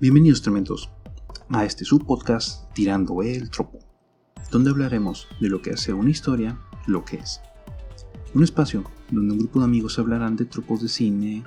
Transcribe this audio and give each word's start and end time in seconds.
Bienvenidos 0.00 0.40
tremendos 0.40 0.88
a 1.50 1.66
este 1.66 1.84
subpodcast 1.84 2.72
Tirando 2.72 3.20
el 3.20 3.50
Tropo, 3.50 3.80
donde 4.50 4.70
hablaremos 4.70 5.28
de 5.42 5.50
lo 5.50 5.60
que 5.60 5.72
hace 5.72 5.92
una 5.92 6.08
historia 6.08 6.58
lo 6.86 7.04
que 7.04 7.16
es. 7.16 7.42
Un 8.32 8.42
espacio 8.42 8.82
donde 9.10 9.34
un 9.34 9.40
grupo 9.40 9.58
de 9.58 9.66
amigos 9.66 9.98
hablarán 9.98 10.36
de 10.36 10.46
tropos 10.46 10.80
de 10.80 10.88
cine, 10.88 11.44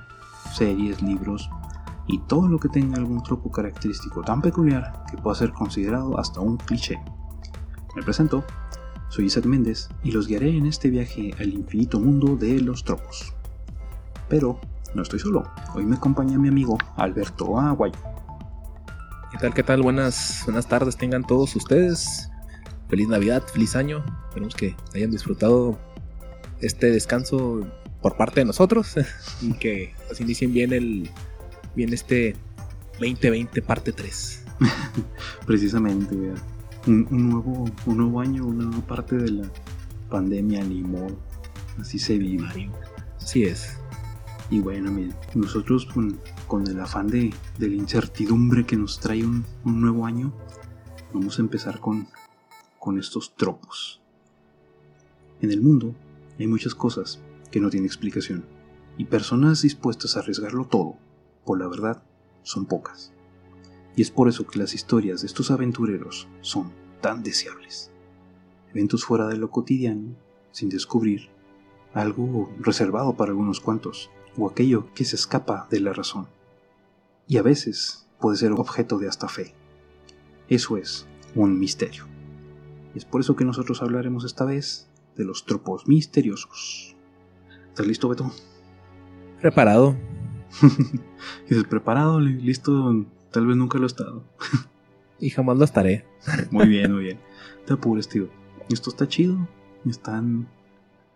series, 0.54 1.02
libros 1.02 1.50
y 2.05 2.20
todo 2.27 2.47
lo 2.47 2.59
que 2.59 2.70
tenga 2.70 2.97
algún 2.97 3.23
tropo 3.23 3.50
característico 3.50 4.21
tan 4.21 4.39
peculiar 4.39 5.04
que 5.09 5.17
pueda 5.17 5.35
ser 5.35 5.51
considerado 5.51 6.20
hasta 6.20 6.39
un 6.39 6.57
cliché. 6.57 7.01
Me 7.95 8.04
presento, 8.04 8.43
soy 9.09 9.25
Isaac 9.25 9.47
Méndez 9.47 9.89
y 10.04 10.11
los 10.11 10.27
guiaré 10.27 10.55
en 10.55 10.67
este 10.67 10.91
viaje 10.91 11.33
al 11.39 11.51
infinito 11.51 11.99
mundo 11.99 12.35
de 12.35 12.61
los 12.61 12.83
tropos. 12.83 13.33
Pero 14.29 14.61
no 14.93 15.01
estoy 15.01 15.17
solo, 15.17 15.43
hoy 15.73 15.88
me 15.88 15.95
acompaña 15.95 16.38
mi 16.38 16.49
amigo 16.49 16.77
Alberto 16.98 17.59
Aguayo. 17.59 18.12
¿Qué 19.43 19.49
tal? 19.49 19.55
¿Qué 19.55 19.63
tal? 19.63 19.81
Buenas, 19.81 20.43
buenas 20.45 20.70
tardes 20.70 20.95
tengan 20.95 21.27
todos 21.27 21.53
ustedes. 21.57 22.29
Feliz 22.88 23.09
Navidad, 23.09 23.43
feliz 23.45 23.75
año. 23.75 24.02
Esperemos 24.29 24.55
que 24.55 24.73
hayan 24.95 25.11
disfrutado 25.11 25.77
este 26.61 26.91
descanso 26.91 27.67
por 28.02 28.16
parte 28.16 28.39
de 28.39 28.45
nosotros 28.45 28.95
y 29.41 29.52
que 29.52 29.93
así 30.09 30.23
inicien 30.23 30.53
bien 30.53 30.71
el 30.71 31.09
bien 31.75 31.91
este 31.91 32.38
2020 33.02 33.61
parte 33.63 33.91
3. 33.91 34.45
Precisamente, 35.45 36.16
un, 36.88 37.30
nuevo, 37.30 37.66
un 37.85 37.97
nuevo 37.97 38.21
año, 38.21 38.45
una 38.45 38.63
nueva 38.63 38.88
parte 38.88 39.17
de 39.17 39.30
la 39.30 39.52
pandemia, 40.09 40.63
ni 40.63 40.83
modo. 40.83 41.19
Así 41.81 41.99
se 41.99 42.17
vive. 42.17 42.47
Así 43.19 43.44
es. 43.44 43.77
Y 44.49 44.59
bueno, 44.59 44.91
miren, 44.91 45.15
nosotros 45.35 45.85
con, 45.85 46.67
el 46.67 46.79
afán 46.79 47.07
de, 47.07 47.33
la 47.59 47.67
incertidumbre 47.67 48.66
que 48.66 48.75
nos 48.75 49.00
trae 49.00 49.25
un, 49.25 49.45
nuevo 49.63 50.05
año, 50.05 50.33
vamos 51.13 51.39
a 51.39 51.41
empezar 51.41 51.80
con, 51.80 52.08
con 52.80 53.00
estos 53.00 53.35
tropos. 53.35 54.02
En 55.41 55.52
el 55.52 55.61
mundo 55.61 55.95
hay 56.39 56.47
muchas 56.47 56.75
cosas 56.75 57.19
que 57.52 57.59
no 57.59 57.69
tienen 57.69 57.88
explicación, 57.88 58.45
y 58.97 59.05
personas 59.05 59.61
dispuestas 59.61 60.16
a 60.16 60.19
arriesgarlo 60.19 60.66
todo 60.66 60.97
por 61.45 61.59
la 61.59 61.67
verdad 61.67 62.03
son 62.44 62.66
pocas. 62.66 63.11
Y 63.95 64.02
es 64.02 64.11
por 64.11 64.28
eso 64.28 64.47
que 64.47 64.59
las 64.59 64.73
historias 64.73 65.22
de 65.22 65.28
estos 65.28 65.52
aventureros 65.52 66.28
son 66.41 66.72
tan 67.02 67.23
deseables. 67.23 67.91
Eventos 68.72 69.05
fuera 69.05 69.28
de 69.28 69.38
lo 69.38 69.52
cotidiano, 69.52 70.16
sin 70.52 70.69
descubrir, 70.69 71.30
algo 71.94 72.52
reservado 72.59 73.16
para 73.16 73.31
algunos 73.31 73.59
cuantos, 73.59 74.09
o 74.38 74.50
aquello 74.50 74.94
que 74.94 75.06
se 75.06 75.16
escapa 75.16 75.67
de 75.70 75.80
la 75.80 75.94
razón. 75.94 76.28
Y 77.28 77.38
a 77.38 77.42
veces 77.42 78.08
puede 78.20 78.38
ser 78.38 78.52
objeto 78.52 78.98
de 78.98 79.08
hasta 79.08 79.28
fe. 79.28 79.53
Eso 80.50 80.78
es 80.78 81.08
un 81.36 81.59
misterio. 81.59 82.06
Y 82.94 82.98
es 82.98 83.06
por 83.06 83.22
eso 83.22 83.36
que 83.36 83.45
nosotros 83.45 83.81
hablaremos 83.81 84.23
esta 84.23 84.45
vez 84.45 84.88
de 85.16 85.25
los 85.25 85.45
tropos 85.45 85.88
misteriosos. 85.88 86.95
¿Estás 87.70 87.88
listo, 87.88 88.09
Beto? 88.09 88.31
Preparado. 89.42 89.95
¿Estás 91.47 91.66
preparado? 91.66 92.20
¿Listo? 92.20 93.06
Tal 93.31 93.47
vez 93.47 93.58
nunca 93.58 93.78
lo 93.78 93.86
he 93.86 93.88
estado. 93.88 94.23
y 95.20 95.30
jamás 95.30 95.58
lo 95.58 95.66
estaré. 95.66 96.06
muy 96.52 96.68
bien, 96.68 96.94
muy 96.94 97.03
bien. 97.03 97.20
Te 97.66 97.73
apures, 97.73 98.08
tío. 98.08 98.30
Esto 98.70 98.90
está 98.90 99.08
chido. 99.08 99.47
Están 99.86 100.47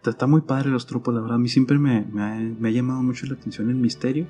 está 0.06 0.28
muy 0.28 0.42
padre 0.42 0.70
los 0.70 0.86
tropos, 0.86 1.14
la 1.14 1.22
verdad. 1.22 1.36
A 1.36 1.40
mí 1.40 1.50
siempre 1.50 1.78
me, 1.78 2.06
ha, 2.22 2.70
llamado 2.70 3.02
mucho 3.03 3.26
la 3.26 3.34
atención 3.34 3.70
el 3.70 3.76
misterio. 3.76 4.28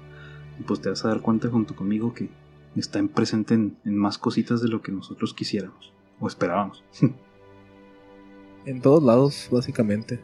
Y 0.60 0.64
pues 0.64 0.82
te 0.82 0.90
vas 0.90 1.06
a 1.06 1.10
dar 1.10 1.22
cuenta 1.22 1.50
junto 1.50 1.76
conmigo 1.76 2.14
que 2.14 2.30
está 2.76 3.04
presente 3.08 3.54
en, 3.54 3.78
más 3.86 4.18
cositas 4.18 4.62
de 4.62 4.70
lo 4.70 4.82
que 4.82 4.92
nosotros 4.92 5.34
quisiéramos 5.34 5.94
o 6.20 6.28
esperábamos. 6.28 6.84
en 8.66 8.82
todos 8.82 9.04
lados, 9.04 9.50
básicamente. 9.52 10.20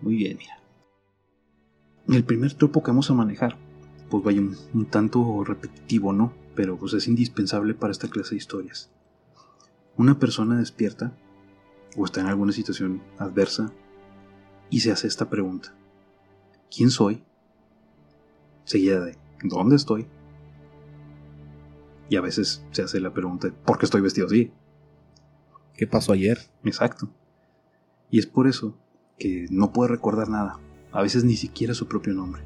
Muy 0.00 0.16
bien, 0.16 0.36
mira. 0.36 0.58
El 2.08 2.24
primer 2.24 2.52
tropo 2.54 2.82
que 2.82 2.90
vamos 2.90 3.10
a 3.10 3.14
manejar, 3.14 3.56
pues 4.10 4.24
vaya 4.24 4.40
un, 4.40 4.56
un 4.74 4.86
tanto 4.86 5.44
repetitivo, 5.44 6.12
¿no? 6.12 6.34
Pero 6.54 6.76
pues 6.76 6.92
es 6.92 7.08
indispensable 7.08 7.74
para 7.74 7.92
esta 7.92 8.08
clase 8.08 8.30
de 8.30 8.38
historias. 8.38 8.90
Una 9.96 10.18
persona 10.18 10.58
despierta 10.58 11.16
o 11.96 12.04
está 12.04 12.20
en 12.20 12.26
alguna 12.26 12.52
situación 12.52 13.00
adversa 13.18 13.72
y 14.72 14.80
se 14.80 14.90
hace 14.90 15.06
esta 15.06 15.28
pregunta. 15.28 15.74
¿Quién 16.74 16.90
soy? 16.90 17.22
Seguida 18.64 19.04
de 19.04 19.18
¿dónde 19.44 19.76
estoy? 19.76 20.06
Y 22.08 22.16
a 22.16 22.22
veces 22.22 22.64
se 22.70 22.82
hace 22.82 22.98
la 22.98 23.12
pregunta 23.12 23.52
¿por 23.66 23.78
qué 23.78 23.84
estoy 23.84 24.00
vestido 24.00 24.28
así? 24.28 24.50
¿Qué 25.76 25.86
pasó 25.86 26.12
ayer? 26.12 26.38
Exacto. 26.64 27.10
Y 28.10 28.18
es 28.18 28.26
por 28.26 28.48
eso 28.48 28.74
que 29.18 29.46
no 29.50 29.74
puede 29.74 29.90
recordar 29.90 30.30
nada, 30.30 30.58
a 30.90 31.02
veces 31.02 31.22
ni 31.22 31.36
siquiera 31.36 31.74
su 31.74 31.86
propio 31.86 32.14
nombre. 32.14 32.42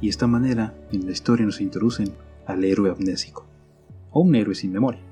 Y 0.00 0.06
de 0.06 0.10
esta 0.10 0.26
manera, 0.26 0.74
en 0.90 1.06
la 1.06 1.12
historia 1.12 1.46
nos 1.46 1.60
introducen 1.60 2.12
al 2.46 2.64
héroe 2.64 2.90
amnésico, 2.90 3.46
o 4.10 4.20
un 4.22 4.34
héroe 4.34 4.56
sin 4.56 4.72
memoria, 4.72 5.02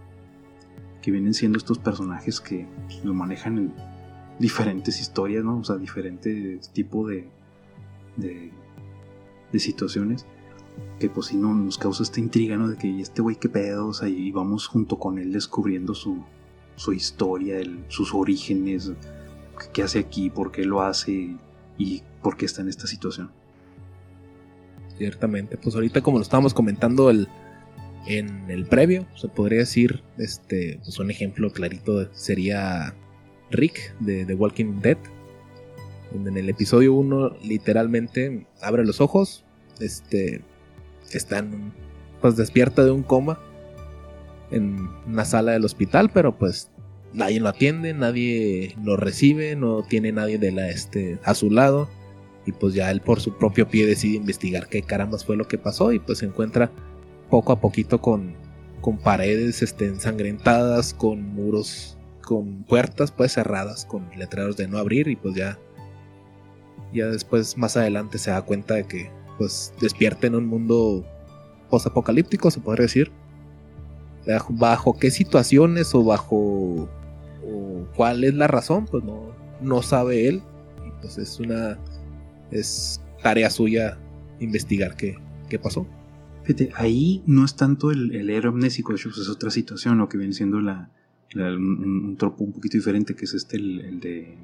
que 1.03 1.12
vienen 1.12 1.34
siendo 1.34 1.59
estos 1.59 1.78
personajes 1.78 2.41
que 2.41 2.66
lo 3.04 3.15
manejan 3.15 3.59
en 3.59 3.75
diferentes 4.38 5.00
historias, 5.00 5.44
¿no? 5.44 5.58
O 5.58 5.64
sea, 5.64 5.76
diferentes 5.76 6.70
tipos 6.70 7.08
de, 7.08 7.28
de, 8.16 8.52
situaciones 9.58 10.26
que 11.00 11.08
pues 11.08 11.28
si 11.28 11.36
no 11.38 11.54
nos 11.54 11.78
causa 11.78 12.02
esta 12.02 12.20
intriga, 12.20 12.56
¿no? 12.56 12.69
De 12.69 12.76
que 12.76 13.00
este 13.00 13.22
güey 13.22 13.36
qué 13.36 13.48
pedo, 13.48 13.88
o 13.88 13.94
sea, 13.94 14.06
y 14.06 14.30
vamos 14.30 14.66
junto 14.66 14.98
con 14.98 15.19
él 15.19 15.32
descubriendo 15.32 15.94
su, 15.94 16.22
su 16.74 16.92
historia, 16.92 17.58
sus 17.88 18.12
orígenes, 18.12 18.92
qué 19.72 19.82
hace 19.82 19.98
aquí, 19.98 20.28
por 20.28 20.53
qué 20.53 20.66
lo 20.66 20.82
hace 20.82 21.36
y 21.78 22.03
por 22.22 22.36
qué 22.36 22.44
está 22.44 22.60
en 22.60 22.68
esta 22.68 22.86
situación. 22.86 23.30
Ciertamente, 24.98 25.56
pues 25.56 25.74
ahorita 25.74 26.03
como 26.03 26.18
lo 26.18 26.22
estábamos 26.22 26.53
comentando 26.53 27.08
el, 27.08 27.28
en 28.06 28.50
el 28.50 28.66
previo, 28.66 29.06
se 29.14 29.28
podría 29.28 29.60
decir, 29.60 30.03
este, 30.18 30.80
pues 30.84 30.98
un 30.98 31.10
ejemplo 31.10 31.50
clarito 31.50 32.12
sería 32.12 32.94
Rick 33.50 33.94
de 34.00 34.24
The 34.24 34.34
Walking 34.34 34.80
Dead, 34.80 34.98
donde 36.12 36.30
en 36.30 36.36
el 36.36 36.48
episodio 36.48 36.94
1 36.94 37.36
literalmente 37.42 38.46
abre 38.62 38.84
los 38.84 39.00
ojos, 39.00 39.44
este, 39.80 40.42
está 41.12 41.44
pues 42.20 42.36
despierta 42.36 42.84
de 42.84 42.90
un 42.90 43.02
coma 43.02 43.38
en 44.50 44.88
una 45.06 45.24
sala 45.24 45.52
del 45.52 45.64
hospital, 45.64 46.10
pero 46.12 46.36
pues 46.36 46.70
nadie 47.12 47.40
lo 47.40 47.48
atiende, 47.48 47.94
nadie 47.94 48.74
lo 48.82 48.96
recibe, 48.96 49.56
no 49.56 49.82
tiene 49.82 50.12
nadie 50.12 50.38
de 50.38 50.52
la 50.52 50.68
este 50.68 51.18
a 51.24 51.34
su 51.34 51.50
lado 51.50 51.88
y 52.46 52.52
pues 52.52 52.74
ya 52.74 52.90
él 52.90 53.00
por 53.00 53.20
su 53.20 53.36
propio 53.36 53.68
pie 53.68 53.86
decide 53.86 54.16
investigar 54.16 54.68
qué 54.68 54.82
carambas 54.82 55.24
fue 55.24 55.36
lo 55.36 55.48
que 55.48 55.58
pasó 55.58 55.92
y 55.92 55.98
pues 55.98 56.18
se 56.18 56.26
encuentra 56.26 56.70
poco 57.28 57.52
a 57.52 57.60
poquito 57.60 58.00
con 58.00 58.34
con 58.80 58.98
paredes 58.98 59.62
este, 59.62 59.86
ensangrentadas, 59.86 60.94
con 60.94 61.20
muros 61.34 61.95
con 62.26 62.64
puertas 62.64 63.12
pues 63.12 63.32
cerradas 63.32 63.87
con 63.87 64.10
letreros 64.16 64.56
de 64.56 64.66
no 64.66 64.78
abrir 64.78 65.06
y 65.06 65.14
pues 65.14 65.37
ya 65.37 65.56
ya 66.92 67.06
después 67.06 67.56
más 67.56 67.76
adelante 67.76 68.19
se 68.19 68.32
da 68.32 68.42
cuenta 68.42 68.75
de 68.75 68.84
que 68.84 69.10
pues 69.38 69.72
despierta 69.81 70.26
en 70.26 70.34
un 70.34 70.47
mundo 70.47 71.04
posapocalíptico 71.70 72.50
se 72.50 72.60
podría 72.60 72.82
decir. 72.82 73.12
Bajo, 74.50 74.98
qué 74.98 75.12
situaciones 75.12 75.94
o 75.94 76.03
bajo 76.03 76.88
cuál 77.94 78.25
es 78.25 78.34
la 78.34 78.48
razón 78.48 78.86
pues 78.86 79.04
no 79.04 79.32
no 79.60 79.82
sabe 79.82 80.28
él. 80.28 80.42
Y 80.84 80.91
pues 81.00 81.19
es 81.19 81.38
una 81.38 81.78
es 82.50 83.00
tarea 83.22 83.50
suya 83.50 83.98
investigar 84.41 84.97
qué, 84.97 85.16
qué 85.48 85.60
pasó. 85.60 85.86
Fíjate, 86.42 86.71
ahí 86.74 87.22
no 87.27 87.45
es 87.45 87.54
tanto 87.54 87.92
el, 87.92 88.12
el 88.16 88.30
héroe 88.30 88.53
amnésico, 88.53 88.92
de 88.92 88.98
es 88.98 89.28
otra 89.28 89.50
situación, 89.50 89.98
lo 89.98 90.09
que 90.09 90.18
viene 90.18 90.33
siendo 90.33 90.60
la, 90.60 90.91
un, 91.34 92.16
tropo 92.18 92.44
un 92.44 92.52
poquito 92.52 92.76
diferente 92.76 93.14
que 93.14 93.24
es 93.24 93.34
este, 93.34 93.56
el, 93.56 94.00
de 94.00 94.36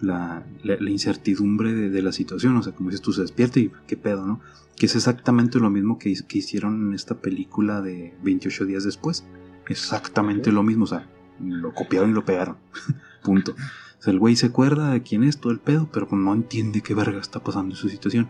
la, 0.00 0.44
incertidumbre 0.88 1.72
de, 1.72 2.02
la 2.02 2.12
situación, 2.12 2.56
o 2.56 2.62
sea, 2.62 2.72
como 2.74 2.90
dices 2.90 3.02
tú, 3.02 3.12
se 3.12 3.22
despierta 3.22 3.60
y 3.60 3.70
qué 3.86 3.96
pedo, 3.96 4.26
¿no? 4.26 4.40
Que 4.76 4.86
es 4.86 4.96
exactamente 4.96 5.58
lo 5.58 5.70
mismo 5.70 5.98
que, 5.98 6.14
que 6.26 6.38
hicieron 6.38 6.88
en 6.88 6.94
esta 6.94 7.20
película 7.20 7.80
de 7.80 8.14
28 8.22 8.66
días 8.66 8.84
después, 8.84 9.24
exactamente 9.68 10.52
lo 10.52 10.62
mismo, 10.62 10.84
o 10.84 10.88
sea, 10.88 11.08
lo 11.40 11.72
copiaron 11.74 12.10
y 12.10 12.14
lo 12.14 12.24
pegaron, 12.24 12.56
punto. 13.22 13.52
O 13.52 14.02
sea, 14.02 14.12
el 14.12 14.18
güey 14.18 14.36
se 14.36 14.46
acuerda 14.46 14.90
de 14.90 15.02
quién 15.02 15.24
es 15.24 15.38
todo 15.38 15.52
el 15.52 15.60
pedo, 15.60 15.88
pero 15.92 16.08
no 16.12 16.34
entiende 16.34 16.82
qué 16.82 16.94
verga 16.94 17.18
está 17.18 17.42
pasando 17.42 17.74
en 17.74 17.76
su 17.76 17.88
situación. 17.88 18.28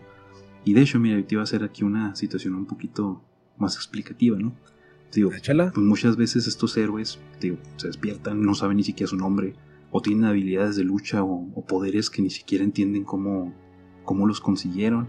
Y 0.63 0.73
de 0.73 0.81
hecho, 0.81 0.99
mira, 0.99 1.21
te 1.21 1.35
iba 1.35 1.41
a 1.41 1.43
hacer 1.43 1.63
aquí 1.63 1.83
una 1.83 2.15
situación 2.15 2.55
un 2.55 2.65
poquito 2.65 3.21
más 3.57 3.75
explicativa, 3.75 4.37
¿no? 4.39 4.53
Digo, 5.13 5.29
pues 5.29 5.77
muchas 5.77 6.17
veces 6.17 6.47
estos 6.47 6.75
héroes 6.75 7.19
se 7.77 7.87
despiertan, 7.87 8.41
no 8.41 8.53
saben 8.53 8.77
ni 8.77 8.83
siquiera 8.83 9.09
su 9.09 9.15
nombre, 9.15 9.55
o 9.91 10.01
tienen 10.01 10.25
habilidades 10.25 10.75
de 10.75 10.83
lucha 10.83 11.23
o, 11.23 11.65
poderes 11.65 12.09
que 12.09 12.21
ni 12.21 12.29
siquiera 12.29 12.65
entienden 12.65 13.05
cómo, 13.05 13.53
cómo 14.03 14.27
los 14.27 14.41
consiguieron. 14.41 15.07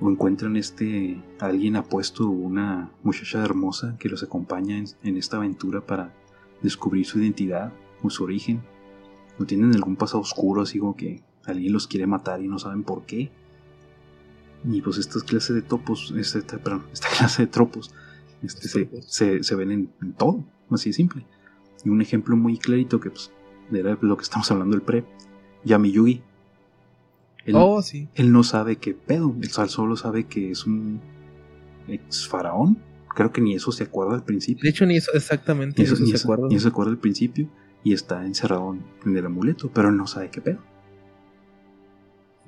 o 0.00 0.08
encuentran 0.08 0.56
este 0.56 1.20
alguien 1.40 1.74
apuesto 1.74 2.28
una 2.28 2.92
muchacha 3.02 3.44
hermosa 3.44 3.96
que 3.98 4.08
los 4.08 4.22
acompaña 4.22 4.84
en, 5.02 5.16
esta 5.16 5.38
aventura 5.38 5.80
para 5.84 6.14
descubrir 6.62 7.04
su 7.06 7.18
identidad 7.18 7.72
o 8.04 8.08
su 8.08 8.22
origen 8.22 8.62
o 9.40 9.44
tienen 9.44 9.74
algún 9.74 9.96
pasado 9.96 10.20
oscuro 10.20 10.62
así 10.62 10.78
como 10.78 10.94
que 10.94 11.24
alguien 11.44 11.72
los 11.72 11.88
quiere 11.88 12.06
matar 12.06 12.40
y 12.40 12.46
no 12.46 12.60
saben 12.60 12.84
por 12.84 13.04
qué 13.04 13.32
y 14.64 14.80
pues 14.80 14.98
estas 14.98 15.24
clases 15.24 15.56
de 15.56 15.62
topos 15.62 16.12
esta, 16.16 16.58
perdón, 16.58 16.84
esta 16.92 17.08
clase 17.08 17.42
de 17.42 17.48
tropos 17.48 17.92
este, 18.42 18.68
se, 19.06 19.42
se, 19.42 19.54
ven 19.54 19.70
en, 19.70 20.12
todo 20.16 20.44
así 20.70 20.90
de 20.90 20.94
simple 20.94 21.24
y 21.84 21.88
un 21.88 22.02
ejemplo 22.02 22.36
muy 22.36 22.58
clarito 22.58 23.00
que 23.00 23.10
pues 23.10 23.32
era 23.72 23.98
lo 24.00 24.16
que 24.16 24.22
estamos 24.22 24.50
hablando 24.50 24.76
del 24.76 24.84
pre 24.84 25.04
Yami 25.64 25.90
Yugi 25.90 26.22
él, 27.48 27.54
oh, 27.56 27.80
sí. 27.80 28.08
Él 28.14 28.30
no 28.30 28.42
sabe 28.42 28.76
qué 28.76 28.92
pedo. 28.92 29.34
El 29.40 29.48
Sal 29.48 29.70
solo 29.70 29.96
sabe 29.96 30.24
que 30.24 30.50
es 30.50 30.66
un 30.66 31.00
ex 31.88 32.28
faraón. 32.28 32.76
Creo 33.14 33.32
que 33.32 33.40
ni 33.40 33.54
eso 33.54 33.72
se 33.72 33.84
acuerda 33.84 34.14
al 34.14 34.22
principio. 34.22 34.62
De 34.62 34.68
hecho, 34.68 34.84
ni 34.84 34.98
eso 34.98 35.12
exactamente. 35.14 35.80
Ni 35.80 35.88
eso, 35.88 35.96
se 35.96 36.14
acuerda. 36.14 36.46
Ni 36.46 36.56
eso 36.56 36.64
se 36.64 36.68
acuerda 36.68 36.92
al 36.92 36.98
principio. 36.98 37.48
Y 37.82 37.94
está 37.94 38.26
encerrado 38.26 38.76
en 39.06 39.16
el 39.16 39.24
amuleto. 39.24 39.70
Pero 39.72 39.88
él 39.88 39.96
no 39.96 40.06
sabe 40.06 40.28
qué 40.28 40.42
pedo. 40.42 40.58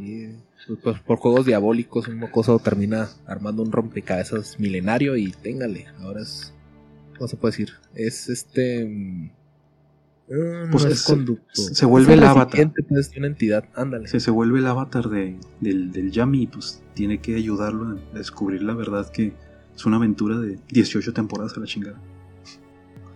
Sí, 0.00 0.76
pues 0.82 0.98
por 1.00 1.18
juegos 1.18 1.44
diabólicos, 1.44 2.08
un 2.08 2.18
mocoso 2.18 2.58
termina 2.58 3.08
armando 3.26 3.62
un 3.62 3.70
rompecabezas 3.70 4.58
milenario 4.58 5.16
y 5.16 5.30
téngale. 5.30 5.86
Ahora 6.00 6.22
es. 6.22 6.54
¿Cómo 7.18 7.28
se 7.28 7.36
puede 7.36 7.52
decir? 7.52 7.72
Es 7.94 8.28
este. 8.28 9.30
Pues 10.70 10.84
es, 10.84 11.02
conducto. 11.02 11.44
Se, 11.52 11.84
vuelve 11.84 12.14
el 12.14 12.22
avatar. 12.22 12.72
Pues, 12.88 13.10
una 13.16 13.26
entidad, 13.26 13.64
ándale. 13.74 14.06
Se, 14.06 14.20
se 14.20 14.30
vuelve 14.30 14.60
el 14.60 14.66
avatar 14.66 15.08
de, 15.08 15.36
del, 15.60 15.90
del 15.90 16.12
Yami 16.12 16.44
y 16.44 16.46
pues 16.46 16.82
tiene 16.94 17.20
que 17.20 17.34
ayudarlo 17.34 17.98
a 17.98 18.16
descubrir 18.16 18.62
la 18.62 18.74
verdad 18.74 19.10
que 19.10 19.34
es 19.74 19.86
una 19.86 19.96
aventura 19.96 20.38
de 20.38 20.58
18 20.68 21.12
temporadas 21.12 21.56
a 21.56 21.60
la 21.60 21.66
chingada. 21.66 21.98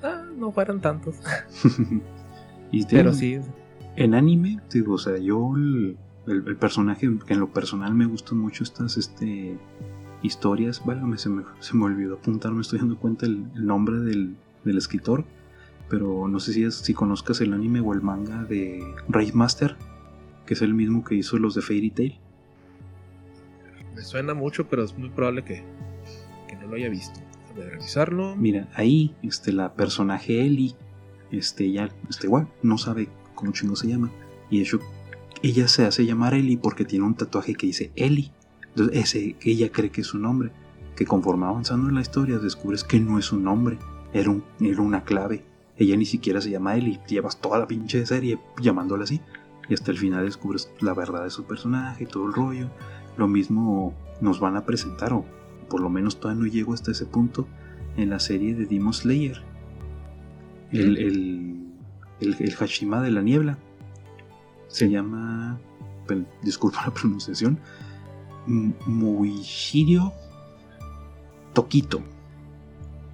Ah, 0.02 0.24
no 0.36 0.50
fueron 0.50 0.80
tantos. 0.80 1.16
y 2.72 2.84
Pero 2.84 3.14
sí. 3.14 3.38
En 3.96 4.14
anime, 4.14 4.60
digo, 4.72 4.94
o 4.94 4.98
sea, 4.98 5.16
yo 5.18 5.54
el, 5.56 5.96
el, 6.26 6.56
personaje 6.56 7.10
que 7.26 7.34
en 7.34 7.40
lo 7.40 7.52
personal 7.52 7.94
me 7.94 8.06
gustan 8.06 8.38
mucho 8.38 8.64
estas 8.64 8.96
este, 8.96 9.58
historias, 10.22 10.84
válgame, 10.84 11.18
se 11.18 11.28
me, 11.28 11.44
se 11.60 11.76
me 11.76 11.84
olvidó 11.84 12.14
apuntar, 12.14 12.52
me 12.52 12.60
estoy 12.60 12.78
dando 12.78 12.98
cuenta 12.98 13.26
el, 13.26 13.44
el 13.54 13.66
nombre 13.66 13.98
del, 14.00 14.36
del 14.64 14.78
escritor 14.78 15.24
pero 15.88 16.28
no 16.28 16.40
sé 16.40 16.52
si, 16.52 16.70
si 16.70 16.94
conozcas 16.94 17.40
el 17.40 17.52
anime 17.52 17.80
o 17.80 17.92
el 17.92 18.00
manga 18.00 18.44
de 18.44 18.82
Master, 19.34 19.76
que 20.46 20.54
es 20.54 20.62
el 20.62 20.74
mismo 20.74 21.04
que 21.04 21.14
hizo 21.14 21.38
los 21.38 21.54
de 21.54 21.62
Fairy 21.62 21.90
Tail. 21.90 22.18
Me 23.94 24.02
suena 24.02 24.34
mucho, 24.34 24.66
pero 24.68 24.82
es 24.82 24.96
muy 24.96 25.10
probable 25.10 25.44
que, 25.44 25.62
no 26.60 26.68
lo 26.68 26.76
haya 26.76 26.88
visto. 26.88 27.20
A 27.50 27.70
revisarlo. 27.70 28.34
Mira, 28.34 28.68
ahí 28.74 29.14
este, 29.22 29.52
la 29.52 29.74
personaje 29.74 30.44
Ellie, 30.44 30.74
este, 31.30 31.70
ya, 31.70 31.88
este, 32.08 32.26
igual, 32.26 32.48
no 32.62 32.78
sabe 32.78 33.08
cómo 33.34 33.52
chingo 33.52 33.76
se 33.76 33.88
llama. 33.88 34.10
Y 34.50 34.58
de 34.58 34.64
hecho, 34.64 34.80
ella 35.42 35.68
se 35.68 35.84
hace 35.84 36.06
llamar 36.06 36.34
Ellie 36.34 36.58
porque 36.58 36.84
tiene 36.84 37.04
un 37.04 37.14
tatuaje 37.14 37.54
que 37.54 37.66
dice 37.66 37.92
Ellie. 37.96 38.32
Entonces, 38.68 38.96
ese 38.96 39.32
que 39.34 39.50
ella 39.50 39.70
cree 39.70 39.90
que 39.90 40.00
es 40.00 40.06
su 40.06 40.18
nombre. 40.18 40.50
Que 40.96 41.04
conforme 41.04 41.46
avanzando 41.46 41.88
en 41.88 41.94
la 41.96 42.00
historia, 42.00 42.38
descubres 42.38 42.84
que 42.84 43.00
no 43.00 43.18
es 43.18 43.32
un 43.32 43.44
nombre, 43.44 43.78
era, 44.12 44.30
un, 44.30 44.44
era 44.60 44.80
una 44.80 45.04
clave 45.04 45.44
ella 45.76 45.96
ni 45.96 46.04
siquiera 46.04 46.40
se 46.40 46.50
llama 46.50 46.76
Ellie, 46.76 47.00
llevas 47.08 47.40
toda 47.40 47.58
la 47.58 47.66
pinche 47.66 48.06
serie 48.06 48.38
llamándola 48.60 49.04
así. 49.04 49.20
Y 49.68 49.74
hasta 49.74 49.90
el 49.90 49.98
final 49.98 50.24
descubres 50.24 50.70
la 50.80 50.94
verdad 50.94 51.24
de 51.24 51.30
su 51.30 51.44
personaje 51.44 52.04
y 52.04 52.06
todo 52.06 52.26
el 52.26 52.34
rollo. 52.34 52.70
Lo 53.16 53.28
mismo 53.28 53.94
nos 54.20 54.38
van 54.38 54.56
a 54.56 54.66
presentar, 54.66 55.12
o 55.12 55.24
por 55.68 55.80
lo 55.80 55.88
menos 55.88 56.20
todavía 56.20 56.44
no 56.44 56.48
llego 56.48 56.74
hasta 56.74 56.90
ese 56.90 57.06
punto, 57.06 57.48
en 57.96 58.10
la 58.10 58.18
serie 58.18 58.54
de 58.54 58.66
Demon 58.66 58.92
Slayer. 58.92 59.42
El, 60.70 60.98
el, 60.98 62.36
el, 62.38 62.54
Hashima 62.54 63.00
de 63.00 63.10
la 63.10 63.22
niebla. 63.22 63.58
Se 64.74 64.90
llama, 64.90 65.60
disculpa 66.42 66.82
la 66.84 66.92
pronunciación, 66.92 67.60
Muishirio 68.86 70.12
Tokito 71.52 72.02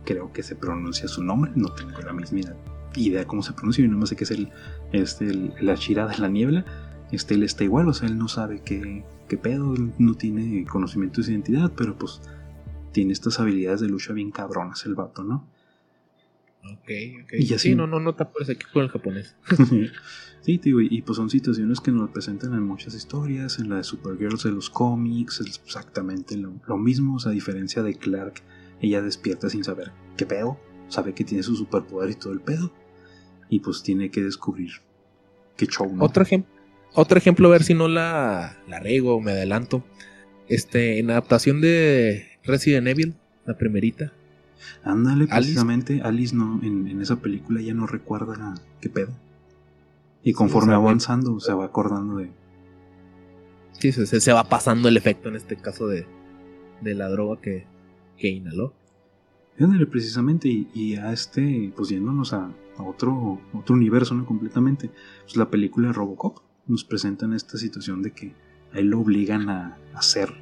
creo 0.06 0.32
que 0.32 0.42
se 0.42 0.56
pronuncia 0.56 1.06
su 1.06 1.22
nombre, 1.22 1.52
no 1.56 1.70
tengo 1.74 2.00
la 2.00 2.14
misma 2.14 2.54
idea 2.96 3.26
cómo 3.26 3.42
se 3.42 3.52
pronuncia, 3.52 3.84
y 3.84 3.88
no 3.88 4.06
sé 4.06 4.16
qué 4.16 4.24
es 4.24 4.30
el, 4.30 4.48
este, 4.92 5.34
la 5.60 5.74
Shira 5.74 6.06
de 6.06 6.16
la 6.16 6.28
niebla, 6.28 6.64
este, 7.12 7.34
él 7.34 7.42
está 7.42 7.62
igual, 7.62 7.88
o 7.88 7.92
sea, 7.92 8.08
él 8.08 8.16
no 8.16 8.28
sabe 8.28 8.62
qué, 8.64 9.04
qué 9.28 9.36
pedo, 9.36 9.74
no 9.98 10.14
tiene 10.14 10.64
conocimiento 10.64 11.20
de 11.20 11.24
su 11.24 11.30
identidad, 11.32 11.72
pero 11.76 11.94
pues 11.94 12.22
tiene 12.92 13.12
estas 13.12 13.38
habilidades 13.38 13.82
de 13.82 13.88
lucha 13.88 14.14
bien 14.14 14.30
cabronas 14.30 14.86
el 14.86 14.94
vato, 14.94 15.24
¿no? 15.24 15.46
Ok, 16.64 16.90
ok. 17.22 17.32
Y 17.34 17.52
así, 17.52 17.68
sí, 17.68 17.74
no, 17.74 17.86
no, 17.86 18.00
no 18.00 18.14
te 18.14 18.22
aquí 18.22 18.64
con 18.72 18.84
el 18.84 18.88
japonés. 18.88 19.36
sí, 20.40 20.58
tío, 20.58 20.80
y, 20.80 21.02
pues 21.02 21.16
son 21.16 21.30
situaciones 21.30 21.80
que 21.80 21.92
nos 21.92 22.10
presentan 22.10 22.54
en 22.54 22.62
muchas 22.62 22.94
historias, 22.94 23.58
en 23.58 23.70
la 23.70 23.76
de 23.76 23.84
Supergirls, 23.84 24.44
de 24.44 24.52
los 24.52 24.70
cómics, 24.70 25.40
exactamente 25.40 26.36
lo, 26.36 26.52
lo 26.66 26.76
mismo, 26.76 27.16
o 27.16 27.18
sea, 27.18 27.32
a 27.32 27.34
diferencia 27.34 27.82
de 27.82 27.94
Clark 27.94 28.42
ella 28.80 29.02
despierta 29.02 29.50
sin 29.50 29.64
saber 29.64 29.92
qué 30.16 30.26
pedo, 30.26 30.58
sabe 30.88 31.14
que 31.14 31.24
tiene 31.24 31.42
su 31.42 31.54
superpoder 31.56 32.10
y 32.10 32.14
todo 32.14 32.32
el 32.32 32.40
pedo, 32.40 32.72
y 33.48 33.60
pues 33.60 33.82
tiene 33.82 34.10
que 34.10 34.22
descubrir 34.22 34.70
qué 35.56 35.66
show, 35.66 35.94
¿no? 35.94 36.04
Otro, 36.04 36.22
ejemplo 36.22 36.60
otro 36.94 37.18
ejemplo, 37.18 37.48
a 37.48 37.52
ver 37.52 37.62
si 37.62 37.74
no 37.74 37.88
la, 37.88 38.56
la 38.68 38.80
rego 38.80 39.20
me 39.20 39.32
adelanto. 39.32 39.84
Este, 40.48 40.98
en 40.98 41.10
adaptación 41.10 41.60
de 41.60 42.26
Resident 42.44 42.88
Evil, 42.88 43.14
la 43.46 43.56
primerita. 43.56 44.12
Ándale, 44.82 45.26
precisamente, 45.26 46.00
Alice, 46.02 46.34
no, 46.34 46.60
en, 46.62 47.00
esa 47.00 47.20
película 47.20 47.60
ya 47.60 47.72
no 47.74 47.86
recuerda 47.86 48.54
qué 48.80 48.88
pedo. 48.88 49.12
Y 50.22 50.32
conforme 50.32 50.74
avanzando 50.74 51.40
se 51.40 51.52
va 51.52 51.64
acordando 51.64 52.16
de... 52.16 52.30
Sí, 53.72 53.92
se, 53.92 54.20
se, 54.20 54.32
va 54.32 54.44
pasando 54.44 54.88
el 54.88 54.96
efecto 54.98 55.30
en 55.30 55.36
este 55.36 55.56
caso 55.56 55.86
de, 55.86 56.06
de 56.82 56.94
la 56.94 57.08
droga 57.08 57.40
que, 57.40 57.66
que 58.18 58.28
inhaló. 58.28 58.74
precisamente, 59.90 60.48
y, 60.48 60.96
a 60.96 61.12
este, 61.12 61.72
pues 61.74 61.88
yéndonos 61.88 62.32
a, 62.32 62.52
otro, 62.78 63.40
otro 63.52 63.74
universo, 63.74 64.14
¿no? 64.14 64.24
Completamente. 64.24 64.90
Pues 65.24 65.36
la 65.36 65.50
película 65.50 65.92
Robocop 65.92 66.38
nos 66.66 66.84
presentan 66.84 67.34
esta 67.34 67.58
situación 67.58 68.02
de 68.02 68.12
que 68.12 68.34
a 68.72 68.78
él 68.78 68.88
lo 68.88 69.00
obligan 69.00 69.50
a 69.50 69.76
hacer 69.94 70.32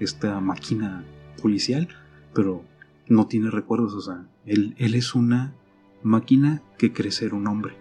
esta 0.00 0.40
máquina 0.40 1.04
policial, 1.40 1.88
pero 2.34 2.62
no 3.06 3.26
tiene 3.26 3.50
recuerdos, 3.50 3.94
o 3.94 4.00
sea, 4.00 4.26
él, 4.44 4.74
él 4.78 4.94
es 4.94 5.14
una 5.14 5.54
máquina 6.02 6.62
que 6.76 6.92
cree 6.92 7.10
ser 7.10 7.32
un 7.32 7.46
hombre. 7.46 7.74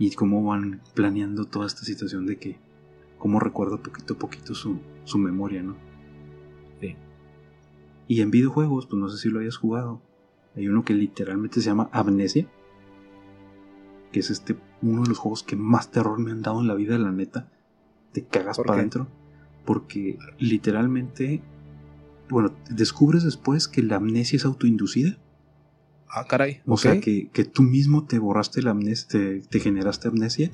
Y 0.00 0.10
cómo 0.16 0.42
van 0.42 0.80
planeando 0.94 1.44
toda 1.44 1.68
esta 1.68 1.84
situación 1.84 2.26
de 2.26 2.38
que, 2.38 2.58
cómo 3.18 3.38
recuerda 3.38 3.76
poquito 3.76 4.14
a 4.14 4.18
poquito 4.18 4.56
su, 4.56 4.80
su 5.04 5.18
memoria, 5.18 5.62
¿no? 5.62 5.76
Y 8.10 8.22
en 8.22 8.32
videojuegos, 8.32 8.86
pues 8.86 9.00
no 9.00 9.08
sé 9.08 9.18
si 9.18 9.28
lo 9.28 9.38
hayas 9.38 9.56
jugado. 9.56 10.02
Hay 10.56 10.66
uno 10.66 10.84
que 10.84 10.94
literalmente 10.94 11.60
se 11.60 11.66
llama 11.66 11.88
Amnesia. 11.92 12.48
Que 14.10 14.18
es 14.18 14.30
este 14.30 14.56
uno 14.82 15.02
de 15.02 15.10
los 15.10 15.18
juegos 15.18 15.44
que 15.44 15.54
más 15.54 15.92
terror 15.92 16.18
me 16.18 16.32
han 16.32 16.42
dado 16.42 16.60
en 16.60 16.66
la 16.66 16.74
vida, 16.74 16.98
la 16.98 17.12
neta. 17.12 17.48
Te 18.10 18.24
cagas 18.24 18.58
para 18.58 18.74
adentro. 18.74 19.06
Porque 19.64 20.18
literalmente. 20.40 21.40
Bueno, 22.28 22.52
descubres 22.68 23.22
después 23.22 23.68
que 23.68 23.80
la 23.80 23.94
amnesia 23.98 24.38
es 24.38 24.44
autoinducida. 24.44 25.16
Ah, 26.12 26.24
caray. 26.26 26.60
O 26.66 26.76
sea, 26.76 27.00
que, 27.00 27.50
tú 27.52 27.62
mismo 27.62 28.04
te 28.04 28.18
borraste 28.18 28.62
la 28.62 28.72
amnesia, 28.72 29.08
te, 29.08 29.40
te, 29.40 29.60
generaste 29.60 30.08
amnesia 30.08 30.50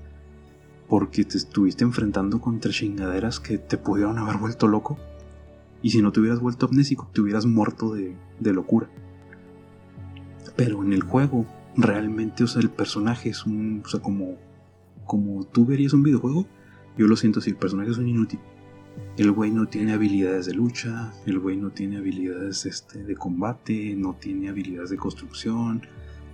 porque 0.89 1.25
te 1.25 1.37
estuviste 1.37 1.85
enfrentando 1.85 2.41
contra 2.41 2.71
chingaderas 2.71 3.41
que 3.41 3.59
te 3.59 3.77
pudieron 3.77 4.19
haber 4.19 4.37
vuelto 4.37 4.69
loco. 4.69 4.99
Y 5.83 5.91
si 5.91 6.03
no 6.03 6.13
te 6.13 6.21
hubieras 6.21 6.41
vuelto 6.41 6.67
amnésico, 6.67 7.09
te 7.13 7.21
hubieras 7.21 7.47
muerto 7.47 7.95
de, 7.95 8.17
locura. 8.41 8.89
Pero 10.57 10.83
en 10.83 10.93
el 10.93 11.03
juego, 11.03 11.47
realmente, 11.77 12.45
o 12.45 12.47
sea, 12.47 12.63
el 12.63 12.71
personaje 12.71 13.29
es 13.31 13.45
un. 13.47 13.83
O 13.85 13.89
sea, 13.89 14.01
como, 14.01 14.37
como 15.05 15.45
tú 15.45 15.67
verías 15.67 15.93
un 15.93 16.03
videojuego, 16.03 16.47
yo 16.97 17.07
lo 17.07 17.17
siento 17.17 17.41
así: 17.41 17.51
el 17.51 17.57
personaje 17.57 17.91
es 17.91 17.99
un 17.99 18.09
inútil. 18.09 18.41
El 19.17 19.33
güey 19.33 19.51
no 19.51 19.67
tiene 19.67 19.95
habilidades 19.95 20.47
de 20.47 20.55
lucha, 20.55 21.13
el 21.27 21.39
güey 21.39 21.57
no 21.57 21.71
tiene 21.71 21.97
habilidades 21.99 22.67
este, 22.67 23.03
de 23.03 23.15
combate, 23.15 23.95
no 23.97 24.15
tiene 24.15 24.51
habilidades 24.51 24.91
de 24.91 24.97
construcción, 24.97 25.87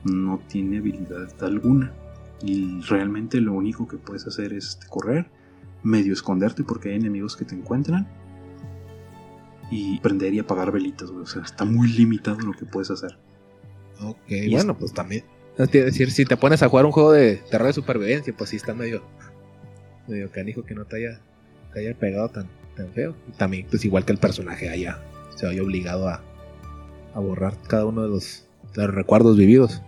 no 0.04 0.40
tiene 0.48 0.78
habilidad 0.78 1.32
alguna. 1.42 1.92
Y 2.42 2.80
realmente 2.82 3.40
lo 3.40 3.52
único 3.52 3.86
que 3.86 3.98
puedes 3.98 4.26
hacer 4.26 4.52
es 4.52 4.70
este, 4.70 4.86
correr, 4.88 5.30
medio 5.84 6.12
esconderte 6.12 6.64
porque 6.64 6.90
hay 6.90 6.96
enemigos 6.96 7.36
que 7.36 7.44
te 7.44 7.54
encuentran 7.54 8.08
y 9.70 9.98
prender 10.00 10.34
y 10.34 10.38
apagar 10.38 10.70
velitas, 10.70 11.08
O 11.08 11.24
sea, 11.24 11.42
está 11.42 11.64
muy 11.64 11.88
limitado 11.88 12.38
lo 12.40 12.52
que 12.52 12.66
puedes 12.66 12.90
hacer. 12.90 13.16
Ok, 14.00 14.50
bueno, 14.50 14.76
pues 14.76 14.92
también. 14.92 15.24
Es 15.56 15.70
decir, 15.70 16.10
si 16.10 16.24
te 16.24 16.36
pones 16.36 16.62
a 16.62 16.68
jugar 16.68 16.84
un 16.84 16.92
juego 16.92 17.12
de 17.12 17.36
terror 17.50 17.66
de 17.68 17.72
supervivencia, 17.72 18.34
pues 18.36 18.50
sí 18.50 18.56
está 18.56 18.74
medio, 18.74 19.02
medio 20.08 20.30
canijo 20.30 20.64
que 20.64 20.74
no 20.74 20.84
te 20.84 20.96
haya, 20.96 21.20
te 21.72 21.80
haya 21.80 21.98
pegado 21.98 22.28
tan, 22.28 22.48
feo. 22.94 23.14
Y 23.28 23.32
también, 23.32 23.66
pues 23.70 23.84
igual 23.84 24.04
que 24.04 24.12
el 24.12 24.18
personaje 24.18 24.68
haya, 24.68 25.00
se 25.36 25.46
haya 25.46 25.62
obligado 25.62 26.08
a, 26.08 26.22
a 27.14 27.20
borrar 27.20 27.56
cada 27.68 27.86
uno 27.86 28.02
de 28.02 28.08
los, 28.08 28.46
de 28.74 28.86
los 28.86 28.94
recuerdos 28.94 29.36
vividos. 29.36 29.82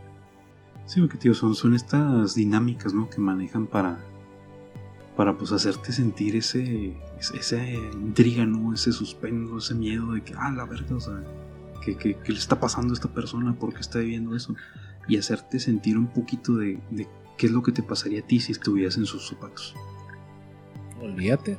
Sí, 0.86 1.00
porque 1.00 1.16
tío, 1.16 1.34
son, 1.34 1.54
son 1.54 1.74
estas 1.74 2.34
dinámicas, 2.34 2.92
¿no? 2.92 3.08
Que 3.08 3.20
manejan 3.20 3.66
para, 3.66 3.98
para 5.16 5.36
pues 5.36 5.50
hacerte 5.52 5.92
sentir 5.92 6.36
ese, 6.36 6.94
ese, 7.18 7.74
intriga, 7.94 8.44
¿no? 8.44 8.74
Ese 8.74 8.92
suspenso, 8.92 9.58
ese 9.58 9.74
miedo 9.74 10.12
de 10.12 10.22
que, 10.22 10.34
ah, 10.36 10.50
la 10.50 10.66
verdad, 10.66 10.92
o 10.92 11.00
sea, 11.00 11.24
¿qué, 11.82 11.96
qué, 11.96 12.16
qué 12.22 12.32
le 12.32 12.38
está 12.38 12.60
pasando 12.60 12.92
a 12.92 12.94
esta 12.94 13.08
persona? 13.08 13.54
¿Por 13.58 13.72
qué 13.72 13.80
está 13.80 14.00
viviendo 14.00 14.36
eso? 14.36 14.54
Y 15.08 15.16
hacerte 15.16 15.58
sentir 15.58 15.96
un 15.96 16.08
poquito 16.08 16.56
de, 16.56 16.78
de 16.90 17.08
qué 17.38 17.46
es 17.46 17.52
lo 17.52 17.62
que 17.62 17.72
te 17.72 17.82
pasaría 17.82 18.20
a 18.20 18.26
ti 18.26 18.40
si 18.40 18.52
estuvieras 18.52 18.98
en 18.98 19.06
sus 19.06 19.28
zapatos. 19.28 19.74
Olvídate. 21.04 21.58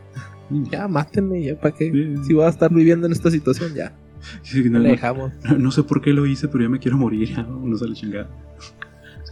Mm. 0.50 0.64
Ya, 0.72 0.88
mátenme, 0.88 1.44
ya, 1.44 1.60
¿para 1.60 1.74
qué? 1.76 1.92
Sí. 1.92 2.24
Si 2.28 2.34
voy 2.34 2.46
a 2.46 2.50
estar 2.50 2.74
viviendo 2.74 3.06
en 3.08 3.12
esta 3.14 3.32
situación, 3.32 3.74
ya. 3.74 3.96
Sí, 4.42 4.70
No 4.70 4.80
dejamos. 4.80 5.32
no- 5.44 5.58
no 5.58 5.72
sé 5.72 5.84
por 5.84 6.02
qué 6.02 6.12
lo 6.14 6.26
hice, 6.26 6.48
pero 6.48 6.64
ya 6.64 6.70
me 6.70 6.80
quiero 6.80 6.98
morir, 6.98 7.30
ya, 7.36 7.44
no, 7.44 7.60
no 7.60 7.76
se 7.78 7.88
le 7.88 7.94
chingada. 7.96 8.30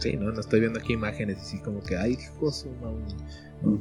Sí, 0.00 0.16
no, 0.16 0.30
no 0.32 0.40
estoy 0.40 0.60
viendo 0.60 0.78
aquí 0.80 0.92
imágenes 0.92 1.38
así 1.38 1.60
como 1.60 1.82
que, 1.82 1.96
ay, 1.96 2.12
hijo, 2.12 2.50
su 2.52 2.68
mam- 2.68 3.78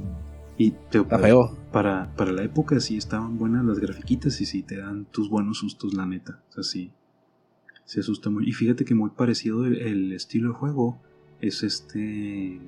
Y 0.57 0.71
te, 0.91 0.99
Está 0.99 1.17
feo. 1.19 1.57
para, 1.71 2.15
para 2.15 2.31
la 2.31 2.43
época 2.43 2.79
sí 2.79 2.95
estaban 2.97 3.37
buenas 3.37 3.65
las 3.65 3.79
grafiquitas 3.79 4.39
y 4.41 4.45
sí 4.45 4.61
te 4.63 4.77
dan 4.77 5.05
tus 5.05 5.29
buenos 5.29 5.57
sustos, 5.57 5.93
la 5.95 6.05
neta. 6.05 6.41
O 6.49 6.53
sea, 6.53 6.63
sí. 6.63 6.91
Se 7.85 7.99
asusta 7.99 8.29
muy. 8.29 8.47
Y 8.47 8.53
fíjate 8.53 8.85
que 8.85 8.93
muy 8.95 9.09
parecido 9.09 9.65
el, 9.65 9.77
el 9.81 10.13
estilo 10.13 10.49
de 10.49 10.55
juego 10.55 11.01
es 11.41 11.63
este. 11.63 12.59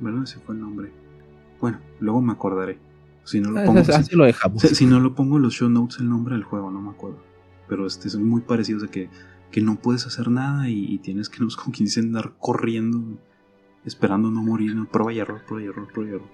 Bueno, 0.00 0.24
ese 0.24 0.38
fue 0.40 0.54
el 0.56 0.60
nombre. 0.60 0.92
Bueno, 1.60 1.78
luego 2.00 2.20
me 2.22 2.32
acordaré. 2.32 2.78
Si 3.24 3.40
no 3.40 3.50
lo 3.50 3.60
Ah, 3.60 3.64
pongo, 3.64 3.80
así- 3.80 3.92
así 3.92 4.16
lo 4.16 4.24
dejamos. 4.24 4.62
si, 4.62 4.74
si 4.74 4.86
no 4.86 4.98
lo 5.00 5.14
pongo 5.14 5.36
en 5.36 5.42
los 5.42 5.54
show 5.54 5.68
notes 5.68 5.98
el 6.00 6.08
nombre 6.08 6.34
del 6.34 6.44
juego, 6.44 6.70
no 6.70 6.80
me 6.80 6.90
acuerdo. 6.90 7.22
Pero 7.68 7.86
este 7.86 8.08
son 8.10 8.24
muy 8.24 8.40
parecidos 8.40 8.82
de 8.82 8.88
que, 8.88 9.10
que 9.50 9.60
no 9.60 9.76
puedes 9.76 10.06
hacer 10.06 10.28
nada 10.30 10.68
y, 10.68 10.84
y 10.92 10.98
tienes 10.98 11.28
que, 11.28 11.40
no 11.44 11.50
sé, 11.50 11.56
como 11.58 11.72
quien 11.72 11.84
dice, 11.86 12.00
andar 12.00 12.34
corriendo, 12.38 13.02
esperando 13.84 14.30
no 14.30 14.42
morir. 14.42 14.74
¿no? 14.74 14.86
Prueba 14.88 15.12
y 15.12 15.18
error, 15.18 15.42
prueba 15.46 15.64
y 15.64 15.68
error, 15.68 15.88
prueba 15.92 16.10
y 16.10 16.14
error. 16.14 16.28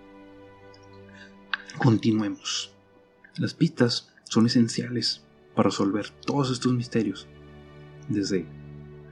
Continuemos. 1.79 2.73
Las 3.37 3.55
pistas 3.55 4.13
son 4.25 4.47
esenciales 4.47 5.25
para 5.55 5.69
resolver 5.69 6.09
todos 6.25 6.51
estos 6.51 6.73
misterios. 6.73 7.29
Desde 8.09 8.47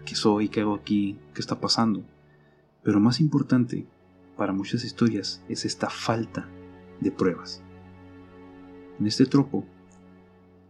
qué 0.07 0.15
soy, 0.15 0.49
qué 0.49 0.61
hago 0.63 0.75
aquí, 0.75 1.19
qué 1.35 1.41
está 1.41 1.61
pasando. 1.61 2.05
Pero 2.83 3.01
más 3.01 3.21
importante 3.21 3.87
para 4.37 4.53
muchas 4.53 4.85
historias 4.85 5.43
es 5.49 5.65
esta 5.65 5.91
falta 5.91 6.49
de 7.01 7.11
pruebas. 7.11 7.63
En 8.99 9.07
este 9.07 9.27
tropo, 9.27 9.65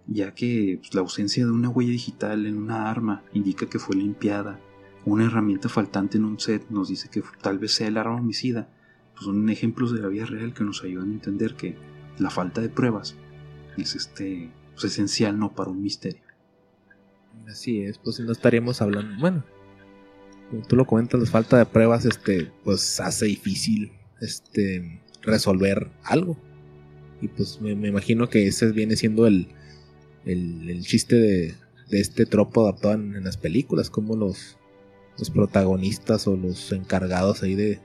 ya 0.07 0.35
que 0.35 0.79
pues, 0.81 0.95
la 0.95 1.01
ausencia 1.01 1.45
de 1.45 1.53
una 1.53 1.69
huella 1.69 1.93
digital 1.93 2.47
en 2.47 2.59
una 2.59 2.91
arma 2.91 3.23
indica 3.33 3.67
que 3.67 3.79
fue 3.79 3.97
limpiada, 3.97 4.61
una 5.05 5.27
herramienta 5.27 5.69
faltante 5.69 6.17
en 6.17 6.25
un 6.25 6.41
set 6.41 6.69
nos 6.71 6.89
dice 6.89 7.09
que 7.11 7.23
tal 7.43 7.59
vez 7.59 7.75
sea 7.75 7.89
el 7.89 7.99
arma 7.99 8.17
homicida, 8.17 8.69
pues 9.13 9.27
son 9.27 9.49
ejemplos 9.49 9.93
de 9.93 10.01
la 10.01 10.09
vida 10.09 10.25
real 10.25 10.55
que 10.55 10.65
nos 10.65 10.83
ayudan 10.83 11.11
a 11.11 11.15
entender 11.15 11.55
que 11.55 11.77
la 12.19 12.31
falta 12.31 12.61
de 12.61 12.69
pruebas 12.69 13.17
es 13.77 13.95
este 13.95 14.51
pues, 14.73 14.85
esencial 14.85 15.39
no 15.39 15.55
para 15.55 15.71
un 15.71 15.83
misterio. 15.83 16.23
Así 17.47 17.83
es, 17.83 17.99
pues 17.99 18.21
no 18.21 18.33
estaríamos 18.33 18.81
hablando. 18.81 19.21
Bueno, 19.21 19.45
como 20.51 20.63
tú 20.67 20.77
lo 20.77 20.87
comentas, 20.87 21.21
la 21.21 21.27
falta 21.27 21.59
de 21.59 21.67
pruebas, 21.67 22.05
este, 22.05 22.51
pues 22.65 23.01
hace 23.01 23.27
difícil 23.27 23.93
este 24.21 25.01
resolver 25.23 25.91
algo. 26.03 26.37
Y 27.21 27.29
pues 27.29 27.61
me, 27.61 27.71
imagino 27.71 28.29
que 28.29 28.47
ese 28.47 28.71
viene 28.73 28.97
siendo 28.97 29.27
el, 29.27 29.49
el, 30.25 30.83
chiste 30.83 31.17
de, 31.17 31.55
de 31.89 32.01
este 32.01 32.27
tropo 32.27 32.63
adaptado 32.63 32.95
en, 32.95 33.25
las 33.25 33.37
películas, 33.37 33.91
como 33.91 34.17
los, 34.17 34.59
los 35.19 35.31
protagonistas 35.31 36.27
o 36.27 36.37
los 36.37 36.73
encargados 36.73 37.43
ahí 37.43 37.55
de 37.55 37.81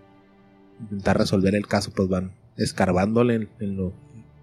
intentar 0.82 1.18
resolver 1.18 1.56
el 1.56 1.68
caso, 1.68 1.92
pues 1.96 2.10
van 2.10 2.34
escarbándole 2.58 3.48
en, 3.60 3.78
lo. 3.78 3.94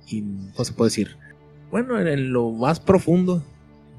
¿Cómo 0.08 0.64
se 0.64 0.72
puede 0.72 0.88
decir? 0.88 1.16
Bueno, 1.70 2.00
en, 2.00 2.06
en 2.06 2.32
lo 2.32 2.50
más 2.52 2.80
profundo 2.80 3.44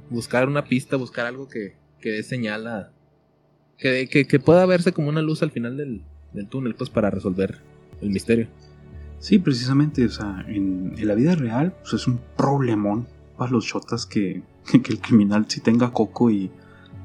buscar 0.09 0.47
una 0.47 0.65
pista, 0.65 0.95
buscar 0.95 1.25
algo 1.25 1.47
que, 1.47 1.75
que 1.99 2.11
dé 2.11 2.23
señal 2.23 2.67
a. 2.67 2.91
Que, 3.77 4.07
que, 4.07 4.39
pueda 4.39 4.65
verse 4.65 4.91
como 4.91 5.09
una 5.09 5.21
luz 5.21 5.43
al 5.43 5.51
final 5.51 5.77
del, 5.77 6.01
del 6.33 6.47
túnel, 6.47 6.73
pues 6.73 6.89
para 6.89 7.11
resolver 7.11 7.59
el 8.01 8.09
misterio. 8.09 8.47
Sí, 9.19 9.37
precisamente, 9.39 10.05
o 10.05 10.09
sea, 10.09 10.43
en, 10.47 10.93
en 10.97 11.07
la 11.07 11.15
vida 11.15 11.35
real 11.35 11.75
pues, 11.81 11.93
es 11.93 12.07
un 12.07 12.19
problemón 12.35 13.07
para 13.37 13.51
los 13.51 13.65
chotas 13.65 14.05
que, 14.05 14.41
que 14.71 14.91
el 14.91 14.99
criminal 14.99 15.45
sí 15.47 15.61
tenga 15.61 15.91
coco 15.91 16.31
y, 16.31 16.51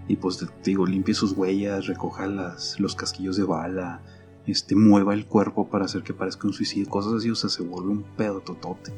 y 0.09 0.17
pues 0.17 0.39
te 0.39 0.47
digo, 0.65 0.87
limpie 0.87 1.15
sus 1.15 1.33
huellas, 1.33 1.87
recoja 1.87 2.27
las, 2.27 2.81
los 2.81 2.95
casquillos 2.95 3.37
de 3.37 3.45
bala, 3.45 4.01
este, 4.47 4.75
mueva 4.75 5.15
el 5.15 5.27
cuerpo 5.27 5.69
para 5.69 5.85
hacer 5.85 6.03
que 6.03 6.15
parezca 6.15 6.49
un 6.49 6.55
suicidio, 6.55 6.89
cosas 6.89 7.15
así, 7.15 7.31
o 7.31 7.35
sea, 7.35 7.51
se 7.51 7.63
vuelve 7.63 7.91
un 7.91 8.03
pedo 8.17 8.41
totote. 8.41 8.93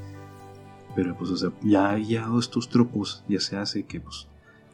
Pero 0.94 1.16
pues, 1.16 1.30
o 1.30 1.36
sea, 1.36 1.50
ya 1.62 1.90
hallado 1.90 2.38
estos 2.38 2.68
tropos, 2.68 3.24
ya 3.28 3.40
se 3.40 3.56
hace 3.56 3.84
que 3.84 4.00
pues 4.00 4.28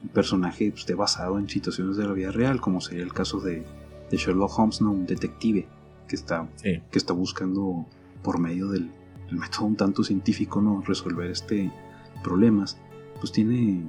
personaje 0.09 0.71
pues, 0.71 0.81
esté 0.81 0.95
basado 0.95 1.39
en 1.39 1.49
situaciones 1.49 1.97
de 1.97 2.07
la 2.07 2.13
vida 2.13 2.33
real, 2.33 2.61
como 2.61 2.81
sería 2.81 3.05
el 3.05 3.13
caso 3.13 3.41
de, 3.41 3.65
de 4.11 4.17
Sherlock 4.17 4.59
Holmes, 4.59 4.81
¿no? 4.81 4.91
Un 4.93 5.07
detective 5.07 5.69
que 6.09 6.17
está 6.17 6.49
Sí. 6.57 6.83
que 6.91 6.99
está 6.99 7.13
buscando 7.13 7.87
por 8.23 8.39
medio 8.39 8.69
del, 8.69 8.91
método 9.31 9.67
un 9.67 9.77
tanto 9.77 10.03
científico 10.03 10.61
no 10.61 10.83
resolver 10.85 11.31
este 11.31 11.71
problemas 12.25 12.79
pues 13.21 13.31
tiene 13.31 13.85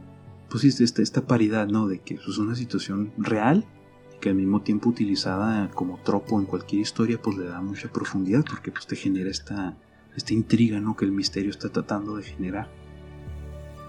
pues 0.52 0.64
esta, 0.66 1.02
esta 1.02 1.26
paridad 1.26 1.68
no 1.68 1.88
de 1.88 1.98
que 1.98 2.14
es 2.14 2.38
una 2.38 2.54
situación 2.54 3.12
real 3.18 3.66
que 4.20 4.30
al 4.30 4.36
mismo 4.36 4.62
tiempo 4.62 4.90
utilizada 4.90 5.72
como 5.72 5.98
tropo 5.98 6.40
en 6.40 6.46
cualquier 6.46 6.84
historia 6.84 7.20
pues 7.20 7.38
le 7.38 7.46
da 7.46 7.60
mucha 7.60 7.92
profundidad 7.92 8.46
porque 8.48 8.72
pues 8.72 8.86
te 8.86 8.96
genera 8.96 9.32
esta 9.32 9.76
esta 10.16 10.34
intriga 10.36 10.80
no 10.80 10.96
que 10.96 11.06
el 11.06 11.12
misterio 11.12 11.50
está 11.50 11.70
tratando 11.70 12.18
de 12.18 12.24
generar 12.24 12.70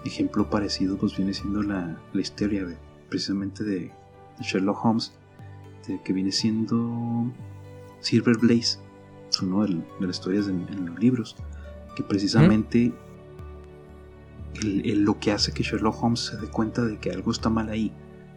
ejemplo 0.05 0.49
parecido 0.49 0.97
pues 0.97 1.15
viene 1.15 1.33
siendo 1.33 1.61
la, 1.63 1.97
la 2.13 2.21
historia 2.21 2.65
de 2.65 2.77
precisamente 3.09 3.63
de, 3.63 3.79
de 3.79 3.91
Sherlock 4.43 4.83
Holmes 4.85 5.13
de 5.87 6.01
que 6.01 6.13
viene 6.13 6.31
siendo 6.31 7.31
Silver 7.99 8.37
Blaze, 8.37 8.79
uno 9.41 9.63
del- 9.63 9.83
de 9.99 10.07
las 10.07 10.17
historias 10.17 10.47
en, 10.47 10.65
los 10.85 10.99
libros, 10.99 11.35
que 11.95 12.03
precisamente 12.03 12.93
el- 14.61 14.85
el- 14.89 15.03
lo 15.03 15.19
que 15.19 15.31
hace 15.31 15.51
que 15.53 15.63
Sherlock 15.63 16.01
Holmes 16.03 16.19
se 16.21 16.37
dé 16.37 16.47
cuenta 16.47 16.83
de 16.83 16.97
que 16.99 17.11
algo 17.11 17.31
está 17.31 17.49
mal 17.49 17.69
ahí 17.69 17.91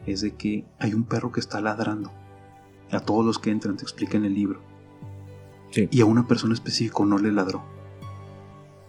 es 0.06 0.20
de 0.20 0.34
que 0.34 0.64
hay 0.78 0.94
un 0.94 1.04
perro 1.04 1.32
que 1.32 1.40
está 1.40 1.60
ladrando. 1.60 2.12
A 2.90 3.00
todos 3.00 3.24
los 3.24 3.38
que 3.38 3.50
entran 3.50 3.76
te 3.76 3.82
explica 3.82 4.16
en 4.16 4.24
el 4.24 4.34
libro. 4.34 4.60
Sí. 5.72 5.88
Y 5.90 6.00
a 6.00 6.04
una 6.06 6.26
persona 6.28 6.54
específica 6.54 7.04
no 7.04 7.18
le 7.18 7.32
ladró. 7.32 7.64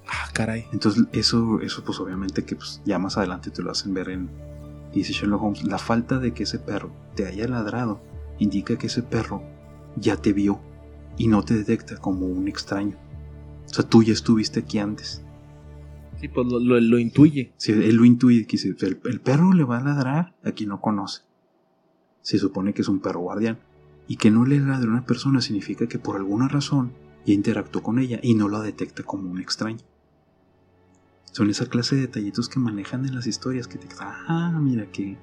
Ah, 0.10 0.30
caray. 0.34 0.66
Entonces 0.72 1.06
eso, 1.12 1.60
eso 1.62 1.84
pues 1.84 2.00
obviamente 2.00 2.44
que 2.46 2.56
pues, 2.56 2.82
ya 2.86 2.98
más 3.00 3.18
adelante 3.18 3.52
te 3.52 3.62
lo 3.62 3.72
hacen 3.72 3.94
ver 3.94 4.10
en... 4.10 4.30
Dice 4.94 5.12
Sherlock 5.14 5.44
Holmes, 5.44 5.64
la 5.64 5.78
falta 5.78 6.18
de 6.18 6.34
que 6.34 6.44
ese 6.44 6.60
perro 6.60 6.92
te 7.16 7.26
haya 7.26 7.48
ladrado 7.48 8.02
indica 8.40 8.78
que 8.78 8.88
ese 8.88 9.04
perro 9.04 9.44
ya 9.98 10.16
te 10.18 10.32
vio 10.34 10.60
y 11.18 11.28
no 11.28 11.44
te 11.44 11.56
detecta 11.56 11.98
como 11.98 12.26
un 12.26 12.48
extraño. 12.48 12.96
O 13.66 13.74
sea, 13.74 13.86
tú 13.88 14.02
ya 14.02 14.14
estuviste 14.14 14.62
aquí 14.62 14.80
antes. 14.80 15.22
Sí, 16.22 16.30
pues 16.30 16.48
lo, 16.48 16.60
lo- 16.60 16.80
lo 16.80 17.00
intuye. 17.00 17.54
Si 17.58 17.74
él 17.74 17.96
lo 17.96 18.06
intuye, 18.06 18.46
que 18.48 18.58
dice, 18.58 18.70
el, 18.80 19.00
el 19.06 19.20
perro 19.20 19.52
le 19.54 19.66
va 19.66 19.78
a 19.80 19.84
ladrar 19.84 20.36
a 20.44 20.52
quien 20.52 20.70
no 20.70 20.80
conoce. 20.80 21.24
Se 22.22 22.38
supone 22.40 22.74
que 22.74 22.82
es 22.82 22.88
un 22.88 23.00
perro 23.00 23.20
guardián. 23.20 23.60
Y 24.08 24.16
que 24.16 24.32
no 24.32 24.46
le 24.46 24.60
ladre 24.60 24.88
a 24.88 24.92
una 24.92 25.06
persona 25.06 25.42
significa 25.42 25.88
que 25.88 26.00
por 26.00 26.16
alguna 26.16 26.48
razón 26.48 26.94
ya 27.26 27.34
interactuó 27.34 27.84
con 27.84 28.00
ella 28.00 28.20
y 28.24 28.36
no 28.36 28.48
la 28.48 28.62
detecta 28.62 29.04
como 29.04 29.30
un 29.30 29.40
extraño. 29.40 29.80
Son 31.38 31.51
esa 31.51 31.67
clase 31.67 31.94
de 31.96 32.01
detallitos 32.01 32.50
que 32.50 32.60
manejan 32.60 33.06
en 33.06 33.13
las 33.13 33.27
historias 33.27 33.67
que 33.67 33.77
te 33.77 33.86
ah, 34.00 34.58
mira 34.60 34.88
qué, 34.91 35.15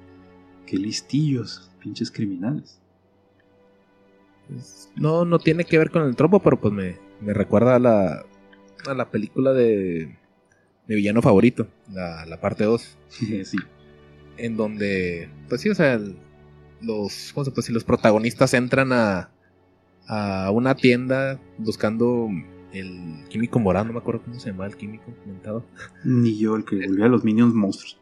qué 0.65 0.77
listillos, 0.77 1.69
pinches 1.81 2.09
criminales. 2.09 2.79
Pues, 4.47 4.89
No, 4.95 5.25
no 5.25 5.39
tiene 5.39 5.65
que 5.65 5.77
ver 5.77 5.91
con 5.91 6.03
el 6.03 6.15
tropo, 6.15 6.41
pero 6.41 6.57
pues 6.61 6.73
me, 6.73 6.97
me 7.19 7.33
recuerda 7.33 7.75
a 7.75 7.79
la, 7.79 8.25
a 8.87 8.93
la 8.93 9.11
película 9.11 9.51
de 9.51 10.17
mi 10.87 10.95
villano 10.95 11.21
favorito, 11.21 11.67
la, 11.91 12.25
la 12.25 12.39
parte 12.39 12.63
2. 12.63 12.97
sí, 13.09 13.57
en 14.37 14.55
donde, 14.55 15.27
pues 15.49 15.59
sí, 15.59 15.69
o 15.69 15.75
sea, 15.75 15.95
el- 15.95 16.15
los, 16.79 17.31
¿cómo 17.33 17.43
se 17.43 17.51
puede 17.51 17.63
decir? 17.63 17.73
Los 17.73 17.83
protagonistas 17.83 18.53
entran 18.53 18.93
a, 18.93 19.31
a 20.07 20.49
una 20.51 20.75
tienda 20.75 21.41
buscando 21.57 22.29
el 22.75 23.27
químico 23.29 23.59
morado, 23.59 23.85
no 23.85 23.93
me 23.93 23.99
acuerdo 23.99 24.21
cómo 24.23 24.39
se 24.39 24.51
llama 24.51 24.65
el 24.65 24.75
químico 24.75 25.05
comentado. 25.23 25.65
ni 26.03 26.37
yo 26.37 26.55
el 26.55 26.65
que 26.65 26.75
volvió 26.87 27.05
a 27.05 27.09
los 27.09 27.23
minions 27.23 27.53
monstruos. 27.53 27.97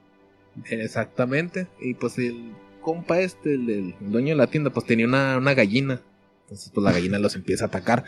Exactamente, 0.66 1.68
y 1.80 1.96
pues 1.96 2.18
el 2.18 2.52
compa 2.82 3.20
este, 3.20 3.56
el, 3.56 3.70
el 3.70 3.96
dueño 4.00 4.30
de 4.30 4.36
la 4.36 4.48
tienda, 4.48 4.70
pues 4.70 4.86
tenía 4.86 5.08
una, 5.08 5.38
una 5.38 5.54
gallina, 5.54 6.02
entonces 6.44 6.72
pues 6.74 6.84
la 6.84 6.92
gallina 6.92 7.18
los 7.18 7.36
empieza 7.36 7.66
a 7.66 7.68
atacar. 7.68 8.04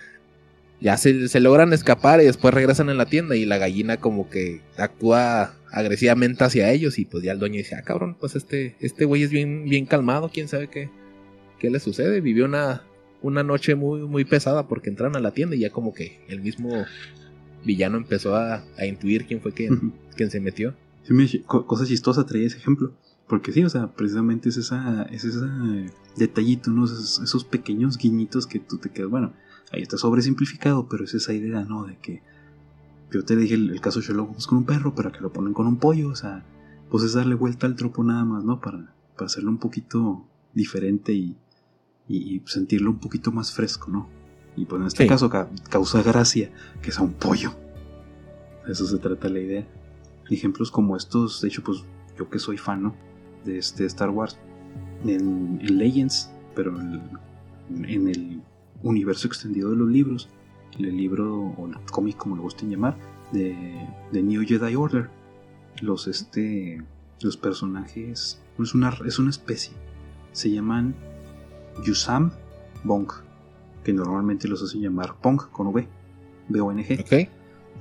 ya 0.81 0.97
se, 0.97 1.27
se, 1.29 1.39
logran 1.39 1.73
escapar 1.73 2.21
y 2.21 2.25
después 2.25 2.53
regresan 2.53 2.89
en 2.89 2.97
la 2.97 3.05
tienda 3.05 3.35
y 3.35 3.45
la 3.45 3.57
gallina 3.57 3.97
como 3.97 4.29
que 4.29 4.61
actúa 4.77 5.55
agresivamente 5.71 6.43
hacia 6.43 6.71
ellos 6.71 6.99
y 6.99 7.05
pues 7.05 7.23
ya 7.23 7.31
el 7.31 7.39
dueño 7.39 7.57
dice, 7.57 7.75
ah 7.75 7.81
cabrón, 7.81 8.15
pues 8.19 8.35
este, 8.35 8.75
este 8.79 9.05
güey 9.05 9.23
es 9.23 9.31
bien, 9.31 9.65
bien 9.65 9.85
calmado, 9.85 10.29
quién 10.31 10.47
sabe 10.47 10.67
qué, 10.67 10.89
qué 11.59 11.69
le 11.69 11.79
sucede, 11.79 12.21
vivió 12.21 12.45
una, 12.45 12.83
una 13.25 13.43
noche 13.43 13.75
muy, 13.75 14.01
muy 14.01 14.23
pesada 14.23 14.67
porque 14.67 14.89
entraron 14.89 15.15
a 15.15 15.19
la 15.19 15.31
tienda 15.31 15.55
y 15.55 15.59
ya 15.59 15.71
como 15.71 15.93
que 15.93 16.23
el 16.27 16.41
mismo 16.41 16.69
villano 17.63 17.97
empezó 17.97 18.35
a, 18.35 18.63
a 18.77 18.85
intuir 18.85 19.25
quién 19.25 19.41
fue 19.41 19.51
quien, 19.51 19.93
quien 20.15 20.29
se 20.29 20.39
metió. 20.39 20.75
Sí, 21.03 21.43
cosa 21.45 21.85
chistosa 21.85 22.25
traía 22.25 22.47
ese 22.47 22.57
ejemplo. 22.57 22.93
Porque 23.27 23.51
sí, 23.51 23.63
o 23.63 23.69
sea, 23.69 23.91
precisamente 23.91 24.49
es 24.49 24.57
esa, 24.57 25.03
es 25.11 25.23
ese 25.23 25.39
detallito, 26.15 26.69
¿no? 26.69 26.85
Esos, 26.85 27.19
esos, 27.19 27.43
pequeños 27.43 27.97
guiñitos 27.97 28.45
que 28.45 28.59
tú 28.59 28.77
te 28.77 28.91
quedas, 28.91 29.09
bueno, 29.09 29.33
ahí 29.71 29.81
está 29.81 29.97
sobresimplificado, 29.97 30.87
pero 30.87 31.05
es 31.05 31.15
esa 31.15 31.33
idea, 31.33 31.63
¿no? 31.63 31.85
De 31.85 31.97
que 31.97 32.21
yo 33.11 33.25
te 33.25 33.35
dije 33.35 33.55
el, 33.55 33.81
caso 33.81 33.99
de 33.99 34.05
Sherlock 34.05 34.45
con 34.45 34.59
un 34.59 34.65
perro, 34.65 34.93
pero 34.93 35.11
que 35.11 35.21
lo 35.21 35.33
ponen 35.33 35.53
con 35.53 35.65
un 35.65 35.77
pollo, 35.77 36.09
o 36.09 36.15
sea, 36.15 36.45
pues 36.91 37.03
es 37.03 37.13
darle 37.13 37.33
vuelta 37.33 37.65
al 37.65 37.75
tropo 37.75 38.03
nada 38.03 38.25
más, 38.25 38.43
¿no? 38.43 38.61
Para, 38.61 38.93
para 39.15 39.25
hacerlo 39.25 39.49
un 39.49 39.57
poquito 39.57 40.27
diferente 40.53 41.13
y, 41.13 41.35
y, 42.07 42.41
sentirlo 42.45 42.91
un 42.91 42.99
poquito 42.99 43.31
más 43.31 43.51
fresco, 43.51 43.89
¿no? 43.89 44.07
Y 44.55 44.65
pues 44.65 44.81
en 44.81 44.87
este 44.87 45.07
caso 45.07 45.29
causa 45.69 46.01
gracia 46.01 46.51
que 46.81 46.91
sea 46.91 47.03
un 47.03 47.13
pollo. 47.13 47.53
eso 48.67 48.85
se 48.85 48.97
trata 48.97 49.27
la 49.29 49.39
idea. 49.39 49.67
Ejemplos 50.29 50.71
como 50.71 50.95
estos, 50.95 51.41
de 51.41 51.49
hecho, 51.49 51.63
pues 51.63 51.83
yo 52.17 52.29
que 52.29 52.39
soy 52.39 52.57
fan, 52.57 52.83
¿no? 52.83 52.95
De 53.43 53.57
este 53.57 53.85
Star 53.85 54.09
Wars. 54.09 54.37
En, 55.05 55.59
Legends, 55.61 56.31
pero 56.55 56.79
en, 56.79 58.07
el 58.07 58.41
universo 58.81 59.27
extendido 59.27 59.71
de 59.71 59.75
los 59.75 59.89
libros, 59.89 60.29
el 60.79 60.95
libro 60.95 61.53
o 61.57 61.67
el 61.67 61.75
cómic 61.91 62.17
como 62.17 62.35
lo 62.35 62.43
gusten 62.43 62.69
llamar, 62.69 62.97
de, 63.31 63.55
de 64.11 64.23
New 64.23 64.43
Jedi 64.45 64.75
Order. 64.75 65.09
Los 65.81 66.07
este 66.07 66.81
los 67.21 67.37
personajes 67.37 68.39
es 68.59 68.73
una, 68.73 68.97
es 69.05 69.19
una 69.19 69.29
especie. 69.29 69.73
Se 70.31 70.51
llaman 70.51 70.95
Yusam 71.83 72.31
Bong, 72.83 73.09
que 73.83 73.93
normalmente 73.93 74.47
los 74.47 74.63
hacen 74.63 74.81
llamar 74.81 75.15
Pong 75.21 75.41
con 75.51 75.67
V, 75.67 75.87
B-O-N-G. 76.49 77.01
Okay. 77.01 77.29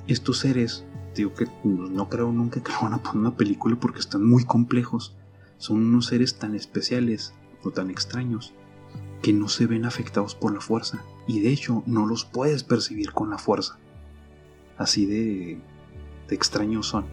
Estos 0.06 0.38
seres, 0.38 0.84
digo 1.14 1.34
que 1.34 1.46
no 1.64 2.08
creo 2.08 2.32
nunca 2.32 2.62
que 2.62 2.72
lo 2.72 2.82
van 2.82 2.94
a 2.94 3.02
poner 3.02 3.18
una 3.18 3.36
película 3.36 3.76
porque 3.76 4.00
están 4.00 4.24
muy 4.24 4.44
complejos. 4.44 5.16
Son 5.58 5.78
unos 5.78 6.06
seres 6.06 6.36
tan 6.36 6.54
especiales 6.54 7.34
o 7.62 7.70
tan 7.70 7.90
extraños 7.90 8.52
que 9.22 9.32
no 9.32 9.48
se 9.48 9.66
ven 9.66 9.86
afectados 9.86 10.34
por 10.34 10.52
la 10.52 10.60
fuerza 10.60 11.02
y 11.26 11.40
de 11.40 11.50
hecho 11.50 11.82
no 11.86 12.06
los 12.06 12.24
puedes 12.24 12.64
percibir 12.64 13.12
con 13.12 13.30
la 13.30 13.38
fuerza. 13.38 13.78
Así 14.76 15.06
de, 15.06 15.60
de 16.28 16.34
extraños 16.34 16.88
son. 16.88 17.06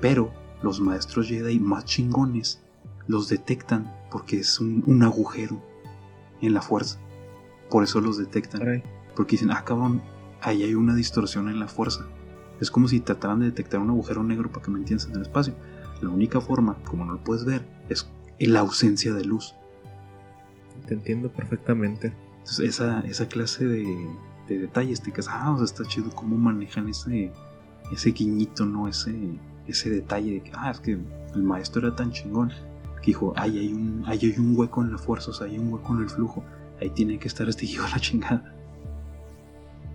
Pero 0.00 0.32
los 0.62 0.80
maestros 0.80 1.28
Jedi 1.28 1.60
más 1.60 1.84
chingones 1.84 2.60
los 3.06 3.28
detectan 3.28 3.94
porque 4.10 4.38
es 4.38 4.60
un, 4.60 5.02
agujero 5.02 5.62
en 6.46 6.54
la 6.54 6.62
fuerza. 6.62 6.98
Por 7.70 7.84
eso 7.84 8.00
los 8.00 8.18
detectan. 8.18 8.82
Porque 9.16 9.32
dicen, 9.32 9.50
ah 9.50 9.64
cabrón, 9.64 10.02
ahí 10.40 10.62
hay 10.62 10.74
una 10.74 10.94
distorsión 10.94 11.48
en 11.48 11.60
la 11.60 11.68
fuerza. 11.68 12.06
Es 12.60 12.70
como 12.70 12.88
si 12.88 13.00
trataran 13.00 13.40
de 13.40 13.46
detectar 13.46 13.80
un 13.80 13.90
agujero 13.90 14.22
negro 14.22 14.50
para 14.50 14.64
que 14.64 14.70
me 14.70 14.78
entiendas 14.78 15.08
en 15.08 15.16
el 15.16 15.22
espacio. 15.22 15.54
La 16.00 16.08
única 16.08 16.40
forma, 16.40 16.76
como 16.84 17.04
no 17.04 17.14
lo 17.14 17.24
puedes 17.24 17.44
ver, 17.44 17.66
es 17.88 18.06
la 18.38 18.60
ausencia 18.60 19.12
de 19.14 19.24
luz. 19.24 19.54
Te 20.86 20.94
entiendo 20.94 21.30
perfectamente. 21.30 22.12
Entonces, 22.38 22.68
esa, 22.68 23.00
esa 23.00 23.26
clase 23.28 23.66
de, 23.66 24.08
de 24.48 24.58
detalles, 24.58 25.00
te 25.00 25.12
quedas, 25.12 25.28
ah, 25.30 25.52
o 25.52 25.56
sea, 25.56 25.64
está 25.64 25.84
chido 25.84 26.10
cómo 26.10 26.36
manejan 26.36 26.88
ese, 26.88 27.32
ese 27.92 28.10
guiñito, 28.10 28.66
¿no? 28.66 28.88
Ese, 28.88 29.14
ese 29.66 29.90
detalle 29.90 30.32
de 30.32 30.42
que, 30.42 30.52
ah, 30.54 30.70
es 30.70 30.80
que 30.80 30.92
el 30.92 31.42
maestro 31.42 31.86
era 31.86 31.96
tan 31.96 32.12
chingón 32.12 32.52
que 33.04 33.10
dijo, 33.10 33.34
ay, 33.36 33.58
hay 33.58 33.72
un, 33.72 34.02
hay 34.06 34.34
un 34.38 34.56
hueco 34.56 34.82
en 34.82 34.90
la 34.90 34.98
fuerza, 34.98 35.30
o 35.30 35.34
sea, 35.34 35.46
hay 35.46 35.58
un 35.58 35.70
hueco 35.70 35.94
en 35.94 36.02
el 36.02 36.08
flujo, 36.08 36.42
ahí 36.80 36.88
tiene 36.88 37.18
que 37.18 37.28
estar 37.28 37.46
este 37.48 37.66
hijo 37.66 37.86
la 37.88 38.00
chingada. 38.00 38.54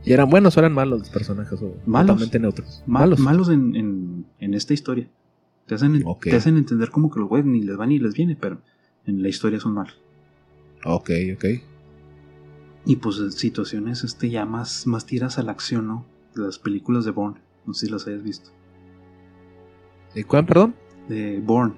¿Y 0.05 0.13
eran 0.13 0.29
buenos 0.29 0.55
o 0.55 0.60
eran 0.60 0.73
malos 0.73 0.99
los 0.99 1.10
personajes? 1.10 1.60
O 1.62 1.75
malos, 1.86 2.15
totalmente 2.15 2.39
neutros. 2.39 2.84
malos. 2.86 3.19
Malos 3.19 3.49
en, 3.49 3.75
en, 3.75 4.25
en, 4.39 4.53
esta 4.53 4.73
historia. 4.73 5.10
Te 5.65 5.75
hacen, 5.75 6.03
te 6.21 6.36
hacen 6.36 6.55
entender 6.55 6.89
como 6.89 7.12
que 7.12 7.19
los 7.19 7.27
güeyes 7.27 7.45
ni 7.45 7.62
les 7.62 7.75
van 7.75 7.89
ni 7.89 7.99
les 7.99 8.13
viene, 8.13 8.36
pero 8.36 8.62
en 9.05 9.21
la 9.21 9.27
historia 9.27 9.60
son 9.60 9.73
malos. 9.73 9.99
Ok, 10.86 11.10
ok. 11.36 11.45
Y 12.86 12.95
pues 12.95 13.17
situaciones 13.36 14.03
este 14.03 14.29
ya 14.29 14.45
más, 14.45 14.88
más 14.88 15.05
tiras 15.05 15.38
a 15.38 15.43
la 15.43 15.51
acción, 15.51 15.88
¿no? 15.88 16.05
Las 16.36 16.60
películas 16.60 17.05
de 17.05 17.12
Bourne, 17.12 17.39
no 17.65 17.73
sé 17.73 17.88
si 17.88 17.91
las 17.91 18.07
hayas 18.07 18.23
visto. 18.23 18.51
¿De 20.15 20.23
cuál, 20.23 20.45
perdón? 20.45 20.75
De 21.07 21.39
Bourne, 21.39 21.75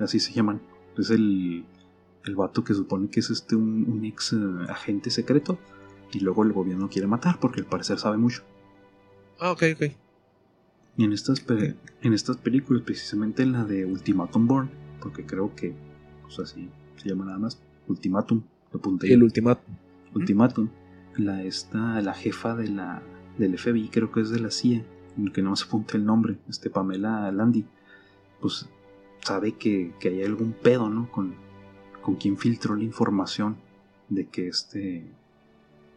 así 0.00 0.18
se 0.18 0.32
llaman. 0.32 0.60
Es 1.00 1.10
el, 1.10 1.64
el 2.24 2.36
vato 2.36 2.64
que 2.64 2.74
supone 2.74 3.08
que 3.08 3.20
es 3.20 3.30
este 3.30 3.56
un, 3.56 4.04
ex 4.04 4.32
eh, 4.32 4.36
agente 4.68 5.10
secreto 5.10 5.58
y 6.12 6.20
luego 6.20 6.42
el 6.42 6.52
gobierno 6.52 6.88
quiere 6.88 7.06
matar 7.06 7.38
porque 7.40 7.60
al 7.60 7.66
parecer 7.66 7.98
sabe 7.98 8.16
mucho. 8.16 8.42
Ah, 9.38 9.52
ok, 9.52 9.62
ok. 9.74 9.82
Y 10.96 11.04
en 11.04 11.12
estas, 11.12 11.44
en 12.02 12.12
estas 12.12 12.36
películas, 12.36 12.82
precisamente 12.82 13.42
en 13.42 13.52
la 13.52 13.64
de 13.64 13.86
Ultimatum 13.86 14.46
Bourne, 14.46 14.70
porque 15.00 15.24
creo 15.24 15.54
que, 15.54 15.74
pues 16.22 16.38
así 16.40 16.68
se 16.96 17.08
llama 17.08 17.24
nada 17.24 17.38
más, 17.38 17.58
Ultimatum, 17.88 18.42
lo 18.72 18.78
apunté. 18.78 19.12
El 19.12 19.22
Ultimatum. 19.22 19.74
Ultimatum, 20.14 20.68
la, 21.16 21.42
esta, 21.42 22.00
la 22.02 22.12
jefa 22.12 22.54
de 22.54 22.68
la, 22.68 23.02
del 23.38 23.56
FBI, 23.56 23.88
creo 23.88 24.12
que 24.12 24.20
es 24.20 24.30
de 24.30 24.40
la 24.40 24.50
CIA, 24.50 24.84
que 25.32 25.42
no 25.42 25.56
se 25.56 25.64
apunte 25.64 25.96
el 25.96 26.04
nombre, 26.04 26.38
este 26.48 26.68
Pamela 26.70 27.30
Landy, 27.32 27.64
pues 28.40 28.68
sabe 29.22 29.52
que, 29.52 29.92
que 30.00 30.08
hay 30.08 30.22
algún 30.22 30.52
pedo, 30.52 30.88
¿no? 30.88 31.10
Con, 31.10 31.34
con 32.02 32.16
quien 32.16 32.36
filtró 32.36 32.74
la 32.74 32.84
información 32.84 33.56
de 34.08 34.26
que 34.28 34.48
este, 34.48 35.04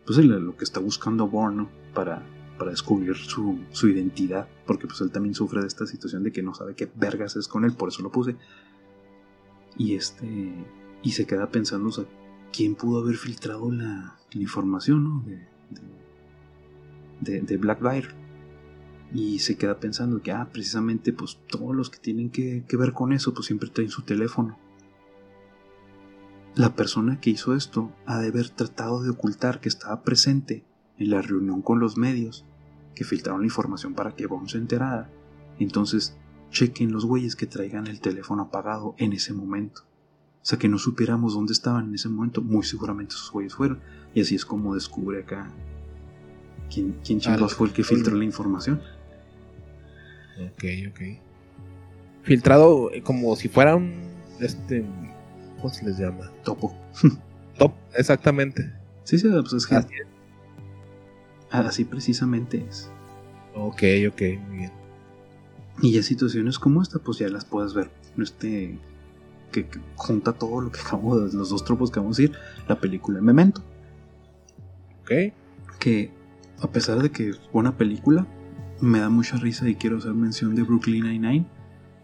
pues 0.05 0.17
lo 0.17 0.55
que 0.55 0.63
está 0.63 0.79
buscando 0.79 1.27
Bourne, 1.27 1.57
¿no? 1.57 1.69
Para, 1.93 2.23
para 2.57 2.71
descubrir 2.71 3.15
su, 3.15 3.59
su, 3.71 3.89
identidad, 3.89 4.47
porque 4.65 4.87
pues 4.87 5.01
él 5.01 5.11
también 5.11 5.33
sufre 5.33 5.61
de 5.61 5.67
esta 5.67 5.85
situación 5.85 6.23
de 6.23 6.31
que 6.31 6.43
no 6.43 6.53
sabe 6.53 6.75
qué 6.75 6.89
vergas 6.95 7.35
es 7.35 7.47
con 7.47 7.65
él, 7.65 7.73
por 7.73 7.89
eso 7.89 8.03
lo 8.03 8.11
puse. 8.11 8.35
Y 9.77 9.95
este, 9.95 10.53
y 11.01 11.11
se 11.11 11.25
queda 11.25 11.49
pensando, 11.49 11.89
o 11.89 11.91
sea, 11.91 12.05
¿quién 12.51 12.75
pudo 12.75 13.01
haber 13.01 13.15
filtrado 13.15 13.71
la, 13.71 14.17
la 14.31 14.41
información, 14.41 15.03
¿no? 15.03 15.23
De, 15.25 15.47
de, 17.21 17.41
de, 17.41 17.57
Black 17.57 17.79
y 19.13 19.39
se 19.39 19.57
queda 19.57 19.79
pensando 19.79 20.21
que, 20.21 20.31
ah, 20.31 20.49
precisamente, 20.51 21.13
pues 21.13 21.37
todos 21.47 21.75
los 21.75 21.91
que 21.91 21.99
tienen 21.99 22.31
que, 22.31 22.65
ver 22.71 22.93
con 22.93 23.13
eso, 23.13 23.33
pues 23.33 23.45
siempre 23.45 23.69
traen 23.69 23.91
su 23.91 24.01
teléfono. 24.01 24.57
La 26.55 26.75
persona 26.75 27.19
que 27.21 27.29
hizo 27.29 27.55
esto 27.55 27.91
ha 28.05 28.19
de 28.19 28.29
haber 28.29 28.49
tratado 28.49 29.03
de 29.03 29.11
ocultar 29.11 29.59
que 29.59 29.69
estaba 29.69 30.01
presente 30.03 30.65
en 30.97 31.11
la 31.11 31.21
reunión 31.21 31.61
con 31.61 31.79
los 31.79 31.97
medios 31.97 32.45
que 32.95 33.03
filtraron 33.03 33.41
la 33.41 33.47
información 33.47 33.93
para 33.93 34.15
que 34.15 34.27
Bond 34.27 34.49
se 34.49 34.57
enterara. 34.57 35.09
Entonces, 35.59 36.15
chequen 36.49 36.91
los 36.91 37.05
güeyes 37.05 37.35
que 37.35 37.47
traigan 37.47 37.87
el 37.87 38.01
teléfono 38.01 38.43
apagado 38.43 38.95
en 38.97 39.13
ese 39.13 39.33
momento. 39.33 39.81
O 40.41 40.45
sea, 40.45 40.59
que 40.59 40.69
no 40.69 40.77
supiéramos 40.77 41.33
dónde 41.33 41.53
estaban 41.53 41.87
en 41.87 41.95
ese 41.95 42.09
momento, 42.09 42.41
muy 42.41 42.63
seguramente 42.63 43.15
esos 43.15 43.31
güeyes 43.31 43.55
fueron. 43.55 43.79
Y 44.13 44.21
así 44.21 44.35
es 44.35 44.45
como 44.45 44.75
descubre 44.75 45.21
acá 45.21 45.51
quién, 46.71 46.99
quién 47.03 47.19
chingados 47.19 47.53
fue 47.53 47.67
el 47.67 47.73
que 47.73 47.83
filtró 47.83 48.15
la 48.15 48.25
información. 48.25 48.81
Ok, 50.39 50.63
ok. 50.89 51.01
Filtrado 52.23 52.91
eh, 52.91 53.01
como 53.01 53.35
si 53.35 53.49
fuera 53.49 53.75
un. 53.75 53.93
Este. 54.39 54.85
¿Cómo 55.57 55.73
se 55.73 55.85
les 55.85 55.97
llama? 55.97 56.31
Topo. 56.43 56.75
Top, 57.57 57.73
exactamente. 57.95 58.73
Sí, 59.03 59.17
sí, 59.17 59.29
pues 59.29 59.53
es 59.53 59.67
que. 59.67 59.81
Así, 61.51 61.85
precisamente 61.85 62.65
es. 62.67 62.89
Ok, 63.55 63.83
ok, 64.09 64.21
muy 64.47 64.57
bien. 64.57 64.71
Y 65.81 65.91
ya 65.91 66.03
situaciones 66.03 66.57
como 66.57 66.81
esta, 66.81 66.99
pues 66.99 67.19
ya 67.19 67.29
las 67.29 67.45
puedes 67.45 67.73
ver. 67.73 67.91
Este. 68.17 68.77
Que, 69.51 69.67
junta 69.95 70.33
todo 70.33 70.61
lo 70.61 70.71
que 70.71 70.79
acabamos 70.85 71.31
de 71.31 71.37
los 71.37 71.49
dos 71.49 71.63
tropos 71.63 71.91
que 71.91 71.99
vamos 71.99 72.17
a 72.17 72.21
decir. 72.23 72.37
La 72.67 72.79
película 72.79 73.21
Memento. 73.21 73.61
Ok. 75.01 75.33
Que 75.79 76.11
a 76.61 76.71
pesar 76.71 77.01
de 77.01 77.11
que 77.11 77.29
es 77.29 77.41
buena 77.51 77.77
película, 77.77 78.25
me 78.81 78.99
da 78.99 79.09
mucha 79.09 79.37
risa 79.37 79.67
y 79.69 79.75
quiero 79.75 79.97
hacer 79.97 80.13
mención 80.13 80.55
de 80.55 80.63
Brooklyn 80.63 81.03
Nine-Nine, 81.03 81.45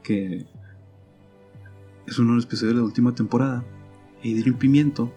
que 0.04 0.46
es 2.08 2.20
uno 2.20 2.32
de 2.32 2.36
los 2.38 2.46
episodios 2.46 2.76
de 2.76 2.82
la 2.82 2.86
última 2.86 3.14
temporada. 3.14 3.64
Adrian 4.20 4.58
Pimiento, 4.58 5.14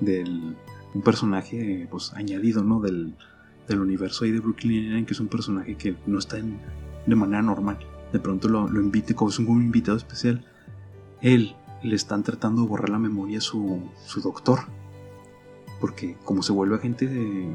del, 0.00 0.56
un 0.94 1.02
personaje 1.02 1.86
pues, 1.90 2.12
añadido 2.14 2.62
¿no? 2.62 2.80
del, 2.80 3.14
del 3.68 3.80
universo 3.80 4.24
ahí 4.24 4.32
de 4.32 4.40
Brooklyn 4.40 4.82
Nine-Nine, 4.82 5.06
que 5.06 5.14
es 5.14 5.20
un 5.20 5.28
personaje 5.28 5.76
que 5.76 5.96
no 6.06 6.18
está 6.18 6.38
en, 6.38 6.58
de 7.06 7.16
manera 7.16 7.42
normal. 7.42 7.78
De 8.12 8.18
pronto 8.18 8.48
lo, 8.48 8.68
invite 8.80 9.14
como 9.14 9.30
es 9.30 9.38
un 9.38 9.62
invitado 9.62 9.96
especial. 9.96 10.44
Él 11.20 11.54
le 11.82 11.96
están 11.96 12.22
tratando 12.22 12.62
de 12.62 12.68
borrar 12.68 12.90
la 12.90 12.98
memoria 12.98 13.38
a 13.38 13.40
su, 13.40 13.82
su 14.04 14.20
doctor. 14.20 14.60
Porque 15.80 16.16
como 16.24 16.42
se 16.42 16.52
vuelve 16.52 16.76
agente 16.76 17.06
de, 17.06 17.48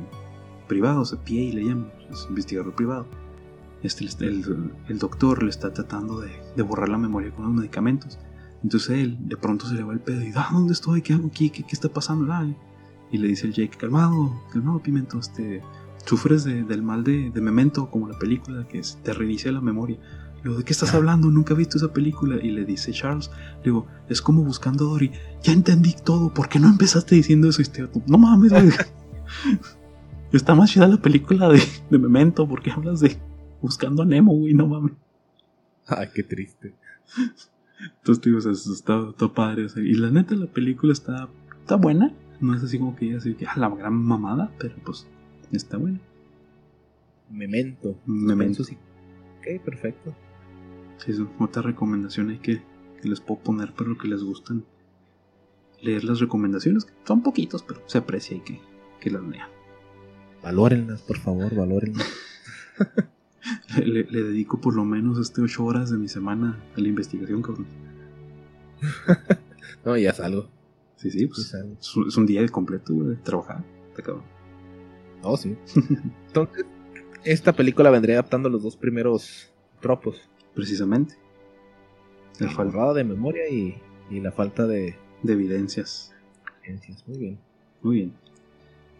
privado, 0.67 1.01
o 1.01 1.05
sea, 1.05 1.19
PA 1.19 1.31
le 1.31 1.63
llaman, 1.63 1.91
es 2.11 2.25
investigador 2.29 2.73
privado. 2.73 3.07
Este, 3.83 4.05
el, 4.25 4.71
el, 4.87 4.99
doctor 4.99 5.43
le 5.43 5.49
está 5.49 5.71
tratando 5.71 6.19
de, 6.19 6.31
de, 6.55 6.63
borrar 6.63 6.89
la 6.89 6.97
memoria 6.97 7.31
con 7.31 7.45
los 7.45 7.53
medicamentos. 7.53 8.17
Entonces 8.63 8.89
él 8.89 9.17
de 9.21 9.37
pronto 9.37 9.67
se 9.67 9.75
le 9.75 9.83
va 9.83 9.93
el 9.93 9.99
pedo 9.99 10.23
y 10.23 10.31
ah, 10.35 10.49
¿dónde 10.51 10.73
estoy? 10.73 11.01
¿Qué 11.01 11.13
hago 11.13 11.27
aquí? 11.27 11.49
¿Qué, 11.49 11.63
qué 11.63 11.73
está 11.73 11.89
pasando? 11.89 12.27
y 13.11 13.17
le 13.17 13.27
dice 13.27 13.47
el 13.47 13.53
Jake, 13.53 13.77
calmado, 13.77 14.41
calmado, 14.51 14.81
Pimento, 14.81 15.19
este, 15.19 15.61
sufres 16.05 16.43
del 16.43 16.81
mal 16.81 17.03
de, 17.03 17.29
de, 17.29 17.41
Memento, 17.41 17.89
como 17.89 18.07
la 18.07 18.17
película, 18.17 18.67
que 18.67 18.81
te 19.03 19.13
reinicia 19.13 19.51
la 19.51 19.61
memoria. 19.61 19.97
Le 20.37 20.43
digo, 20.43 20.57
¿de 20.57 20.63
qué 20.63 20.73
estás 20.73 20.93
hablando? 20.93 21.29
Nunca 21.29 21.53
he 21.53 21.57
visto 21.57 21.77
esa 21.77 21.93
película. 21.93 22.37
Y 22.41 22.51
le 22.51 22.65
dice 22.65 22.91
Charles, 22.91 23.31
le 23.57 23.63
digo, 23.65 23.87
es 24.09 24.21
como 24.21 24.43
buscando 24.43 24.85
a 24.85 24.89
Dory. 24.89 25.11
Ya 25.43 25.53
entendí 25.53 25.95
todo, 26.03 26.33
¿por 26.33 26.49
qué 26.49 26.59
no 26.59 26.67
empezaste 26.67 27.15
diciendo 27.15 27.49
eso? 27.49 27.61
Y 27.61 27.63
este, 27.63 27.87
no 28.07 28.17
mames, 28.17 28.51
Está 30.31 30.55
más 30.55 30.71
chida 30.71 30.87
la 30.87 31.01
película 31.01 31.49
de, 31.49 31.61
de 31.89 31.97
Memento, 31.97 32.47
¿por 32.47 32.61
qué 32.61 32.71
hablas 32.71 32.99
de 32.99 33.17
buscando 33.61 34.03
a 34.03 34.05
Nemo, 34.05 34.33
güey? 34.33 34.53
No 34.53 34.67
mames. 34.67 34.93
Ay, 35.87 36.07
qué 36.13 36.23
triste. 36.23 36.75
Entonces, 37.99 38.23
digo, 38.23 38.39
está, 38.39 39.09
está, 39.09 39.33
padre. 39.33 39.67
y 39.77 39.93
la 39.93 40.09
neta, 40.09 40.35
la 40.35 40.47
película 40.47 40.93
está, 40.93 41.29
está 41.61 41.75
buena. 41.75 42.13
No 42.39 42.53
es 42.53 42.63
así 42.63 42.77
como 42.77 42.95
que 42.95 43.09
ya 43.09 43.17
así 43.17 43.33
que 43.33 43.47
ah, 43.47 43.53
la 43.55 43.69
gran 43.69 43.93
mamada, 43.93 44.51
pero 44.59 44.75
pues 44.83 45.07
está 45.51 45.77
buena. 45.77 45.99
Memento. 47.29 47.95
Memento. 48.05 48.63
sí. 48.63 48.77
Ok, 49.39 49.63
perfecto. 49.63 50.13
Sí, 50.97 51.11
es 51.11 51.19
otra 51.39 51.61
recomendación 51.61 52.29
hay 52.29 52.39
que, 52.39 52.61
que 53.01 53.09
les 53.09 53.21
puedo 53.21 53.41
poner 53.41 53.73
para 53.73 53.89
lo 53.89 53.97
que 53.97 54.07
les 54.07 54.23
gustan. 54.23 54.65
Leer 55.81 56.03
las 56.03 56.19
recomendaciones, 56.19 56.87
son 57.05 57.21
poquitos, 57.21 57.63
pero 57.63 57.81
se 57.85 57.99
aprecia 57.99 58.35
y 58.37 58.39
que, 58.41 58.59
que 58.99 59.11
las 59.11 59.23
lean. 59.23 59.56
Valórenlas, 60.47 61.01
por 61.01 61.17
favor, 61.17 61.53
valórenlas. 61.53 62.07
le, 63.85 64.03
dedico 64.03 64.61
por 64.61 64.77
lo 64.77 64.85
menos 64.85 65.19
este 65.19 65.41
8 65.41 65.65
horas 65.65 65.89
de 65.89 65.97
mi 65.97 66.07
semana 66.07 66.57
a 66.73 66.79
la 66.79 66.87
investigación, 66.87 67.41
cabrón. 67.41 67.67
no, 69.85 69.97
ya 69.97 70.13
salgo. 70.13 70.47
Sí, 70.95 71.11
sí, 71.11 71.27
pues 71.27 71.53
es, 71.53 72.17
un 72.17 72.25
día 72.25 72.47
completo 72.47 72.93
de 72.93 73.17
trabajar, 73.17 73.61
te 73.93 74.01
cabrón. 74.01 74.23
Oh, 75.21 75.35
sí. 75.35 75.57
Entonces, 76.27 76.65
esta 77.25 77.51
película 77.51 77.89
vendría 77.89 78.15
adaptando 78.15 78.47
los 78.47 78.63
dos 78.63 78.77
primeros 78.77 79.51
tropos. 79.81 80.29
Precisamente. 80.55 81.15
La 82.39 82.51
falta 82.51 82.93
de 82.93 83.03
memoria 83.03 83.49
y, 83.49 83.81
y, 84.09 84.21
la 84.21 84.31
falta 84.31 84.65
de... 84.65 84.95
De 85.23 85.33
evidencias. 85.33 86.15
Evidencias, 86.63 87.05
muy 87.05 87.17
bien. 87.17 87.39
Muy 87.81 87.95
bien. 87.97 88.26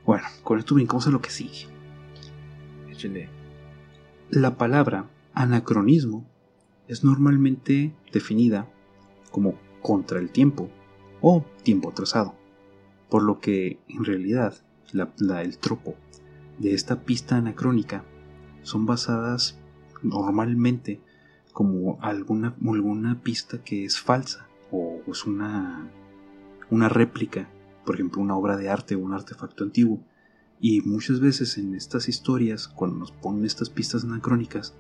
Bueno, 0.08 0.26
con 0.46 0.58
esto 0.58 0.74
brincamos 0.74 1.06
a 1.06 1.10
lo 1.10 1.22
que 1.22 1.30
sigue. 1.30 1.68
Échale. 2.90 3.30
La 4.30 4.56
palabra 4.56 5.10
anacronismo 5.34 6.26
es 6.88 7.04
normalmente 7.04 7.94
definida 8.14 8.70
como 9.32 9.56
contra 9.82 10.20
el 10.20 10.30
tiempo 10.30 10.70
o 11.20 11.44
tiempo 11.62 11.90
atrasado, 11.90 12.36
por 13.10 13.22
lo 13.22 13.42
que 13.42 13.82
en 13.90 14.06
realidad 14.06 14.56
el 14.94 15.58
tropo 15.58 15.96
de 16.58 16.74
esta 16.74 17.04
pista 17.04 17.36
anacrónica 17.36 18.06
son 18.62 18.86
basadas 18.86 19.60
normalmente 20.04 21.02
como 21.52 22.00
alguna, 22.02 22.56
alguna 22.66 23.20
pista 23.22 23.62
que 23.62 23.84
es 23.84 24.00
falsa 24.00 24.48
o 24.72 25.02
es 25.06 25.26
una, 25.26 25.92
una 26.70 26.88
réplica, 26.88 27.50
por 27.88 27.96
ejemplo 27.96 28.22
una 28.22 28.36
obra 28.36 28.58
de 28.58 28.70
arte 28.70 28.96
o 28.96 29.00
un 29.00 29.14
artefacto 29.14 29.64
antiguo 29.64 30.04
y 30.60 30.82
muchas 30.82 31.22
veces 31.22 31.58
en 31.58 31.74
estas 31.74 32.10
historias, 32.10 32.68
cuando 32.68 32.98
nos 32.98 33.12
ponen 33.12 33.46
estas 33.46 33.70
pistas 33.70 34.04
anacrónicas, 34.04 34.76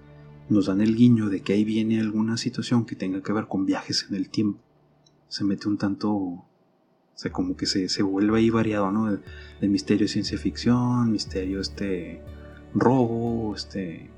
nos 0.50 0.66
dan 0.66 0.82
el 0.82 0.96
guiño 0.96 1.30
de 1.30 1.42
que 1.42 1.54
ahí 1.54 1.64
viene 1.64 2.02
alguna 2.02 2.36
situación 2.36 2.86
que 2.86 2.98
tenga 2.98 3.24
que 3.24 3.32
ver 3.32 3.48
con 3.48 3.66
viajes 3.66 4.08
en 4.10 4.16
el 4.16 4.30
tiempo. 4.30 4.60
Se 5.30 5.46
mete 5.46 5.70
un 5.70 5.78
tanto, 5.78 6.12
o 6.12 6.46
sea, 7.16 7.32
como 7.32 7.56
que 7.56 7.66
se, 7.66 7.88
se 7.88 8.04
vuelve 8.04 8.40
ahí 8.40 8.50
variado, 8.50 8.92
¿no? 8.92 9.12
De, 9.12 9.68
misterio 9.68 10.08
ciencia 10.08 10.38
ficción, 10.38 11.12
misterio 11.12 11.62
este 11.62 12.22
robo, 12.74 13.56
este... 13.56 14.10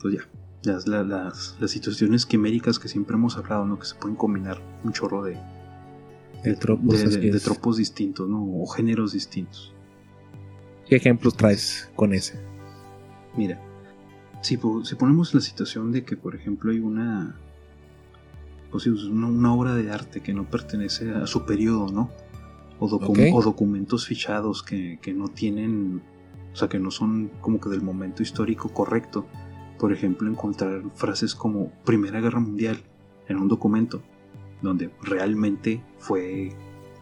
Pues 0.00 0.14
ya, 0.14 0.28
las, 0.64 0.86
las, 0.86 1.56
las, 1.58 1.70
situaciones 1.70 2.26
quiméricas 2.26 2.78
que 2.78 2.88
siempre 2.88 3.16
hemos 3.16 3.36
hablado, 3.36 3.64
¿no? 3.64 3.78
Que 3.78 3.86
se 3.86 3.94
pueden 3.94 4.16
combinar 4.16 4.60
un 4.84 4.92
chorro 4.92 5.22
de, 5.24 5.38
de, 6.44 6.56
tropos, 6.56 7.20
de 7.20 7.40
tropos 7.40 7.76
distintos, 7.78 8.28
¿no? 8.28 8.44
O 8.44 8.66
géneros 8.66 9.12
distintos. 9.12 9.72
¿Qué 10.86 10.96
ejemplos 10.96 11.36
traes 11.36 11.90
con 11.96 12.12
ese? 12.12 12.38
Mira, 13.36 13.60
si, 14.42 14.58
si 14.82 14.94
ponemos 14.94 15.34
la 15.34 15.40
situación 15.40 15.90
de 15.90 16.04
que, 16.04 16.16
por 16.16 16.36
ejemplo, 16.36 16.70
hay 16.70 16.78
una, 16.78 17.36
pues, 18.70 18.86
una, 18.86 19.54
obra 19.54 19.74
de 19.74 19.90
arte 19.90 20.20
que 20.20 20.34
no 20.34 20.48
pertenece 20.48 21.10
a 21.10 21.26
su 21.26 21.46
periodo, 21.46 21.90
¿no? 21.90 22.10
O, 22.78 22.86
o 22.86 23.42
documentos 23.42 24.06
fichados 24.06 24.62
que, 24.62 24.98
que, 25.00 25.14
no 25.14 25.28
tienen, 25.28 26.02
o 26.52 26.56
sea, 26.56 26.68
que 26.68 26.78
no 26.78 26.90
son 26.90 27.30
como 27.40 27.60
que 27.60 27.70
del 27.70 27.82
momento 27.82 28.22
histórico 28.22 28.68
correcto. 28.68 29.26
Por 29.78 29.92
ejemplo, 29.92 30.30
encontrar 30.30 30.82
frases 30.94 31.34
como 31.34 31.72
Primera 31.84 32.20
Guerra 32.20 32.40
Mundial 32.40 32.82
en 33.28 33.38
un 33.38 33.48
documento, 33.48 34.02
donde 34.62 34.90
realmente 35.02 35.82
fue 35.98 36.52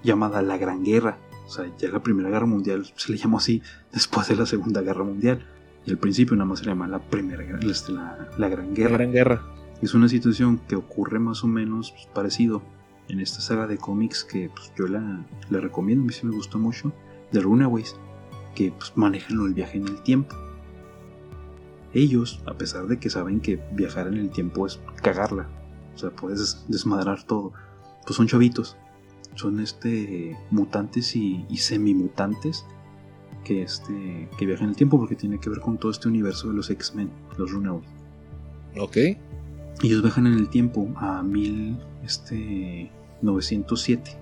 llamada 0.02 0.42
la 0.42 0.58
Gran 0.58 0.84
Guerra 0.84 1.18
o 1.52 1.54
sea, 1.54 1.70
ya 1.76 1.90
la 1.90 2.02
Primera 2.02 2.30
Guerra 2.30 2.46
Mundial 2.46 2.90
se 2.96 3.12
le 3.12 3.18
llamó 3.18 3.36
así 3.36 3.62
después 3.92 4.26
de 4.28 4.36
la 4.36 4.46
Segunda 4.46 4.80
Guerra 4.80 5.04
Mundial. 5.04 5.44
Y 5.84 5.90
al 5.90 5.98
principio 5.98 6.34
nada 6.34 6.46
más 6.46 6.60
se 6.60 6.64
le 6.64 6.70
llama 6.70 6.88
la 6.88 7.00
Primera 7.00 7.44
este, 7.60 7.92
la, 7.92 8.30
la 8.38 8.48
Gran 8.48 8.74
Guerra. 8.74 8.92
La 8.92 8.96
Gran 8.96 9.12
Guerra. 9.12 9.42
Es 9.82 9.92
una 9.92 10.08
situación 10.08 10.60
que 10.66 10.76
ocurre 10.76 11.18
más 11.18 11.44
o 11.44 11.48
menos 11.48 11.90
pues, 11.90 12.06
parecido 12.06 12.62
en 13.08 13.20
esta 13.20 13.40
saga 13.40 13.66
de 13.66 13.76
cómics 13.76 14.24
que 14.24 14.48
pues, 14.48 14.72
yo 14.78 14.86
la, 14.86 15.26
la, 15.50 15.60
recomiendo, 15.60 16.04
a 16.04 16.06
mí 16.06 16.12
sí 16.14 16.24
me 16.24 16.34
gustó 16.34 16.58
mucho, 16.58 16.92
de 17.32 17.40
Runaways, 17.40 17.96
que 18.54 18.70
pues, 18.70 18.92
manejan 18.94 19.38
el 19.44 19.52
viaje 19.52 19.76
en 19.76 19.88
el 19.88 20.02
tiempo. 20.02 20.36
Ellos, 21.92 22.40
a 22.46 22.54
pesar 22.54 22.86
de 22.86 22.98
que 22.98 23.10
saben 23.10 23.40
que 23.40 23.60
viajar 23.72 24.06
en 24.06 24.16
el 24.16 24.30
tiempo 24.30 24.66
es 24.66 24.80
cagarla, 25.02 25.48
o 25.94 25.98
sea, 25.98 26.10
puedes 26.10 26.64
desmadrar 26.68 27.22
todo, 27.24 27.52
pues 28.04 28.16
son 28.16 28.26
chavitos 28.26 28.76
son 29.34 29.60
este 29.60 30.38
mutantes 30.50 31.14
y, 31.16 31.46
y 31.48 31.56
semi-mutantes 31.58 32.66
que, 33.44 33.62
este, 33.62 34.28
que 34.38 34.46
viajan 34.46 34.64
en 34.64 34.70
el 34.70 34.76
tiempo 34.76 34.98
porque 34.98 35.14
tiene 35.16 35.38
que 35.40 35.50
ver 35.50 35.60
con 35.60 35.76
todo 35.78 35.90
este 35.90 36.08
universo 36.08 36.48
de 36.48 36.54
los 36.54 36.70
X-Men, 36.70 37.10
los 37.36 37.50
Runaways. 37.50 37.88
Ok. 38.78 38.96
Ellos 39.82 40.00
viajan 40.02 40.28
en 40.28 40.34
el 40.34 40.48
tiempo 40.48 40.88
a 40.96 41.22
1907. 41.22 44.10
Este, 44.10 44.18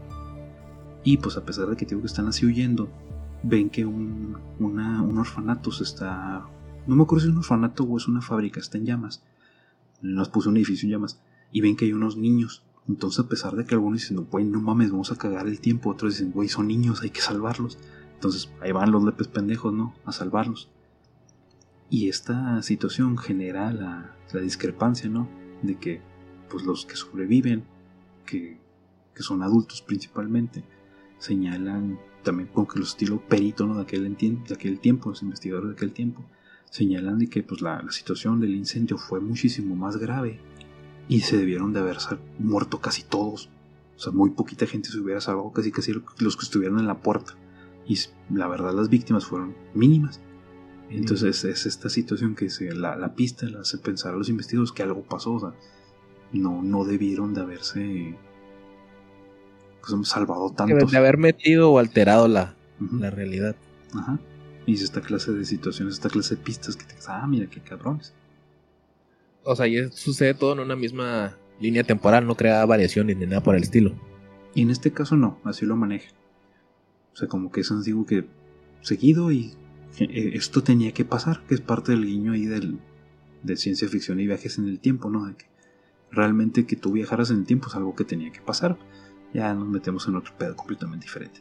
y 1.02 1.16
pues 1.18 1.36
a 1.36 1.44
pesar 1.44 1.68
de 1.68 1.76
que 1.76 1.86
digo 1.86 2.00
que 2.00 2.06
están 2.06 2.28
así 2.28 2.46
huyendo, 2.46 2.88
ven 3.42 3.68
que 3.68 3.84
un, 3.84 4.38
un 4.58 5.18
orfanato 5.18 5.72
se 5.72 5.84
está... 5.84 6.46
No 6.86 6.96
me 6.96 7.02
acuerdo 7.02 7.24
si 7.24 7.28
es 7.28 7.32
un 7.32 7.38
orfanato 7.38 7.84
o 7.84 7.96
es 7.96 8.06
una 8.08 8.20
fábrica, 8.22 8.60
está 8.60 8.78
en 8.78 8.86
llamas. 8.86 9.22
Nos 10.00 10.30
puso 10.30 10.48
un 10.48 10.56
edificio 10.56 10.86
en 10.86 10.92
llamas. 10.92 11.20
Y 11.52 11.60
ven 11.60 11.76
que 11.76 11.86
hay 11.86 11.92
unos 11.92 12.16
niños 12.16 12.64
entonces, 12.90 13.24
a 13.24 13.28
pesar 13.28 13.54
de 13.54 13.64
que 13.64 13.74
algunos 13.74 14.00
dicen, 14.00 14.26
güey, 14.28 14.44
no 14.44 14.60
mames, 14.60 14.90
vamos 14.90 15.12
a 15.12 15.16
cagar 15.16 15.46
el 15.46 15.60
tiempo, 15.60 15.90
otros 15.90 16.14
dicen, 16.14 16.32
güey, 16.32 16.48
son 16.48 16.66
niños, 16.66 17.02
hay 17.02 17.10
que 17.10 17.20
salvarlos. 17.20 17.78
Entonces, 18.14 18.50
ahí 18.60 18.72
van 18.72 18.90
los 18.90 19.04
lepes 19.04 19.28
pendejos, 19.28 19.72
¿no? 19.72 19.94
A 20.04 20.10
salvarlos. 20.10 20.68
Y 21.88 22.08
esta 22.08 22.62
situación 22.62 23.16
genera 23.16 23.72
la, 23.72 24.16
discrepancia, 24.42 25.08
¿no? 25.08 25.28
De 25.62 25.78
que, 25.78 26.02
pues, 26.50 26.64
los 26.64 26.84
que 26.84 26.96
sobreviven, 26.96 27.64
que, 28.26 28.58
son 29.20 29.42
adultos 29.42 29.82
principalmente, 29.82 30.64
señalan 31.18 32.00
también 32.24 32.48
con 32.48 32.66
que 32.66 32.78
los 32.78 32.88
estilo 32.88 33.20
perito, 33.28 33.66
¿no? 33.66 33.76
De 33.76 33.82
aquel, 33.82 34.16
de 34.16 34.54
aquel 34.54 34.80
tiempo, 34.80 35.10
los 35.10 35.22
investigadores 35.22 35.68
de 35.68 35.74
aquel 35.74 35.92
tiempo, 35.92 36.24
señalan 36.70 37.18
de 37.18 37.28
que, 37.28 37.44
pues, 37.44 37.60
la, 37.60 37.82
la 37.82 37.92
situación 37.92 38.40
del 38.40 38.56
incendio 38.56 38.98
fue 38.98 39.20
muchísimo 39.20 39.76
más 39.76 39.96
grave 39.96 40.40
y 41.10 41.22
se 41.22 41.36
debieron 41.36 41.72
de 41.72 41.80
haber 41.80 41.98
muerto 42.38 42.80
casi 42.80 43.02
todos. 43.02 43.50
O 43.96 43.98
sea, 43.98 44.12
muy 44.12 44.30
poquita 44.30 44.64
gente 44.64 44.90
se 44.90 44.98
hubiera 44.98 45.20
salvado, 45.20 45.50
casi 45.50 45.72
casi 45.72 45.92
los 45.92 46.36
que 46.36 46.44
estuvieron 46.44 46.78
en 46.78 46.86
la 46.86 47.02
puerta. 47.02 47.34
Y 47.84 47.98
la 48.32 48.46
verdad 48.46 48.72
las 48.72 48.88
víctimas 48.88 49.26
fueron 49.26 49.56
mínimas. 49.74 50.20
Entonces 50.88 51.44
es 51.44 51.66
esta 51.66 51.88
situación 51.88 52.36
que 52.36 52.48
se, 52.48 52.72
la, 52.72 53.14
pista 53.16 53.46
la 53.46 53.62
hace 53.62 53.78
pensar 53.78 54.14
a 54.14 54.16
los 54.16 54.28
investigadores 54.28 54.70
que 54.70 54.84
algo 54.84 55.02
pasó. 55.02 55.32
O 55.32 55.40
sea, 55.40 55.52
no, 56.32 56.62
no 56.62 56.84
debieron 56.84 57.34
de 57.34 57.40
haberse 57.40 58.16
pues, 59.80 60.08
salvado 60.08 60.50
tanto. 60.50 60.86
De 60.86 60.96
haber 60.96 61.18
metido 61.18 61.72
o 61.72 61.80
alterado 61.80 62.28
la, 62.28 62.54
la 62.78 63.10
realidad. 63.10 63.56
Ajá. 63.94 64.20
Y 64.64 64.74
es 64.74 64.82
esta 64.82 65.00
clase 65.00 65.32
de 65.32 65.44
situaciones, 65.44 65.94
esta 65.94 66.08
clase 66.08 66.36
de 66.36 66.42
pistas 66.42 66.76
que 66.76 66.84
te 66.84 66.94
ah, 67.08 67.26
mira 67.26 67.50
qué 67.50 67.60
cabrones 67.60 68.14
o 69.44 69.56
sea, 69.56 69.66
ya 69.66 69.90
sucede 69.90 70.34
todo 70.34 70.52
en 70.52 70.60
una 70.60 70.76
misma 70.76 71.36
línea 71.60 71.84
temporal, 71.84 72.26
no 72.26 72.36
crea 72.36 72.64
variaciones 72.64 73.16
ni 73.16 73.26
nada 73.26 73.42
por 73.42 73.54
el 73.54 73.62
estilo. 73.62 73.94
Y 74.54 74.62
en 74.62 74.70
este 74.70 74.92
caso 74.92 75.16
no, 75.16 75.38
así 75.44 75.66
lo 75.66 75.76
maneja. 75.76 76.10
O 77.12 77.16
sea, 77.16 77.28
como 77.28 77.50
que 77.50 77.60
es 77.60 77.84
digo 77.84 78.06
que 78.06 78.24
seguido 78.80 79.30
y 79.30 79.54
eh, 79.98 80.32
esto 80.34 80.62
tenía 80.62 80.92
que 80.92 81.04
pasar, 81.04 81.42
que 81.46 81.54
es 81.54 81.60
parte 81.60 81.92
del 81.92 82.06
guiño 82.06 82.32
ahí 82.32 82.46
del, 82.46 82.78
de 83.42 83.56
ciencia 83.56 83.88
ficción 83.88 84.20
y 84.20 84.26
viajes 84.26 84.58
en 84.58 84.68
el 84.68 84.80
tiempo, 84.80 85.10
¿no? 85.10 85.26
De 85.26 85.34
que 85.34 85.46
realmente 86.10 86.66
que 86.66 86.76
tú 86.76 86.92
viajaras 86.92 87.30
en 87.30 87.38
el 87.38 87.46
tiempo 87.46 87.68
es 87.68 87.74
algo 87.74 87.94
que 87.94 88.04
tenía 88.04 88.30
que 88.30 88.40
pasar. 88.40 88.78
Ya 89.32 89.54
nos 89.54 89.68
metemos 89.68 90.08
en 90.08 90.16
otro 90.16 90.36
pedo 90.36 90.56
completamente 90.56 91.06
diferente. 91.06 91.40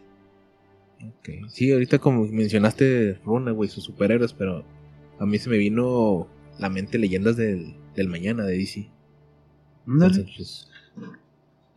Ok. 1.02 1.50
Sí, 1.50 1.72
ahorita 1.72 2.00
como 2.00 2.28
mencionaste 2.28 3.20
Runaway, 3.26 3.70
sus 3.70 3.86
superhéroes, 3.86 4.34
pero 4.34 4.66
a 5.18 5.26
mí 5.26 5.38
se 5.40 5.50
me 5.50 5.58
vino 5.58 6.28
la 6.60 6.70
mente 6.70 6.98
leyendas 6.98 7.38
del, 7.38 7.74
del 8.00 8.10
mañana 8.10 8.46
de 8.46 8.58
DC. 8.58 8.90
Entonces, 9.88 10.26
pues, 10.36 10.68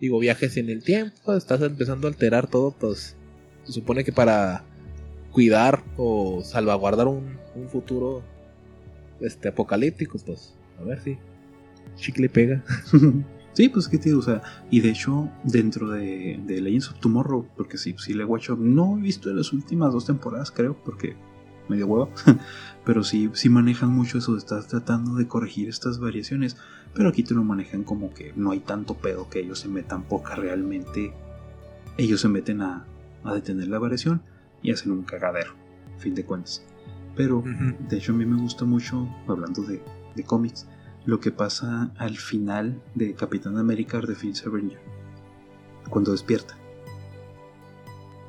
digo, 0.01 0.19
viajes 0.19 0.57
en 0.57 0.71
el 0.71 0.83
tiempo, 0.83 1.35
estás 1.35 1.61
empezando 1.63 2.07
a 2.07 2.11
alterar 2.11 2.49
todo, 2.49 2.71
pues 2.73 3.17
se 3.65 3.73
supone 3.73 4.05
que 4.05 4.13
para 4.13 4.65
cuidar 5.33 5.83
o 5.97 6.43
salvaguardar 6.45 7.09
un, 7.09 7.39
un 7.55 7.69
futuro 7.69 8.23
este 9.21 9.49
apocalíptico, 9.49 10.19
pues 10.25 10.55
a 10.81 10.85
ver 10.85 11.01
si 11.01 11.19
chicle 11.97 12.29
pega. 12.29 12.65
sí, 13.53 13.69
pues 13.69 13.89
qué 13.89 13.99
tío, 13.99 14.19
o 14.19 14.23
sea, 14.23 14.43
y 14.71 14.81
de 14.81 14.91
hecho 14.91 15.29
dentro 15.43 15.91
de, 15.91 16.41
de 16.47 16.61
Legends 16.61 16.91
of 16.91 17.01
Tomorrow, 17.01 17.49
porque 17.57 17.79
sí, 17.79 17.95
sí 17.99 18.15
le 18.15 18.25
watch 18.25 18.51
no 18.51 18.99
he 18.99 19.03
visto 19.03 19.31
en 19.31 19.39
las 19.39 19.53
últimas 19.53 19.93
dos 19.93 20.07
temporadas, 20.07 20.51
creo, 20.51 20.77
porque 20.85 21.17
medio 21.68 21.87
huevo, 21.87 22.11
pero 22.85 23.05
sí, 23.05 23.31
sí 23.35 23.48
manejan 23.48 23.90
mucho 23.90 24.18
eso 24.18 24.37
estar 24.37 24.64
tratando 24.64 25.14
de 25.14 25.29
corregir 25.29 25.68
estas 25.68 25.98
variaciones, 25.98 26.57
pero 26.94 27.09
aquí 27.09 27.22
te 27.22 27.35
lo 27.35 27.44
manejan 27.44 27.85
como 27.85 28.12
que 28.12 28.33
no 28.37 28.51
hay 28.51 28.61
tanto 28.61 28.94
pedo 28.94 29.29
que 29.29 29.40
ellos 29.40 29.61
se 29.61 29.68
metan 29.68 30.03
poca 30.05 30.35
realmente, 30.35 31.12
ellos 31.96 32.20
se 32.20 32.29
meten 32.29 32.62
a, 32.62 32.87
a 33.25 33.35
detener 33.35 33.68
la 33.68 33.79
variación 33.79 34.22
y 34.62 34.72
hacen 34.72 34.92
un 34.92 35.03
cagadero, 35.03 35.53
fin 35.98 36.14
de 36.14 36.25
cuentas. 36.25 36.64
Pero, 37.14 37.44
de 37.88 37.98
hecho, 37.98 38.12
a 38.12 38.16
mí 38.16 38.25
me 38.25 38.40
gusta 38.40 38.64
mucho, 38.64 39.07
hablando 39.29 39.62
de, 39.62 39.83
de 40.14 40.25
cómics, 40.25 40.66
lo 41.05 41.20
que 41.20 41.31
pasa 41.31 41.92
al 41.98 42.16
final 42.16 42.81
de 42.94 43.14
Capitán 43.14 43.59
América 43.59 44.01
de 44.01 44.07
Defense 44.07 44.48
Avenger, 44.48 44.81
cuando 45.90 46.12
despierta. 46.12 46.57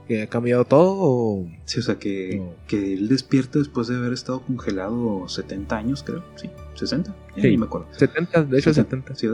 ¿Que 0.08 0.24
ha 0.24 0.28
cambiado 0.28 0.66
todo? 0.66 0.96
O... 0.98 1.48
Sí, 1.66 1.80
o 1.80 1.84
sea, 1.84 1.98
que, 1.98 2.44
que 2.68 2.94
él 2.94 3.08
despierta 3.08 3.60
después 3.60 3.88
de 3.88 3.96
haber 3.96 4.12
estado 4.14 4.42
congelado 4.42 5.28
70 5.28 5.76
años, 5.76 6.04
creo. 6.04 6.24
Sí, 6.36 6.50
60. 6.76 7.16
sí, 7.36 7.58
me 7.58 7.66
acuerdo. 7.66 7.88
70, 7.92 8.44
de 8.44 8.60
hecho 8.60 8.74
70. 8.74 9.16
¿sí, 9.16 9.28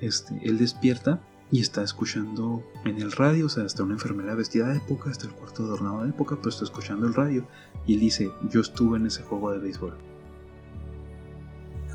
este, 0.00 0.38
él 0.42 0.58
despierta 0.58 1.20
y 1.50 1.60
está 1.60 1.82
escuchando 1.82 2.62
en 2.84 2.98
el 3.00 3.12
radio, 3.12 3.46
o 3.46 3.48
sea, 3.48 3.64
hasta 3.64 3.82
una 3.82 3.94
enfermera 3.94 4.34
vestida 4.34 4.68
de 4.68 4.76
época, 4.76 5.10
hasta 5.10 5.26
el 5.26 5.32
cuarto 5.32 5.64
adornado 5.64 6.04
de 6.04 6.10
época, 6.10 6.36
pero 6.36 6.50
está 6.50 6.64
escuchando 6.64 7.06
el 7.06 7.14
radio 7.14 7.46
y 7.86 7.94
él 7.94 8.00
dice, 8.00 8.30
yo 8.50 8.60
estuve 8.60 8.98
en 8.98 9.06
ese 9.06 9.22
juego 9.22 9.52
de 9.52 9.58
béisbol. 9.58 9.96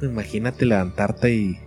Imagínate 0.02 0.66
levantarte 0.66 1.34
y 1.34 1.60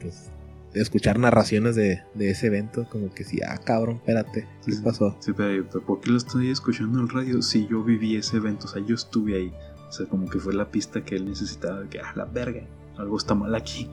pues, 0.00 0.30
escuchar 0.74 1.18
narraciones 1.18 1.76
de, 1.76 2.02
ese 2.18 2.46
evento, 2.46 2.86
como 2.88 3.12
que 3.12 3.24
sí, 3.24 3.40
ah, 3.46 3.58
cabrón, 3.58 3.96
espérate, 3.96 4.48
¿qué 4.64 4.72
pasó? 4.82 5.16
Sí, 5.20 5.32
pero 5.36 5.68
¿por 5.68 6.00
qué 6.00 6.10
lo 6.10 6.16
estoy 6.16 6.50
escuchando 6.50 6.98
en 6.98 7.04
el 7.04 7.10
radio 7.10 7.42
si 7.42 7.66
yo 7.68 7.82
viví 7.82 8.16
ese 8.16 8.38
evento? 8.38 8.66
O 8.66 8.68
sea, 8.68 8.82
yo 8.84 8.94
estuve 8.94 9.36
ahí. 9.36 9.52
O 9.88 9.92
sea, 9.92 10.06
como 10.06 10.28
que 10.28 10.38
fue 10.38 10.54
la 10.54 10.70
pista 10.70 11.04
que 11.04 11.16
él 11.16 11.26
necesitaba, 11.26 11.88
que, 11.88 12.00
ah, 12.00 12.12
la 12.14 12.24
verga, 12.24 12.62
algo 12.96 13.16
está 13.18 13.34
mal 13.34 13.54
aquí 13.54 13.90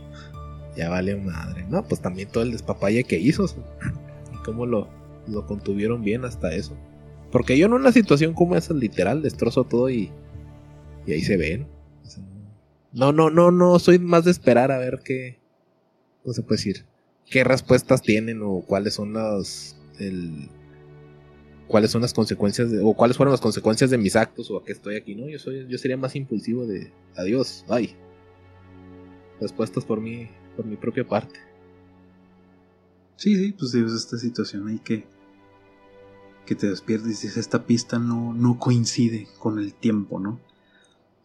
ya 0.80 0.89
vale 0.89 1.15
madre. 1.15 1.65
No, 1.70 1.84
pues 1.84 2.02
también 2.02 2.30
todo 2.30 2.44
el 2.44 2.52
despapalle 2.52 3.04
que 3.04 3.20
hizo. 3.20 3.46
Y 4.34 4.38
cómo 4.44 4.65
lo, 4.65 4.88
lo 5.28 5.46
contuvieron 5.46 6.04
bien 6.04 6.24
hasta 6.24 6.54
eso. 6.54 6.78
Porque 7.32 7.58
yo 7.58 7.65
en 7.65 7.74
una 7.74 7.92
situación 7.92 8.34
como 8.34 8.56
esa, 8.56 8.74
literal, 8.74 9.22
destrozo 9.22 9.63
todo 9.63 9.89
y, 9.89 10.12
y 11.06 11.13
ahí 11.13 11.22
se 11.22 11.38
ven. 11.38 11.68
No, 12.92 13.12
no, 13.12 13.30
no, 13.30 13.52
no, 13.52 13.78
soy 13.80 14.00
más 14.00 14.26
de 14.26 14.32
esperar 14.32 14.72
a 14.72 14.80
ver 14.80 15.02
qué, 15.04 15.39
¿cómo 16.30 16.36
se 16.36 16.44
puede 16.44 16.58
decir? 16.58 16.86
¿Qué 17.26 17.44
respuestas 17.44 18.04
tienen 18.04 18.44
o 18.44 18.62
cuáles 18.62 18.94
son 18.94 19.13
las, 19.13 19.76
cuáles 21.68 21.89
son 21.89 22.04
las 22.04 22.13
consecuencias 22.13 22.70
o 22.84 22.94
cuáles 22.94 23.18
fueron 23.18 23.32
las 23.32 23.42
consecuencias 23.42 23.89
de 23.89 23.98
mis 23.98 24.15
actos 24.15 24.52
o 24.52 24.58
a 24.58 24.63
qué 24.63 24.74
estoy 24.74 24.96
aquí, 24.96 25.15
¿no? 25.15 25.28
Yo 25.28 25.39
soy, 25.39 25.65
yo 25.68 25.80
sería 25.80 25.98
más 25.98 26.15
impulsivo 26.15 26.68
de 26.68 26.92
adiós, 27.15 27.65
ay. 27.68 27.96
Respuestas 29.42 29.86
por 29.86 30.02
mí 30.02 30.30
por 30.56 30.65
mi 30.65 30.76
propia 30.76 31.08
parte. 31.08 31.39
Sí, 33.15 33.36
sí, 33.36 33.52
pues 33.54 33.74
es 33.74 33.92
esta 33.92 34.20
situación 34.20 34.68
ahí 34.68 34.78
que, 34.78 35.06
que 36.46 36.54
te 36.54 36.70
despiertas 36.70 37.08
y 37.08 37.12
dices, 37.12 37.38
esta 37.38 37.65
pista 37.65 37.98
no, 37.98 38.36
no 38.36 38.60
coincide 38.60 39.28
con 39.39 39.58
el 39.58 39.74
tiempo, 39.74 40.20
¿no? 40.20 40.39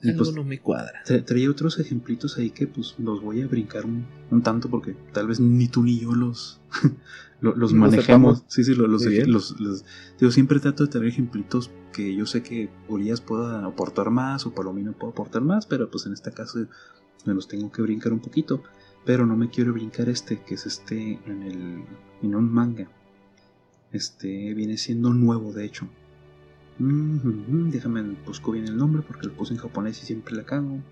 Y 0.05 0.13
pues, 0.13 0.35
no 0.35 0.45
me 0.45 0.61
cuadra. 0.61 1.03
traía 1.25 1.51
otros 1.51 1.79
ejemplitos 1.79 2.37
ahí 2.37 2.51
que 2.51 2.67
pues 2.67 2.95
los 2.99 3.23
voy 3.23 3.41
a 3.41 3.47
brincar 3.47 3.85
un, 3.87 4.07
tanto 4.43 4.69
porque 4.69 4.95
tal 5.13 5.29
vez 5.29 5.41
ni 5.41 5.67
tú 5.67 5.83
ni 5.83 5.99
yo 5.99 6.15
los, 6.15 6.61
los, 7.41 7.73
manejamos. 7.73 8.45
Sí, 8.47 8.65
sí, 8.65 8.75
los, 8.75 8.89
los, 8.89 9.59
los, 9.59 9.85
Yo 10.21 10.31
siempre 10.31 10.61
trato 10.61 10.85
de 10.85 10.93
tener 10.93 11.09
ejemplitos 11.09 11.71
que 11.93 12.15
yo 12.15 12.27
sé 12.27 12.43
que 12.43 12.69
Urias 12.89 13.23
pueda 13.23 13.65
aportar 13.65 14.11
más 14.11 14.45
o 14.47 14.55
Palomino 14.55 14.93
pueda 14.93 15.13
aportar 15.13 15.43
más, 15.43 15.65
pero 15.65 15.91
pues 15.91 16.05
en 16.05 16.13
este 16.13 16.33
caso 16.33 16.67
me 17.25 17.33
los 17.33 17.49
tengo 17.49 17.73
que 17.73 17.81
brincar 17.81 18.13
un 18.13 18.21
poquito. 18.21 18.63
Pero 19.07 19.27
no 19.27 19.37
me 19.37 19.51
quiero 19.51 19.73
brincar 19.73 20.09
este, 20.09 20.43
que 20.43 20.55
es 20.55 20.67
este 20.67 21.19
en 21.27 21.43
el 21.43 21.85
en 22.23 22.35
un 22.35 22.53
manga. 22.53 22.89
Este 23.93 24.55
viene 24.55 24.77
siendo 24.77 25.13
nuevo, 25.13 25.53
de 25.53 25.65
hecho. 25.65 25.89
Déjame 26.79 28.17
busco 28.27 28.53
bien 28.53 28.67
el 28.67 28.77
nombre 28.77 29.03
porque 29.03 29.27
lo 29.27 29.35
puse 29.35 29.55
en 29.55 29.61
japonés 29.61 30.03
y 30.03 30.07
siempre 30.07 30.35
la 30.35 30.45
cago. 30.45 30.83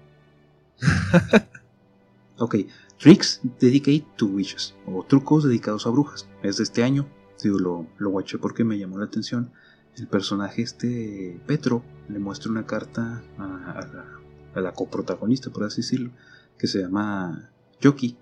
ok, 2.38 2.57
Tricks 2.99 3.40
Dedicated 3.61 4.07
to 4.16 4.27
Witches, 4.27 4.75
o 4.87 5.05
trucos 5.05 5.45
dedicados 5.45 5.87
a 5.87 5.90
brujas. 5.90 6.29
Es 6.42 6.59
de 6.59 6.64
este 6.64 6.83
año. 6.83 7.07
Digo, 7.42 7.59
lo, 7.59 7.87
lo 7.99 8.11
watché 8.11 8.38
porque 8.38 8.62
me 8.62 8.79
llamó 8.79 8.99
la 8.99 9.07
atención. 9.07 9.51
El 9.97 10.07
personaje 10.07 10.62
este, 10.62 11.40
Petro, 11.47 11.83
le 12.09 12.18
muestra 12.18 12.51
una 12.51 12.64
carta 12.64 13.23
a, 13.37 13.81
la, 13.92 14.07
a 14.55 14.61
la 14.61 14.73
coprotagonista, 14.73 15.51
por 15.51 15.64
así 15.64 15.83
decirlo, 15.83 16.12
que 16.57 16.66
se 16.66 16.81
llama 16.81 17.51
Yoki. 17.81 18.16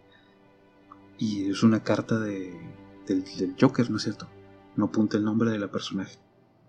Y 1.18 1.51
es 1.51 1.62
una 1.62 1.83
carta 1.83 2.18
de, 2.18 2.59
del, 3.07 3.55
Joker, 3.61 3.90
¿no 3.90 3.99
es 3.99 4.05
cierto? 4.05 4.29
No 4.77 4.87
apunta 4.87 5.16
el 5.16 5.25
nombre 5.25 5.51
de 5.51 5.59
la 5.59 5.70
personaje. 5.70 6.18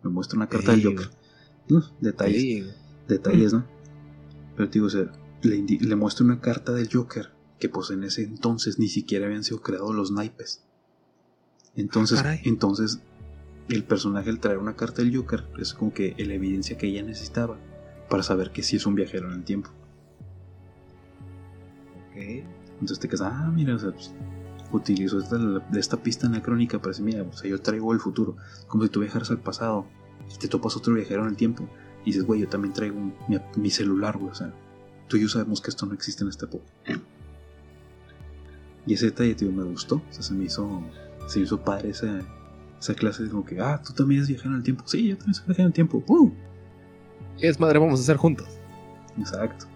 Me 0.03 0.09
muestra 0.09 0.37
una 0.37 0.47
carta 0.47 0.71
del 0.71 0.83
Joker. 0.83 1.09
detalles. 1.99 2.75
Detalles, 3.07 3.53
¿no? 3.53 3.65
Pero 4.55 4.69
digo, 4.69 4.87
o 4.87 4.89
sea, 4.89 5.11
le, 5.41 5.63
le 5.63 5.95
muestra 5.95 6.25
una 6.25 6.39
carta 6.39 6.71
del 6.73 6.89
Joker 6.91 7.29
que 7.59 7.69
pues 7.69 7.91
en 7.91 8.03
ese 8.03 8.23
entonces 8.23 8.79
ni 8.79 8.87
siquiera 8.87 9.27
habían 9.27 9.43
sido 9.43 9.61
creados 9.61 9.95
los 9.95 10.11
naipes. 10.11 10.63
Entonces, 11.75 12.21
ah, 12.25 12.35
entonces 12.43 12.99
el 13.69 13.83
personaje 13.83 14.29
al 14.29 14.39
traer 14.39 14.57
una 14.57 14.75
carta 14.75 15.01
del 15.01 15.15
Joker 15.15 15.45
es 15.59 15.73
como 15.73 15.93
que 15.93 16.15
la 16.17 16.33
evidencia 16.33 16.77
que 16.77 16.87
ella 16.87 17.03
necesitaba 17.03 17.57
para 18.09 18.23
saber 18.23 18.51
que 18.51 18.63
sí 18.63 18.75
es 18.75 18.85
un 18.85 18.95
viajero 18.95 19.27
en 19.27 19.35
el 19.35 19.43
tiempo. 19.43 19.69
Ok. 22.09 22.17
Entonces 22.17 22.99
te 22.99 23.07
quedas, 23.07 23.21
ah, 23.21 23.51
mira, 23.53 23.75
o 23.75 23.79
sea, 23.79 23.91
pues, 23.91 24.11
utilizo 24.77 25.19
esta, 25.19 25.37
esta 25.73 25.97
pista 25.97 26.27
anacrónica 26.27 26.79
para 26.79 26.89
decir, 26.89 27.05
mira, 27.05 27.23
o 27.23 27.33
sea, 27.33 27.49
yo 27.49 27.61
traigo 27.61 27.93
el 27.93 27.99
futuro. 27.99 28.35
Como 28.67 28.83
si 28.83 28.89
tú 28.89 28.99
viajaras 28.99 29.31
al 29.31 29.39
pasado 29.39 29.85
y 30.33 30.37
te 30.37 30.47
topas 30.47 30.75
otro 30.75 30.93
viajero 30.93 31.23
en 31.23 31.29
el 31.29 31.35
tiempo. 31.35 31.67
Y 32.03 32.05
dices, 32.05 32.23
güey, 32.23 32.41
yo 32.41 32.47
también 32.47 32.73
traigo 32.73 32.97
mi, 33.55 33.69
celular, 33.69 34.17
güey. 34.17 34.31
O 34.31 34.35
sea, 34.35 34.53
tú 35.07 35.17
y 35.17 35.21
yo 35.21 35.29
sabemos 35.29 35.61
que 35.61 35.69
esto 35.69 35.85
no 35.85 35.93
existe 35.93 36.23
en 36.23 36.29
esta 36.29 36.45
época. 36.45 36.65
Y 38.85 38.93
ese 38.93 39.07
detalle, 39.07 39.35
tío, 39.35 39.51
me 39.51 39.63
gustó. 39.63 39.95
O 39.95 40.13
sea, 40.13 40.23
se 40.23 40.33
me 40.33 40.45
hizo, 40.45 40.81
se 41.27 41.39
me 41.39 41.45
hizo 41.45 41.61
padre 41.63 41.89
esa, 41.89 42.21
esa 42.79 42.93
clase. 42.95 43.29
Como 43.29 43.45
que, 43.45 43.59
ah, 43.59 43.81
tú 43.85 43.93
también 43.93 44.19
eres 44.19 44.29
viajero 44.29 44.51
en 44.51 44.57
el 44.57 44.63
tiempo. 44.63 44.83
Sí, 44.87 45.07
yo 45.07 45.17
también 45.17 45.35
soy 45.35 45.45
viajero 45.45 45.65
en 45.65 45.67
el 45.67 45.73
tiempo. 45.73 46.03
¡Uh! 46.07 46.31
Es 47.39 47.59
madre, 47.59 47.79
vamos 47.79 47.99
a 47.99 48.03
hacer 48.03 48.17
juntos. 48.17 48.47
Exacto 49.17 49.67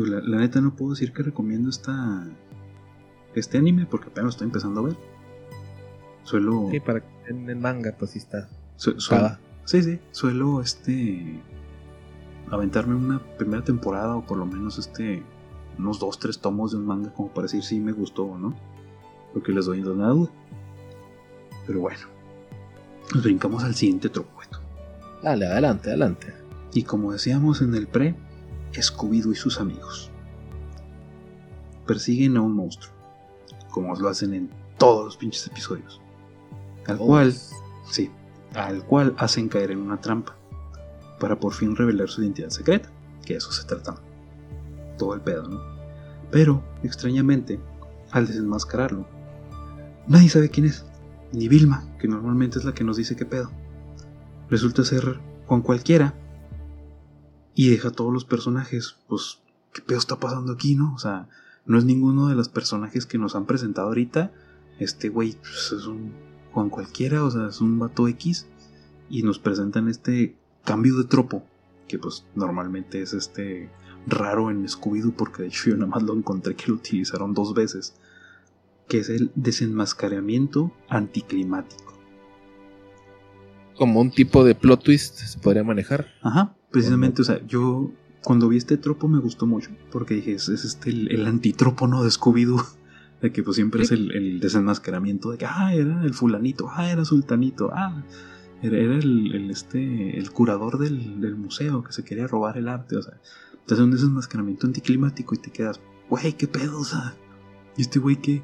la, 0.00 0.38
neta 0.38 0.60
no 0.60 0.74
puedo 0.74 0.92
decir 0.92 1.12
que 1.12 1.22
recomiendo 1.22 1.70
esta 1.70 2.26
este 3.34 3.58
anime 3.58 3.86
porque 3.86 4.08
apenas 4.08 4.24
lo 4.24 4.30
estoy 4.30 4.46
empezando 4.46 4.80
a 4.80 4.84
ver. 4.84 4.96
Suelo. 6.24 6.68
Sí, 6.70 6.80
para 6.80 7.02
en 7.28 7.48
el 7.48 7.56
manga, 7.56 7.94
pues 7.98 8.12
sí 8.12 8.18
está. 8.18 8.48
sí, 8.76 9.82
sí. 9.82 9.98
Suelo 10.10 10.60
este. 10.60 11.40
aventarme 12.50 12.94
una 12.94 13.20
primera 13.36 13.62
temporada 13.62 14.16
o 14.16 14.24
por 14.24 14.38
lo 14.38 14.46
menos 14.46 14.78
este. 14.78 15.22
unos 15.78 15.98
dos, 15.98 16.18
tres 16.18 16.38
tomos 16.38 16.72
de 16.72 16.78
un 16.78 16.86
manga 16.86 17.12
como 17.12 17.28
para 17.28 17.42
decir 17.42 17.62
si 17.62 17.80
me 17.80 17.92
gustó 17.92 18.24
o 18.24 18.38
no. 18.38 18.54
Porque 19.32 19.52
les 19.52 19.66
doy 19.66 19.80
una 19.80 20.08
duda. 20.08 20.30
Pero 21.66 21.80
bueno. 21.80 22.12
Nos 23.14 23.22
brincamos 23.22 23.62
al 23.64 23.74
siguiente 23.74 24.08
tropueto. 24.08 24.58
Dale, 25.22 25.46
adelante, 25.46 25.90
adelante. 25.90 26.34
Y 26.72 26.84
como 26.84 27.12
decíamos 27.12 27.60
en 27.60 27.74
el 27.74 27.86
pre, 27.86 28.14
Scooby-Doo 28.80 29.32
y 29.32 29.36
sus 29.36 29.60
amigos. 29.60 30.10
Persiguen 31.86 32.36
a 32.36 32.42
un 32.42 32.54
monstruo, 32.54 32.94
como 33.72 33.94
lo 33.96 34.08
hacen 34.08 34.34
en 34.34 34.50
todos 34.78 35.04
los 35.04 35.16
pinches 35.16 35.46
episodios. 35.48 36.00
Al 36.86 36.98
cual, 36.98 37.34
sí, 37.90 38.10
al 38.54 38.84
cual 38.84 39.14
hacen 39.18 39.48
caer 39.48 39.72
en 39.72 39.78
una 39.78 40.00
trampa. 40.00 40.36
para 41.18 41.38
por 41.38 41.52
fin 41.52 41.76
revelar 41.76 42.08
su 42.08 42.20
identidad 42.20 42.50
secreta, 42.50 42.90
que 43.24 43.36
eso 43.36 43.52
se 43.52 43.64
trata 43.64 43.94
todo 44.98 45.14
el 45.14 45.20
pedo, 45.20 45.48
¿no? 45.48 45.60
Pero, 46.32 46.64
extrañamente, 46.82 47.60
al 48.10 48.26
desenmascararlo, 48.26 49.06
nadie 50.08 50.28
sabe 50.28 50.50
quién 50.50 50.66
es, 50.66 50.84
ni 51.32 51.46
Vilma, 51.46 51.84
que 52.00 52.08
normalmente 52.08 52.58
es 52.58 52.64
la 52.64 52.74
que 52.74 52.82
nos 52.82 52.96
dice 52.96 53.14
qué 53.14 53.24
pedo. 53.24 53.50
Resulta 54.50 54.84
ser 54.84 55.20
Juan 55.46 55.62
cualquiera 55.62 56.14
y 57.54 57.70
deja 57.70 57.88
a 57.88 57.92
todos 57.92 58.12
los 58.12 58.24
personajes, 58.24 58.96
pues, 59.08 59.38
¿qué 59.72 59.80
pedo 59.80 59.98
está 59.98 60.16
pasando 60.16 60.52
aquí, 60.52 60.74
no? 60.74 60.92
O 60.94 60.98
sea, 60.98 61.28
no 61.64 61.78
es 61.78 61.84
ninguno 61.84 62.28
de 62.28 62.34
los 62.34 62.48
personajes 62.48 63.06
que 63.06 63.18
nos 63.18 63.34
han 63.34 63.46
presentado 63.46 63.88
ahorita. 63.88 64.32
Este 64.78 65.08
güey 65.08 65.36
pues, 65.40 65.72
es 65.76 65.86
un 65.86 66.12
Juan 66.52 66.70
cualquiera, 66.70 67.24
o 67.24 67.30
sea, 67.30 67.48
es 67.48 67.60
un 67.60 67.78
vato 67.78 68.08
X. 68.08 68.46
Y 69.08 69.22
nos 69.22 69.38
presentan 69.38 69.88
este 69.88 70.36
cambio 70.64 70.96
de 70.96 71.04
tropo, 71.04 71.44
que 71.88 71.98
pues 71.98 72.24
normalmente 72.34 73.02
es 73.02 73.12
este 73.12 73.70
raro 74.06 74.50
en 74.50 74.66
Scooby-Doo, 74.66 75.14
porque 75.14 75.42
de 75.42 75.48
hecho 75.48 75.70
yo 75.70 75.76
nada 75.76 75.86
más 75.88 76.02
lo 76.02 76.14
encontré 76.14 76.54
que 76.54 76.68
lo 76.68 76.74
utilizaron 76.74 77.34
dos 77.34 77.54
veces, 77.54 77.94
que 78.88 78.98
es 78.98 79.10
el 79.10 79.30
desenmascaramiento 79.34 80.72
anticlimático. 80.88 81.92
Como 83.76 84.00
un 84.00 84.10
tipo 84.10 84.44
de 84.44 84.54
plot 84.54 84.82
twist 84.82 85.16
se 85.18 85.38
podría 85.38 85.64
manejar. 85.64 86.06
Ajá, 86.22 86.54
precisamente, 86.70 87.22
o 87.22 87.24
sea, 87.24 87.44
yo 87.46 87.90
cuando 88.22 88.48
vi 88.48 88.56
este 88.56 88.76
tropo 88.76 89.08
me 89.08 89.18
gustó 89.18 89.46
mucho, 89.46 89.70
porque 89.90 90.14
dije, 90.14 90.34
es, 90.34 90.48
este 90.48 90.90
el, 90.90 91.26
antitropo, 91.26 91.86
¿no? 91.86 92.02
De 92.02 92.10
Scooby-Doo. 92.10 92.64
De 93.22 93.30
que 93.30 93.44
pues 93.44 93.54
siempre 93.54 93.84
es 93.84 93.92
el, 93.92 94.40
desenmascaramiento 94.40 95.30
de 95.30 95.38
que, 95.38 95.46
ah, 95.46 95.72
era 95.72 96.02
el 96.02 96.12
fulanito, 96.12 96.68
ah, 96.68 96.90
era 96.90 97.04
sultanito, 97.04 97.70
ah, 97.72 98.02
era, 98.62 98.76
el, 98.76 99.48
este, 99.48 100.18
el 100.18 100.32
curador 100.32 100.76
del, 100.78 101.36
museo 101.36 101.84
que 101.84 101.92
se 101.92 102.02
quería 102.02 102.26
robar 102.26 102.58
el 102.58 102.66
arte, 102.66 102.96
o 102.96 103.02
sea, 103.02 103.20
te 103.64 103.74
hace 103.74 103.84
un 103.84 103.92
desenmascaramiento 103.92 104.66
anticlimático 104.66 105.36
y 105.36 105.38
te 105.38 105.52
quedas, 105.52 105.80
güey, 106.10 106.32
qué 106.32 106.48
pedo, 106.48 106.80
o 106.80 106.84
sea, 106.84 107.14
¿y 107.76 107.82
este 107.82 108.00
güey 108.00 108.16
qué? 108.16 108.42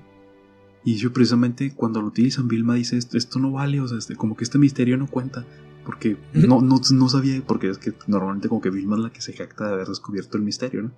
Y 0.85 0.95
yo 0.95 1.13
precisamente 1.13 1.75
cuando 1.75 2.01
lo 2.01 2.07
utilizan, 2.07 2.47
Vilma 2.47 2.75
dice, 2.75 2.99
esto, 2.99 3.19
esto 3.19 3.41
no 3.41 3.51
vale, 3.51 3.81
o 3.81 3.89
sea, 3.89 3.99
este, 3.99 4.15
como 4.15 4.37
que 4.37 4.45
este 4.45 4.59
misterio 4.59 4.97
no 4.97 5.09
cuenta 5.09 5.45
porque 5.89 6.19
no, 6.35 6.61
no, 6.61 6.83
no, 6.93 7.09
sabía, 7.09 7.43
porque 7.47 7.71
es 7.71 7.79
que 7.79 7.95
normalmente 8.07 8.51
como 8.51 8.61
que 8.61 8.69
Vilma 8.69 8.97
es 8.97 9.03
la 9.05 9.11
que 9.11 9.23
se 9.23 9.33
jacta 9.33 9.69
de 9.69 9.73
haber 9.73 9.89
descubierto 9.89 10.37
el 10.37 10.43
misterio, 10.43 10.83
¿no? 10.83 10.93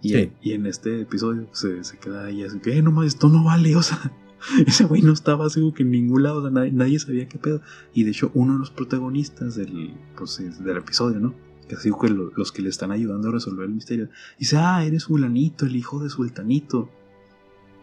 Y, 0.00 0.30
y 0.40 0.52
en 0.52 0.64
este 0.64 1.02
episodio 1.02 1.46
se, 1.52 1.84
se 1.84 1.98
queda 1.98 2.24
ahí 2.24 2.42
así 2.42 2.58
que, 2.58 2.74
eh, 2.74 2.80
no 2.80 2.90
más, 2.90 3.06
esto 3.06 3.28
no 3.28 3.44
vale, 3.44 3.76
o 3.76 3.82
sea, 3.82 4.12
ese 4.66 4.84
güey 4.84 5.02
no 5.02 5.12
estaba 5.12 5.50
seguro 5.50 5.74
que 5.74 5.82
en 5.82 5.90
ningún 5.90 6.22
lado, 6.22 6.38
o 6.38 6.42
sea, 6.42 6.50
nadie, 6.50 6.98
sabía 6.98 7.28
qué 7.28 7.36
pedo. 7.36 7.60
Y 7.92 8.04
de 8.04 8.12
hecho, 8.12 8.30
uno 8.32 8.54
de 8.54 8.60
los 8.60 8.70
protagonistas 8.70 9.56
del, 9.56 9.94
pues, 10.16 10.40
del 10.64 10.76
episodio, 10.78 11.20
¿no? 11.20 11.34
Que 11.68 11.74
así 11.74 11.90
que 12.00 12.08
los 12.08 12.50
que 12.50 12.62
le 12.62 12.70
están 12.70 12.92
ayudando 12.92 13.28
a 13.28 13.32
resolver 13.32 13.66
el 13.66 13.74
misterio, 13.74 14.08
dice, 14.38 14.56
ah, 14.56 14.86
eres 14.86 15.04
fulanito, 15.04 15.66
el 15.66 15.76
hijo 15.76 16.02
de 16.02 16.08
sultanito. 16.08 16.88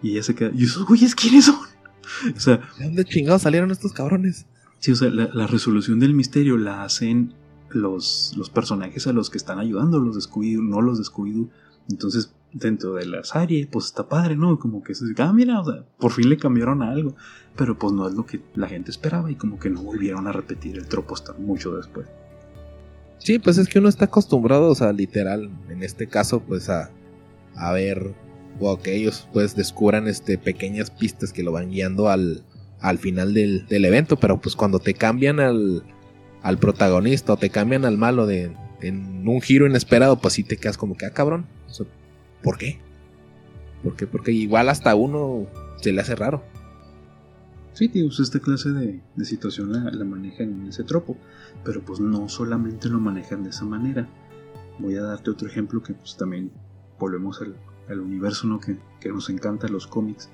Y 0.02 0.14
ella 0.14 0.24
se 0.24 0.34
queda, 0.34 0.50
¿y 0.56 0.64
esos 0.64 0.88
güeyes 0.88 1.14
quiénes 1.14 1.46
son? 1.46 1.60
O 2.36 2.40
sea, 2.40 2.58
¿de 2.80 2.86
dónde 2.86 3.06
chingados 3.06 3.44
salieron 3.44 3.70
estos 3.70 3.94
cabrones? 3.94 4.48
Sí, 4.82 4.94
o 4.94 4.96
sea, 4.96 5.12
la, 5.12 5.46
resolución 5.46 6.00
del 6.00 6.16
misterio 6.16 6.58
la 6.58 6.84
hacen 6.84 7.36
los, 7.70 8.34
los 8.36 8.50
personajes 8.50 9.06
a 9.06 9.14
los 9.14 9.30
que 9.30 9.38
están 9.38 9.60
ayudando, 9.60 10.00
los 10.00 10.16
de 10.16 10.22
Scooby-Doo, 10.22 10.64
no 10.64 10.82
los 10.82 10.98
de 10.98 11.04
Scooby-Doo. 11.04 11.50
Entonces, 11.88 12.34
dentro 12.52 12.96
de 12.96 13.06
la 13.06 13.24
serie, 13.24 13.68
pues 13.72 13.86
está 13.86 14.10
padre, 14.10 14.36
¿no? 14.36 14.58
Como 14.58 14.84
que 14.84 14.96
se 14.96 15.06
dice, 15.06 15.22
ah, 15.22 15.32
mira, 15.34 15.62
o 15.62 15.66
sea, 15.66 15.86
por 16.00 16.12
fin 16.12 16.30
le 16.30 16.38
cambiaron 16.38 16.82
a 16.82 16.90
algo. 16.90 17.16
Pero 17.56 17.78
pues 17.78 17.94
no 17.94 18.08
es 18.08 18.16
lo 18.16 18.26
que 18.26 18.42
la 18.56 18.68
gente 18.68 18.90
esperaba 18.90 19.30
y 19.30 19.36
como 19.36 19.60
que 19.60 19.70
no 19.70 19.84
volvieron 19.84 20.26
a 20.26 20.32
repetir 20.32 20.76
el 20.76 20.88
tropo 20.88 21.14
hasta 21.14 21.34
mucho 21.34 21.78
después. 21.78 22.08
Sí, 23.20 23.38
pues 23.38 23.60
es 23.60 23.68
que 23.68 23.78
uno 23.78 23.88
está 23.88 24.06
acostumbrado, 24.06 24.70
o 24.70 24.76
sea, 24.76 24.92
literal, 24.94 25.52
en 25.70 25.84
este 25.84 26.08
caso, 26.08 26.40
pues 26.40 26.70
a, 26.70 26.90
a 27.56 27.72
ver, 27.72 28.16
o 28.60 28.80
que 28.80 28.96
ellos 28.96 29.28
pues 29.32 29.56
descubran 29.56 30.08
este, 30.08 30.40
pequeñas 30.40 30.90
pistas 30.90 31.32
que 31.32 31.44
lo 31.44 31.52
van 31.52 31.70
guiando 31.70 32.10
al, 32.10 32.44
al 32.82 32.98
final 32.98 33.34
del, 33.34 33.66
evento, 33.70 34.18
pero 34.18 34.42
pues 34.42 34.56
cuando 34.56 34.80
te 34.80 34.94
cambian 34.94 35.40
al, 35.40 35.84
al 36.42 36.58
protagonista 36.58 37.34
o 37.34 37.38
te 37.38 37.50
cambian 37.50 37.86
al 37.86 37.98
malo 37.98 38.26
de, 38.26 38.56
en 38.82 39.28
un 39.28 39.42
giro 39.42 39.68
inesperado, 39.68 40.20
pues 40.20 40.34
sí 40.34 40.44
te 40.44 40.58
quedas 40.58 40.78
como 40.78 40.98
que, 40.98 41.06
ah, 41.06 41.12
cabrón, 41.12 41.46
¿por 42.44 42.58
qué? 42.58 42.80
¿Por 43.84 43.96
qué? 43.96 44.08
Porque 44.08 44.32
igual 44.32 44.70
hasta 44.70 44.96
uno 44.96 45.48
se 45.80 45.92
le 45.92 46.02
hace 46.02 46.16
raro. 46.16 46.44
Sí, 47.74 47.88
tío, 47.88 48.08
pues 48.08 48.20
esta 48.20 48.40
clase 48.40 48.70
de, 48.72 49.02
situación 49.24 49.72
la, 49.72 50.04
manejan 50.04 50.62
en 50.62 50.68
ese 50.68 50.84
tropo, 50.84 51.18
pero 51.64 51.82
pues 51.82 52.00
no 52.00 52.28
solamente 52.30 52.90
lo 52.90 53.00
manejan 53.00 53.44
de 53.44 53.52
esa 53.52 53.66
manera. 53.66 54.10
Voy 54.80 54.96
a 54.96 55.04
darte 55.04 55.30
otro 55.30 55.48
ejemplo 55.48 55.82
que 55.82 55.94
pues 55.94 56.18
también 56.18 56.52
volvemos 57.00 57.42
al, 57.42 57.56
universo 58.00 58.48
¿no? 58.48 58.60
que, 58.60 58.78
que 59.02 59.10
nos 59.10 59.30
encanta 59.30 59.68
los 59.68 59.86
cómics 59.86 60.30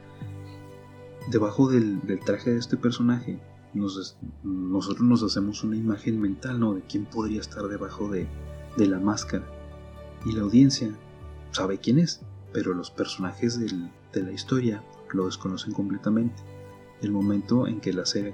debajo 1.30 1.70
del, 1.70 2.02
traje 2.26 2.52
de 2.52 2.60
este 2.60 2.78
personaje, 2.78 3.40
nosotros 3.74 5.02
nos 5.02 5.24
hacemos 5.24 5.63
una 5.63 5.76
imagen 5.76 6.20
mental, 6.20 6.60
¿no? 6.60 6.74
De 6.74 6.82
quién 6.82 7.06
podría 7.06 7.42
estar 7.42 7.68
debajo 7.68 8.10
de, 8.10 8.28
la 8.78 9.00
máscara. 9.00 9.46
Y 10.26 10.34
la 10.34 10.44
audiencia 10.44 10.92
sabe 11.52 11.80
quién 11.80 12.00
es, 12.00 12.22
pero 12.54 12.74
los 12.74 12.92
personajes 12.92 13.60
de 13.60 14.24
la 14.24 14.32
historia 14.32 14.84
lo 15.13 15.26
desconocen 15.26 15.74
completamente. 15.74 16.44
El 17.02 17.12
momento 17.12 17.68
en 17.68 17.80
que 17.80 17.94
la 17.94 18.06
saga, 18.06 18.34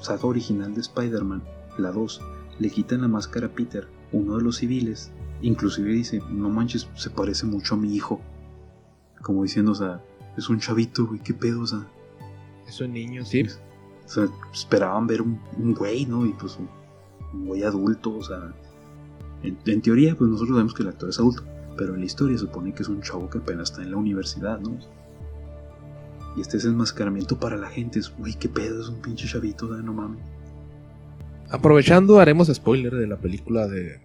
saga 0.00 0.24
original 0.24 0.74
de 0.74 0.80
Spider-Man, 0.80 1.42
la 1.78 1.92
2, 1.92 2.20
le 2.58 2.70
quitan 2.70 3.02
la 3.02 3.08
máscara 3.08 3.48
a 3.48 3.52
Peter, 3.52 3.88
uno 4.12 4.36
de 4.36 4.42
los 4.42 4.56
civiles, 4.56 5.12
inclusive 5.42 5.92
dice, 5.92 6.22
no 6.30 6.48
manches, 6.48 6.88
se 6.94 7.10
parece 7.10 7.46
mucho 7.46 7.74
a 7.74 7.78
mi 7.78 7.94
hijo. 7.94 8.20
Como 9.22 9.42
diciendo, 9.42 9.72
o 9.72 9.74
sea, 9.74 10.02
es 10.36 10.48
un 10.48 10.60
chavito, 10.60 11.06
güey, 11.06 11.20
qué 11.20 11.34
pedo, 11.34 11.60
o 11.60 11.66
sea, 11.66 11.86
es 12.66 12.80
un 12.80 12.92
niño, 12.92 13.24
sí. 13.24 13.44
O 14.04 14.08
sea, 14.08 14.28
esperaban 14.52 15.06
ver 15.06 15.22
un, 15.22 15.38
güey, 15.74 16.06
¿no? 16.06 16.24
Y 16.26 16.32
pues 16.32 16.58
un, 16.58 17.46
güey 17.46 17.62
adulto, 17.62 18.16
o 18.16 18.22
sea. 18.22 18.52
En, 19.42 19.80
teoría, 19.80 20.16
pues 20.16 20.30
nosotros 20.30 20.56
sabemos 20.56 20.74
que 20.74 20.82
el 20.82 20.88
actor 20.88 21.10
es 21.10 21.18
adulto, 21.18 21.44
pero 21.76 21.94
en 21.94 22.00
la 22.00 22.06
historia 22.06 22.38
supone 22.38 22.74
que 22.74 22.82
es 22.82 22.88
un 22.88 23.00
chavo 23.02 23.28
que 23.30 23.38
apenas 23.38 23.70
está 23.70 23.82
en 23.82 23.92
la 23.92 23.96
universidad, 23.96 24.58
¿no? 24.60 24.76
Y 26.36 26.40
este 26.40 26.56
es 26.56 26.64
el 26.64 26.72
enmascaramiento 26.72 27.38
para 27.38 27.56
la 27.56 27.68
gente, 27.68 27.98
es, 27.98 28.12
güey, 28.16 28.34
qué 28.34 28.48
pedo, 28.48 28.80
es 28.80 28.88
un 28.88 29.00
pinche 29.00 29.26
chavito, 29.26 29.66
no 29.66 29.92
mames. 29.92 30.20
Aprovechando, 31.48 32.18
haremos 32.18 32.48
spoiler 32.52 32.94
de 32.94 33.06
la 33.06 33.18
película 33.18 33.68
de 33.68 34.00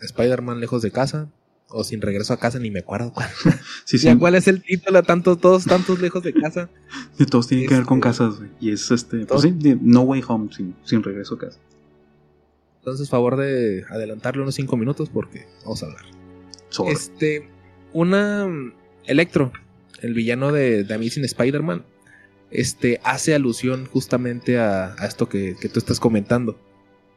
Spider-Man 0.00 0.60
lejos 0.60 0.82
de 0.82 0.90
casa 0.90 1.28
o 1.68 1.84
sin 1.84 2.00
regreso 2.00 2.32
a 2.32 2.38
casa, 2.38 2.58
ni 2.58 2.70
me 2.70 2.80
acuerdo 2.80 3.12
cuál. 3.12 3.28
Sí, 3.84 3.98
sí. 3.98 4.14
¿Cuál 4.16 4.34
es 4.34 4.48
el 4.48 4.62
título? 4.62 5.02
Tantos, 5.02 5.40
todos 5.40 5.64
tantos 5.64 6.00
lejos 6.00 6.22
de 6.22 6.32
casa. 6.32 6.68
todos 7.30 7.48
tienen 7.48 7.68
que 7.68 7.74
ver 7.74 7.84
con 7.84 7.98
este, 7.98 8.08
casas, 8.08 8.38
güey. 8.38 8.50
Y 8.60 8.72
es 8.72 8.90
este, 8.90 9.26
pues 9.26 9.44
No 9.80 10.02
Way 10.02 10.22
Home, 10.28 10.48
sin, 10.52 11.02
regreso 11.02 11.34
a 11.36 11.38
casa. 11.38 11.58
Entonces, 12.78 13.10
favor 13.10 13.36
de 13.36 13.84
adelantarle 13.90 14.42
unos 14.42 14.54
5 14.54 14.76
minutos 14.76 15.08
porque 15.08 15.46
vamos 15.62 15.82
a 15.82 15.86
hablar. 15.86 16.04
Este, 16.88 17.48
una 17.92 18.46
Electro, 19.04 19.52
el 20.02 20.14
villano 20.14 20.52
de, 20.52 20.84
de 20.84 20.94
Amazing 20.94 21.24
Spider-Man, 21.24 21.84
este, 22.50 23.00
hace 23.02 23.34
alusión 23.34 23.86
justamente 23.86 24.58
a, 24.58 24.94
esto 25.02 25.28
que, 25.28 25.56
que 25.60 25.68
tú 25.68 25.78
estás 25.78 25.98
comentando 25.98 26.58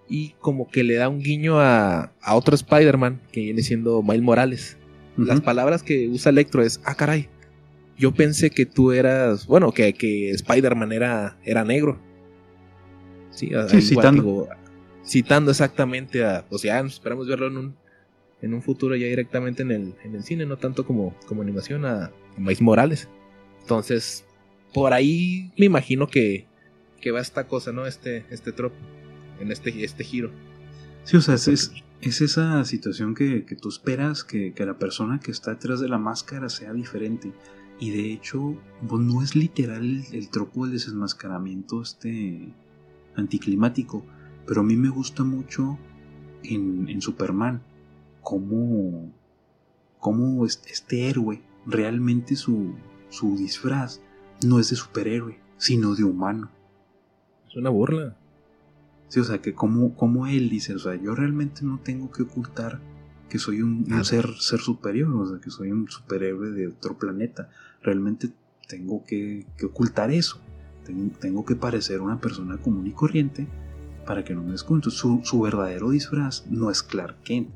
y 0.10 0.32
como 0.40 0.68
que 0.70 0.84
le 0.84 0.96
da 0.96 1.08
un 1.08 1.20
guiño 1.20 1.60
a, 1.60 2.12
otro 2.32 2.56
Spider-Man 2.56 3.22
que 3.32 3.42
viene 3.42 3.62
siendo 3.62 4.02
Miles 4.02 4.24
Morales. 4.24 4.78
Las 5.18 5.42
palabras 5.42 5.84
que 5.84 6.08
usa 6.08 6.30
Electro 6.30 6.64
es, 6.64 6.80
ah, 6.86 6.96
caray, 6.96 7.28
yo 7.98 8.14
pensé 8.14 8.50
que 8.50 8.66
tú 8.66 8.94
eras, 8.94 9.46
bueno, 9.48 9.74
que, 9.74 9.94
que 9.94 10.32
Spider-Man 10.32 10.94
era, 10.94 11.38
era 11.44 11.66
negro. 11.66 12.00
Sí, 13.32 13.52
citando. 13.82 14.48
citando 15.06 15.52
exactamente 15.52 16.24
a, 16.24 16.46
o 16.50 16.58
sea, 16.58 16.80
esperamos 16.80 17.28
verlo 17.28 17.48
en 17.48 17.58
un, 17.58 17.76
en 18.42 18.54
un 18.54 18.62
futuro 18.62 18.96
ya 18.96 19.08
directamente 19.08 19.64
en 19.64 19.72
el, 19.72 19.96
en 20.04 20.16
el 20.16 20.24
cine, 20.24 20.46
no 20.46 20.58
tanto 20.58 20.86
como, 20.86 21.14
como 21.28 21.42
animación 21.42 21.86
a, 21.86 22.06
a 22.06 22.12
Miles 22.38 22.62
Morales. 22.62 23.10
Entonces, 23.62 24.26
por 24.74 24.94
ahí 24.94 25.52
me 25.58 25.66
imagino 25.66 26.08
que, 26.08 26.48
que 27.02 27.12
va 27.12 27.20
esta 27.20 27.46
cosa, 27.48 27.74
¿no? 27.74 27.86
Este, 27.86 28.26
este 28.30 28.54
tropo 28.54 28.78
en 29.40 29.52
este, 29.52 29.84
este 29.84 30.04
giro. 30.04 30.32
Sí, 31.04 31.18
o 31.18 31.22
sea, 31.22 31.36
es, 31.36 31.72
es, 32.02 32.22
esa 32.22 32.64
situación 32.66 33.16
que, 33.16 33.42
tú 33.60 33.70
esperas 33.70 34.24
que, 34.24 34.54
la 34.58 34.78
persona 34.78 35.20
que 35.20 35.32
está 35.32 35.52
detrás 35.52 35.80
de 35.80 35.90
la 35.90 35.98
máscara 35.98 36.50
sea 36.50 36.74
diferente. 36.74 37.34
Y 37.80 37.92
de 37.92 38.12
hecho, 38.12 38.58
pues, 38.88 39.02
no 39.02 39.24
es 39.24 39.36
literal 39.36 40.04
el, 40.12 40.30
tropo 40.30 40.66
del 40.66 40.74
desenmascaramiento 40.74 41.82
este 41.82 42.54
anticlimático. 43.16 44.06
Pero 44.46 44.62
a 44.62 44.64
mí 44.64 44.76
me 44.76 44.90
gusta 44.90 45.24
mucho 45.24 45.78
en, 46.44 47.02
Superman 47.02 47.62
cómo, 48.22 49.12
cómo 50.00 50.46
este 50.46 51.10
héroe 51.10 51.42
realmente 51.66 52.36
su, 52.36 52.76
su 53.10 53.36
disfraz 53.38 54.02
no 54.44 54.60
es 54.60 54.70
de 54.70 54.76
superhéroe, 54.76 55.40
sino 55.58 55.96
de 55.96 56.04
humano. 56.04 56.50
Es 57.48 57.56
una 57.56 57.70
burla. 57.70 58.16
Sí, 59.10 59.20
o 59.20 59.24
sea, 59.24 59.42
que 59.42 59.54
como, 59.54 59.96
como 59.96 60.28
él 60.28 60.50
dice, 60.50 60.76
o 60.76 60.80
sea, 60.80 60.96
yo 60.96 61.16
realmente 61.16 61.66
no 61.66 61.80
tengo 61.80 62.12
que 62.12 62.24
ocultar 62.24 62.80
que 63.28 63.40
soy 63.40 63.62
un, 63.62 63.92
un 63.92 64.06
ser, 64.06 64.28
ser 64.40 64.60
superior, 64.60 65.12
o 65.16 65.28
sea, 65.28 65.40
que 65.40 65.50
soy 65.50 65.72
un 65.72 65.90
superhéroe 65.90 66.52
de 66.52 66.68
otro 66.68 66.98
planeta. 66.98 67.50
Realmente 67.82 68.30
tengo 68.68 69.04
que, 69.06 69.46
que 69.58 69.66
ocultar 69.66 70.12
eso. 70.12 70.40
Tengo, 70.86 71.12
tengo 71.20 71.46
que 71.46 71.56
parecer 71.56 72.02
una 72.02 72.20
persona 72.20 72.58
común 72.58 72.88
y 72.88 72.92
corriente 72.92 73.48
para 74.06 74.24
que 74.24 74.34
no 74.34 74.44
me 74.44 74.52
descubran. 74.52 74.84
Su, 74.90 75.22
su 75.24 75.42
verdadero 75.42 75.90
disfraz 75.90 76.46
no 76.48 76.70
es 76.70 76.84
Clark 76.84 77.22
Kent, 77.24 77.50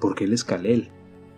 porque 0.00 0.24
él 0.24 0.32
es 0.32 0.44
Kal-El. 0.44 0.90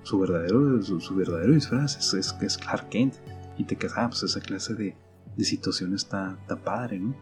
Su 0.03 0.18
verdadero, 0.18 0.82
su, 0.82 1.01
su 1.01 1.14
verdadero 1.14 1.53
disfraz 1.53 1.99
es, 1.99 2.14
es, 2.14 2.36
es 2.41 2.57
Clark 2.57 2.89
Kent. 2.89 3.14
Y 3.59 3.64
te 3.64 3.76
quedas, 3.76 3.95
ah, 3.97 4.09
pues 4.09 4.22
esa 4.22 4.41
clase 4.41 4.74
de, 4.74 4.95
de 5.36 5.45
situación 5.45 5.95
está, 5.95 6.39
está 6.41 6.57
padre, 6.57 7.01
¿no? 7.01 7.14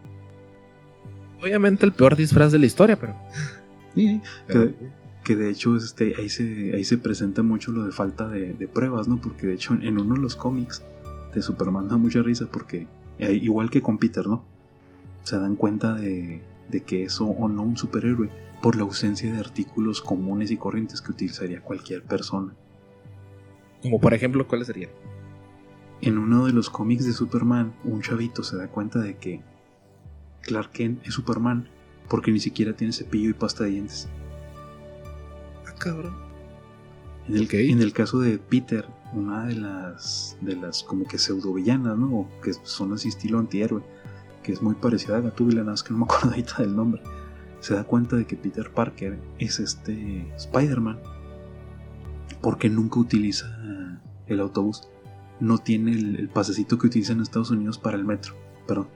Obviamente 1.43 1.84
el 1.87 1.93
peor 1.93 2.16
disfraz 2.16 2.53
de 2.53 2.59
la 2.59 2.66
historia, 2.66 2.99
pero. 2.99 3.14
Sí, 3.95 4.20
pero- 4.47 4.66
que, 4.66 4.74
que 5.24 5.37
de 5.37 5.51
hecho 5.51 5.76
este, 5.76 6.14
ahí, 6.18 6.28
se, 6.28 6.72
ahí 6.74 6.84
se 6.84 6.99
presenta 6.99 7.43
mucho 7.43 7.72
lo 7.72 7.84
de 7.84 7.93
falta 7.93 8.28
de, 8.28 8.53
de 8.55 8.68
pruebas, 8.68 9.09
¿no? 9.09 9.20
Porque 9.20 9.47
de 9.49 9.55
hecho 9.55 9.74
en 9.74 9.99
uno 9.99 10.14
de 10.14 10.20
los 10.20 10.37
cómics 10.37 10.82
de 11.34 11.43
Superman 11.43 11.89
da 11.89 11.97
mucha 11.97 12.22
risa 12.22 12.47
porque, 12.51 12.87
eh, 13.18 13.32
igual 13.32 13.70
que 13.70 13.82
con 13.82 13.99
Peter, 13.99 14.26
¿no? 14.26 14.45
Se 15.24 15.39
dan 15.39 15.57
cuenta 15.57 15.95
de, 15.95 16.43
de 16.70 16.82
que 16.82 17.05
es 17.05 17.20
o 17.20 17.49
no 17.49 17.62
un 17.62 17.76
superhéroe 17.76 18.30
por 18.62 18.76
la 18.76 18.82
ausencia 18.82 19.32
de 19.32 19.39
artículos 19.39 20.01
comunes 20.01 20.51
y 20.51 20.57
corrientes 20.57 21.01
que 21.03 21.12
utilizaría 21.12 21.61
cualquier 21.61 22.03
persona. 22.03 22.55
Como 23.82 24.01
por 24.01 24.14
ejemplo, 24.14 24.47
¿cuáles 24.47 24.68
serían? 24.68 24.91
En 26.01 26.18
uno 26.18 26.47
de 26.47 26.53
los 26.53 26.70
cómics 26.70 27.05
de 27.05 27.12
Superman, 27.12 27.74
un 27.84 28.01
chavito 28.03 28.43
se 28.43 28.57
da 28.57 28.68
cuenta 28.68 29.01
de 29.01 29.16
que 29.16 29.41
Clark 30.47 30.71
Kent 30.71 31.07
es 31.07 31.15
Superman 31.15 31.69
porque 32.09 32.31
ni 32.31 32.41
siquiera 32.41 32.73
tiene 32.73 32.93
cepillo 32.93 33.31
y 33.31 33.35
pasta 33.35 33.65
de 33.65 33.71
dientes. 33.71 34.09
Ah, 35.67 35.75
cabrón. 35.79 36.15
En 37.29 37.37
el, 37.37 37.49
en 37.53 37.83
el 37.83 37.93
caso 37.93 38.21
de 38.21 38.39
Peter, 38.39 38.87
una 39.13 39.47
de 39.47 39.57
las 39.57 40.37
de 40.41 40.55
las 40.55 40.85
como 40.85 41.05
que 41.07 41.19
pseudovillanas, 41.19 41.99
¿no? 41.99 42.21
O 42.21 42.41
que 42.41 42.53
son 42.63 42.93
así 42.93 43.09
estilo 43.09 43.39
antihéroe, 43.41 43.83
que 44.43 44.53
es 44.53 44.63
muy 44.63 44.77
parecida 44.77 45.17
a 45.17 45.21
Gatúbela, 45.21 45.61
nada 45.61 45.73
más 45.73 45.83
que 45.83 45.93
no 45.93 45.99
me 45.99 46.05
acuerdo 46.05 46.29
ahorita 46.31 46.59
del 46.59 46.77
nombre. 46.77 47.03
Se 47.61 47.75
da 47.75 47.83
cuenta 47.85 48.17
de 48.17 48.27
que 48.27 48.37
Peter 48.37 48.71
Parker 48.71 49.19
es 49.39 49.59
este 49.59 50.33
Spider-Man 50.37 51.01
porque 52.41 52.69
nunca 52.69 53.01
utiliza 53.01 53.59
el 54.29 54.41
autobús. 54.41 54.89
No 55.41 55.59
tiene 55.59 55.93
el, 55.93 56.17
el 56.17 56.29
pasecito 56.29 56.79
que 56.79 56.87
utilizan 56.87 57.17
en 57.17 57.23
Estados 57.23 57.51
Unidos 57.51 57.79
para 57.79 57.97
el 57.97 58.05
metro. 58.05 58.35
Perdón. 58.69 58.89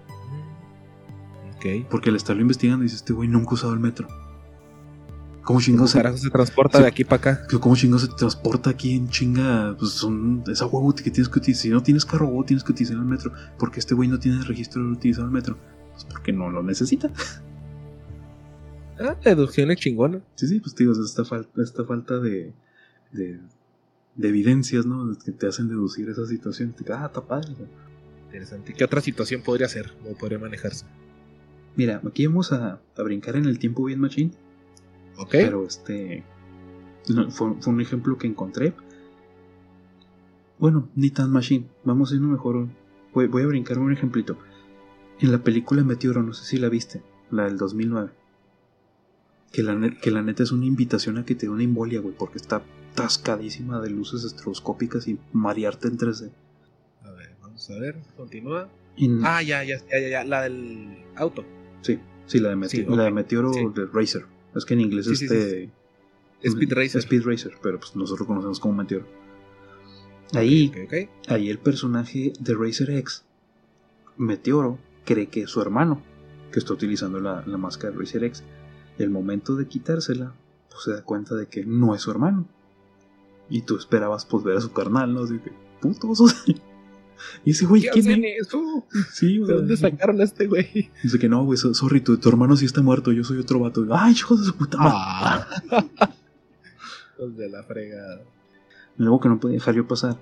Ok. 1.61 1.87
Porque 1.91 2.09
al 2.09 2.17
estarlo 2.17 2.41
investigando 2.41 2.85
dice, 2.85 2.97
este 2.97 3.13
güey 3.13 3.29
nunca 3.29 3.51
ha 3.51 3.55
usado 3.55 3.75
el 3.75 3.81
metro. 3.81 4.09
¿Cómo 4.09 5.59
¿Cómo 5.59 5.61
chingados 5.61 5.91
se, 5.91 6.19
se 6.19 6.31
transporta 6.31 6.81
de 6.81 6.87
aquí 6.87 7.05
para 7.05 7.33
acá? 7.33 7.47
cómo 7.61 7.77
chingados 7.77 8.03
se 8.03 8.09
transporta 8.09 8.71
aquí 8.71 8.95
en 8.97 9.09
chinga? 9.09 9.77
Pues 9.79 9.93
son 9.93 10.43
esa 10.51 10.67
huevo 10.67 10.95
que 10.95 11.11
tienes 11.11 11.29
que 11.29 11.39
utilizar. 11.39 11.63
Si 11.63 11.69
no 11.71 11.83
tienes 11.83 12.05
carro, 12.05 12.27
huevo, 12.29 12.45
tienes 12.45 12.65
que 12.65 12.73
utilizar 12.73 12.97
el 12.97 13.05
metro. 13.05 13.33
Porque 13.59 13.81
este 13.81 13.95
güey 13.95 14.09
no 14.09 14.19
tiene 14.19 14.43
registro 14.43 14.83
de 14.83 14.93
utilizar 14.93 15.25
el 15.25 15.31
metro. 15.31 15.59
Pues 15.93 16.05
porque 16.05 16.33
no 16.33 16.51
lo 16.51 16.63
necesita. 16.63 17.11
Ah, 18.99 19.17
deducciones 19.23 19.79
chingona. 19.79 20.21
Sí, 20.35 20.47
sí, 20.47 20.61
pues 20.61 20.75
digo, 20.77 20.93
esta 20.93 21.25
falta, 21.25 21.63
esta 21.63 21.85
falta 21.85 22.19
de, 22.19 22.53
de, 23.13 23.41
de 24.15 24.29
evidencias, 24.29 24.87
¿no? 24.87 25.17
Que 25.19 25.33
te 25.33 25.47
hacen 25.47 25.69
deducir 25.69 26.09
esa 26.09 26.27
situación. 26.27 26.75
Ah, 26.91 27.07
está 27.07 27.23
padre. 27.23 27.55
Interesante. 28.27 28.75
¿Qué 28.75 28.85
otra 28.85 29.01
situación 29.01 29.43
podría 29.43 29.69
ser? 29.69 29.93
¿O 30.09 30.17
podría 30.17 30.39
manejarse? 30.39 30.85
Mira, 31.77 32.01
aquí 32.07 32.27
vamos 32.27 32.53
a, 32.53 32.81
a 32.97 33.03
brincar 33.03 33.37
en 33.37 33.45
el 33.47 33.59
tiempo 33.59 33.85
bien 33.85 34.01
machine. 34.01 34.33
Ok. 35.17 35.31
Pero 35.33 35.67
este. 35.67 36.25
no, 37.09 37.31
fue, 37.31 37.55
fue 37.61 37.73
un 37.73 37.81
ejemplo 37.81 38.19
que 38.19 38.27
encontré. 38.27 38.75
Bueno, 40.59 40.89
ni 40.95 41.11
tan 41.11 41.31
machine. 41.31 41.67
Vamos 41.85 42.13
a 42.13 42.17
irnos 42.17 42.31
mejor. 42.31 42.69
Voy, 43.15 43.27
voy 43.27 43.43
a 43.43 43.47
brincar 43.47 43.79
un 43.79 43.93
ejemplito. 43.93 44.39
En 45.21 45.33
la 45.33 45.39
película 45.43 45.83
Meteoro, 45.85 46.23
no 46.23 46.33
sé 46.33 46.45
si 46.45 46.59
la 46.59 46.69
viste, 46.69 47.03
la 47.31 47.45
del 47.45 47.57
2009. 47.59 48.11
Que 49.53 49.63
la, 49.63 49.75
net- 49.75 49.99
que 50.01 50.11
la 50.11 50.23
neta 50.23 50.43
es 50.43 50.53
una 50.53 50.65
invitación 50.67 51.19
a 51.19 51.25
que 51.25 51.35
te 51.35 51.47
dé 51.47 51.51
una 51.53 51.63
embolia, 51.65 52.01
güey, 52.01 52.15
porque 52.17 52.39
está 52.39 52.63
tascadísima 52.95 53.81
de 53.81 53.91
luces 53.91 54.25
estroboscópicas 54.25 55.09
y 55.09 55.19
marearte 55.33 55.89
en 55.89 55.99
3D. 55.99 56.31
A 57.03 57.11
ver, 57.13 57.35
vamos 57.43 57.69
a 57.71 57.79
ver. 57.79 57.97
Continúa. 58.17 58.69
En- 58.97 59.21
Ah, 59.25 59.43
ya, 59.43 59.65
ya, 59.65 59.79
ya, 59.91 59.99
ya, 60.01 60.09
ya. 60.09 60.25
La 60.25 60.43
del 60.43 60.99
auto. 61.17 61.45
Sí, 61.83 61.99
sí, 62.27 62.39
la 62.41 62.51
de, 62.51 62.57
Mete- 62.57 62.69
sí, 62.71 62.85
la 62.89 63.05
de 63.05 63.11
Meteoro 63.11 63.53
sí. 63.53 63.61
de 63.75 63.87
Racer. 63.87 64.27
Es 64.55 64.65
que 64.65 64.75
en 64.75 64.81
inglés 64.81 65.07
Sí, 65.07 65.13
este. 65.25 65.71
Speed 66.43 66.73
Racer. 66.73 67.01
Speed 67.01 67.23
Racer, 67.25 67.53
pero 67.63 67.79
pues 67.79 67.95
nosotros 67.97 68.27
conocemos 68.27 68.59
como 68.61 68.75
Meteoro. 68.77 69.07
Ahí, 70.33 70.73
ahí 71.29 71.51
el 71.51 71.59
personaje 71.59 72.33
de 72.39 72.55
Racer 72.55 72.91
X, 72.91 73.25
Meteoro, 74.17 74.79
cree 75.05 75.27
que 75.27 75.43
es 75.43 75.51
su 75.51 75.61
hermano, 75.61 76.01
que 76.53 76.61
está 76.61 76.73
utilizando 76.73 77.19
la, 77.21 77.43
la 77.47 77.59
máscara 77.59 77.93
de 77.93 77.99
Racer 77.99 78.23
X. 78.25 78.45
Y 78.99 79.03
al 79.03 79.11
momento 79.11 79.57
de 79.57 79.67
quitársela, 79.67 80.33
pues 80.71 80.85
se 80.85 80.93
da 80.93 81.03
cuenta 81.03 81.35
de 81.35 81.47
que 81.49 81.65
no 81.65 81.95
es 81.95 82.03
su 82.03 82.11
hermano. 82.11 82.47
Y 83.49 83.63
tú 83.63 83.77
esperabas 83.77 84.25
pues 84.25 84.45
ver 84.45 84.57
a 84.57 84.61
su 84.61 84.73
carnal, 84.73 85.13
¿no? 85.13 85.25
Así 85.25 85.39
que, 85.39 85.51
putos. 85.81 86.21
y 87.45 87.51
ese 87.53 87.67
güey, 87.67 87.83
¿Qué 87.83 87.91
¿quién 87.91 88.07
hacen 88.09 88.25
es? 88.25 88.47
eso? 88.49 88.87
Sí, 89.13 89.39
o 89.39 89.43
¿De 89.43 89.47
sea, 89.47 89.57
dónde 89.57 89.77
sacaron 89.77 90.21
a 90.21 90.25
este 90.25 90.47
güey? 90.47 90.91
Dice 91.03 91.19
que 91.19 91.29
no, 91.29 91.45
güey, 91.45 91.57
so- 91.59 91.75
sorry, 91.75 92.01
tu, 92.01 92.19
tu 92.19 92.29
hermano 92.29 92.57
sí 92.57 92.65
está 92.67 92.83
muerto, 92.83 93.13
yo 93.13 93.25
soy 93.25 93.39
otro 93.39 93.61
vato. 93.61 93.87
Ay, 93.91 94.13
hijo 94.15 94.37
de 94.37 94.45
su 94.45 94.55
puta 94.57 94.79
madre. 94.79 94.97
Ah. 95.71 96.11
Los 97.19 97.37
de 97.37 97.49
la 97.51 97.63
fregada. 97.63 98.23
Algo 98.99 99.21
que 99.21 99.29
no 99.29 99.41
podía 99.41 99.55
dejar 99.57 99.75
yo 99.75 99.87
pasar. 99.87 100.19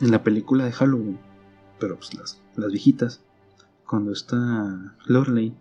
En 0.00 0.10
la 0.10 0.22
película 0.22 0.64
de 0.64 0.72
Halloween, 0.72 1.18
pero 1.78 1.96
pues 1.96 2.14
las, 2.14 2.40
las 2.56 2.70
viejitas, 2.72 3.20
cuando 3.86 4.12
está 4.12 4.96
Lorelei, 5.06 5.54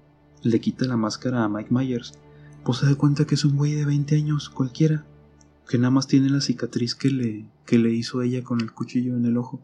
le 0.44 0.60
quita 0.60 0.86
la 0.86 0.98
máscara 0.98 1.44
a 1.44 1.50
Mike 1.50 1.70
Myers, 1.72 2.14
pues 2.64 2.80
se 2.80 2.86
da 2.88 2.96
cuenta 2.96 3.26
que 3.26 3.36
es 3.36 3.46
un 3.46 3.56
güey 3.58 3.74
de 3.74 3.86
20 3.86 4.16
años 4.16 4.50
cualquiera, 4.50 5.06
que 5.70 5.78
nada 5.78 5.92
más 5.92 6.08
tiene 6.08 6.30
la 6.30 6.42
cicatriz 6.42 6.96
que 6.96 7.10
le, 7.10 7.46
que 7.66 7.78
le 7.78 7.92
hizo 7.92 8.22
ella 8.22 8.44
con 8.44 8.62
el 8.62 8.72
cuchillo 8.72 9.16
en 9.16 9.26
el 9.26 9.38
ojo. 9.38 9.62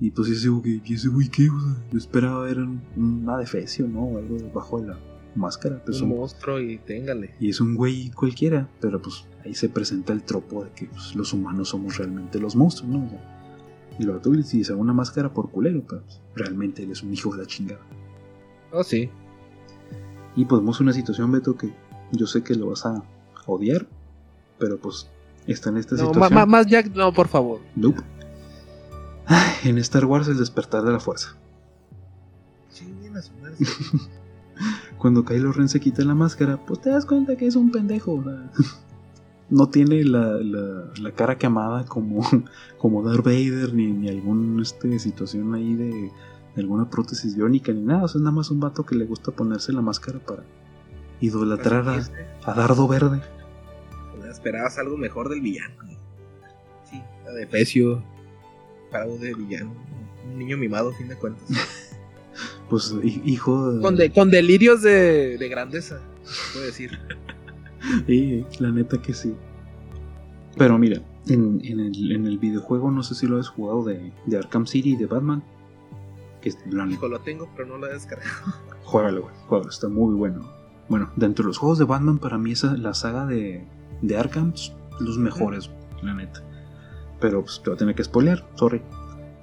Y 0.00 0.10
pues 0.10 0.28
ese 0.30 0.48
güey, 0.48 0.80
¿y 0.84 0.94
ese 0.94 1.08
güey 1.08 1.28
qué? 1.28 1.48
O 1.50 1.60
sea, 1.60 1.76
yo 1.90 1.98
esperaba 1.98 2.44
ver 2.44 2.58
un, 2.60 2.80
un 2.96 3.28
adefesio, 3.28 3.88
¿no? 3.88 4.04
O 4.04 4.18
algo 4.18 4.36
debajo 4.36 4.80
de 4.80 4.88
la 4.88 4.98
máscara. 5.34 5.82
Pues 5.84 6.00
un 6.00 6.12
un- 6.12 6.18
monstruo 6.18 6.60
y 6.60 6.78
téngale. 6.78 7.34
y 7.40 7.48
es 7.50 7.60
un 7.60 7.74
güey 7.74 8.10
cualquiera, 8.10 8.68
pero 8.80 9.02
pues 9.02 9.26
ahí 9.44 9.54
se 9.54 9.68
presenta 9.68 10.12
el 10.12 10.22
tropo 10.22 10.64
de 10.64 10.70
que 10.70 10.86
pues, 10.86 11.14
los 11.16 11.32
humanos 11.32 11.70
somos 11.70 11.96
realmente 11.98 12.38
los 12.38 12.54
monstruos, 12.54 12.90
¿no? 12.92 13.04
O 13.06 13.08
sea, 13.08 13.34
y 13.98 14.04
lo 14.04 14.20
tú 14.20 14.32
le 14.32 14.38
dices 14.42 14.70
una 14.70 14.92
máscara 14.92 15.32
por 15.34 15.50
culero, 15.50 15.82
pero 15.88 16.02
pues, 16.02 16.20
realmente 16.36 16.84
él 16.84 16.92
es 16.92 17.02
un 17.02 17.12
hijo 17.12 17.32
de 17.34 17.38
la 17.42 17.46
chingada. 17.46 17.80
Oh, 18.72 18.84
sí. 18.84 19.10
Y 20.36 20.44
pues 20.44 20.60
vemos 20.60 20.78
una 20.80 20.92
situación, 20.92 21.32
Beto, 21.32 21.56
que 21.56 21.72
yo 22.12 22.26
sé 22.28 22.44
que 22.44 22.54
lo 22.54 22.68
vas 22.68 22.86
a 22.86 23.02
odiar, 23.46 23.88
pero 24.60 24.78
pues 24.78 25.08
está 25.48 25.70
en 25.70 25.78
esta 25.78 25.96
No, 25.96 26.06
situación. 26.12 26.48
más 26.48 26.66
Jack, 26.68 26.94
no, 26.94 27.12
por 27.12 27.26
favor. 27.26 27.60
Nope. 27.74 28.00
Ay, 29.28 29.70
en 29.70 29.78
Star 29.78 30.04
Wars 30.04 30.26
el 30.28 30.38
despertar 30.38 30.82
de 30.84 30.92
la 30.92 31.00
fuerza. 31.00 31.36
Chinguen 32.72 33.16
a 33.16 33.22
su 33.22 33.32
madre. 33.34 33.56
Cuando 34.98 35.24
Kylo 35.24 35.52
Ren 35.52 35.68
se 35.68 35.78
quita 35.80 36.02
la 36.04 36.14
máscara, 36.14 36.56
pues 36.56 36.80
te 36.80 36.90
das 36.90 37.06
cuenta 37.06 37.36
que 37.36 37.46
es 37.46 37.54
un 37.56 37.70
pendejo. 37.70 38.22
no 39.50 39.68
tiene 39.68 40.04
la, 40.04 40.32
la- 40.38 40.84
la 41.00 41.12
cara 41.12 41.38
quemada 41.38 41.84
como, 41.84 42.26
como 42.78 43.02
Darth 43.02 43.24
Vader, 43.24 43.72
ni, 43.74 43.86
ni 43.92 44.08
alguna 44.08 44.62
este, 44.62 44.98
situación 44.98 45.54
ahí 45.54 45.74
de, 45.74 45.90
de 46.56 46.60
alguna 46.62 46.88
prótesis 46.90 47.36
biónica, 47.36 47.72
ni 47.72 47.82
nada. 47.82 48.04
O 48.04 48.08
sea, 48.08 48.18
es 48.18 48.22
nada 48.22 48.34
más 48.34 48.50
un 48.50 48.60
vato 48.60 48.84
que 48.84 48.94
le 48.96 49.04
gusta 49.04 49.30
ponerse 49.30 49.72
la 49.72 49.82
máscara 49.82 50.18
para 50.18 50.42
idolatrar 51.20 51.88
a, 51.88 52.50
a 52.50 52.54
Dardo 52.54 52.88
Verde. 52.88 53.20
Esperabas 54.30 54.78
algo 54.78 54.96
mejor 54.96 55.28
del 55.28 55.40
villano. 55.40 55.74
Sí, 56.90 57.02
la 57.24 57.32
de 57.32 57.46
Pecio. 57.46 58.02
Para 58.90 59.06
un 59.06 59.20
de 59.20 59.34
villano. 59.34 59.72
Un 60.26 60.38
niño 60.38 60.56
mimado, 60.56 60.90
a 60.90 60.94
fin 60.94 61.08
de 61.08 61.16
cuentas. 61.16 61.44
Pues 62.68 62.94
hi- 63.02 63.22
hijo 63.24 63.72
de... 63.72 63.80
con, 63.82 63.96
de- 63.96 64.12
con 64.12 64.30
delirios 64.30 64.82
de, 64.82 65.38
de 65.38 65.48
grandeza, 65.48 66.00
se 66.22 66.52
puede 66.52 66.66
decir. 66.66 66.98
Sí, 68.06 68.44
la 68.58 68.70
neta 68.70 69.00
que 69.00 69.14
sí. 69.14 69.34
Pero 70.56 70.76
mira, 70.78 71.00
en, 71.28 71.60
en 71.64 71.80
el, 71.80 72.12
en 72.12 72.26
el 72.26 72.38
videojuego, 72.38 72.90
no 72.90 73.02
sé 73.02 73.14
si 73.14 73.26
lo 73.26 73.38
has 73.40 73.48
jugado 73.48 73.84
de, 73.84 74.12
de 74.26 74.36
Arkham 74.36 74.66
City 74.66 74.96
de 74.96 75.06
Batman. 75.06 75.42
Que 76.42 76.50
es 76.50 76.58
la 76.70 76.84
neta. 76.84 76.96
Hijo, 76.96 77.08
lo 77.08 77.20
tengo, 77.20 77.48
pero 77.56 77.68
no 77.68 77.78
lo 77.78 77.86
he 77.88 77.94
descargado. 77.94 78.30
Juégalo, 78.84 79.22
güey. 79.22 79.34
Juégalo, 79.46 79.70
está 79.70 79.88
muy 79.88 80.14
bueno. 80.14 80.52
Bueno, 80.88 81.10
dentro 81.16 81.44
de 81.44 81.46
los 81.48 81.58
juegos 81.58 81.78
de 81.78 81.84
Batman, 81.84 82.18
para 82.18 82.36
mí 82.36 82.52
esa, 82.52 82.76
la 82.76 82.92
saga 82.94 83.24
de, 83.26 83.64
de 84.02 84.16
Arkham, 84.16 84.52
los 85.00 85.16
mejores, 85.18 85.70
la 86.02 86.14
neta. 86.14 86.42
Pero 87.20 87.42
pues 87.42 87.60
te 87.62 87.70
voy 87.70 87.76
a 87.76 87.78
tener 87.78 87.94
que 87.94 88.04
spoilear, 88.04 88.48
sorry. 88.54 88.82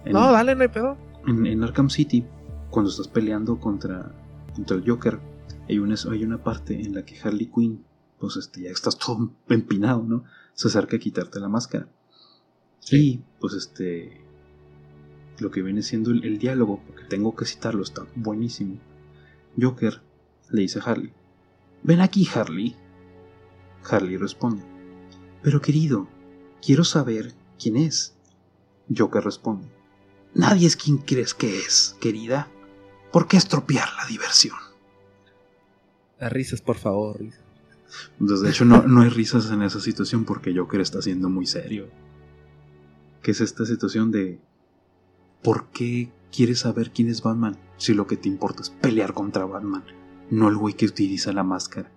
En, 0.05 0.13
No, 0.13 0.31
dale, 0.31 0.55
no 0.55 0.61
hay 0.61 0.69
pedo. 0.69 0.97
en, 1.27 1.45
en 1.45 1.63
Arkham 1.63 1.89
City, 1.89 2.25
cuando 2.69 2.89
estás 2.89 3.07
peleando 3.07 3.59
contra, 3.59 4.11
contra 4.53 4.77
el 4.77 4.89
Joker, 4.89 5.19
hay 5.67 5.79
una, 5.79 5.95
hay 6.11 6.23
una 6.23 6.43
parte 6.43 6.79
en 6.79 6.93
la 6.93 7.03
que 7.05 7.17
Harley 7.19 7.47
Quinn, 7.47 7.83
pues 8.19 8.37
este, 8.37 8.61
ya 8.61 8.69
estás 8.69 8.97
todo 8.97 9.31
empinado, 9.49 10.03
¿no? 10.03 10.23
Se 10.53 10.67
acerca 10.67 10.97
a 10.97 10.99
quitarte 10.99 11.39
la 11.39 11.49
máscara. 11.49 11.87
Y 12.91 13.21
pues 13.39 13.53
este, 13.53 14.21
lo 15.39 15.51
que 15.51 15.61
viene 15.61 15.81
siendo 15.81 16.11
el, 16.11 16.37
diálogo, 16.37 16.81
porque 16.85 17.03
tengo 17.05 17.35
que 17.35 17.45
citarlo, 17.45 17.83
está 17.83 18.05
buenísimo. 18.15 18.77
Joker 19.59 20.01
le 20.49 20.61
dice 20.61 20.79
a 20.79 20.83
Harley, 20.83 21.11
ven 21.83 22.01
aquí 22.01 22.27
Harley. 22.33 22.75
Harley 23.89 24.17
responde, 24.17 24.63
pero 25.43 25.61
querido, 25.61 26.07
quiero 26.61 26.83
saber 26.83 27.33
quién 27.59 27.77
es. 27.77 28.13
Joker 28.95 29.23
responde, 29.23 29.67
nadie 30.33 30.67
es 30.67 30.75
quien 30.75 30.97
crees 30.97 31.33
que 31.33 31.59
es, 31.59 31.95
querida. 31.99 32.49
¿Por 33.11 33.27
qué 33.27 33.37
estropear 33.37 33.87
la 33.97 34.05
diversión? 34.07 34.57
Las 36.19 36.31
risas, 36.31 36.61
por 36.61 36.77
favor. 36.77 37.19
Entonces, 38.19 38.41
de 38.41 38.49
hecho, 38.49 38.65
no, 38.65 38.83
no 38.83 39.01
hay 39.01 39.09
risas 39.09 39.49
en 39.51 39.61
esa 39.61 39.79
situación 39.79 40.25
porque 40.25 40.55
Joker 40.55 40.81
está 40.81 41.01
siendo 41.01 41.29
muy 41.29 41.45
serio. 41.45 41.87
¿Qué 43.21 43.31
es 43.31 43.41
esta 43.41 43.65
situación 43.65 44.11
de 44.11 44.39
¿por 45.41 45.67
qué 45.69 46.09
quieres 46.35 46.59
saber 46.59 46.91
quién 46.91 47.07
es 47.07 47.21
Batman 47.21 47.55
si 47.77 47.93
lo 47.93 48.07
que 48.07 48.17
te 48.17 48.27
importa 48.27 48.63
es 48.63 48.69
pelear 48.69 49.13
contra 49.13 49.45
Batman, 49.45 49.83
no 50.29 50.49
el 50.49 50.57
güey 50.57 50.73
que 50.73 50.85
utiliza 50.85 51.31
la 51.33 51.43
máscara? 51.43 51.91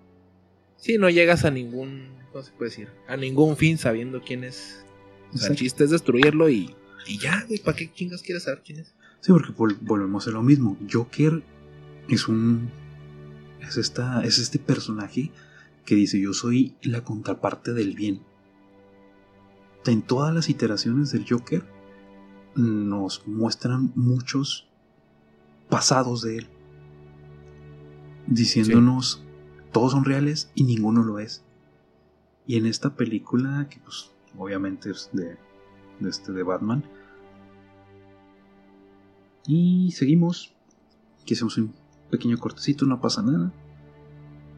Sí, 0.77 0.97
no 0.97 1.09
llegas 1.09 1.45
a 1.45 1.51
ningún, 1.51 2.09
¿cómo 2.31 2.43
se 2.43 2.51
puede 2.51 2.69
decir? 2.69 2.89
A 3.07 3.17
ningún 3.17 3.57
fin 3.57 3.77
sabiendo 3.77 4.21
quién 4.21 4.43
es. 4.43 4.85
El 5.33 5.55
chiste 5.55 5.83
es 5.83 5.91
destruirlo 5.91 6.49
y, 6.49 6.75
y 7.07 7.17
ya, 7.17 7.45
güey, 7.47 7.59
¿para 7.59 7.77
qué 7.77 7.91
chingas 7.91 8.21
quieres 8.21 8.43
saber 8.43 8.61
quién 8.63 8.79
es? 8.79 8.93
Sí, 9.21 9.31
porque 9.31 9.53
volvemos 9.81 10.27
a 10.27 10.31
lo 10.31 10.41
mismo. 10.41 10.77
Joker 10.91 11.43
es 12.07 12.27
un. 12.27 12.69
Es, 13.61 13.77
esta, 13.77 14.23
es 14.23 14.39
este 14.39 14.59
personaje 14.59 15.31
que 15.85 15.95
dice: 15.95 16.19
Yo 16.19 16.33
soy 16.33 16.75
la 16.81 17.03
contraparte 17.03 17.73
del 17.73 17.95
bien. 17.95 18.21
En 19.85 20.01
todas 20.01 20.33
las 20.33 20.49
iteraciones 20.49 21.11
del 21.11 21.25
Joker, 21.27 21.63
nos 22.55 23.27
muestran 23.27 23.91
muchos 23.95 24.67
pasados 25.69 26.21
de 26.21 26.39
él, 26.39 26.47
diciéndonos 28.27 29.23
todos 29.71 29.91
son 29.91 30.03
reales 30.03 30.51
y 30.55 30.63
ninguno 30.63 31.03
lo 31.03 31.19
es. 31.19 31.43
Y 32.47 32.57
en 32.57 32.65
esta 32.65 32.95
película, 32.95 33.67
que 33.69 33.79
pues 33.79 34.11
obviamente 34.37 34.91
es 34.91 35.09
de, 35.13 35.37
de, 35.99 36.09
este, 36.09 36.31
de 36.31 36.43
Batman, 36.43 36.83
y 39.51 39.91
seguimos, 39.93 40.53
que 41.25 41.33
hacemos 41.33 41.57
un 41.57 41.73
pequeño 42.11 42.37
cortecito, 42.37 42.85
no 42.85 43.01
pasa 43.01 43.23
nada. 43.23 43.51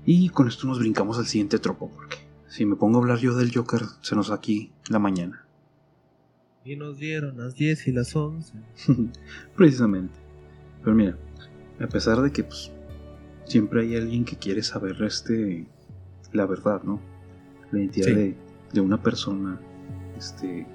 Y 0.06 0.28
con 0.30 0.50
esto 0.50 0.68
nos 0.68 0.80
brincamos 0.80 1.18
al 1.18 1.28
siguiente 1.28 1.60
tropo, 1.60 1.90
porque 1.90 2.18
si 2.50 2.66
me 2.66 2.76
pongo 2.76 2.98
a 2.98 3.02
hablar 3.02 3.20
yo 3.20 3.34
del 3.34 3.54
Joker, 3.56 3.84
se 4.02 4.16
nos 4.18 4.28
da 4.28 4.36
aquí 4.36 4.74
la 4.90 5.00
mañana. 5.00 5.46
Y 6.66 6.76
nos 6.76 6.98
dieron 6.98 7.38
las 7.38 7.56
10 7.56 7.88
y 7.88 7.92
las 7.94 8.16
11. 8.16 8.54
Precisamente. 9.56 10.14
Pero 10.84 10.94
mira, 10.94 11.18
a 11.80 11.88
pesar 11.88 12.22
de 12.22 12.34
que 12.34 12.44
pues, 12.44 12.72
siempre 13.46 13.84
hay 13.84 13.96
alguien 13.96 14.26
que 14.26 14.36
quiere 14.36 14.62
saber 14.62 15.02
este, 15.04 15.68
la 16.34 16.46
verdad, 16.46 16.84
¿no? 16.84 17.00
La 17.72 17.80
identidad 17.80 18.08
de, 18.08 18.36
de, 18.74 18.82
una 18.82 19.02
persona. 19.02 19.60
Este, 20.18 20.68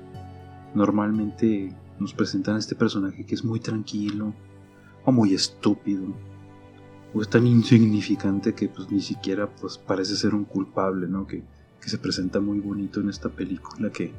normalmente 0.74 1.72
nos 1.98 2.12
presentan 2.12 2.56
a 2.56 2.58
este 2.58 2.74
personaje 2.74 3.24
que 3.24 3.34
es 3.34 3.44
muy 3.44 3.60
tranquilo 3.60 4.34
o 5.04 5.12
muy 5.12 5.34
estúpido 5.34 6.04
o 7.14 7.22
es 7.22 7.28
tan 7.28 7.46
insignificante 7.46 8.54
que 8.54 8.68
pues 8.68 8.90
ni 8.90 9.00
siquiera 9.00 9.48
pues 9.48 9.78
parece 9.78 10.16
ser 10.16 10.34
un 10.34 10.44
culpable, 10.44 11.06
¿no? 11.06 11.26
Que, 11.26 11.42
que 11.80 11.88
se 11.88 11.98
presenta 11.98 12.40
muy 12.40 12.60
bonito 12.60 13.00
en 13.00 13.08
esta 13.08 13.28
película 13.28 13.90
que 13.90 14.12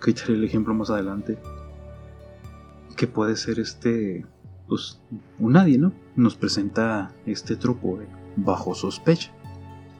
que 0.00 0.10
echaré 0.10 0.34
el 0.34 0.44
ejemplo 0.44 0.74
más 0.74 0.90
adelante, 0.90 1.38
que 2.96 3.06
puede 3.06 3.36
ser 3.36 3.58
este, 3.58 4.26
pues, 4.68 5.00
un 5.38 5.52
nadie, 5.52 5.78
¿no? 5.78 5.92
Nos 6.14 6.36
presenta 6.36 7.12
este 7.26 7.56
truco 7.56 7.98
bajo 8.36 8.74
sospecha. 8.74 9.32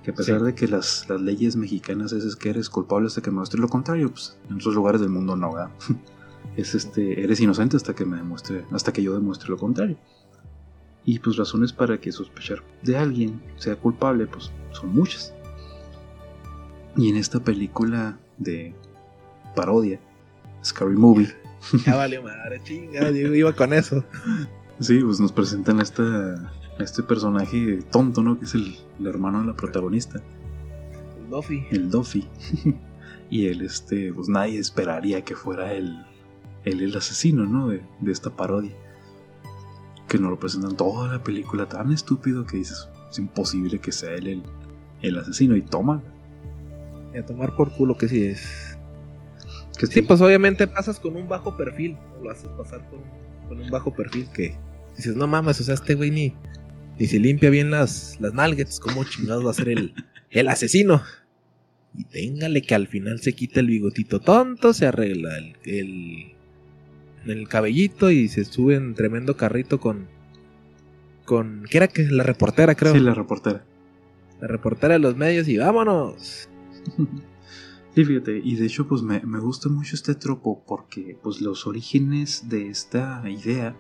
Que 0.07 0.13
a 0.13 0.15
pesar 0.15 0.41
de 0.41 0.55
que 0.55 0.69
las, 0.69 1.05
las, 1.09 1.21
leyes 1.21 1.57
mexicanas 1.57 2.13
es, 2.13 2.37
que 2.37 2.51
eres 2.51 2.71
culpable 2.71 3.09
hasta 3.09 3.21
que 3.23 3.33
me 3.33 3.39
muestre 3.39 3.61
lo 3.61 3.67
contrario, 3.67 4.09
pues 4.09 4.39
en 4.49 4.55
otros 4.55 4.73
lugares 4.73 5.01
del 5.01 5.11
mundo 5.11 5.35
no, 5.35 5.53
¿verdad? 5.53 5.71
es 6.57 6.77
este, 6.77 7.25
eres 7.25 7.41
inocente 7.41 7.77
hasta 7.77 7.93
que 7.93 8.05
me 8.05 8.17
demuestre, 8.17 8.65
hasta 8.71 8.93
que 8.93 9.03
yo 9.03 9.15
demuestre 9.15 9.49
lo 9.49 9.57
contrario. 9.57 9.97
Y 11.05 11.19
pues 11.19 11.37
razones 11.37 11.73
para 11.73 11.99
que 11.99 12.13
sospechar 12.13 12.63
de 12.83 12.97
alguien 12.97 13.43
sea 13.57 13.75
culpable, 13.75 14.29
pues 14.29 14.53
son 14.71 14.95
muchas. 14.95 15.35
Y 16.97 17.09
en 17.09 17.17
esta 17.17 17.41
película 17.41 18.17
de 18.39 18.77
parodia, 19.57 19.99
Scary 20.65 20.95
Movie. 20.95 21.35
Ya 21.85 21.97
vale 21.97 22.21
madre, 22.21 22.61
chinga, 22.63 23.11
yo 23.11 23.35
iba 23.35 23.53
con 23.53 23.73
eso. 23.73 24.05
Sí, 24.79 25.01
pues 25.01 25.19
nos 25.19 25.33
presentan 25.33 25.81
esta, 25.81 26.53
este 26.79 27.03
personaje 27.03 27.81
tonto, 27.91 28.23
¿no? 28.23 28.39
Que 28.39 28.45
es 28.45 28.55
el, 28.55 28.77
hermano 29.07 29.41
de 29.41 29.47
la 29.47 29.55
protagonista. 29.55 30.23
El 31.23 31.31
Duffy. 31.31 31.67
El 31.71 31.91
Duffy. 31.91 32.29
y 33.31 33.47
él, 33.47 33.63
este, 33.63 34.13
pues 34.13 34.29
nadie 34.29 34.59
esperaría 34.59 35.23
que 35.23 35.35
fuera 35.35 35.73
él, 35.73 36.05
el 36.65 36.97
asesino, 36.97 37.45
¿no? 37.45 37.69
De, 37.69 37.83
esta 38.07 38.31
parodia. 38.31 38.73
Que 40.09 40.19
nos 40.19 40.31
lo 40.31 40.39
presentan 40.39 40.77
toda 40.77 41.13
la 41.13 41.23
película 41.23 41.69
tan 41.69 41.93
estúpido 41.93 42.47
que 42.47 42.59
dices, 42.59 42.89
es 43.11 43.19
imposible 43.19 43.81
que 43.81 43.93
sea 43.93 44.15
él 44.15 44.27
el, 44.27 44.43
el 45.03 45.19
asesino. 45.19 45.57
Y 45.57 45.63
toma. 45.63 46.03
Y 47.15 47.19
a 47.19 47.27
tomar 47.27 47.57
por 47.57 47.73
culo 47.73 47.97
que 47.97 48.09
sí 48.09 48.25
es 48.25 48.77
sí, 49.85 50.03
pues 50.03 50.21
obviamente 50.21 50.67
pasas 50.67 50.99
con 50.99 51.17
un 51.17 51.29
bajo 51.29 51.57
perfil, 51.57 51.97
lo 52.23 52.31
haces 52.31 52.49
pasar 52.57 52.81
con, 52.89 53.61
un 53.61 53.71
bajo 53.71 53.93
perfil 53.95 54.29
que 54.33 54.57
dices, 54.97 55.15
no 55.17 55.27
mames, 55.27 55.61
o 55.61 55.65
sea, 55.65 55.75
este 55.75 55.95
güey 55.95 56.11
ni, 56.11 56.35
ni 56.99 57.07
se 57.07 57.19
limpia 57.19 57.51
bien 57.51 57.71
las, 57.71 58.19
las 58.21 58.35
nalguetes, 58.35 58.81
¿cómo 58.81 59.05
chingados 59.05 59.47
va 59.47 59.51
a 59.51 59.55
ser 59.55 59.69
el, 59.69 59.95
el 60.31 60.49
asesino? 60.49 61.03
Y 61.95 62.05
téngale 62.05 62.63
que 62.63 62.75
al 62.75 62.89
final 62.89 63.21
se 63.21 63.35
quita 63.35 63.61
el 63.61 63.69
bigotito 63.69 64.21
tonto, 64.21 64.73
se 64.73 64.87
arregla 64.87 65.37
el, 65.39 65.57
el, 65.65 66.33
el 67.27 67.49
cabellito 67.49 68.11
y 68.11 68.29
se 68.29 68.45
sube 68.45 68.75
en 68.75 68.95
tremendo 68.95 69.37
carrito 69.37 69.81
con, 69.81 70.07
con, 71.25 71.65
¿qué 71.71 71.79
era 71.79 71.89
que? 71.89 72.05
La 72.05 72.23
reportera, 72.23 72.75
creo. 72.75 72.93
Sí, 72.93 73.01
la 73.01 73.15
reportera. 73.15 73.65
La 74.41 74.49
reportera 74.49 74.95
de 74.95 75.01
los 75.01 75.17
medios 75.17 75.49
y 75.49 75.59
vámonos. 75.59 76.49
Sí, 77.97 78.05
fíjate, 78.05 78.43
y 78.45 78.57
de 78.57 78.67
hecho 78.67 78.87
pues 78.87 79.01
me, 79.01 79.21
gusta 79.41 79.71
mucho 79.71 79.95
este 79.95 80.15
tropo 80.15 80.63
porque 80.67 81.19
pues 81.23 81.41
los 81.41 81.67
orígenes 81.67 82.47
de 82.47 82.69
esta 82.69 83.23
idea 83.27 83.75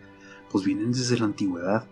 pues 0.50 0.64
vienen 0.64 0.90
desde 0.90 1.18
la 1.18 1.26
antigüedad, 1.26 1.86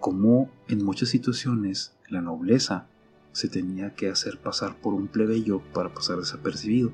como 0.00 0.50
en 0.68 0.84
muchas 0.84 1.08
situaciones 1.08 1.96
la 2.08 2.20
nobleza 2.20 2.88
se 3.32 3.48
tenía 3.48 3.94
que 3.94 4.08
hacer 4.08 4.38
pasar 4.38 4.76
por 4.80 4.94
un 4.94 5.08
plebeyo 5.08 5.60
para 5.72 5.92
pasar 5.92 6.18
desapercibido 6.18 6.90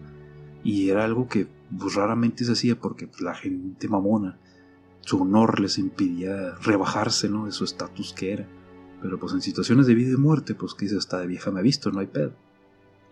y 0.65 0.91
era 0.91 1.05
algo 1.05 1.29
que 1.29 1.47
pues, 1.79 1.95
raramente 1.95 2.45
se 2.45 2.53
hacía 2.53 2.79
porque 2.79 3.07
pues, 3.07 3.21
la 3.21 3.35
gente 3.35 3.89
mamona 3.89 4.39
su 5.01 5.23
honor 5.23 5.61
les 5.61 5.79
impedía 5.79 6.55
rebajarse 6.63 7.29
¿no? 7.29 7.47
de 7.47 7.53
su 7.53 7.65
estatus 7.65 8.13
que 8.13 8.33
era 8.33 8.49
pero 9.01 9.19
pues 9.19 9.33
en 9.33 9.43
situaciones 9.43 9.87
de 9.87 9.95
vida 9.95 10.13
y 10.13 10.17
muerte 10.17 10.55
pues 10.55 10.75
que 10.75 10.85
dice 10.85 10.97
hasta 10.97 11.19
de 11.21 11.27
vieja 11.27 11.51
me 11.51 11.61
ha 11.61 11.63
visto 11.63 11.91
no 11.91 12.01
hay 12.01 12.07
pedo 12.07 12.33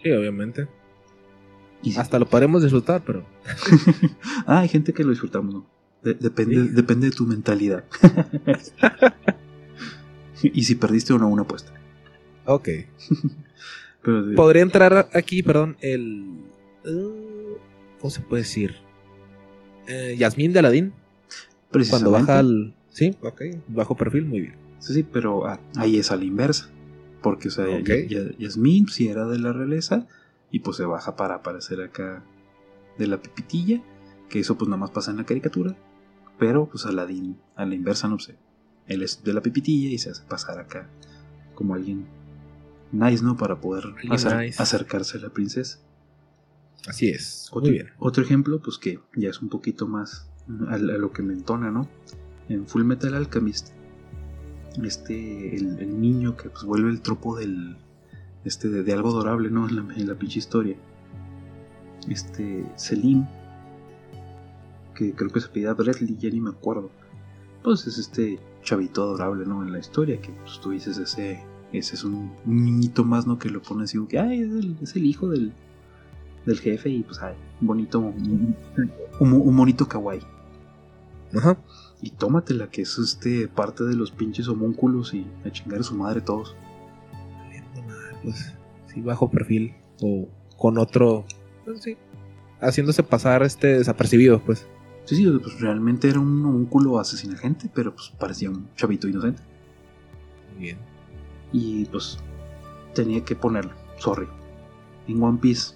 sí 0.03 0.11
obviamente 0.11 0.69
hasta 1.97 2.19
lo 2.19 2.27
podemos 2.27 2.63
disfrutar, 2.63 3.03
pero. 3.05 3.25
ah, 4.47 4.61
hay 4.61 4.69
gente 4.69 4.93
que 4.93 5.03
lo 5.03 5.11
disfrutamos, 5.11 5.55
¿no? 5.55 5.67
depende, 6.03 6.65
depende 6.65 7.11
de 7.11 7.17
tu 7.17 7.27
mentalidad. 7.27 7.85
y 10.55 10.65
si 10.65 10.75
perdiste 10.75 11.13
o 11.13 11.19
no 11.19 11.29
una 11.29 11.43
apuesta. 11.43 11.73
Ok. 12.47 12.69
Podría 14.37 14.63
entrar 14.63 15.09
aquí, 15.13 15.43
perdón, 15.43 15.77
el. 15.81 16.25
Uh, 16.85 17.57
¿Cómo 18.01 18.11
se 18.11 18.21
puede 18.23 18.43
decir? 18.43 18.77
Eh, 19.87 20.17
Yasmín 20.19 20.53
de 20.53 20.61
Aladín. 20.61 20.93
Cuando 21.91 22.11
baja 22.11 22.39
al. 22.39 22.75
Sí, 22.89 23.15
ok. 23.21 23.43
Bajo 23.69 23.97
perfil, 23.97 24.25
muy 24.25 24.41
bien. 24.41 24.55
Sí, 24.79 24.95
sí, 24.95 25.03
pero 25.03 25.47
ah, 25.47 25.61
ahí 25.77 25.99
es 25.99 26.11
a 26.11 26.17
la 26.17 26.25
inversa. 26.25 26.71
Porque, 27.23 27.49
o 27.49 27.51
sea, 27.51 27.67
Yasmín, 28.39 28.89
si 28.89 29.09
era 29.09 29.27
de 29.27 29.39
la 29.39 29.53
realeza, 29.53 30.07
y 30.51 30.61
pues 30.61 30.79
se 30.79 30.85
baja 30.85 31.17
para 31.17 31.37
aparecer 31.37 31.83
acá 31.83 32.23
de 32.99 33.07
la 33.07 33.21
pipitilla, 33.21 33.83
que 34.29 34.41
eso 34.41 34.57
pues 34.57 34.69
nada 34.69 34.81
más 34.81 34.91
pasa 34.91 35.11
en 35.11 35.19
la 35.19 35.25
caricatura, 35.25 35.77
pero 36.39 36.67
pues 36.67 36.87
Aladdin 36.87 37.37
a 37.57 37.67
la 37.67 37.75
inversa 37.75 38.09
no 38.09 38.19
sé, 38.19 38.37
él 38.87 39.03
es 39.03 39.23
de 39.23 39.33
la 39.33 39.41
pipitilla 39.41 39.89
y 39.91 39.99
se 39.99 40.11
hace 40.11 40.23
pasar 40.25 40.59
acá 40.59 40.89
como 41.55 41.75
alguien 41.75 42.07
nice, 42.93 43.23
¿no? 43.23 43.37
Para 43.37 43.61
poder 43.61 43.85
acercarse 44.59 45.19
a 45.19 45.21
la 45.21 45.31
princesa. 45.31 45.79
Así 46.89 47.09
es. 47.09 47.49
Otro, 47.51 47.63
Muy 47.63 47.71
bien. 47.73 47.91
Otro 47.99 48.25
ejemplo, 48.25 48.61
pues 48.61 48.79
que 48.79 49.01
ya 49.15 49.29
es 49.29 49.43
un 49.43 49.49
poquito 49.49 49.87
más 49.87 50.29
a, 50.69 50.79
lo 50.79 51.13
que 51.13 51.23
me 51.23 51.35
entona, 51.35 51.71
¿no? 51.71 51.89
En 52.49 52.67
Full 52.67 52.85
Metal 52.85 53.15
Alchemist, 53.15 53.69
este, 54.83 55.55
el, 55.55 55.79
el 55.79 56.01
niño 56.01 56.37
que 56.37 56.49
pues 56.49 56.65
vuelve 56.65 56.91
el 56.91 57.01
tropo 57.01 57.37
del, 57.37 57.77
este, 58.45 58.69
de, 58.69 58.83
de 58.83 58.93
algo 58.93 59.11
adorable, 59.11 59.51
¿no? 59.51 59.69
En 59.69 59.77
la, 59.77 59.95
en 59.95 60.09
la 60.09 60.15
pinche 60.15 60.39
historia. 60.39 60.77
Este, 62.09 62.65
Selim, 62.77 63.27
que 64.95 65.13
creo 65.15 65.31
que 65.31 65.41
se 65.41 65.49
pedía 65.49 65.75
Bradley, 65.75 66.17
ya 66.19 66.31
ni 66.31 66.41
me 66.41 66.51
acuerdo. 66.51 66.91
Pues 67.63 67.87
es 67.87 67.99
este 67.99 68.41
chavito 68.63 69.03
adorable, 69.03 69.47
¿no? 69.47 69.63
En 69.63 69.73
la 69.73 69.79
historia, 69.79 70.21
que 70.21 70.31
pues, 70.31 70.61
tú 70.61 70.71
dices 70.71 70.99
ese, 70.99 71.43
ese 71.73 71.95
es 71.95 72.05
un, 72.05 72.33
un 72.47 72.65
niñito 72.65 73.05
más, 73.05 73.27
¿no? 73.27 73.39
Que 73.39 73.49
lo 73.49 73.63
pones 73.63 73.91
y 73.91 73.99
digo 73.99 74.09
que, 74.09 74.19
ay, 74.19 74.41
es 74.41 74.53
el, 74.53 74.77
es 74.83 74.97
el 74.97 75.07
hijo 75.07 75.29
del, 75.29 75.53
del 76.47 76.59
jefe 76.61 76.91
y 76.91 77.03
pues, 77.03 77.21
ay, 77.23 77.35
un 77.61 77.67
bonito, 77.67 77.99
un, 77.99 78.57
un, 79.21 79.33
un 79.33 79.57
bonito 79.57 79.87
kawaii. 79.87 80.23
Ajá. 81.35 81.59
Y 82.03 82.11
tómatela, 82.11 82.71
que 82.71 82.83
es 82.83 82.99
este 82.99 83.47
parte 83.47 83.85
de 83.85 83.95
los 83.95 84.11
pinches 84.11 84.49
homúnculos 84.49 85.15
y 85.15 85.27
a 85.45 85.51
chingar 85.51 85.81
a 85.81 85.83
su 85.83 85.95
madre 85.95 86.21
todos. 86.21 86.57
Pues 88.23 88.55
sí, 88.87 89.01
bajo 89.01 89.31
perfil. 89.31 89.75
O 90.03 90.29
con 90.57 90.79
otro. 90.79 91.25
pues, 91.65 91.83
sí. 91.83 91.97
Haciéndose 92.61 93.03
pasar 93.03 93.43
este 93.43 93.79
desapercibido, 93.79 94.41
pues. 94.41 94.67
Sí, 95.11 95.17
sí, 95.17 95.39
pues 95.43 95.61
realmente 95.61 96.09
era 96.09 96.21
un 96.21 96.45
homúnculo 96.47 96.99
asesina 97.01 97.37
gente, 97.37 97.69
pero 97.75 97.93
pues 97.95 98.13
parecía 98.19 98.49
un 98.51 98.69
chavito 98.77 99.09
inocente. 99.09 99.43
Bien. 100.59 100.79
Y 101.53 101.87
pues 101.87 102.19
tenía 102.95 103.25
que 103.25 103.35
ponerlo, 103.35 103.73
sorry. 103.99 104.29
En 105.09 105.21
One 105.23 105.39
Piece, 105.39 105.75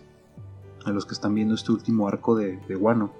a 0.85 0.91
los 0.93 1.05
que 1.05 1.14
están 1.14 1.35
viendo 1.35 1.55
este 1.55 1.72
último 1.72 2.07
arco 2.07 2.37
de, 2.37 2.59
de 2.68 2.76
Wano, 2.76 3.12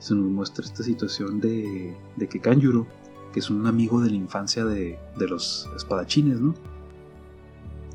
se 0.00 0.14
nos 0.16 0.24
muestra 0.30 0.64
esta 0.64 0.82
situación 0.82 1.40
de, 1.40 1.96
de 2.16 2.28
que 2.28 2.40
Kanjuro, 2.40 2.86
que 3.32 3.38
es 3.38 3.48
un 3.48 3.66
amigo 3.68 4.00
de 4.00 4.10
la 4.10 4.16
infancia 4.16 4.64
de, 4.64 4.98
de 5.16 5.28
los 5.28 5.68
espadachines, 5.76 6.40
¿no? 6.40 6.54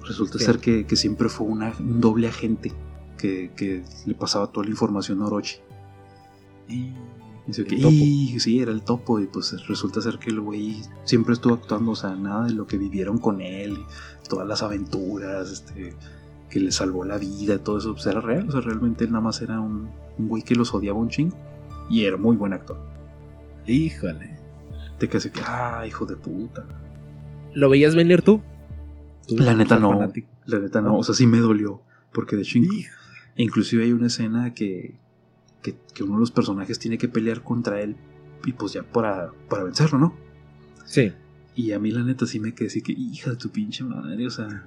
Resulta 0.05 0.37
Sí. 0.39 0.45
ser 0.45 0.59
que, 0.59 0.85
que 0.85 0.95
siempre 0.95 1.27
fue 1.27 1.47
una- 1.47 1.73
un 1.79 1.99
doble 1.99 2.29
agente 2.29 2.71
que, 3.17 3.51
que 3.57 3.83
le 4.05 4.15
pasaba 4.15 4.47
toda 4.47 4.63
la 4.65 4.71
información 4.71 5.21
a 5.21 5.25
Orochi. 5.25 5.57
Y. 6.69 6.93
Dice 7.47 7.63
que. 7.63 7.75
"Y, 7.75 8.39
sí, 8.39 8.59
era 8.59 8.71
el 8.71 8.81
topo, 8.83 9.19
y 9.19 9.25
pues 9.27 9.65
resulta 9.67 10.01
ser 10.01 10.19
que 10.19 10.29
el 10.29 10.41
güey 10.41 10.81
siempre 11.05 11.33
estuvo 11.33 11.53
actuando, 11.53 11.91
o 11.91 11.95
sea, 11.95 12.13
nada 12.15 12.45
de 12.45 12.53
lo 12.53 12.67
que 12.67 12.77
vivieron 12.77 13.17
con 13.17 13.41
él, 13.41 13.77
todas 14.29 14.47
las 14.47 14.61
aventuras, 14.63 15.49
este, 15.51 15.93
que 16.49 16.59
le 16.59 16.71
salvó 16.71 17.05
la 17.05 17.17
vida, 17.17 17.57
todo 17.63 17.77
eso, 17.77 17.93
pues 17.93 18.05
era 18.07 18.19
real, 18.21 18.47
o 18.49 18.51
sea, 18.51 18.61
realmente 18.61 19.05
él 19.05 19.11
nada 19.11 19.21
más 19.23 19.41
era 19.41 19.59
un, 19.61 19.89
un 20.17 20.27
güey 20.27 20.43
que 20.43 20.55
los 20.55 20.73
odiaba 20.73 20.99
un 20.99 21.09
chingo, 21.09 21.37
y 21.89 22.03
era 22.03 22.17
muy 22.17 22.35
buen 22.35 22.51
actor. 22.53 22.77
Híjole. 23.65 24.37
Te 24.97 25.07
quedas 25.07 25.27
que, 25.27 25.41
ah, 25.45 25.83
hijo 25.87 26.05
de 26.05 26.15
puta. 26.15 26.65
¿Lo 27.53 27.69
veías 27.69 27.95
venir 27.95 28.21
tú? 28.23 28.41
Tú, 29.27 29.37
La 29.37 29.53
neta 29.53 29.77
no, 29.79 29.91
fanático. 29.91 30.27
la 30.45 30.59
neta 30.59 30.81
no, 30.81 30.97
o 30.97 31.03
sea, 31.03 31.13
sí 31.15 31.27
me 31.27 31.39
dolió, 31.39 31.81
porque 32.13 32.35
de 32.35 32.41
hecho, 32.43 32.57
Hijo. 32.59 32.93
inclusive 33.35 33.83
hay 33.83 33.91
una 33.91 34.07
escena 34.07 34.53
que, 34.53 34.95
que, 35.71 35.77
que 35.93 36.03
uno 36.03 36.13
de 36.13 36.19
los 36.21 36.31
personajes 36.31 36.79
tiene 36.79 36.97
que 36.97 37.07
pelear 37.07 37.43
contra 37.43 37.81
él, 37.81 37.95
y 38.45 38.53
pues 38.53 38.73
ya 38.73 38.83
para, 38.83 39.31
para 39.49 39.63
vencerlo, 39.63 39.99
¿no? 39.99 40.13
Sí. 40.85 41.11
Y 41.55 41.71
a 41.71 41.79
mí 41.79 41.91
la 41.91 42.03
neta 42.03 42.25
sí 42.25 42.39
me 42.39 42.53
quedé 42.53 42.67
así 42.67 42.81
que, 42.81 42.93
hija 42.93 43.31
de 43.31 43.35
tu 43.35 43.49
pinche 43.49 43.83
madre, 43.83 44.25
o 44.25 44.29
sea, 44.29 44.65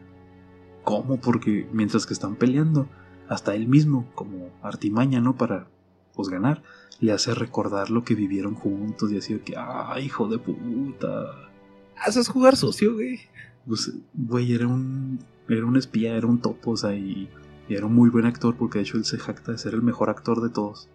¿cómo? 0.84 1.20
Porque 1.20 1.66
mientras 1.72 2.06
que 2.06 2.12
están 2.12 2.36
peleando, 2.36 2.88
hasta 3.28 3.54
él 3.54 3.68
mismo, 3.68 4.10
como 4.14 4.50
artimaña, 4.62 5.20
¿no? 5.20 5.36
Para, 5.36 5.68
pues, 6.14 6.28
ganar, 6.28 6.62
le 7.00 7.12
hace 7.12 7.34
recordar 7.34 7.90
lo 7.90 8.04
que 8.04 8.14
vivieron 8.14 8.54
juntos 8.54 9.12
y 9.12 9.18
así 9.18 9.34
de 9.34 9.40
que, 9.40 9.54
ah, 9.56 9.98
hijo 10.00 10.28
de 10.28 10.38
puta. 10.38 11.50
Haces 11.96 12.28
jugar 12.28 12.56
sucio, 12.56 12.94
güey. 12.94 13.20
Pues, 13.66 13.92
güey, 14.14 14.52
era 14.52 14.66
un, 14.66 15.20
era 15.48 15.64
un 15.64 15.76
espía, 15.76 16.16
era 16.16 16.26
un 16.26 16.40
topo, 16.40 16.72
o 16.72 16.76
sea, 16.76 16.94
y, 16.94 17.30
y 17.70 17.76
era 17.76 17.86
un 17.86 17.94
muy 17.94 18.10
buen 18.10 18.26
actor 18.26 18.56
porque 18.56 18.78
de 18.78 18.82
hecho 18.82 18.96
él 18.96 19.04
se 19.04 19.16
jacta 19.16 19.52
de 19.52 19.58
ser 19.58 19.74
el 19.74 19.82
mejor 19.82 20.10
actor 20.10 20.42
de 20.42 20.50
todos. 20.50 20.88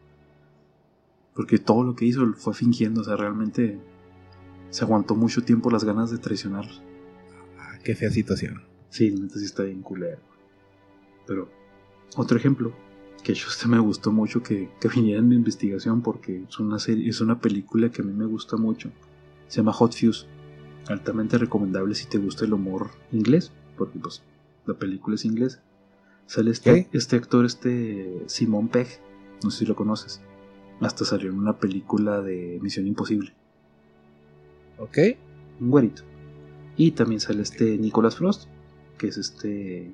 Porque 1.34 1.58
todo 1.58 1.84
lo 1.84 1.96
que 1.96 2.04
hizo 2.04 2.34
fue 2.34 2.54
fingiendo, 2.54 3.00
o 3.00 3.04
sea, 3.06 3.16
realmente 3.16 3.80
se 4.72 4.84
aguantó 4.84 5.16
mucho 5.16 5.42
tiempo 5.42 5.72
las 5.72 5.86
ganas 5.86 6.12
de 6.12 6.18
traicionarlos. 6.18 6.84
Ah, 7.58 7.80
qué 7.82 7.96
fea 7.96 8.12
situación. 8.12 8.64
Sí, 8.90 9.10
la 9.10 9.22
neta 9.22 9.40
sí 9.40 9.46
está 9.46 9.64
bien 9.64 9.82
culero. 9.82 10.20
Pero, 11.26 11.50
otro 12.18 12.38
ejemplo, 12.38 12.74
que 13.24 13.34
yo 13.34 13.48
este 13.48 13.70
me 13.70 13.80
gustó 13.80 14.12
mucho 14.12 14.44
que, 14.44 14.70
que 14.82 14.90
viniera 14.90 15.22
en 15.22 15.30
mi 15.30 15.36
investigación 15.36 16.02
porque 16.02 16.44
es 16.44 16.60
una 16.60 16.78
serie, 16.78 17.08
es 17.08 17.22
una 17.22 17.40
película 17.40 17.90
que 17.90 18.02
a 18.02 18.06
mí 18.06 18.12
me 18.12 18.26
gusta 18.26 18.58
mucho. 18.58 18.92
Se 19.48 19.62
llama 19.62 19.72
Hot 19.72 19.96
Fuse. 19.96 20.28
Altamente 20.90 21.38
recomendable 21.38 21.96
si 21.96 22.06
te 22.06 22.18
gusta 22.18 22.44
el 22.44 22.52
humor 22.52 22.90
inglés, 23.14 23.54
porque 23.78 23.98
pues 23.98 24.24
la 24.66 24.74
película 24.74 25.16
es 25.16 25.24
inglés. 25.24 25.62
Sale 26.28 26.52
este, 26.52 26.88
este 26.92 27.16
actor, 27.16 27.46
este 27.46 28.24
Simon 28.28 28.68
Pegg, 28.68 28.88
no 29.44 29.52
sé 29.52 29.60
si 29.60 29.66
lo 29.66 29.76
conoces. 29.76 30.22
Hasta 30.82 31.06
salió 31.06 31.30
en 31.30 31.38
una 31.38 31.58
película 31.58 32.22
de 32.22 32.60
Misión 32.62 32.88
Imposible, 32.88 33.34
¿Ok? 34.78 34.98
un 35.62 35.70
güerito. 35.70 36.04
Y 36.76 36.92
también 36.92 37.22
sale 37.22 37.42
este 37.44 37.78
Nicholas 37.78 38.18
Frost, 38.18 38.50
que 38.98 39.08
es 39.08 39.18
este 39.18 39.92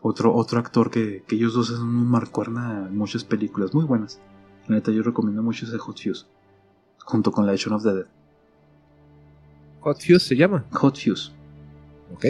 otro, 0.00 0.34
otro 0.34 0.58
actor 0.58 0.90
que, 0.90 1.22
que 1.26 1.36
ellos 1.36 1.54
dos 1.54 1.68
son 1.68 1.88
un 1.88 2.08
marcuerna 2.08 2.86
en 2.88 2.96
muchas 2.96 3.22
películas 3.24 3.72
muy 3.72 3.84
buenas. 3.84 4.20
La 4.66 4.76
neta, 4.76 4.90
yo 4.90 5.02
recomiendo 5.02 5.42
mucho 5.42 5.66
ese 5.66 5.78
Hot 5.78 6.00
Fuse. 6.02 6.26
Junto 7.04 7.30
con 7.30 7.46
la 7.46 7.54
Shaun 7.54 7.76
of 7.76 7.82
the 7.84 7.92
Dead. 7.94 8.06
Hot 9.80 9.98
Fuse 9.98 10.20
se 10.20 10.36
llama. 10.36 10.64
Hot 10.72 10.98
Fuse. 10.98 11.30
¿Ok? 12.12 12.24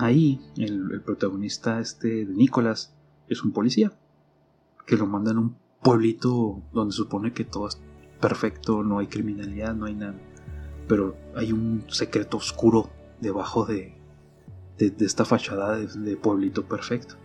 Ahí, 0.00 0.40
el, 0.56 1.02
protagonista 1.02 1.78
este 1.78 2.24
de 2.24 2.34
Nicholas 2.34 2.94
es 3.28 3.44
un 3.44 3.52
policía. 3.52 3.92
Que 4.86 4.96
lo 4.96 5.06
mandan 5.06 5.36
a 5.36 5.40
un 5.40 5.56
pueblito 5.82 6.62
donde 6.72 6.94
supone 6.94 7.34
que 7.34 7.44
todo 7.44 7.68
es 7.68 7.78
perfecto, 8.18 8.82
no 8.82 8.98
hay 8.98 9.08
criminalidad, 9.08 9.74
no 9.74 9.84
hay 9.84 9.94
nada. 9.94 10.14
Pero 10.88 11.16
hay 11.36 11.52
un 11.52 11.84
secreto 11.88 12.38
oscuro 12.38 12.88
debajo 13.20 13.66
de, 13.66 13.94
de, 14.78 14.94
esta 15.04 15.26
fachada 15.26 15.76
de, 15.76 15.86
de 15.86 16.16
pueblito 16.16 16.64
perfecto. 16.64 17.16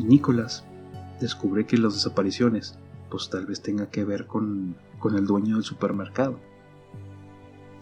Y 0.00 0.02
Nicholas 0.02 0.64
descubre 1.20 1.64
que 1.64 1.78
las 1.78 1.94
desapariciones, 1.94 2.76
pues 3.08 3.30
tal 3.30 3.46
vez 3.46 3.62
tenga 3.62 3.88
que 3.88 4.04
ver 4.04 4.26
con, 4.26 4.74
con 4.98 5.14
el 5.16 5.26
dueño 5.26 5.54
del 5.54 5.64
supermercado. 5.64 6.40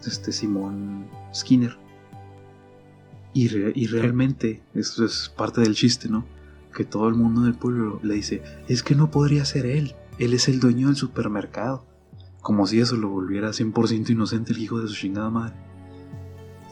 Este 0.05 0.31
Simón 0.31 1.07
Skinner. 1.33 1.83
Y, 3.35 3.49
re- 3.49 3.73
y 3.75 3.85
realmente, 3.87 4.63
esto 4.73 5.05
es 5.05 5.31
parte 5.35 5.61
del 5.61 5.75
chiste, 5.75 6.09
¿no? 6.09 6.25
Que 6.73 6.85
todo 6.85 7.07
el 7.09 7.13
mundo 7.15 7.41
del 7.41 7.53
pueblo 7.53 7.99
le 8.01 8.15
dice, 8.15 8.41
es 8.67 8.81
que 8.81 8.95
no 8.95 9.11
podría 9.11 9.45
ser 9.45 9.65
él, 9.67 9.93
él 10.19 10.33
es 10.33 10.47
el 10.47 10.59
dueño 10.59 10.87
del 10.87 10.95
supermercado. 10.95 11.85
Como 12.41 12.65
si 12.65 12.79
eso 12.79 12.95
lo 12.95 13.09
volviera 13.09 13.49
100% 13.49 14.09
inocente 14.09 14.53
el 14.53 14.59
hijo 14.59 14.79
de 14.79 14.87
su 14.87 14.95
chingada 14.95 15.29
madre. 15.29 15.53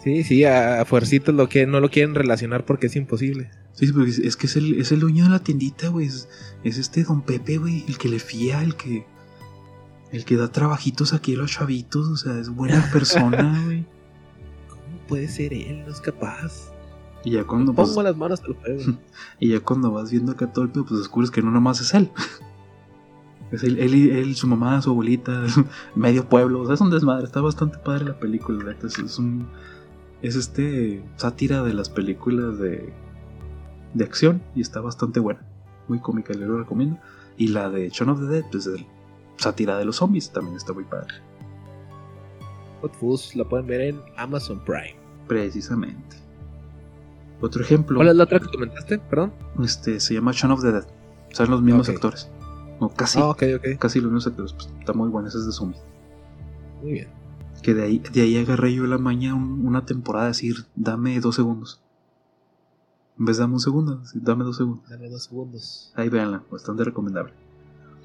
Sí, 0.04 0.24
sí, 0.24 0.44
a, 0.44 0.82
a 0.82 0.86
fuercitos 0.86 1.34
lo 1.36 1.48
que 1.50 1.66
no 1.66 1.80
lo 1.80 1.90
quieren 1.90 2.16
relacionar 2.16 2.66
porque 2.66 2.88
es 2.88 2.96
imposible. 2.96 3.52
Sí, 3.74 3.88
sí, 3.88 3.94
porque 3.94 4.12
es, 4.12 4.20
es 4.20 4.36
que 4.38 4.48
es 4.48 4.56
el, 4.56 4.74
es 4.80 4.92
el 4.92 5.00
dueño 5.00 5.24
de 5.26 5.30
la 5.32 5.40
tiendita, 5.40 5.88
güey. 5.90 6.08
Es, 6.08 6.28
es 6.64 6.78
este 6.78 7.04
don 7.04 7.22
Pepe, 7.24 7.58
güey, 7.58 7.84
el 7.88 7.98
que 7.98 8.08
le 8.10 8.20
fía, 8.20 8.62
el 8.64 8.76
que... 8.76 9.06
El 10.12 10.26
que 10.26 10.36
da 10.38 10.52
trabajitos 10.52 11.12
aquí 11.14 11.34
a 11.34 11.38
los 11.40 11.52
chavitos, 11.54 12.08
o 12.08 12.18
sea, 12.18 12.38
es 12.40 12.50
buena 12.50 12.88
persona, 12.94 13.64
güey. 13.66 13.86
¿Cómo 15.04 15.08
puede 15.08 15.28
ser 15.28 15.54
él? 15.54 15.84
No 15.86 15.92
es 15.92 16.02
capaz. 16.02 16.72
Y 17.24 17.32
ya 17.32 17.44
cuando, 17.46 17.74
Pongo 17.74 18.04
las 18.04 18.16
manos 18.18 18.42
al 18.44 18.56
fuego. 18.56 18.98
Y 19.40 19.50
ya 19.50 19.60
cuando 19.60 19.92
vas 19.92 20.12
viendo 20.12 20.32
acá 20.32 20.52
todo 20.52 20.66
el 20.66 20.72
pedo, 20.72 20.86
pues 20.86 21.00
descubres 21.00 21.32
que 21.32 21.42
no 21.42 21.52
nomás 21.52 21.82
es 21.82 21.94
él. 21.94 22.12
Es 23.52 23.64
él, 23.64 23.78
él, 23.78 24.36
su 24.36 24.48
mamá, 24.48 24.82
su 24.82 24.90
abuelita, 24.90 25.44
medio 25.96 26.28
pueblo. 26.28 26.62
O 26.62 26.66
sea, 26.66 26.74
es 26.74 26.82
un 26.82 26.90
desmadre. 26.90 27.26
Está 27.26 27.40
bastante 27.40 27.78
padre 27.78 28.06
la 28.06 28.20
película. 28.20 28.76
Es, 28.84 28.98
es 28.98 29.20
un. 29.20 29.46
Es 30.24 30.36
este. 30.36 31.04
sátira 31.18 31.62
de 31.62 31.76
las 31.76 31.88
películas 31.88 32.58
de. 32.58 32.92
de 33.94 34.04
acción. 34.04 34.42
Y 34.56 34.62
está 34.62 34.82
bastante 34.82 35.20
buena. 35.20 35.46
Muy 35.88 36.00
cómica, 36.00 36.34
le 36.34 36.48
lo 36.48 36.58
recomiendo. 36.58 36.98
Y 37.38 37.50
la 37.50 37.70
de 37.70 37.90
Shaun 37.90 38.10
of 38.10 38.22
the 38.22 38.26
Dead, 38.26 38.46
pues 38.52 38.66
es 38.66 38.84
sátira 39.38 39.78
de 39.78 39.86
los 39.86 39.98
zombies. 39.98 40.32
También 40.32 40.58
está 40.58 40.74
muy 40.74 40.86
padre. 40.86 41.14
Hot 42.84 42.94
Fuzz 42.96 43.36
la 43.36 43.46
pueden 43.46 43.66
ver 43.66 43.82
en 43.82 44.02
Amazon 44.18 44.60
Prime. 44.64 44.96
Precisamente. 45.28 46.18
Otro 47.42 47.62
ejemplo. 47.64 47.96
¿Cuál 47.98 48.10
es 48.10 48.16
la 48.16 48.26
otra 48.26 48.40
que 48.40 48.48
comentaste? 48.48 49.00
Perdón. 49.00 49.34
Este 49.64 50.00
se 50.00 50.14
llama 50.14 50.32
Shaun 50.34 50.52
of 50.52 50.62
the 50.62 50.72
Dead. 50.72 50.86
Son 51.32 51.50
los 51.50 51.62
mismos 51.62 51.88
Ok. 51.90 51.96
actores. 51.96 52.30
No, 52.82 52.90
casi. 52.90 53.20
Ah, 53.20 53.30
ok, 53.30 53.44
ok. 53.58 53.80
casi 53.80 54.00
los 54.00 54.12
mismos 54.12 54.28
actores. 54.28 54.54
Pues, 54.54 54.70
está 54.80 54.94
muy 54.94 55.10
bueno, 55.10 55.28
ese 55.30 55.38
es 55.40 55.46
de 55.46 55.52
zombies. 55.54 55.82
Muy 56.82 56.92
bien. 56.92 57.08
Que 57.62 57.74
de 57.74 57.84
ahí, 57.84 58.00
de 58.00 58.22
ahí 58.22 58.38
agarré 58.38 58.74
yo 58.74 58.86
la 58.86 58.98
maña 58.98 59.34
un- 59.34 59.66
una 59.66 59.86
temporada, 59.86 60.28
decir, 60.28 60.66
dame 60.76 61.18
dos 61.22 61.36
segundos. 61.36 61.82
En 63.18 63.26
vez 63.26 63.38
de 63.38 63.42
dame 63.44 63.54
un 63.54 63.60
segundo, 63.62 64.02
dame 64.16 64.44
dos 64.44 64.58
segundos. 64.58 64.90
Dame 64.90 65.10
dos 65.10 65.24
segundos. 65.24 65.94
Ahí 65.96 66.10
véanla, 66.10 66.44
bastante 66.52 66.84
recomendable. 66.84 67.34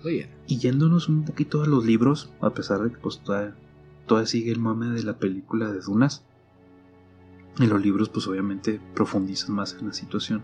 Muy 0.04 0.12
bien. 0.12 0.30
Y 0.46 0.58
yéndonos 0.58 1.08
un 1.08 1.24
poquito 1.24 1.62
a 1.62 1.66
los 1.66 1.84
libros, 1.84 2.30
a 2.40 2.50
pesar 2.50 2.80
de 2.82 2.90
que 2.92 2.98
pues 2.98 3.18
todavía, 3.18 3.54
todavía 4.08 4.26
sigue 4.26 4.50
el 4.50 4.58
mame 4.58 4.88
de 4.88 5.04
la 5.04 5.18
película 5.18 5.70
de 5.70 5.80
Dunas. 5.80 6.24
En 7.60 7.68
los 7.68 7.80
libros, 7.80 8.08
pues 8.08 8.26
obviamente 8.26 8.80
profundizan 8.94 9.54
más 9.54 9.76
en 9.78 9.86
la 9.86 9.92
situación. 9.92 10.42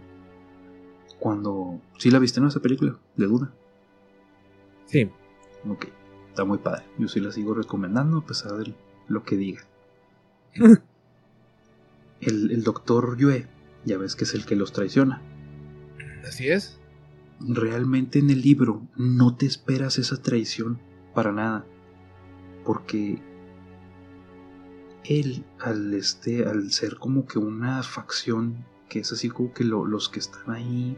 Cuando. 1.18 1.80
¿Sí 1.98 2.12
la 2.12 2.20
viste 2.20 2.38
en 2.38 2.46
esa 2.46 2.60
película? 2.60 2.96
De 3.16 3.26
Duna. 3.26 3.52
Sí. 4.86 5.10
Ok, 5.68 5.86
está 6.28 6.44
muy 6.44 6.58
padre. 6.58 6.84
Yo 6.98 7.08
sí 7.08 7.18
la 7.18 7.32
sigo 7.32 7.54
recomendando 7.54 8.18
a 8.18 8.24
pesar 8.24 8.52
de 8.52 8.74
lo 9.08 9.24
que 9.24 9.36
diga. 9.36 9.62
el, 12.20 12.50
el 12.50 12.62
doctor 12.62 13.16
Yue, 13.16 13.48
ya 13.84 13.98
ves 13.98 14.14
que 14.14 14.24
es 14.24 14.34
el 14.34 14.44
que 14.44 14.56
los 14.56 14.72
traiciona. 14.72 15.22
Así 16.26 16.48
es. 16.48 16.78
Realmente 17.40 18.18
en 18.18 18.30
el 18.30 18.42
libro 18.42 18.82
no 18.96 19.36
te 19.36 19.46
esperas 19.46 19.98
esa 19.98 20.20
traición 20.20 20.78
para 21.14 21.32
nada. 21.32 21.64
Porque 22.64 23.22
él, 25.04 25.44
al, 25.60 25.94
este, 25.94 26.46
al 26.46 26.72
ser 26.72 26.96
como 26.96 27.26
que 27.26 27.38
una 27.38 27.82
facción 27.82 28.64
que 28.88 29.00
es 29.00 29.12
así 29.12 29.28
como 29.28 29.52
que 29.52 29.64
los 29.64 30.08
que 30.08 30.18
están 30.18 30.50
ahí 30.50 30.96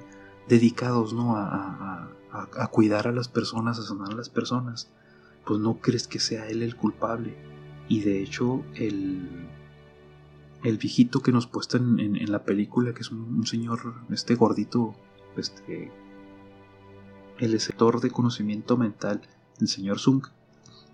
dedicados 0.49 1.13
¿no? 1.13 1.37
A, 1.37 2.11
a, 2.33 2.67
cuidar 2.69 3.09
a 3.09 3.13
las 3.13 3.29
personas, 3.29 3.79
a 3.79 3.83
sanar 3.83 4.13
a 4.13 4.17
las 4.17 4.29
personas, 4.29 4.91
pues 5.45 5.61
no 5.61 5.79
crees 5.81 6.07
que 6.07 6.21
sea 6.21 6.49
él 6.49 6.63
el 6.63 6.77
culpable. 6.77 7.37
Y 7.89 8.01
de 8.01 8.23
hecho, 8.23 8.65
el, 8.75 9.49
el 10.65 10.79
viejito 10.79 11.21
que 11.21 11.33
nos 11.33 11.47
puesta 11.47 11.79
en, 11.79 12.31
la 12.31 12.45
película, 12.45 12.93
que 12.93 13.01
es 13.01 13.11
un, 13.11 13.47
señor, 13.47 13.95
este 14.11 14.35
gordito, 14.35 14.95
este, 15.37 15.91
el 17.39 17.59
sector 17.61 18.01
de 18.01 18.11
conocimiento 18.11 18.77
mental, 18.77 19.23
el 19.61 19.69
señor 19.69 19.99
Zung, 19.99 20.27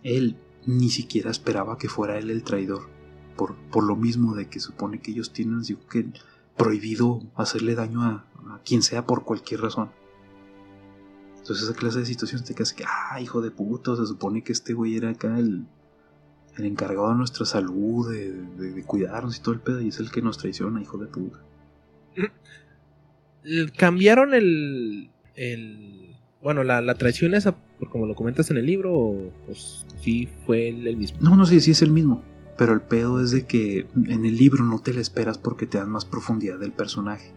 él 0.03 0.37
ni 0.67 0.91
siquiera 0.91 1.31
esperaba 1.31 1.79
que 1.79 1.89
fuera 1.89 2.19
él 2.19 2.31
el 2.31 2.45
traidor. 2.45 2.92
Por, 3.37 3.55
por 3.71 3.85
lo 3.85 3.97
mismo 3.97 4.35
de 4.35 4.49
que 4.49 4.61
supone 4.61 5.01
que 5.01 5.13
ellos 5.13 5.33
tienen 5.33 5.63
digo, 5.63 5.81
que 5.89 6.07
prohibido 6.57 7.23
hacerle 7.35 7.75
daño 7.75 8.03
a, 8.03 8.25
quien 8.65 8.83
sea 8.83 9.07
por 9.07 9.25
cualquier 9.25 9.61
razón. 9.61 9.91
Entonces 11.39 11.65
esa 11.65 11.75
clase 11.75 12.01
de 12.01 12.07
situaciones 12.07 12.47
te 12.47 12.55
quedas 12.55 12.73
que, 12.73 12.85
ah, 12.87 13.21
hijo 13.21 13.41
de 13.41 13.51
puto, 13.51 13.97
se 13.97 14.07
supone 14.07 14.43
que 14.43 14.53
este 14.53 14.75
güey 14.75 14.97
era 14.97 15.11
acá 15.11 15.39
el, 15.39 15.67
el 16.57 16.65
encargado 16.65 17.09
de 17.11 17.17
nuestra 17.17 17.47
salud, 17.47 18.11
de, 18.11 18.85
cuidarnos 18.85 19.37
y 19.37 19.41
todo 19.41 19.55
el 19.55 19.61
pedo, 19.61 19.81
y 19.81 19.89
es 19.89 19.99
el 19.99 20.11
que 20.11 20.23
nos 20.23 20.39
traiciona, 20.39 20.81
hijo 20.81 20.99
de 20.99 21.07
puta. 21.07 21.41
¿Cambiaron 23.77 24.35
el, 24.35 25.11
el 25.35 26.17
bueno, 26.43 26.63
la, 26.63 26.81
la, 26.81 26.95
traición 26.95 27.35
esa, 27.35 27.57
por 27.79 27.89
como 27.89 28.07
lo 28.07 28.15
comentas 28.15 28.51
en 28.51 28.59
el 28.59 28.67
libro, 28.67 28.93
o 28.95 29.33
pues 29.47 29.87
sí 30.01 30.29
fue 30.47 30.69
el, 30.69 30.97
mismo. 30.97 31.19
No, 31.21 31.37
no 31.37 31.47
sé, 31.47 31.55
sí, 31.55 31.61
sí 31.61 31.71
es 31.73 31.83
el 31.83 31.91
mismo. 31.91 32.23
Pero 32.57 32.75
el 32.75 32.81
pedo 32.83 33.21
es 33.23 33.31
de 33.31 33.47
que 33.47 33.87
en 33.95 34.25
el 34.25 34.37
libro 34.37 34.65
no 34.65 34.79
te 34.79 34.93
la 34.93 35.01
esperas 35.01 35.39
porque 35.39 35.67
te 35.67 35.79
dan 35.79 35.91
más 35.91 36.05
profundidad 36.05 36.59
del 36.59 36.73
personaje. 36.73 37.33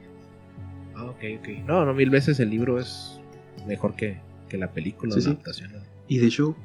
Ah, 0.95 1.05
ok, 1.05 1.23
ok. 1.39 1.47
No, 1.65 1.85
no, 1.85 1.93
mil 1.93 2.09
veces 2.09 2.39
el 2.39 2.49
libro 2.49 2.79
es 2.79 3.19
mejor 3.67 3.95
que, 3.95 4.21
la 4.51 4.71
película, 4.71 5.15
la 5.15 5.21
adaptación. 5.21 5.71
Y 6.07 6.19
de 6.19 6.27
hecho, 6.27 6.55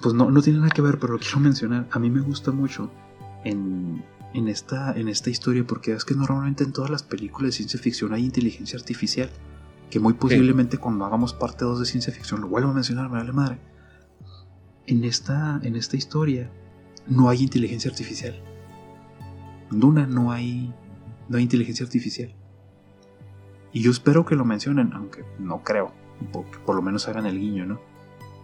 pues 0.00 0.14
no, 0.14 0.30
no 0.30 0.40
tiene 0.42 0.60
nada 0.60 0.70
que 0.70 0.82
ver, 0.82 0.98
pero 0.98 1.14
lo 1.14 1.18
quiero 1.18 1.40
mencionar. 1.40 1.88
A 1.90 1.98
mí 1.98 2.10
me 2.10 2.20
gusta 2.20 2.52
mucho 2.52 2.90
en, 3.44 4.04
en, 4.34 4.48
esta, 4.48 4.92
en 4.92 5.08
esta 5.08 5.30
historia 5.30 5.64
porque 5.66 5.92
es 5.92 6.04
que 6.04 6.14
normalmente 6.14 6.64
en 6.64 6.72
todas 6.72 6.90
las 6.90 7.02
películas 7.02 7.48
de 7.48 7.52
ciencia 7.52 7.80
ficción 7.80 8.12
hay 8.12 8.24
inteligencia 8.24 8.78
artificial. 8.78 9.30
Que 9.90 10.00
muy 10.00 10.12
posiblemente 10.12 10.76
cuando 10.76 11.06
hagamos 11.06 11.32
parte 11.32 11.64
2 11.64 11.80
de 11.80 11.86
ciencia 11.86 12.12
ficción 12.12 12.42
lo 12.42 12.48
vuelvo 12.48 12.70
a 12.70 12.74
mencionar, 12.74 13.08
me 13.08 13.18
vale 13.18 13.32
madre. 13.32 13.58
En 14.86 15.02
esta, 15.04 15.60
en 15.62 15.76
esta 15.76 15.96
historia 15.96 16.50
no 17.08 17.28
hay 17.28 17.42
inteligencia 17.42 17.90
artificial. 17.90 18.40
En 19.70 19.80
Duna 19.80 20.06
no 20.06 20.32
hay, 20.32 20.72
no 21.28 21.36
hay 21.36 21.42
inteligencia 21.42 21.84
artificial. 21.84 22.34
Y 23.72 23.82
yo 23.82 23.90
espero 23.90 24.24
que 24.24 24.34
lo 24.34 24.44
mencionen, 24.44 24.92
aunque 24.94 25.24
no 25.38 25.62
creo, 25.62 25.92
que 26.20 26.58
por 26.58 26.74
lo 26.74 26.82
menos 26.82 27.08
hagan 27.08 27.26
el 27.26 27.38
guiño, 27.38 27.66
¿no? 27.66 27.80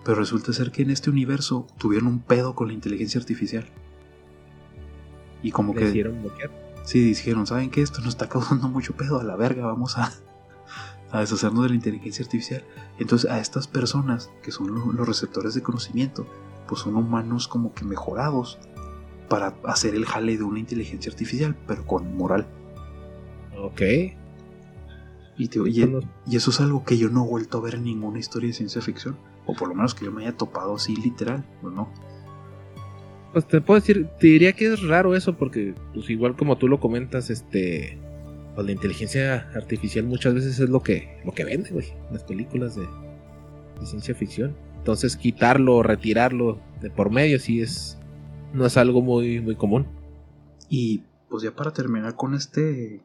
Pero 0.05 0.17
resulta 0.17 0.53
ser 0.53 0.71
que 0.71 0.83
en 0.83 0.91
este 0.91 1.11
universo 1.11 1.67
tuvieron 1.79 2.09
un 2.09 2.21
pedo 2.21 2.55
con 2.55 2.69
la 2.69 2.75
inteligencia 2.75 3.19
artificial. 3.19 3.67
Y 5.43 5.51
como 5.51 5.75
que... 5.75 5.89
Hicieron 5.89 6.21
bloquear. 6.21 6.51
Sí, 6.85 7.01
dijeron, 7.01 7.47
¿saben 7.47 7.71
qué? 7.71 7.81
Esto 7.81 8.01
nos 8.01 8.11
está 8.11 8.29
causando 8.31 8.69
mucho 8.69 8.95
pedo 8.95 9.19
a 9.19 9.25
la 9.25 9.37
verga, 9.37 9.65
vamos 9.65 9.97
a, 9.97 10.13
a 11.11 11.21
deshacernos 11.21 11.63
de 11.63 11.71
la 11.71 11.75
inteligencia 11.75 12.25
artificial. 12.25 12.65
Entonces 12.99 13.31
a 13.31 13.41
estas 13.41 13.67
personas, 13.67 14.31
que 14.43 14.53
son 14.53 14.75
los 14.75 15.09
receptores 15.09 15.55
de 15.55 15.63
conocimiento, 15.63 16.27
pues 16.69 16.83
son 16.83 16.97
humanos 16.97 17.49
como 17.49 17.75
que 17.75 17.85
mejorados 17.85 18.59
para 19.29 19.55
hacer 19.65 19.95
el 19.95 20.05
jale 20.07 20.37
de 20.37 20.45
una 20.45 20.59
inteligencia 20.59 21.11
artificial, 21.11 21.57
pero 21.67 21.87
con 21.87 22.17
moral. 22.17 22.47
Ok. 23.59 23.83
Y, 25.37 26.37
eso 26.37 26.51
es 26.51 26.61
algo 26.61 26.85
que 26.85 26.97
yo 26.97 27.09
no 27.09 27.25
he 27.25 27.29
vuelto 27.29 27.59
a 27.59 27.61
ver 27.61 27.75
en 27.75 27.85
ninguna 27.85 28.19
historia 28.19 28.49
de 28.49 28.55
ciencia 28.55 28.81
ficción. 28.81 29.17
O 29.47 29.55
por 29.55 29.69
lo 29.69 29.75
menos 29.75 29.95
que 29.95 30.05
yo 30.05 30.13
me 30.13 30.23
haya 30.23 30.37
topado 30.37 30.75
así 30.77 30.97
literal, 30.97 31.45
no? 31.63 31.89
Pues 33.33 33.47
te 33.49 33.61
puedo 33.61 33.81
decir, 33.81 34.09
te 34.21 34.29
diría 34.29 34.53
que 34.53 34.73
es 34.73 34.83
raro 34.87 35.17
eso 35.17 35.37
porque, 35.37 35.75
pues 35.93 36.09
igual 36.09 36.37
como 36.37 36.57
tú 36.57 36.69
lo 36.69 36.79
comentas, 36.79 37.31
este, 37.31 37.99
pues 38.55 38.65
la 38.65 38.73
inteligencia 38.73 39.51
artificial 39.55 40.05
muchas 40.05 40.35
veces 40.35 40.61
es 40.61 40.71
lo 40.71 40.81
que, 40.81 41.21
lo 41.25 41.33
que 41.33 41.45
vende, 41.45 41.71
güey, 41.71 41.93
las 42.13 42.23
películas 42.23 42.77
de, 42.77 42.87
de 43.81 43.87
ciencia 43.87 44.15
ficción. 44.15 44.55
Entonces 44.85 45.17
quitarlo, 45.17 45.83
retirarlo 45.83 46.61
de 46.83 46.91
por 46.91 47.11
medio 47.11 47.39
sí 47.39 47.63
es 47.63 47.97
no 48.53 48.67
es 48.67 48.77
algo 48.77 49.01
muy 49.01 49.41
muy 49.41 49.57
común. 49.57 49.87
Y 50.69 51.05
pues 51.31 51.43
ya 51.43 51.57
para 51.57 51.73
terminar 51.73 52.17
con 52.17 52.35
este 52.35 53.01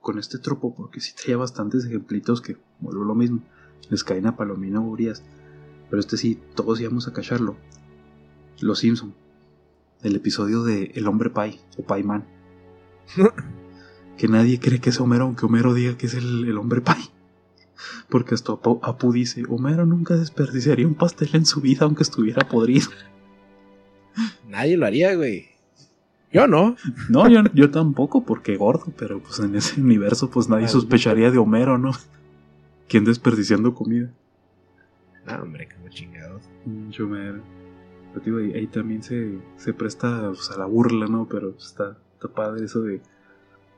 con 0.00 0.18
este 0.18 0.40
tropo 0.40 0.74
porque 0.74 0.98
sí 1.00 1.14
traía 1.14 1.36
bastantes 1.36 1.84
ejemplitos 1.84 2.40
que 2.40 2.56
vuelvo 2.80 3.04
lo 3.04 3.14
mismo, 3.14 3.40
les 3.88 4.02
caen 4.02 4.26
a 4.26 4.36
Palomino 4.36 4.82
Urias, 4.82 5.22
pero 5.88 6.00
este 6.00 6.16
sí 6.16 6.40
todos 6.56 6.80
íbamos 6.80 7.06
a 7.06 7.12
cacharlo. 7.12 7.56
Los 8.60 8.80
Simpson. 8.80 9.14
El 10.02 10.16
episodio 10.16 10.64
de 10.64 10.90
El 10.96 11.06
hombre 11.06 11.30
Pai 11.30 11.60
o 11.78 11.84
Pai 11.84 12.02
Man. 12.02 12.26
que 14.18 14.26
nadie 14.26 14.58
cree 14.58 14.80
que 14.80 14.90
es 14.90 15.00
Homero, 15.00 15.26
aunque 15.26 15.46
Homero 15.46 15.72
diga 15.72 15.96
que 15.96 16.06
es 16.06 16.14
el, 16.14 16.48
el 16.48 16.58
hombre 16.58 16.80
Pai. 16.80 16.98
Porque 18.08 18.34
hasta 18.34 18.52
Apu, 18.52 19.12
dice, 19.12 19.42
Homero 19.48 19.86
nunca 19.86 20.16
desperdiciaría 20.16 20.86
un 20.86 20.94
pastel 20.94 21.30
en 21.34 21.46
su 21.46 21.60
vida 21.60 21.80
aunque 21.82 22.02
estuviera 22.02 22.48
podrido. 22.48 22.88
Nadie 24.48 24.76
lo 24.76 24.86
haría, 24.86 25.14
güey. 25.14 25.48
Yo 26.32 26.46
no. 26.46 26.76
No, 27.08 27.28
yo, 27.28 27.42
yo 27.54 27.70
tampoco, 27.70 28.24
porque 28.24 28.56
gordo, 28.56 28.92
pero 28.96 29.20
pues 29.20 29.38
en 29.40 29.54
ese 29.54 29.80
universo 29.80 30.30
pues 30.30 30.48
nadie 30.48 30.68
sospecharía 30.68 31.30
de 31.30 31.38
Homero, 31.38 31.78
¿no? 31.78 31.92
¿Quién 32.88 33.04
desperdiciando 33.04 33.74
comida? 33.74 34.10
Ah, 35.26 35.40
hombre, 35.42 35.68
como 35.74 35.88
chingados. 35.88 36.42
Mucho 36.64 37.06
mero. 37.06 37.40
Pero 38.14 38.38
ahí, 38.38 38.52
ahí, 38.52 38.66
también 38.66 39.02
se, 39.02 39.38
se 39.56 39.74
presta 39.74 40.28
pues, 40.28 40.50
a 40.50 40.58
la 40.58 40.66
burla, 40.66 41.06
¿no? 41.06 41.26
Pero 41.28 41.54
está, 41.58 41.98
está 42.14 42.28
padre 42.28 42.64
eso 42.64 42.80
de 42.80 43.00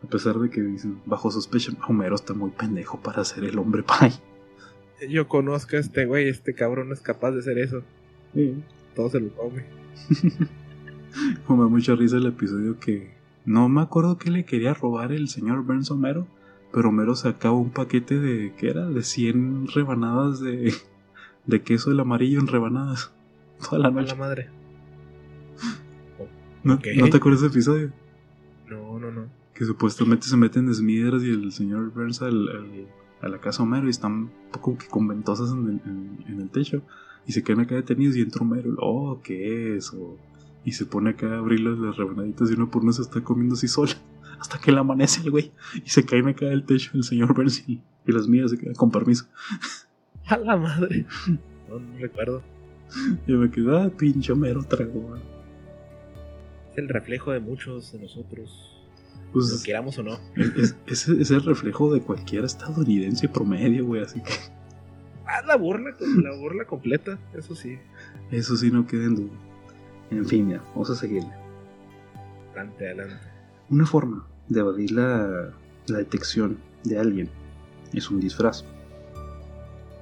a 0.02 0.06
pesar 0.06 0.38
de 0.38 0.50
que 0.50 0.62
dicen, 0.62 1.00
bajo 1.06 1.30
sospecha, 1.30 1.72
Homero 1.86 2.14
está 2.14 2.34
muy 2.34 2.50
pendejo 2.50 3.00
para 3.00 3.24
ser 3.24 3.44
el 3.44 3.58
hombre 3.58 3.82
pay. 3.82 4.12
Yo 5.08 5.28
conozco 5.28 5.76
a 5.76 5.80
este 5.80 6.06
güey, 6.06 6.28
este 6.28 6.54
cabrón 6.54 6.88
no 6.88 6.94
es 6.94 7.00
capaz 7.00 7.32
de 7.32 7.40
hacer 7.40 7.58
eso. 7.58 7.82
Todo 8.94 9.10
se 9.10 9.20
lo 9.20 9.28
come. 9.34 9.64
Como 11.46 11.64
me 11.64 11.70
mucha 11.70 11.94
risa 11.94 12.16
el 12.16 12.26
episodio 12.26 12.78
que 12.78 13.12
no 13.44 13.68
me 13.68 13.80
acuerdo 13.80 14.18
que 14.18 14.30
le 14.30 14.44
quería 14.44 14.74
robar 14.74 15.12
el 15.12 15.28
señor 15.28 15.62
Burns 15.62 15.90
Homero, 15.90 16.26
pero 16.72 16.88
Homero 16.88 17.14
sacaba 17.14 17.54
un 17.54 17.70
paquete 17.70 18.18
de, 18.18 18.52
¿qué 18.56 18.70
era? 18.70 18.88
De 18.88 19.02
100 19.02 19.68
rebanadas 19.68 20.40
de, 20.40 20.74
de 21.46 21.62
queso 21.62 21.90
del 21.90 22.00
amarillo 22.00 22.40
en 22.40 22.46
rebanadas. 22.46 23.12
Toda 23.60 23.78
la 23.78 23.90
noche. 23.90 24.08
la 24.08 24.14
madre. 24.14 24.50
¿No, 26.62 26.74
¿No 26.74 27.08
te 27.08 27.16
acuerdas 27.16 27.40
de 27.40 27.46
ese 27.46 27.56
episodio? 27.56 27.92
No, 28.68 28.98
no, 28.98 29.10
no 29.10 29.37
que 29.58 29.64
supuestamente 29.64 30.28
se 30.28 30.36
meten 30.36 30.72
Smithers 30.72 31.24
y 31.24 31.30
el 31.30 31.50
señor 31.50 31.90
Burns 31.90 32.22
a 32.22 32.30
la 33.28 33.40
casa 33.40 33.64
Homero 33.64 33.88
y 33.88 33.90
están 33.90 34.12
un 34.12 34.30
poco 34.52 34.78
que 34.78 34.86
con 34.86 35.08
ventosas 35.08 35.50
en 35.50 35.80
el, 36.28 36.48
techo 36.50 36.80
y 37.26 37.32
se 37.32 37.42
quedan 37.42 37.62
acá 37.62 37.74
detenidos 37.74 38.14
y 38.14 38.20
entra 38.20 38.42
Homero, 38.42 38.76
oh, 38.78 39.20
¿qué 39.20 39.76
es? 39.76 39.92
y 40.64 40.70
se 40.70 40.86
pone 40.86 41.10
acá 41.10 41.34
a 41.34 41.38
abrir 41.38 41.58
las, 41.58 41.96
rebanaditas 41.96 42.52
y 42.52 42.54
uno 42.54 42.70
por 42.70 42.84
uno 42.84 42.92
se 42.92 43.02
está 43.02 43.20
comiendo 43.20 43.56
así 43.56 43.66
sola 43.66 43.94
hasta 44.40 44.60
que 44.60 44.70
le 44.70 44.78
amanece 44.78 45.22
el 45.22 45.32
güey 45.32 45.50
y 45.74 45.88
se 45.90 46.06
caen 46.06 46.28
acá 46.28 46.46
del 46.46 46.62
techo 46.62 46.92
el 46.94 47.02
señor 47.02 47.34
Burns 47.34 47.68
y, 47.68 47.82
las 48.06 48.28
mías 48.28 48.52
se 48.52 48.58
quedan 48.58 48.74
con 48.74 48.90
permiso. 48.90 49.26
A 50.28 50.38
la 50.38 50.56
madre. 50.56 51.04
No, 51.68 51.98
recuerdo. 51.98 52.42
Y 53.26 53.32
me 53.32 53.50
quedé, 53.50 53.76
ah, 53.76 53.90
pinche 53.94 54.32
Homero 54.32 54.62
trago. 54.62 55.16
Es 56.72 56.78
el 56.78 56.88
reflejo 56.88 57.32
de 57.32 57.40
muchos 57.40 57.92
de 57.92 57.98
nosotros 57.98 58.77
pues, 59.32 59.52
lo 59.52 59.62
queramos 59.62 59.98
o 59.98 60.02
no. 60.02 60.18
Es, 60.86 61.08
es, 61.08 61.30
el 61.30 61.42
reflejo 61.42 61.92
de 61.92 62.00
cualquier 62.00 62.44
estadounidense 62.44 63.28
promedio, 63.28 63.86
güey, 63.86 64.02
así 64.02 64.20
que. 64.20 64.32
Ah, 65.26 65.42
la 65.46 65.56
burla, 65.56 65.94
la 66.00 66.34
burla 66.36 66.64
completa, 66.64 67.18
eso 67.34 67.54
sí. 67.54 67.78
Eso 68.30 68.56
sí, 68.56 68.70
no 68.70 68.86
queda 68.86 69.04
en 69.04 69.16
duda. 69.16 69.32
En 70.10 70.26
fin, 70.26 70.46
mira, 70.46 70.62
vamos 70.70 70.88
a 70.90 70.94
seguirle. 70.94 71.30
Adelante, 72.52 72.86
adelante. 72.86 73.26
Una 73.68 73.84
forma 73.84 74.26
de 74.48 74.60
evadir 74.60 74.92
la, 74.92 75.52
la 75.86 75.98
detección 75.98 76.58
de 76.84 76.98
alguien 76.98 77.28
es 77.92 78.10
un 78.10 78.20
disfraz. 78.20 78.64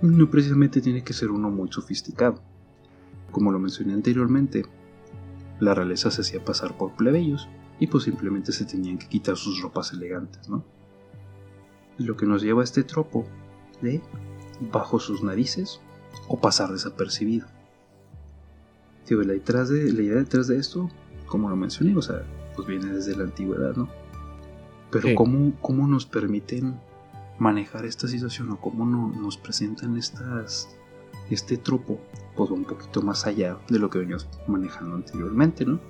No 0.01 0.31
precisamente 0.31 0.81
tiene 0.81 1.03
que 1.03 1.13
ser 1.13 1.31
uno 1.31 1.51
muy 1.51 1.73
sofisticado. 1.73 2.41
Como 3.33 3.51
lo 3.51 3.59
mencioné 3.59 3.95
anteriormente, 3.95 4.65
la 5.59 5.75
realeza 5.75 6.11
se 6.11 6.21
hacía 6.21 6.45
pasar 6.45 6.77
por 6.77 6.95
plebeyos 6.95 7.49
y 7.79 7.87
pues 7.87 8.05
simplemente 8.05 8.53
se 8.53 8.65
tenían 8.65 8.99
que 8.99 9.09
quitar 9.09 9.37
sus 9.37 9.61
ropas 9.61 9.93
elegantes, 9.93 10.49
¿no? 10.49 10.65
Lo 11.99 12.17
que 12.17 12.27
nos 12.27 12.43
lleva 12.43 12.63
a 12.63 12.65
este 12.65 12.83
tropo 12.83 13.27
de 13.83 14.03
bajo 14.73 14.99
sus 14.99 15.23
narices 15.23 15.81
o 16.29 16.41
pasar 16.41 16.71
desapercibido. 16.71 17.47
la, 19.09 19.33
detrás 19.33 19.69
de, 19.69 19.93
la 19.93 20.03
idea 20.03 20.17
detrás 20.17 20.47
de 20.49 20.59
esto, 20.59 20.91
como 21.27 21.49
lo 21.49 21.57
mencioné, 21.57 21.97
o 21.97 22.03
sea, 22.03 22.23
pues 22.55 22.67
viene 22.67 22.87
desde 22.93 23.17
la 23.17 23.25
antigüedad, 23.25 23.77
¿no? 23.77 23.89
Pero 24.91 25.15
¿cómo, 25.15 25.53
¿cómo, 25.61 25.87
nos 25.87 26.07
permiten 26.07 26.79
manejar 27.39 27.85
esta 27.85 28.09
situación 28.09 28.51
o 28.53 28.61
cómo 28.61 28.87
no, 28.87 29.09
nos 29.09 29.37
presentan 29.37 29.97
estas, 29.97 30.69
este 31.29 31.59
tropo, 31.59 32.01
pues 32.35 32.51
un 32.51 32.65
poquito 32.65 33.03
más 33.03 33.27
allá 33.27 33.59
de 33.69 33.79
lo 33.79 33.91
que 33.91 33.99
veníamos 33.99 34.29
manejando 34.47 34.95
anteriormente, 34.95 35.67
¿no? 35.67 35.81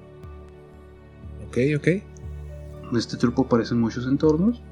Ok, 1.48 1.58
ok. 1.76 2.96
Este 2.96 3.16
tropo 3.16 3.42
aparece 3.42 3.74
en 3.74 3.80
muchos 3.80 4.06
entornos, 4.06 4.62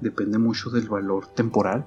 depende 0.00 0.38
mucho 0.38 0.70
del 0.70 0.88
valor 0.88 1.26
temporal, 1.28 1.84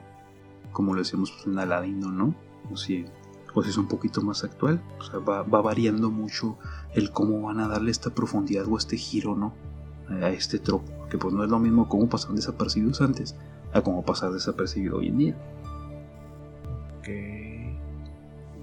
como 0.71 0.93
lo 0.93 0.99
decíamos 0.99 1.31
pues, 1.31 1.47
en 1.47 1.59
Aladdin, 1.59 1.99
¿no? 1.99 2.33
O 2.71 2.77
si, 2.77 3.05
o 3.53 3.61
si 3.61 3.69
es 3.69 3.77
un 3.77 3.87
poquito 3.87 4.21
más 4.21 4.43
actual, 4.43 4.81
o 4.99 5.03
sea, 5.03 5.19
va, 5.19 5.43
va 5.43 5.61
variando 5.61 6.09
mucho 6.09 6.57
el 6.93 7.11
cómo 7.11 7.41
van 7.41 7.59
a 7.59 7.67
darle 7.67 7.91
esta 7.91 8.11
profundidad 8.11 8.65
o 8.67 8.77
este 8.77 8.95
giro, 8.95 9.35
¿no? 9.35 9.53
A 10.09 10.29
este 10.29 10.59
tropo, 10.59 10.91
que 11.09 11.17
pues 11.17 11.33
no 11.33 11.43
es 11.43 11.49
lo 11.49 11.59
mismo 11.59 11.89
como 11.89 12.07
pasan 12.07 12.35
desapercibidos 12.35 13.01
antes 13.01 13.35
a 13.73 13.81
como 13.81 14.05
pasar 14.05 14.31
desapercibido 14.31 14.97
hoy 14.97 15.07
en 15.07 15.17
día. 15.17 15.35
Ok. 16.99 17.07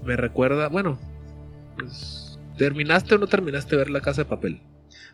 Me 0.05 0.15
recuerda, 0.15 0.67
bueno, 0.67 0.97
pues, 1.77 2.39
¿terminaste 2.57 3.15
o 3.15 3.17
no 3.19 3.27
terminaste 3.27 3.71
de 3.71 3.77
ver 3.77 3.89
la 3.89 4.01
casa 4.01 4.23
de 4.23 4.29
papel? 4.29 4.61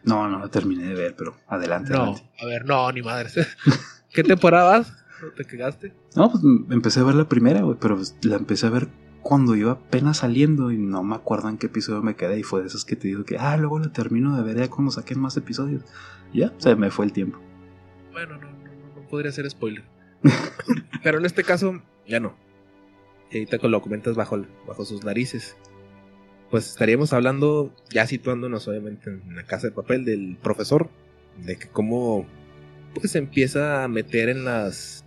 No, 0.03 0.27
no 0.27 0.39
la 0.39 0.47
terminé 0.49 0.85
de 0.85 0.93
ver, 0.93 1.15
pero 1.15 1.35
adelante. 1.47 1.93
No, 1.93 2.15
a 2.39 2.45
ver, 2.45 2.65
no, 2.65 2.91
ni 2.91 3.01
madre. 3.01 3.29
¿Qué 4.13 4.23
temporada 4.23 4.79
vas? 4.79 4.93
¿Te 5.35 5.45
quedaste? 5.45 5.93
No, 6.15 6.31
pues 6.31 6.43
empecé 6.71 6.99
a 6.99 7.03
ver 7.03 7.15
la 7.15 7.29
primera, 7.29 7.61
güey, 7.61 7.77
pero 7.79 7.95
pues, 7.95 8.15
la 8.23 8.37
empecé 8.37 8.67
a 8.67 8.71
ver 8.71 8.89
cuando 9.21 9.55
iba 9.55 9.73
apenas 9.73 10.17
saliendo 10.17 10.71
y 10.71 10.77
no 10.77 11.03
me 11.03 11.15
acuerdo 11.15 11.47
en 11.49 11.57
qué 11.57 11.67
episodio 11.67 12.01
me 12.01 12.15
quedé 12.15 12.39
y 12.39 12.43
fue 12.43 12.61
de 12.61 12.67
esos 12.67 12.85
que 12.85 12.95
te 12.95 13.07
digo 13.07 13.23
que, 13.23 13.37
ah, 13.37 13.55
luego 13.57 13.79
la 13.79 13.91
termino 13.91 14.35
de 14.35 14.43
ver 14.43 14.57
ya 14.57 14.69
cuando 14.69 14.91
saquen 14.91 15.19
más 15.19 15.37
episodios. 15.37 15.83
ya, 16.33 16.53
se 16.57 16.75
me 16.75 16.89
fue 16.89 17.05
el 17.05 17.13
tiempo. 17.13 17.39
Bueno, 18.11 18.37
no, 18.37 18.51
no, 18.51 18.95
no 18.95 19.07
podría 19.07 19.31
ser 19.31 19.49
spoiler. 19.49 19.83
pero 21.03 21.19
en 21.19 21.25
este 21.25 21.43
caso, 21.43 21.81
ya 22.07 22.19
no. 22.19 22.35
Y 23.29 23.37
ahorita 23.37 23.65
lo 23.67 23.81
comentas 23.81 24.15
bajo, 24.15 24.43
bajo 24.67 24.85
sus 24.85 25.05
narices. 25.05 25.55
Pues 26.51 26.67
estaríamos 26.67 27.13
hablando, 27.13 27.73
ya 27.89 28.05
situándonos 28.05 28.67
obviamente 28.67 29.09
en 29.09 29.35
la 29.35 29.43
casa 29.43 29.67
de 29.67 29.73
papel 29.73 30.05
del 30.05 30.37
profesor, 30.37 30.89
de 31.45 31.55
que 31.57 31.67
cómo 31.67 32.27
pues 32.93 33.15
empieza 33.15 33.83
a 33.83 33.87
meter 33.87 34.27
en 34.29 34.43
las 34.43 35.05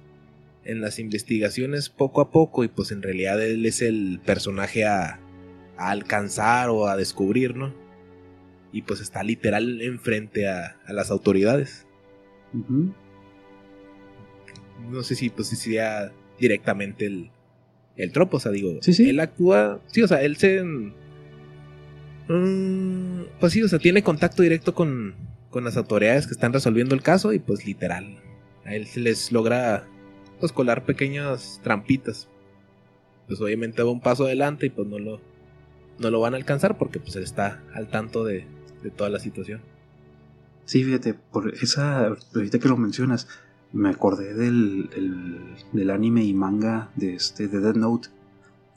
en 0.65 0.81
las 0.81 0.99
investigaciones 0.99 1.91
poco 1.91 2.23
a 2.23 2.31
poco 2.31 2.65
y 2.65 2.69
pues 2.69 2.91
en 2.91 3.03
realidad 3.03 3.43
él 3.45 3.67
es 3.67 3.83
el 3.83 4.21
personaje 4.25 4.87
a, 4.87 5.21
alcanzar 5.77 6.71
o 6.71 6.87
a 6.87 6.97
descubrir, 6.97 7.57
¿no? 7.57 7.75
Y 8.73 8.83
pues 8.83 9.01
está 9.01 9.23
literal 9.23 9.83
enfrente 9.83 10.49
a, 10.49 10.79
a 10.87 10.93
las 10.93 11.11
autoridades. 11.11 11.87
No 14.91 15.03
sé 15.03 15.15
si 15.17 15.31
pues 15.31 15.49
si 15.49 15.57
sería 15.57 16.13
directamente 16.39 17.07
el, 17.07 17.31
el 17.97 18.13
tropo, 18.13 18.37
o 18.39 18.41
sea, 18.41 18.53
digo, 18.53 18.79
él 18.87 19.21
actúa, 19.21 19.81
sí, 19.87 20.03
o 20.03 20.09
sea, 20.09 20.23
él 20.23 20.37
se... 20.37 20.63
Mm, 22.29 23.23
pues 23.41 23.53
sí, 23.53 23.63
o 23.63 23.69
sea, 23.69 23.79
tiene 23.79 24.03
contacto 24.03 24.43
directo 24.43 24.75
con, 24.75 25.15
con 25.51 25.65
las 25.65 25.77
autoridades 25.77 26.27
que 26.27 26.33
están 26.33 26.53
resolviendo 26.53 26.95
el 26.95 27.03
caso 27.03 27.33
y 27.33 27.39
pues 27.39 27.67
literal, 27.67 28.19
a 28.65 28.75
él 28.75 28.87
se 28.87 29.01
les 29.01 29.31
logra 29.31 29.87
pues 30.41 30.53
colar 30.53 30.85
pequeñas 30.85 31.61
trampitas. 31.63 32.29
Pues 33.27 33.41
obviamente 33.41 33.83
va 33.83 33.91
un 33.91 34.01
paso 34.01 34.25
adelante 34.25 34.67
y 34.67 34.71
pues 34.71 34.87
no 34.89 34.99
lo, 34.99 35.21
no 35.99 36.11
lo 36.11 36.21
van 36.21 36.35
a 36.35 36.37
alcanzar 36.37 36.77
porque 36.77 37.01
pues 37.01 37.17
él 37.17 37.23
está 37.23 37.63
al 37.73 37.89
tanto 37.89 38.25
de, 38.25 38.47
de 38.83 38.91
toda 38.91 39.11
la 39.11 39.19
situación. 39.19 39.61
Sí, 40.65 40.83
fíjate, 40.83 41.15
por 41.15 41.55
esa, 41.55 42.07
ahorita 42.07 42.59
que 42.59 42.69
lo 42.69 42.77
mencionas, 42.77 43.29
me 43.73 43.91
acordé 43.91 44.35
del, 44.35 44.89
del 45.73 45.91
anime 45.91 46.25
y 46.25 46.33
manga 46.33 46.91
de 46.97 47.15
este 47.15 47.49
de 47.49 47.61
Dead 47.61 47.75
Note, 47.75 48.09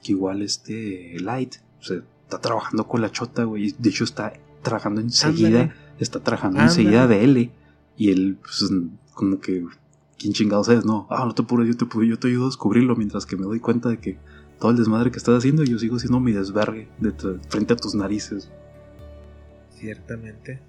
que 0.04 0.12
igual 0.12 0.42
este 0.42 1.16
Light, 1.20 1.56
o 1.80 1.84
sea, 1.84 2.02
está 2.28 2.42
trabajando 2.42 2.86
con 2.86 3.02
la 3.02 3.10
chota, 3.10 3.46
güey, 3.46 3.74
de 3.80 3.90
hecho 3.90 4.04
está 4.04 4.34
trabajando 4.62 5.00
enseguida, 5.00 5.74
está 5.98 6.20
trabajando 6.20 6.60
enseguida 6.60 7.08
de 7.08 7.24
L, 7.24 7.52
y 7.96 8.12
él, 8.12 8.38
pues, 8.42 8.70
como 9.14 9.40
que 9.40 9.66
¿quién 10.18 10.34
chingados 10.34 10.68
es? 10.68 10.84
No, 10.84 11.08
ah, 11.10 11.24
no 11.26 11.34
te 11.34 11.44
apures, 11.44 11.68
yo 11.68 11.78
te, 11.78 12.06
yo 12.06 12.20
te 12.20 12.28
ayudo 12.28 12.44
a 12.44 12.48
descubrirlo 12.48 12.98
mientras 12.98 13.26
que 13.26 13.38
me 13.38 13.44
doy 13.44 13.62
cuenta 13.62 13.88
de 13.88 14.00
que 14.00 14.18
todo 14.60 14.72
el 14.72 14.78
desmadre 14.78 15.10
que 15.10 15.18
estás 15.18 15.38
haciendo 15.38 15.64
yo 15.64 15.80
sigo 15.80 16.00
siendo 16.00 16.20
mi 16.20 16.34
desvergue 16.34 16.90
de 17.00 17.14
frente 17.48 17.74
a 17.74 17.78
tus 17.78 17.96
narices. 17.96 18.52
Ciertamente. 19.76 20.60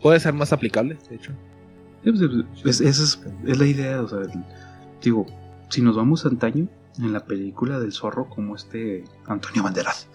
puede 0.00 0.20
ser 0.20 0.32
más 0.32 0.54
aplicable, 0.54 0.96
de 1.10 1.16
hecho. 1.16 1.32
Pues, 2.62 2.80
esa 2.80 3.02
es, 3.02 3.20
la 3.44 3.66
idea, 3.66 4.00
o 4.00 4.08
sea, 4.08 4.20
digo, 5.02 5.26
si 5.68 5.82
nos 5.82 5.96
vamos 5.96 6.24
a 6.24 6.28
antaño, 6.28 6.66
en 6.98 7.12
la 7.12 7.26
película 7.26 7.78
del 7.78 7.92
zorro, 7.92 8.30
como 8.30 8.56
este 8.56 9.04
Antonio 9.26 9.62
Banderas 9.62 10.08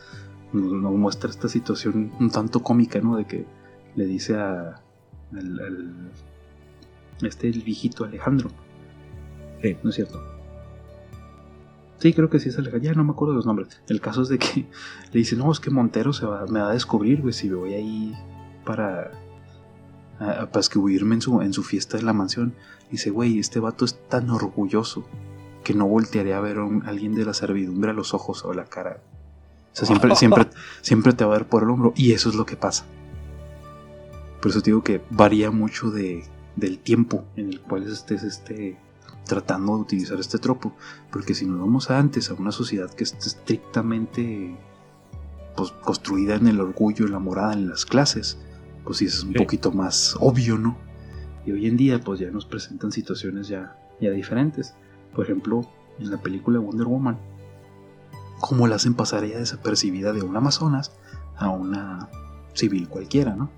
nos, 0.54 0.94
muestra 0.94 1.30
esta 1.30 1.48
situación 1.48 2.12
un 2.20 2.30
tanto 2.30 2.62
cómica, 2.62 3.00
¿no? 3.00 3.18
De 3.18 3.26
que 3.26 3.46
le 3.96 4.06
dice 4.06 4.36
a, 4.36 4.82
al 5.34 6.12
este 7.22 7.48
el 7.48 7.62
viejito 7.62 8.04
Alejandro. 8.04 8.50
Sí, 9.62 9.78
¿no 9.84 9.90
es 9.90 9.96
cierto? 9.96 10.22
Sí, 12.00 12.14
creo 12.14 12.30
que 12.30 12.40
sí 12.40 12.50
es 12.50 12.58
Alejandro. 12.58 12.84
Ya 12.84 12.94
no 12.94 13.04
me 13.04 13.12
acuerdo 13.12 13.34
de 13.34 13.38
los 13.38 13.46
nombres. 13.46 13.82
El 13.88 14.02
caso 14.02 14.24
es 14.24 14.30
de 14.30 14.40
que 14.40 14.68
le 15.12 15.20
dice, 15.20 15.36
no, 15.36 15.52
es 15.52 15.60
que 15.60 15.70
Montero 15.70 16.14
se 16.14 16.26
va, 16.26 16.46
me 16.48 16.60
va 16.60 16.70
a 16.70 16.74
descubrir, 16.74 17.22
güey, 17.22 17.34
si 17.34 17.50
me 17.50 17.56
voy 17.56 17.74
ahí 17.74 18.16
para, 18.66 19.12
para 20.18 20.60
escribirme 20.60 21.16
en 21.16 21.22
su, 21.22 21.42
en 21.42 21.54
su 21.54 21.64
fiesta 21.64 21.98
de 21.98 22.04
la 22.04 22.14
mansión. 22.14 22.54
dice, 22.90 23.12
güey, 23.12 23.40
este 23.40 23.60
vato 23.60 23.86
es 23.86 24.00
tan 24.08 24.30
orgulloso 24.30 25.06
que 25.64 25.74
no 25.74 25.88
voltearía 25.88 26.38
a 26.38 26.42
ver 26.42 26.58
a, 26.58 26.90
alguien 26.90 27.14
de 27.14 27.26
la 27.26 27.34
servidumbre 27.34 27.92
a 27.92 27.94
los 27.94 28.14
ojos 28.14 28.44
o 28.46 28.52
a 28.52 28.56
la 28.56 28.66
cara. 28.66 29.02
O 29.74 29.76
sea, 29.76 29.88
siempre, 29.88 30.16
siempre, 30.16 30.48
siempre 30.82 31.14
te 31.14 31.24
va 31.24 31.36
a 31.36 31.38
ver 31.38 31.48
por 31.48 31.64
el 31.64 31.70
hombro. 31.70 31.94
Y 31.96 32.14
eso 32.14 32.30
es 32.30 32.36
lo 32.36 32.46
que 32.46 32.56
pasa. 32.56 32.86
Por 34.42 34.52
eso 34.52 34.62
te 34.62 34.72
digo 34.72 34.84
que 34.84 35.02
varía 35.10 35.52
mucho 35.52 35.92
de 35.92 36.24
del 36.56 36.80
tiempo 36.80 37.26
en 37.36 37.50
el 37.50 37.62
cual 37.62 37.84
estés 37.84 38.24
este, 38.24 38.78
tratando 39.26 39.76
de 39.76 39.82
utilizar 39.82 40.20
este 40.20 40.38
tropo. 40.38 40.74
Porque 41.12 41.34
si 41.34 41.46
nos 41.46 41.60
vamos 41.60 41.90
a 41.90 42.00
antes 42.00 42.30
a 42.30 42.34
una 42.34 42.52
sociedad 42.52 42.92
que 42.92 43.04
está 43.04 43.26
estrictamente 43.28 44.58
pues, 45.56 45.72
construida 45.72 46.36
en 46.36 46.48
el 46.48 46.60
orgullo, 46.60 47.06
en 47.06 47.12
la 47.12 47.20
morada, 47.20 47.54
en 47.54 47.70
las 47.70 47.86
clases, 47.86 48.38
pues 48.84 48.98
sí 48.98 49.06
es 49.06 49.24
un 49.24 49.34
poquito 49.34 49.72
más 49.72 50.16
obvio, 50.20 50.58
¿no? 50.58 50.78
Y 51.46 51.52
hoy 51.52 51.68
en 51.68 51.78
día 51.78 52.00
pues 52.00 52.20
ya 52.20 52.30
nos 52.30 52.46
presentan 52.46 52.92
situaciones 52.92 53.48
ya, 53.48 53.78
ya 54.00 54.12
diferentes. 54.12 54.76
Por 55.16 55.26
ejemplo, 55.26 55.62
en 56.00 56.12
la 56.12 56.18
película 56.18 56.60
Wonder 56.60 56.88
Woman, 56.88 57.20
cómo 58.42 58.68
la 58.68 58.76
hacen 58.76 58.94
pasar 58.94 59.24
ella 59.24 59.40
desapercibida 59.40 60.12
de 60.12 60.22
una 60.22 60.40
Amazonas 60.40 60.92
a 61.38 61.50
una 61.50 62.10
civil 62.54 62.90
cualquiera, 62.90 63.36
¿no? 63.36 63.50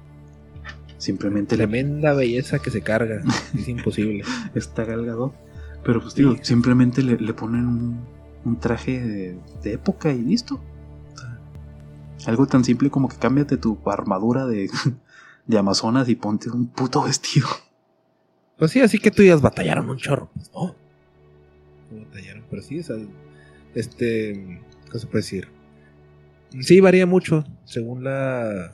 Simplemente 0.98 1.58
Tremenda 1.58 2.14
belleza 2.14 2.60
que 2.60 2.72
se 2.72 2.82
carga. 2.82 3.22
es 3.58 3.68
imposible. 3.68 4.24
Está 4.56 4.86
galgado. 4.86 5.34
Pero 5.84 6.02
pues 6.02 6.16
digo, 6.16 6.38
simplemente 6.42 7.04
le, 7.04 7.34
ponen 7.34 8.00
un, 8.46 8.60
traje 8.60 9.02
de, 9.02 9.74
época 9.74 10.12
y 10.14 10.22
listo. 10.22 10.62
algo 12.26 12.48
tan 12.48 12.64
simple 12.64 12.90
como 12.90 13.10
que 13.10 13.18
cámbiate 13.18 13.58
tu 13.58 13.78
armadura 13.86 14.46
de, 14.46 14.70
de 15.48 15.58
Amazonas 15.58 16.08
y 16.08 16.16
ponte 16.16 16.50
un 16.50 16.68
puto 16.68 17.04
vestido. 17.04 17.48
Pues 18.58 18.72
sí, 18.72 18.80
así 18.80 18.98
que 18.98 19.12
tú 19.12 19.24
ya 19.24 19.36
batallaron 19.36 19.90
un 19.90 19.98
chorro. 19.98 20.30
Pues, 20.34 20.52
no. 20.54 20.76
Batallaron, 21.92 22.46
pero 22.50 22.62
sí, 22.62 22.82
este. 23.76 24.62
¿Qué 24.94 25.00
se 25.00 25.08
puede 25.08 25.24
decir? 25.24 25.48
Sí, 26.62 26.80
varía 26.80 27.08
mucho 27.08 27.44
según 27.66 28.04
la 28.04 28.74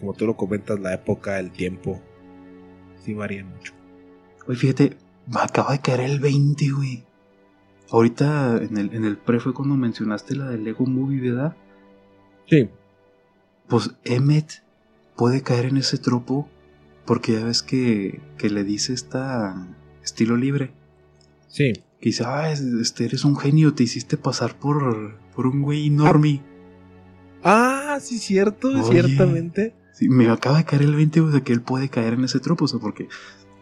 como 0.00 0.14
tú 0.14 0.26
lo 0.26 0.36
comentas, 0.36 0.80
la 0.80 0.94
época, 0.94 1.38
el 1.38 1.52
tiempo, 1.52 2.00
sí 3.04 3.14
varía 3.14 3.44
mucho. 3.44 3.72
Oye, 4.46 4.56
fíjate, 4.56 4.96
me 5.26 5.40
acaba 5.40 5.72
de 5.72 5.80
caer 5.80 6.00
el 6.00 6.20
20, 6.20 6.70
güey. 6.70 7.04
Ahorita 7.90 8.56
en 8.56 8.78
el, 8.78 8.94
en 8.94 9.04
el 9.04 9.16
pre 9.16 9.40
fue 9.40 9.54
cuando 9.54 9.76
mencionaste 9.76 10.34
la 10.34 10.48
de 10.48 10.58
Lego 10.58 10.86
Movie, 10.86 11.30
¿verdad? 11.30 11.56
Sí. 12.48 12.68
pues 13.68 13.94
Emmet 14.04 14.62
puede 15.16 15.42
caer 15.42 15.66
en 15.66 15.78
ese 15.78 15.96
tropo 15.96 16.48
porque 17.06 17.32
ya 17.32 17.44
ves 17.44 17.62
que, 17.62 18.20
que 18.36 18.50
le 18.50 18.64
dice 18.64 18.92
esta 18.92 19.68
estilo 20.02 20.36
libre. 20.36 20.72
Sí. 21.48 21.72
Que 22.04 22.10
dice, 22.10 22.24
ah, 22.26 22.52
este, 22.52 23.06
eres 23.06 23.24
un 23.24 23.34
genio, 23.34 23.72
te 23.72 23.82
hiciste 23.82 24.18
pasar 24.18 24.58
por, 24.58 25.16
por 25.34 25.46
un 25.46 25.62
güey 25.62 25.86
enorme. 25.86 26.42
Ah, 27.42 27.96
sí, 27.98 28.18
cierto, 28.18 28.84
ciertamente. 28.84 29.74
Sí, 29.94 30.10
me 30.10 30.28
acaba 30.28 30.58
de 30.58 30.64
caer 30.64 30.82
el 30.82 30.96
20 30.96 31.22
de 31.22 31.42
que 31.42 31.54
él 31.54 31.62
puede 31.62 31.88
caer 31.88 32.12
en 32.12 32.24
ese 32.24 32.40
tropo, 32.40 32.66
o 32.66 32.68
sea, 32.68 32.78
porque 32.78 33.08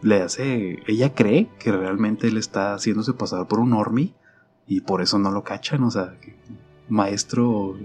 le 0.01 0.21
hace. 0.21 0.79
Ella 0.87 1.15
cree 1.15 1.47
que 1.57 1.71
realmente 1.71 2.27
él 2.27 2.35
está 2.35 2.73
haciéndose 2.73 3.13
pasar 3.13 3.47
por 3.47 3.59
un 3.59 3.69
normie 3.69 4.13
y 4.67 4.81
por 4.81 5.01
eso 5.01 5.17
no 5.17 5.31
lo 5.31 5.45
cachan, 5.45 5.81
o 5.85 5.89
sea, 5.89 6.17
maestro 6.89 7.77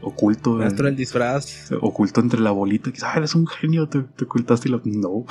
oculto. 0.00 0.52
Maestro 0.52 0.86
del 0.86 0.96
disfraz. 0.96 1.70
Oculto 1.82 2.22
entre 2.22 2.40
la 2.40 2.52
bolita, 2.52 2.90
que 2.90 3.00
ah, 3.04 3.12
eres 3.18 3.34
un 3.34 3.46
genio, 3.46 3.90
te, 3.90 3.98
ocultaste 4.24 4.70
y 4.70 4.72
lo. 4.72 4.80
No. 4.86 5.26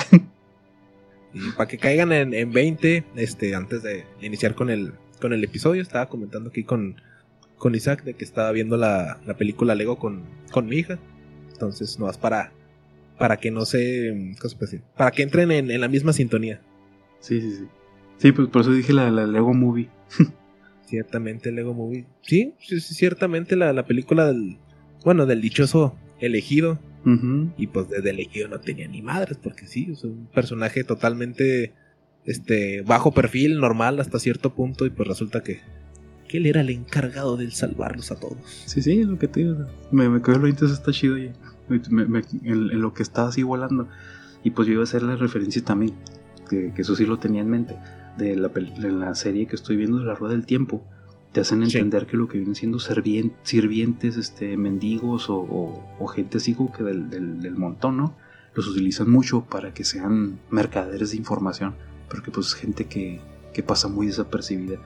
Y 1.34 1.52
para 1.52 1.68
que 1.68 1.78
caigan 1.78 2.12
en, 2.12 2.34
en, 2.34 2.52
20, 2.52 3.06
este, 3.16 3.56
antes 3.56 3.84
de 3.84 4.06
iniciar 4.22 4.56
con 4.56 4.70
el, 4.70 4.94
con 5.20 5.34
el 5.34 5.44
episodio, 5.44 5.82
estaba 5.82 6.08
comentando 6.08 6.50
aquí 6.50 6.64
con, 6.64 7.02
con 7.58 7.76
Isaac 7.76 8.04
de 8.04 8.16
que 8.16 8.26
estaba 8.26 8.52
viendo 8.52 8.76
la, 8.76 9.20
la 9.26 9.38
película 9.38 9.76
Lego 9.76 9.98
con, 9.98 10.24
con 10.52 10.68
mi 10.68 10.78
hija. 10.78 11.00
Entonces, 11.54 12.00
no 12.00 12.10
es 12.10 12.18
para, 12.18 12.52
para 13.22 13.38
que 13.38 13.52
no 13.52 13.66
se. 13.66 14.34
Para 14.98 15.12
que 15.12 15.22
entren 15.22 15.52
en, 15.52 15.80
la 15.80 15.88
misma 15.88 16.12
sintonía. 16.12 16.60
Sí, 17.20 17.40
sí, 17.40 17.52
sí. 17.52 17.66
Sí, 18.18 18.32
pues 18.32 18.48
por 18.50 18.64
eso 18.64 18.72
dije 18.72 18.94
la, 18.94 19.12
Lego 19.12 19.54
Movie. 19.54 19.90
ciertamente 20.88 21.52
Lego 21.52 21.76
Movie. 21.76 22.08
Sí, 22.24 22.56
sí, 22.60 22.80
ciertamente 22.80 23.56
la, 23.56 23.74
la, 23.74 23.86
película 23.86 24.26
del. 24.26 24.58
Bueno, 25.06 25.28
del 25.28 25.40
dichoso 25.40 25.96
elegido. 26.20 26.80
Y 27.58 27.68
pues 27.68 27.90
desde 27.90 28.12
elegido 28.12 28.48
no 28.48 28.60
tenía 28.60 28.88
ni 28.88 29.02
madres, 29.02 29.38
porque 29.42 29.66
sí, 29.68 29.90
es 29.92 30.04
un 30.04 30.28
personaje 30.34 30.84
totalmente 30.84 31.74
este 32.26 32.82
bajo 32.82 33.12
perfil, 33.12 33.60
normal 33.60 34.00
hasta 34.00 34.20
cierto 34.20 34.54
punto, 34.54 34.86
y 34.86 34.92
pues 34.92 35.08
resulta 35.08 35.42
que, 35.42 35.62
que 36.28 36.38
él 36.38 36.46
era 36.46 36.62
el 36.62 36.70
encargado 36.70 37.38
de 37.38 37.50
salvarlos 37.52 38.12
a 38.12 38.20
todos. 38.20 38.38
Sí, 38.66 38.82
sí, 38.82 39.00
es 39.00 39.08
lo 39.08 39.18
que 39.18 39.28
te 39.28 39.42
digo. 39.42 39.66
Me, 39.92 40.10
me 40.10 40.22
quedó 40.22 40.38
lo 40.38 40.48
interesante, 40.48 40.82
está 40.82 40.92
chido 40.92 41.18
y 41.18 41.32
en, 41.70 42.82
lo 42.82 42.94
que 42.94 43.04
estaba 43.04 43.30
así 43.30 43.44
volando. 43.44 43.88
Y 44.44 44.52
pues 44.52 44.68
yo 44.68 44.74
iba 44.74 44.82
a 44.82 44.86
hacer 44.86 45.04
la 45.04 45.16
referencia 45.16 45.64
también, 45.64 45.94
que, 46.50 46.72
eso 46.76 46.96
sí 46.96 47.06
lo 47.06 47.18
tenía 47.18 47.42
en 47.42 47.50
mente, 47.50 47.76
de 48.18 48.36
la, 48.36 48.52
la, 48.90 49.16
serie 49.16 49.46
que 49.48 49.56
estoy 49.56 49.76
viendo 49.76 50.00
de 50.00 50.06
la 50.06 50.16
Rueda 50.16 50.34
del 50.34 50.46
Tiempo. 50.46 50.84
Te 51.32 51.42
hacen 51.42 51.64
entender 51.64 52.08
que 52.08 52.18
lo 52.18 52.28
que 52.28 52.38
vienen 52.38 52.56
siendo 52.56 52.80
sirvientes, 52.80 54.18
este, 54.18 54.58
mendigos 54.58 55.28
o, 55.30 56.08
gente 56.14 56.38
así 56.38 56.54
como 56.54 56.74
que 56.74 56.84
del, 56.84 57.10
del, 57.10 57.56
montón, 57.56 57.98
¿no? 57.98 58.16
Los 58.54 58.68
utilizan 58.68 59.10
mucho 59.10 59.46
para 59.46 59.74
que 59.74 59.86
sean 59.86 60.40
mercaderes 60.50 61.12
de 61.12 61.18
información, 61.18 61.76
porque 62.10 62.32
pues 62.32 62.54
gente 62.54 62.86
que, 62.86 63.22
que 63.54 63.64
pasa 63.64 63.88
muy 63.88 64.08
desapercibida 64.08 64.78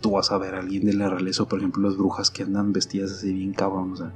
tú 0.00 0.12
vas 0.12 0.30
a 0.30 0.38
ver 0.38 0.54
a 0.54 0.60
alguien 0.60 0.84
de 0.84 0.94
la 0.94 1.08
realeza, 1.08 1.44
por 1.46 1.58
ejemplo, 1.58 1.82
las 1.82 1.96
brujas 1.96 2.30
que 2.30 2.42
andan 2.42 2.72
vestidas 2.72 3.12
así 3.12 3.32
bien 3.32 3.52
cabrón, 3.52 3.92
o 3.92 3.96
sea, 3.96 4.12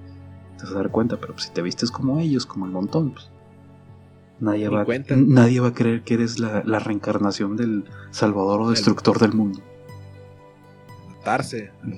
te 0.58 0.64
vas 0.64 0.72
a 0.72 0.76
dar 0.76 0.90
cuenta, 0.90 1.18
pero 1.18 1.36
si 1.38 1.50
te 1.50 1.62
vistes 1.62 1.90
como 1.90 2.20
ellos, 2.20 2.46
como 2.46 2.66
el 2.66 2.72
montón, 2.72 3.12
pues 3.12 3.30
nadie, 4.40 4.68
va, 4.68 4.84
nadie 5.16 5.60
va 5.60 5.68
a 5.68 5.74
creer 5.74 6.02
que 6.02 6.14
eres 6.14 6.38
la, 6.38 6.62
reencarnación 6.78 7.56
del 7.56 7.84
salvador 8.10 8.62
o 8.62 8.70
destructor 8.70 9.18
del 9.18 9.32
mundo. 9.32 9.60
Matarse, 11.22 11.70
lo 11.84 11.96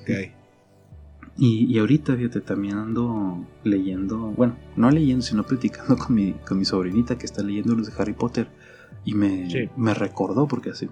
Y, 1.37 1.65
y, 1.65 1.79
ahorita, 1.79 2.15
fíjate, 2.15 2.41
también 2.41 2.77
ando 2.77 3.43
leyendo, 3.63 4.17
bueno, 4.17 4.55
no 4.75 4.91
leyendo, 4.91 5.25
sino 5.25 5.43
platicando 5.43 5.97
con 5.97 6.13
mi, 6.15 6.33
con 6.47 6.59
mi 6.59 6.65
sobrinita 6.65 7.17
que 7.17 7.25
está 7.25 7.41
leyendo 7.41 7.75
los 7.75 7.87
de 7.87 7.93
Harry 8.01 8.13
Potter. 8.13 8.47
Y 9.03 9.15
me, 9.15 9.69
me 9.75 9.93
recordó, 9.95 10.47
porque 10.47 10.69
hace 10.69 10.87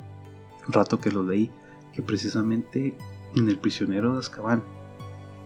un 0.68 0.74
rato 0.74 1.00
que 1.00 1.12
lo 1.12 1.24
leí, 1.24 1.52
que 1.94 2.02
precisamente 2.02 2.96
en 3.36 3.50
El 3.50 3.60
prisionero 3.60 4.14
de 4.14 4.20
Azkaban, 4.20 4.64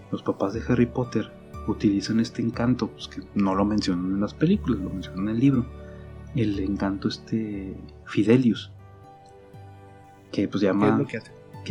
los 0.10 0.24
papás 0.24 0.54
de 0.54 0.62
Harry 0.68 0.86
Potter 0.86 1.30
utilizan 1.68 2.22
este 2.22 2.42
encanto, 2.42 2.88
pues 2.88 3.10
que 3.10 3.22
no 3.36 3.54
lo 3.54 3.66
mencionan 3.66 4.14
en 4.14 4.22
las 4.22 4.34
películas, 4.34 4.80
lo 4.80 4.90
mencionan 4.90 5.28
en 5.28 5.36
el 5.36 5.40
libro. 5.40 5.66
El 6.36 6.58
encanto 6.60 7.10
este 7.10 7.76
Fidelius. 8.06 8.72
Que 10.32 10.48
pues 10.48 10.64
que, 10.64 11.20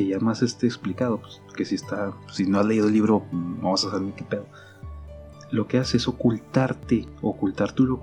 ya 0.04 0.18
más 0.18 0.42
esté 0.42 0.66
explicado, 0.66 1.20
pues, 1.20 1.40
que 1.56 1.64
si 1.64 1.76
está, 1.76 2.12
si 2.32 2.44
no 2.44 2.58
has 2.58 2.66
leído 2.66 2.88
el 2.88 2.92
libro, 2.92 3.24
vas 3.62 3.84
a 3.84 3.92
saber 3.92 4.12
qué 4.14 4.24
pedo. 4.24 4.46
Lo 5.52 5.68
que 5.68 5.78
hace 5.78 5.96
es 5.96 6.08
ocultarte, 6.08 7.06
ocultar 7.22 7.72
tu, 7.72 7.96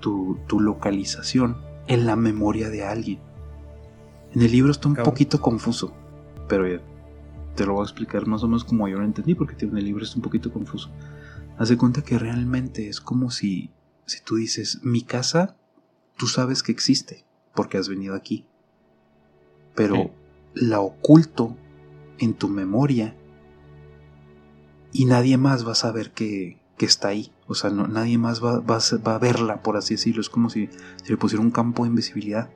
tu, 0.00 0.38
tu 0.46 0.60
localización 0.60 1.56
en 1.86 2.04
la 2.06 2.14
memoria 2.14 2.68
de 2.68 2.84
alguien. 2.84 3.20
En 4.32 4.42
el 4.42 4.52
libro 4.52 4.70
está 4.70 4.88
un 4.88 4.96
poquito 4.96 5.40
confuso, 5.40 5.92
pero 6.46 6.80
te 7.56 7.66
lo 7.66 7.72
voy 7.72 7.80
a 7.80 7.84
explicar 7.84 8.26
más 8.26 8.42
o 8.42 8.46
menos 8.46 8.64
como 8.64 8.86
yo 8.86 8.98
lo 8.98 9.04
entendí, 9.04 9.34
porque 9.34 9.64
en 9.64 9.76
el 9.76 9.84
libro 9.84 10.04
está 10.04 10.16
un 10.16 10.22
poquito 10.22 10.52
confuso. 10.52 10.90
Haz 11.58 11.68
de 11.68 11.76
cuenta 11.76 12.02
que 12.02 12.18
realmente 12.18 12.88
es 12.88 13.00
como 13.00 13.30
si, 13.30 13.70
si 14.06 14.22
tú 14.22 14.36
dices, 14.36 14.80
mi 14.82 15.02
casa, 15.02 15.56
tú 16.16 16.26
sabes 16.26 16.62
que 16.62 16.72
existe, 16.72 17.24
porque 17.54 17.78
has 17.78 17.88
venido 17.88 18.14
aquí. 18.14 18.46
Pero 19.74 20.10
la 20.54 20.80
oculto 20.80 21.56
en 22.18 22.34
tu 22.34 22.48
memoria 22.48 23.14
y 24.92 25.04
nadie 25.04 25.36
más 25.36 25.66
va 25.66 25.72
a 25.72 25.76
saber 25.76 26.10
que, 26.10 26.58
que 26.76 26.86
está 26.86 27.08
ahí. 27.08 27.32
O 27.46 27.54
sea, 27.54 27.70
no, 27.70 27.86
nadie 27.86 28.18
más 28.18 28.42
va, 28.44 28.60
va, 28.60 28.78
va, 29.06 29.14
a 29.14 29.18
verla, 29.18 29.62
por 29.62 29.76
así 29.76 29.94
decirlo. 29.94 30.20
Es 30.20 30.28
como 30.28 30.50
si 30.50 30.68
se 31.02 31.10
le 31.10 31.16
pusiera 31.16 31.42
un 31.42 31.50
campo 31.50 31.84
de 31.84 31.90
invisibilidad. 31.90 32.50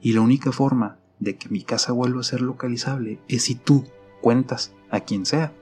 Y 0.00 0.12
la 0.12 0.20
única 0.20 0.52
forma 0.52 0.98
de 1.18 1.36
que 1.36 1.48
mi 1.48 1.62
casa 1.62 1.92
vuelva 1.92 2.20
a 2.20 2.24
ser 2.24 2.40
localizable 2.40 3.18
es 3.28 3.44
si 3.44 3.54
tú 3.54 3.84
cuentas 4.20 4.72
a 4.90 5.00
quien 5.00 5.26
sea 5.26 5.52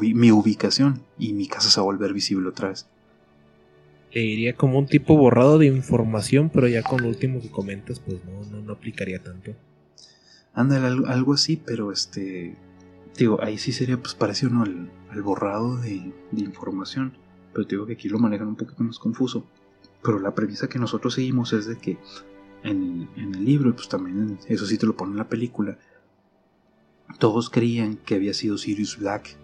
mi 0.00 0.30
ubicación 0.30 1.02
y 1.18 1.32
mi 1.32 1.46
casa 1.46 1.70
se 1.70 1.80
va 1.80 1.82
a 1.82 1.86
volver 1.86 2.12
visible 2.12 2.48
otra 2.48 2.68
vez. 2.68 2.86
Le 4.12 4.20
diría 4.20 4.54
como 4.54 4.78
un 4.78 4.86
tipo 4.86 5.16
borrado 5.16 5.58
de 5.58 5.66
información, 5.66 6.48
pero 6.48 6.68
ya 6.68 6.82
con 6.82 7.02
lo 7.02 7.08
último 7.08 7.40
que 7.40 7.50
comentas, 7.50 8.00
pues 8.00 8.18
no, 8.24 8.60
no, 8.62 8.72
aplicaría 8.72 9.22
tanto. 9.22 9.52
Ándale, 10.54 10.86
algo, 11.08 11.34
así, 11.34 11.56
pero 11.56 11.92
este. 11.92 12.56
Digo, 13.16 13.42
ahí 13.42 13.58
sí 13.58 13.72
sería 13.72 13.98
pues 13.98 14.14
parecido 14.14 14.52
¿no? 14.52 14.62
al, 14.62 15.22
borrado 15.22 15.76
de, 15.76 16.12
información. 16.32 17.16
Pero 17.52 17.66
digo 17.66 17.86
que 17.86 17.92
aquí 17.94 18.08
lo 18.08 18.18
manejan 18.18 18.48
un 18.48 18.56
poquito 18.56 18.82
más 18.82 18.98
confuso. 18.98 19.46
Pero 20.02 20.18
la 20.18 20.34
premisa 20.34 20.68
que 20.68 20.78
nosotros 20.78 21.14
seguimos 21.14 21.52
es 21.52 21.66
de 21.66 21.78
que 21.78 21.98
en, 22.62 23.08
en 23.16 23.34
el 23.34 23.44
libro, 23.44 23.74
pues 23.74 23.88
también 23.88 24.38
eso 24.48 24.66
sí 24.66 24.78
te 24.78 24.86
lo 24.86 24.96
pone 24.96 25.12
en 25.12 25.18
la 25.18 25.28
película, 25.28 25.78
todos 27.18 27.50
creían 27.50 27.96
que 27.96 28.14
había 28.16 28.34
sido 28.34 28.58
Sirius 28.58 28.98
Black 28.98 29.36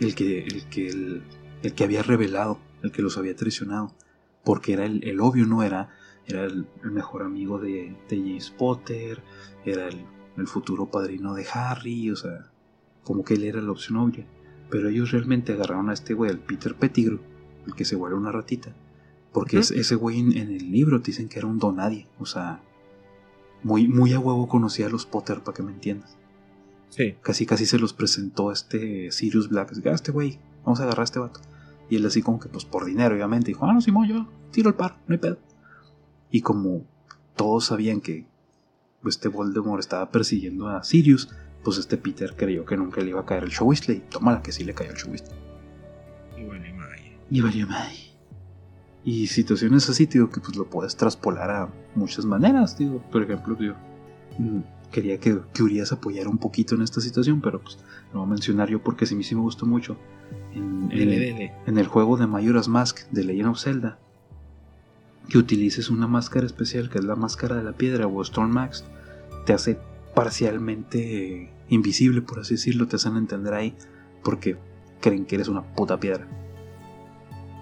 el 0.00 0.14
que, 0.14 0.44
el 0.44 0.66
que, 0.68 0.88
el, 0.88 1.74
que 1.74 1.84
había 1.84 2.02
revelado, 2.02 2.58
el 2.82 2.90
que 2.90 3.02
los 3.02 3.18
había 3.18 3.36
traicionado, 3.36 3.94
porque 4.44 4.72
era 4.72 4.86
el, 4.86 5.20
obvio, 5.20 5.46
¿no? 5.46 5.62
Era, 5.62 5.90
era 6.26 6.44
el, 6.44 6.66
mejor 6.82 7.22
amigo 7.22 7.58
de, 7.58 7.96
de, 8.08 8.16
James 8.16 8.50
Potter, 8.50 9.22
era 9.64 9.88
el, 9.88 10.04
futuro 10.46 10.90
padrino 10.90 11.34
de 11.34 11.46
Harry, 11.52 12.10
o 12.10 12.16
sea, 12.16 12.50
como 13.04 13.24
que 13.24 13.34
él 13.34 13.44
era 13.44 13.60
la 13.60 13.72
opción 13.72 13.98
obvia. 13.98 14.26
Pero 14.70 14.88
ellos 14.88 15.10
realmente 15.10 15.52
agarraron 15.52 15.90
a 15.90 15.92
este 15.92 16.14
güey, 16.14 16.30
al 16.30 16.38
Peter 16.38 16.74
Pettigrew, 16.74 17.20
el 17.66 17.74
que 17.74 17.84
se 17.84 17.96
vuelve 17.96 18.16
una 18.16 18.32
ratita. 18.32 18.74
Porque 19.32 19.58
ese 19.58 19.94
güey 19.94 20.20
en, 20.20 20.36
el 20.36 20.70
libro 20.70 21.00
te 21.00 21.08
dicen 21.08 21.28
que 21.28 21.38
era 21.38 21.46
un 21.46 21.58
donadie, 21.58 22.08
o 22.18 22.26
sea, 22.26 22.60
muy, 23.62 23.86
muy 23.86 24.12
a 24.12 24.18
huevo 24.18 24.48
conocía 24.48 24.86
a 24.86 24.90
los 24.90 25.06
Potter, 25.06 25.40
para 25.40 25.56
que 25.56 25.62
me 25.62 25.72
entiendas. 25.72 26.16
Casi 27.22 27.46
casi 27.46 27.66
se 27.66 27.78
los 27.78 27.92
presentó 27.92 28.50
este 28.50 29.12
Sirius 29.12 29.48
Black. 29.48 29.72
Ah, 29.86 29.90
este 29.90 30.10
güey, 30.10 30.38
vamos 30.64 30.80
a 30.80 30.82
agarrar 30.82 31.02
a 31.02 31.04
este 31.04 31.20
vato. 31.20 31.40
Y 31.88 31.96
él 31.96 32.06
así 32.06 32.22
como 32.22 32.40
que 32.40 32.48
pues 32.48 32.64
por 32.64 32.84
dinero, 32.84 33.14
obviamente. 33.14 33.48
Dijo, 33.48 33.64
ah, 33.64 33.72
no, 33.72 33.80
Simón, 33.80 34.08
yo 34.08 34.28
tiro 34.50 34.68
el 34.68 34.74
par, 34.74 34.98
no 35.06 35.14
hay 35.14 35.18
pedo. 35.18 35.38
Y 36.30 36.42
como 36.42 36.84
todos 37.36 37.66
sabían 37.66 38.00
que 38.00 38.26
este 39.06 39.28
Voldemort 39.28 39.80
estaba 39.80 40.10
persiguiendo 40.10 40.68
a 40.68 40.82
Sirius, 40.82 41.30
pues 41.64 41.78
este 41.78 41.96
Peter 41.96 42.34
creyó 42.36 42.64
que 42.64 42.76
nunca 42.76 43.00
le 43.00 43.10
iba 43.10 43.20
a 43.20 43.26
caer 43.26 43.44
el 43.44 43.50
show 43.50 43.68
Weasley. 43.68 44.02
Tómala 44.10 44.42
que 44.42 44.52
sí 44.52 44.64
le 44.64 44.74
cayó 44.74 44.90
el 44.90 44.96
show 44.96 45.12
Y 46.36 46.44
valió 46.44 46.74
madre. 46.74 47.18
Y 47.30 47.40
valió 47.40 47.66
Y 49.04 49.26
situaciones 49.26 49.88
así, 49.88 50.06
digo, 50.06 50.30
que 50.30 50.40
pues 50.40 50.56
lo 50.56 50.68
puedes 50.68 50.96
traspolar 50.96 51.50
a 51.50 51.68
muchas 51.94 52.24
maneras, 52.24 52.78
digo. 52.78 53.02
Por 53.10 53.22
ejemplo, 53.22 53.54
digo, 53.54 53.74
mm, 54.38 54.60
quería 54.90 55.18
que, 55.18 55.40
que 55.52 55.62
Urias 55.62 55.92
apoyara 55.92 56.28
un 56.28 56.38
poquito 56.38 56.74
en 56.74 56.82
esta 56.82 57.00
situación, 57.00 57.40
pero 57.40 57.60
pues 57.60 57.78
lo 58.12 58.20
voy 58.20 58.26
a 58.26 58.30
mencionar 58.30 58.68
yo 58.68 58.82
porque 58.82 59.06
sí, 59.06 59.22
sí 59.22 59.34
me 59.34 59.42
gustó 59.42 59.66
mucho. 59.66 59.96
En, 60.54 60.90
en, 60.92 61.78
el 61.78 61.86
juego 61.86 62.16
de 62.16 62.26
Majora's 62.26 62.68
Mask 62.68 63.08
de 63.10 63.24
Legend 63.24 63.48
of 63.50 63.60
Zelda, 63.60 63.98
que 65.28 65.38
utilices 65.38 65.90
una 65.90 66.06
máscara 66.06 66.46
especial 66.46 66.90
que 66.90 66.98
es 66.98 67.04
la 67.04 67.16
máscara 67.16 67.56
de 67.56 67.62
la 67.62 67.72
piedra 67.72 68.06
o 68.06 68.22
Storm 68.22 68.50
Max, 68.50 68.84
te 69.46 69.52
hace 69.52 69.78
parcialmente 70.14 71.52
invisible, 71.68 72.22
por 72.22 72.40
así 72.40 72.54
decirlo, 72.54 72.88
te 72.88 72.96
hacen 72.96 73.16
entender 73.16 73.54
ahí, 73.54 73.74
porque 74.24 74.56
creen 75.00 75.24
que 75.24 75.36
eres 75.36 75.48
una 75.48 75.62
puta 75.62 75.98
piedra. 75.98 76.26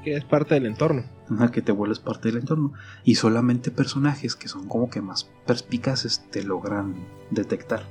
que 0.04 0.16
es 0.16 0.24
parte 0.24 0.54
del 0.54 0.66
entorno. 0.66 1.04
Ajá, 1.30 1.50
que 1.50 1.60
te 1.60 1.72
vuelves 1.72 1.98
parte 1.98 2.28
del 2.28 2.38
entorno. 2.40 2.72
Y 3.04 3.16
solamente 3.16 3.70
personajes 3.70 4.34
que 4.34 4.48
son 4.48 4.66
como 4.66 4.88
que 4.88 5.02
más 5.02 5.28
perspicaces 5.46 6.24
te 6.30 6.42
logran 6.42 6.94
detectar. 7.30 7.82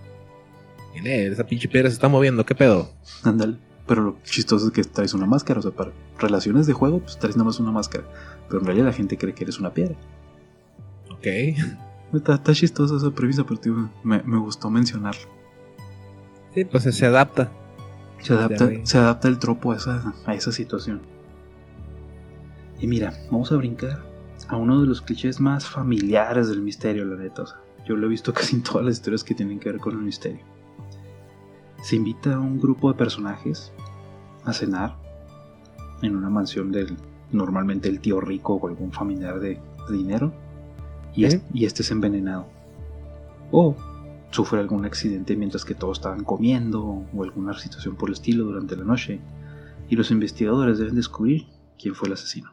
Mire, 0.96 1.28
esa 1.28 1.46
pinche 1.46 1.68
piedra 1.68 1.90
se 1.90 1.94
está 1.94 2.08
moviendo, 2.08 2.46
¿qué 2.46 2.56
pedo? 2.56 2.92
Ándale. 3.24 3.58
Pero 3.86 4.02
lo 4.02 4.18
chistoso 4.24 4.68
es 4.68 4.72
que 4.72 4.84
traes 4.84 5.14
una 5.14 5.28
máscara, 5.28 5.60
o 5.60 5.64
sea, 5.64 5.72
para 5.72 5.92
relaciones 6.18 6.66
de 6.66 6.74
juego, 6.74 7.00
pues 7.00 7.20
traes 7.20 7.38
nada 7.38 7.46
más 7.46 7.60
una 7.60 7.72
máscara. 7.72 8.06
Pero 8.48 8.60
en 8.60 8.66
realidad 8.66 8.86
la 8.88 8.94
gente 8.94 9.18
cree 9.18 9.34
que 9.34 9.44
eres 9.44 9.60
una 9.60 9.74
piedra. 9.74 9.96
Ok. 11.12 11.28
Está, 12.14 12.36
está 12.36 12.54
chistosa 12.54 12.96
esa 12.96 13.12
premisa, 13.12 13.44
pero 13.44 13.60
tío, 13.60 13.90
me, 14.04 14.24
me 14.24 14.38
gustó 14.38 14.70
mencionarlo. 14.70 15.28
Sí, 16.54 16.66
pues 16.66 16.84
se 16.84 17.06
adapta. 17.06 17.52
Se 18.22 18.34
adapta, 18.34 18.70
se 18.84 18.98
adapta 18.98 19.28
el 19.28 19.38
tropo 19.38 19.72
a 19.72 19.76
esa, 19.76 20.14
a 20.26 20.34
esa 20.34 20.52
situación. 20.52 21.02
Y 22.80 22.88
mira, 22.88 23.14
vamos 23.30 23.52
a 23.52 23.58
brincar 23.58 24.04
a 24.48 24.56
uno 24.56 24.82
de 24.82 24.88
los 24.88 25.02
clichés 25.02 25.40
más 25.40 25.68
familiares 25.68 26.50
del 26.50 26.62
misterio, 26.62 27.06
la 27.06 27.16
neta. 27.16 27.44
O 27.44 27.48
sea, 27.48 27.60
yo 27.86 27.96
lo 27.96 28.08
he 28.08 28.10
visto 28.10 28.34
casi 28.34 28.56
en 28.56 28.64
todas 28.64 28.86
las 28.86 28.96
historias 28.96 29.24
que 29.24 29.36
tienen 29.36 29.60
que 29.60 29.72
ver 29.72 29.80
con 29.80 29.94
el 29.94 30.00
misterio. 30.00 30.42
Se 31.82 31.96
invita 31.96 32.36
a 32.36 32.40
un 32.40 32.60
grupo 32.60 32.92
de 32.92 32.98
personajes 32.98 33.72
a 34.44 34.54
cenar 34.54 34.98
en 36.02 36.16
una 36.16 36.30
mansión 36.30 36.72
del 36.72 36.98
normalmente 37.32 37.90
el 37.90 38.00
tío 38.00 38.22
rico 38.22 38.56
o 38.56 38.68
algún 38.68 38.92
familiar 38.92 39.40
de, 39.40 39.60
dinero 39.90 40.34
y, 41.16 41.24
¿Eh? 41.26 41.28
es- 41.28 41.42
y 41.54 41.66
este 41.66 41.82
es 41.82 41.92
envenenado. 41.92 42.48
O 43.52 43.76
sufre 44.32 44.60
algún 44.60 44.86
accidente 44.86 45.36
mientras 45.38 45.64
que 45.64 45.74
todos 45.76 45.98
estaban 46.00 46.24
comiendo 46.26 46.84
o 47.14 47.24
alguna 47.24 47.54
situación 47.58 47.96
por 47.96 48.10
el 48.10 48.14
estilo 48.14 48.44
durante 48.44 48.76
la 48.76 48.84
noche 48.84 49.20
y 49.90 49.96
los 49.96 50.12
investigadores 50.12 50.78
deben 50.80 50.96
descubrir 50.96 51.48
quién 51.80 51.96
fue 51.96 52.08
el 52.10 52.14
asesino. 52.14 52.52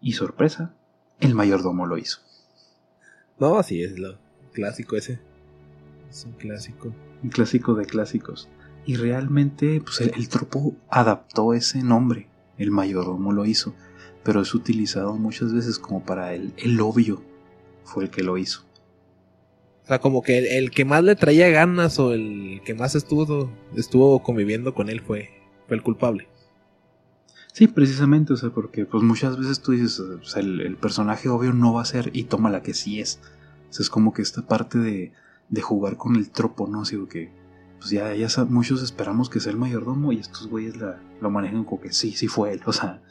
Y 0.00 0.12
sorpresa, 0.12 0.72
el 1.18 1.34
mayordomo 1.34 1.86
lo 1.86 1.98
hizo. 1.98 2.20
No, 3.40 3.60
sí, 3.62 3.82
es 3.82 3.98
lo 3.98 4.16
clásico 4.52 4.96
ese. 4.96 5.18
Es 6.08 6.24
un 6.24 6.32
clásico. 6.32 6.92
Un 7.22 7.30
clásico 7.30 7.74
de 7.74 7.84
clásicos. 7.86 8.48
Y 8.86 8.94
realmente 8.94 9.80
pues, 9.80 10.00
el, 10.00 10.12
el 10.14 10.28
tropo 10.28 10.74
adaptó 10.88 11.52
ese 11.52 11.82
nombre. 11.82 12.28
El 12.58 12.70
mayordomo 12.70 13.32
lo 13.32 13.44
hizo. 13.44 13.74
Pero 14.22 14.40
es 14.40 14.54
utilizado 14.54 15.14
muchas 15.14 15.52
veces 15.52 15.78
como 15.78 16.04
para 16.04 16.34
el, 16.34 16.52
el 16.56 16.80
obvio. 16.80 17.22
Fue 17.84 18.04
el 18.04 18.10
que 18.10 18.22
lo 18.22 18.38
hizo. 18.38 18.64
O 19.84 19.86
sea, 19.86 20.00
como 20.00 20.22
que 20.22 20.38
el, 20.38 20.46
el 20.46 20.70
que 20.72 20.84
más 20.84 21.04
le 21.04 21.14
traía 21.14 21.48
ganas 21.48 21.98
o 22.00 22.12
el 22.12 22.60
que 22.64 22.74
más 22.74 22.96
estuvo, 22.96 23.50
estuvo 23.76 24.20
conviviendo 24.22 24.74
con 24.74 24.90
él 24.90 25.00
fue, 25.00 25.30
fue 25.68 25.76
el 25.76 25.82
culpable. 25.82 26.28
Sí, 27.52 27.68
precisamente, 27.68 28.32
o 28.32 28.36
sea, 28.36 28.50
porque 28.50 28.84
pues 28.84 29.02
muchas 29.02 29.38
veces 29.38 29.62
tú 29.62 29.72
dices, 29.72 30.00
o 30.00 30.24
sea, 30.24 30.42
el, 30.42 30.60
el 30.60 30.76
personaje 30.76 31.28
obvio 31.28 31.52
no 31.52 31.72
va 31.72 31.82
a 31.82 31.86
ser 31.86 32.10
y 32.12 32.24
toma 32.24 32.50
la 32.50 32.62
que 32.62 32.74
sí 32.74 33.00
es. 33.00 33.20
O 33.70 33.72
sea, 33.72 33.84
es 33.84 33.88
como 33.88 34.12
que 34.12 34.22
esta 34.22 34.42
parte 34.42 34.78
de, 34.78 35.12
de 35.48 35.60
jugar 35.62 35.96
con 35.96 36.16
el 36.16 36.30
tropo, 36.30 36.66
¿no? 36.66 36.82
Así 36.82 36.98
que, 37.08 37.30
pues 37.78 37.90
ya, 37.90 38.14
ya 38.14 38.28
muchos 38.44 38.82
esperamos 38.82 39.28
que 39.30 39.40
sea 39.40 39.52
el 39.52 39.58
mayordomo 39.58 40.12
y 40.12 40.18
estos 40.18 40.48
güeyes 40.48 40.76
la, 40.76 41.00
lo 41.20 41.30
manejan 41.30 41.64
como 41.64 41.80
que 41.80 41.92
sí, 41.92 42.12
sí 42.12 42.28
fue 42.28 42.52
él. 42.52 42.60
O 42.66 42.72
sea, 42.72 43.02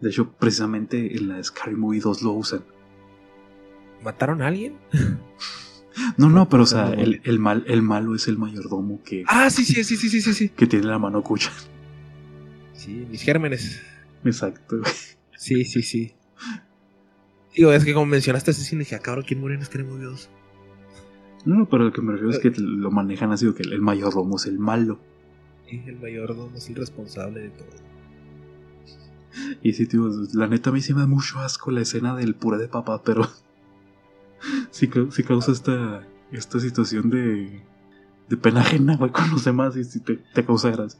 de 0.00 0.10
hecho, 0.10 0.32
precisamente 0.32 1.16
en 1.16 1.28
la 1.28 1.42
Scary 1.42 1.76
Movie 1.76 2.00
2 2.00 2.22
lo 2.22 2.32
usan. 2.32 2.64
¿Mataron 4.02 4.42
a 4.42 4.48
alguien? 4.48 4.76
No, 6.18 6.28
no, 6.28 6.46
pero 6.48 6.64
o 6.64 6.66
sea, 6.66 6.92
el, 6.92 7.22
el 7.24 7.38
mal, 7.38 7.64
el 7.66 7.80
malo 7.80 8.14
es 8.14 8.28
el 8.28 8.36
mayordomo 8.36 9.02
que, 9.02 9.24
Ah, 9.26 9.48
sí, 9.48 9.64
sí, 9.64 9.82
sí, 9.82 9.96
sí, 9.96 10.10
sí, 10.10 10.20
sí, 10.20 10.34
sí. 10.34 10.48
que 10.56 10.66
tiene 10.66 10.86
la 10.86 10.98
mano 10.98 11.22
cucha. 11.22 11.50
Sí, 12.74 13.06
mis 13.10 13.22
gérmenes. 13.22 13.80
Exacto. 14.22 14.82
Sí, 15.36 15.64
sí, 15.64 15.82
sí. 15.82 16.14
Digo, 17.54 17.72
es 17.72 17.84
que 17.84 17.94
como 17.94 18.04
mencionaste 18.06 18.50
asesino, 18.50 18.80
dije, 18.80 18.94
ah, 18.94 18.98
cabrón, 18.98 19.24
¿quién 19.26 19.40
murió 19.40 19.56
en 19.56 19.64
Scary 19.64 19.84
Movie 19.84 20.04
2? 20.04 20.28
No, 21.46 21.54
no, 21.54 21.68
pero 21.68 21.84
lo 21.84 21.92
que 21.92 22.02
me 22.02 22.12
refiero 22.12 22.32
es 22.32 22.40
que 22.40 22.50
lo 22.60 22.90
manejan 22.90 23.30
así, 23.30 23.50
que 23.54 23.62
el, 23.62 23.80
mayordomo 23.80 24.36
es 24.36 24.46
el 24.46 24.58
malo. 24.58 24.98
El 25.68 25.96
mayordomo 26.00 26.56
es 26.56 26.68
el 26.68 26.74
responsable 26.74 27.40
de 27.40 27.50
todo. 27.50 27.68
Y 29.62 29.72
sí, 29.74 29.86
tío, 29.86 30.10
la 30.34 30.48
neta 30.48 30.70
a 30.70 30.72
mí 30.72 30.80
sí 30.80 30.92
me 30.92 31.00
da 31.00 31.06
mucho 31.06 31.38
asco 31.38 31.70
la 31.70 31.82
escena 31.82 32.16
del 32.16 32.34
puré 32.34 32.58
de 32.58 32.66
papá, 32.66 33.02
pero 33.04 33.28
sí, 34.70 34.90
sí 35.10 35.22
causa 35.22 35.52
esta, 35.52 36.04
esta 36.32 36.58
situación 36.58 37.10
de, 37.10 37.62
de 38.28 38.36
pena 38.36 38.62
ajena, 38.62 38.96
güey, 38.96 39.12
con 39.12 39.30
los 39.30 39.44
demás 39.44 39.76
y 39.76 39.84
sí 39.84 40.00
te, 40.00 40.16
te 40.16 40.44
causa 40.44 40.70
gracia. 40.70 40.98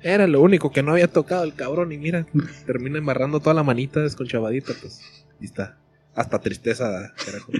Era 0.00 0.28
lo 0.28 0.40
único 0.40 0.70
que 0.70 0.84
no 0.84 0.92
había 0.92 1.08
tocado 1.08 1.42
el 1.42 1.54
cabrón 1.54 1.90
y 1.90 1.98
mira, 1.98 2.24
termina 2.66 2.98
embarrando 2.98 3.40
toda 3.40 3.54
la 3.54 3.64
manita 3.64 4.00
desconchavadita, 4.00 4.74
pues. 4.80 5.00
Y 5.40 5.46
está. 5.46 5.76
Hasta 6.14 6.38
tristeza, 6.38 7.12
carajo. 7.24 7.52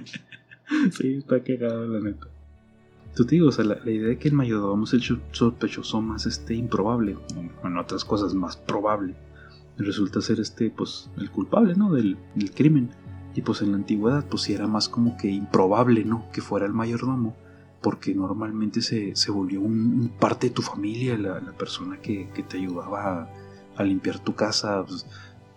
Sí, 0.92 1.16
está 1.16 1.42
cagado, 1.42 1.86
la 1.86 2.00
neta. 2.00 2.26
Tú 3.14 3.24
te 3.24 3.34
digo, 3.34 3.48
o 3.48 3.52
sea, 3.52 3.64
la, 3.64 3.78
idea 3.90 4.08
de 4.08 4.18
que 4.18 4.28
el 4.28 4.34
mayordomo 4.34 4.84
es 4.84 4.92
el 4.92 5.00
cho- 5.00 5.20
sospechoso 5.32 6.00
más 6.00 6.26
este 6.26 6.54
improbable, 6.54 7.16
o 7.62 7.66
en 7.66 7.76
otras 7.76 8.04
cosas 8.04 8.34
más 8.34 8.56
probable, 8.56 9.14
resulta 9.76 10.20
ser 10.20 10.40
este, 10.40 10.70
pues, 10.70 11.10
el 11.18 11.30
culpable, 11.30 11.74
¿no? 11.74 11.92
Del, 11.92 12.16
crimen. 12.54 12.90
Y 13.34 13.42
pues 13.42 13.62
en 13.62 13.70
la 13.70 13.76
antigüedad, 13.76 14.26
pues 14.28 14.42
sí 14.42 14.54
era 14.54 14.66
más 14.66 14.88
como 14.88 15.16
que 15.16 15.28
improbable, 15.28 16.04
¿no? 16.04 16.26
Que 16.32 16.40
fuera 16.40 16.66
el 16.66 16.72
mayordomo, 16.72 17.36
porque 17.80 18.14
normalmente 18.14 18.80
se, 18.82 19.14
se 19.14 19.30
volvió 19.30 19.60
un, 19.60 20.10
parte 20.18 20.48
de 20.48 20.54
tu 20.54 20.62
familia, 20.62 21.16
la, 21.16 21.40
la 21.40 21.52
persona 21.52 21.98
que, 21.98 22.28
que 22.34 22.42
te 22.42 22.58
ayudaba 22.58 23.20
a, 23.20 23.30
a 23.76 23.84
limpiar 23.84 24.18
tu 24.18 24.34
casa, 24.34 24.84
pues, 24.84 25.06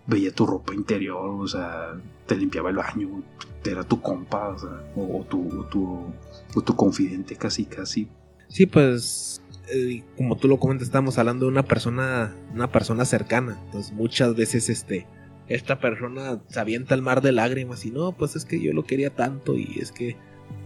veía 0.06 0.32
tu 0.32 0.46
ropa 0.46 0.74
interior, 0.74 1.40
o 1.40 1.48
sea, 1.48 1.94
te 2.26 2.36
limpiaba 2.36 2.70
el 2.70 2.76
baño, 2.76 3.22
era 3.64 3.82
tu 3.82 4.00
compa, 4.00 4.48
o, 4.48 4.58
sea, 4.58 4.70
o, 4.96 5.24
tu, 5.24 5.60
o 5.60 5.64
tu, 5.64 6.06
o 6.54 6.60
tu 6.60 6.76
confidente 6.76 7.36
casi, 7.36 7.64
casi. 7.64 8.08
Sí, 8.48 8.66
pues. 8.66 9.42
eh, 9.72 10.02
como 10.16 10.36
tú 10.36 10.48
lo 10.48 10.58
comentas, 10.58 10.88
estamos 10.88 11.18
hablando 11.18 11.46
de 11.46 11.52
una 11.52 11.62
persona. 11.62 12.34
Una 12.52 12.70
persona 12.70 13.04
cercana. 13.04 13.58
Entonces, 13.66 13.92
muchas 13.92 14.34
veces 14.36 14.68
este. 14.68 15.06
Esta 15.46 15.78
persona 15.78 16.40
se 16.48 16.58
avienta 16.58 16.94
al 16.94 17.02
mar 17.02 17.20
de 17.20 17.32
lágrimas 17.32 17.84
y 17.84 17.90
no, 17.90 18.12
pues 18.12 18.34
es 18.34 18.46
que 18.46 18.58
yo 18.60 18.72
lo 18.72 18.84
quería 18.84 19.10
tanto 19.10 19.58
y 19.58 19.78
es 19.78 19.92
que 19.92 20.16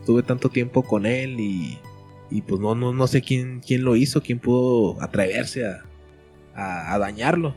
tuve 0.06 0.22
tanto 0.22 0.50
tiempo 0.50 0.84
con 0.84 1.04
él 1.04 1.40
y, 1.40 1.78
y 2.30 2.42
pues 2.42 2.60
no, 2.60 2.76
no, 2.76 2.92
no 2.92 3.06
sé 3.08 3.20
quién, 3.20 3.58
quién 3.58 3.82
lo 3.82 3.96
hizo, 3.96 4.22
quién 4.22 4.38
pudo 4.38 5.02
atreverse 5.02 5.66
a, 5.66 6.94
a 6.94 6.98
dañarlo. 7.00 7.56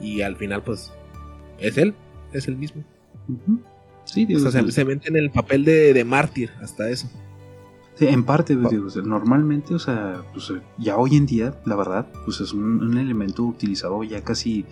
Y 0.00 0.22
al 0.22 0.36
final 0.36 0.62
pues 0.62 0.92
es 1.58 1.76
él, 1.76 1.94
es 2.32 2.48
el 2.48 2.56
mismo. 2.56 2.82
Sí, 4.04 4.26
O 4.34 4.38
sea, 4.38 4.50
se, 4.50 4.72
se 4.72 4.84
mete 4.84 5.08
en 5.08 5.16
el 5.16 5.30
papel 5.30 5.64
de, 5.64 5.92
de 5.92 6.04
mártir 6.04 6.50
hasta 6.62 6.88
eso. 6.90 7.08
sí, 7.96 8.06
en 8.06 8.24
parte, 8.24 8.56
pues, 8.56 8.70
digo, 8.70 8.86
o 8.86 8.90
sea, 8.90 9.02
normalmente, 9.02 9.74
o 9.74 9.78
sea, 9.78 10.22
pues, 10.32 10.48
eh, 10.50 10.62
ya 10.78 10.96
hoy 10.96 11.16
en 11.16 11.26
día, 11.26 11.60
la 11.66 11.76
verdad, 11.76 12.06
pues 12.24 12.40
es 12.40 12.52
un, 12.52 12.82
un 12.82 12.96
elemento 12.96 13.42
utilizado 13.44 14.02
ya 14.04 14.22
casi, 14.24 14.64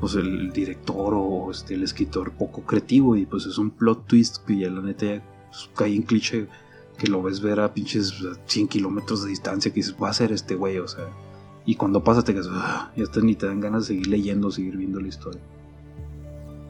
pues 0.00 0.14
el 0.16 0.52
director 0.52 1.14
o 1.16 1.50
este, 1.50 1.74
el 1.74 1.82
escritor 1.84 2.32
poco 2.32 2.62
creativo 2.62 3.16
y 3.16 3.24
pues 3.24 3.46
es 3.46 3.56
un 3.56 3.70
plot 3.70 4.06
twist 4.08 4.44
que 4.44 4.58
ya 4.58 4.68
la 4.68 4.82
neta 4.82 5.06
ya 5.06 5.22
pues, 5.48 5.70
cae 5.76 5.94
en 5.94 6.02
cliché 6.02 6.48
que 6.98 7.06
lo 7.06 7.22
ves 7.22 7.40
ver 7.40 7.60
a 7.60 7.72
pinches 7.72 8.12
100 8.46 8.68
kilómetros 8.68 9.22
de 9.22 9.30
distancia 9.30 9.70
que 9.72 9.76
dices, 9.76 9.94
va 10.00 10.10
a 10.10 10.12
ser 10.12 10.32
este 10.32 10.54
güey, 10.56 10.78
o 10.78 10.88
sea, 10.88 11.06
y 11.64 11.76
cuando 11.76 12.02
pasa 12.04 12.22
te 12.22 12.34
quedas, 12.34 12.48
"Ah", 12.50 12.92
ya 12.96 13.04
hasta 13.04 13.20
ni 13.20 13.36
te 13.36 13.46
dan 13.46 13.60
ganas 13.60 13.84
de 13.84 13.94
seguir 13.94 14.08
leyendo, 14.08 14.50
seguir 14.50 14.76
viendo 14.76 15.00
la 15.00 15.08
historia. 15.08 15.40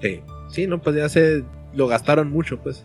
Sí. 0.03 0.21
Sí, 0.51 0.67
no, 0.67 0.83
pues 0.83 0.97
ya 0.97 1.09
se 1.09 1.45
lo 1.73 1.87
gastaron 1.89 2.31
mucho, 2.31 2.59
pues. 2.63 2.85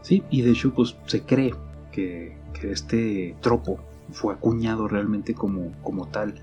Sí, 0.00 0.22
y 0.30 0.40
de 0.42 0.52
hecho, 0.52 0.72
pues 0.72 0.96
se 1.06 1.22
cree 1.22 1.54
que, 1.92 2.40
este 2.62 3.34
tropo 3.40 3.80
fue 4.12 4.32
acuñado 4.34 4.86
realmente 4.86 5.34
como, 5.34 5.72
como 5.82 6.06
tal 6.08 6.34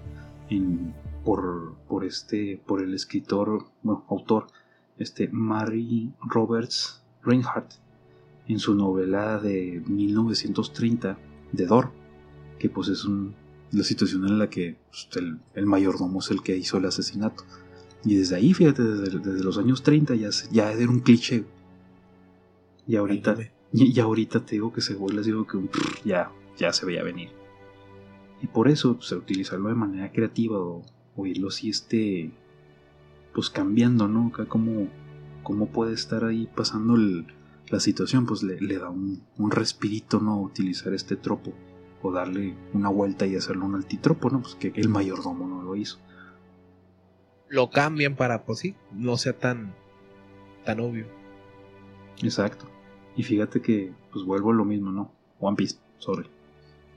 en- 0.50 0.94
por, 1.24 1.76
por, 1.88 2.04
este, 2.04 2.62
por 2.68 2.82
el 2.82 2.94
escritor, 2.94 3.66
bueno, 3.84 4.06
autor, 4.10 4.48
este 4.98 5.30
Mary 5.32 6.12
Roberts 6.22 7.02
Reinhardt, 7.24 7.72
en 8.50 8.60
su 8.60 8.76
novela 8.76 9.40
de 9.40 9.82
1930, 9.88 11.18
The 11.56 11.66
Door, 11.68 11.92
que 12.60 12.70
pues 12.70 12.90
es 12.90 13.06
un- 13.06 13.34
la 13.72 13.84
situación 13.84 14.26
en 14.28 14.40
la 14.40 14.50
que 14.50 14.76
pues, 14.92 15.08
el 15.56 15.66
mayordomo 15.66 16.20
es 16.20 16.32
el 16.32 16.42
que 16.44 16.58
hizo 16.58 16.78
el 16.78 16.86
asesinato. 16.86 17.44
Y 18.06 18.16
desde 18.16 18.36
ahí, 18.38 18.54
fíjate, 18.54 18.82
desde, 18.84 19.20
desde 19.20 19.44
los 19.44 19.58
años 19.58 19.84
30 19.84 20.16
ya, 20.16 20.32
se- 20.32 20.48
ya 20.54 20.72
era 20.72 20.90
un 20.90 21.00
cliché. 21.00 21.44
Y 22.88 22.96
ahorita, 22.96 23.32
Válgame. 23.34 23.52
y, 23.74 23.96
y 23.96 24.00
ahorita 24.00 24.46
te 24.46 24.56
digo 24.56 24.72
que 24.74 24.82
se 24.82 24.96
vuelve 24.96 25.22
así 25.22 25.32
como 25.32 25.46
que 25.48 25.58
un 25.58 25.70
ya, 26.06 26.32
ya 26.58 26.72
se 26.74 26.86
veía 26.86 27.04
venir. 27.04 27.30
Y 28.42 28.48
por 28.48 28.68
eso, 28.70 28.96
pues, 28.96 29.12
utilizarlo 29.12 29.70
de 29.70 29.76
manera 29.76 30.12
creativa 30.12 30.58
o, 30.60 30.84
o 31.16 31.26
irlo 31.26 31.50
así, 31.50 31.70
este, 31.70 32.32
pues 33.34 33.50
cambiando, 33.50 34.08
¿no? 34.08 34.28
Acá 34.28 34.46
como, 34.46 34.88
cómo 35.44 35.68
puede 35.68 35.94
estar 35.94 36.24
ahí 36.24 36.48
pasando 36.56 36.96
el- 36.96 37.28
la 37.70 37.80
situación, 37.80 38.26
pues 38.26 38.42
le, 38.42 38.60
le 38.62 38.78
da 38.80 38.90
un, 38.90 39.22
un 39.38 39.52
respirito, 39.52 40.20
¿no? 40.20 40.42
Utilizar 40.42 40.94
este 40.94 41.16
tropo 41.18 41.54
o 42.02 42.12
darle 42.12 42.56
una 42.74 42.90
vuelta 42.90 43.28
y 43.28 43.36
hacerlo 43.36 43.66
un 43.66 43.76
altitropo, 43.76 44.30
¿no? 44.30 44.42
Pues 44.42 44.56
que 44.56 44.72
el 44.74 44.90
mayordomo 44.90 45.48
no 45.48 45.62
lo 45.62 45.76
hizo. 45.76 46.00
Lo 47.50 47.70
cambian 47.70 48.16
para, 48.16 48.44
pues 48.46 48.60
sí, 48.60 48.76
no 48.94 49.18
sea 49.18 49.34
tan, 49.34 49.74
tan 50.66 50.80
obvio. 50.80 51.06
Exacto. 52.22 52.66
Y 53.16 53.24
fíjate 53.24 53.62
que, 53.62 53.92
pues 54.12 54.26
vuelvo 54.26 54.52
a 54.52 54.56
lo 54.56 54.66
mismo, 54.66 54.92
¿no? 54.92 55.12
One 55.40 55.58
Piece, 55.58 55.78
sorry. 55.98 56.30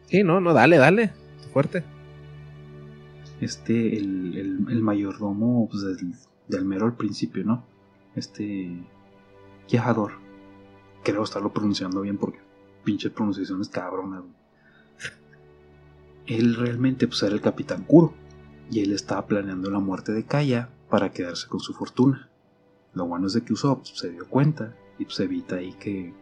Sí, 0.07 0.23
no, 0.23 0.41
no, 0.41 0.53
dale, 0.53 0.77
dale, 0.77 1.13
fuerte. 1.53 1.85
Este, 3.41 3.97
el, 3.97 4.37
el, 4.37 4.67
el 4.71 4.83
mayordomo, 4.83 5.69
pues 5.71 5.83
del, 5.83 6.15
del 6.49 6.65
mero 6.65 6.87
al 6.87 6.97
principio, 6.97 7.45
¿no? 7.45 7.65
Este, 8.15 8.85
Quejador. 9.69 10.13
Creo 11.03 11.25
estarlo 11.25 11.53
pronunciando 11.53 12.03
bien 12.03 12.19
porque 12.19 12.39
pinche 12.85 13.11
pronunciaciones 13.11 13.69
cabronas. 13.69 14.23
Él 16.27 16.55
realmente 16.55 17.09
pues 17.09 17.23
era 17.23 17.35
el 17.35 17.41
capitán 17.41 17.85
Kuro 17.85 18.15
y 18.73 18.81
él 18.81 18.93
estaba 18.93 19.27
planeando 19.27 19.71
la 19.71 19.81
muerte 19.81 20.13
de 20.13 20.25
Kaya 20.25 20.71
para 20.89 21.13
quedarse 21.13 21.47
con 21.47 21.61
su 21.61 21.75
fortuna. 21.75 22.31
Lo 22.95 23.07
bueno 23.07 23.27
es 23.27 23.35
de 23.35 23.43
que 23.43 23.53
Usopp 23.53 23.85
se 23.85 24.11
dio 24.11 24.27
cuenta 24.27 24.75
y 24.99 25.05
pues 25.05 25.21
evita 25.21 25.57
ahí 25.57 25.75
que, 25.75 26.15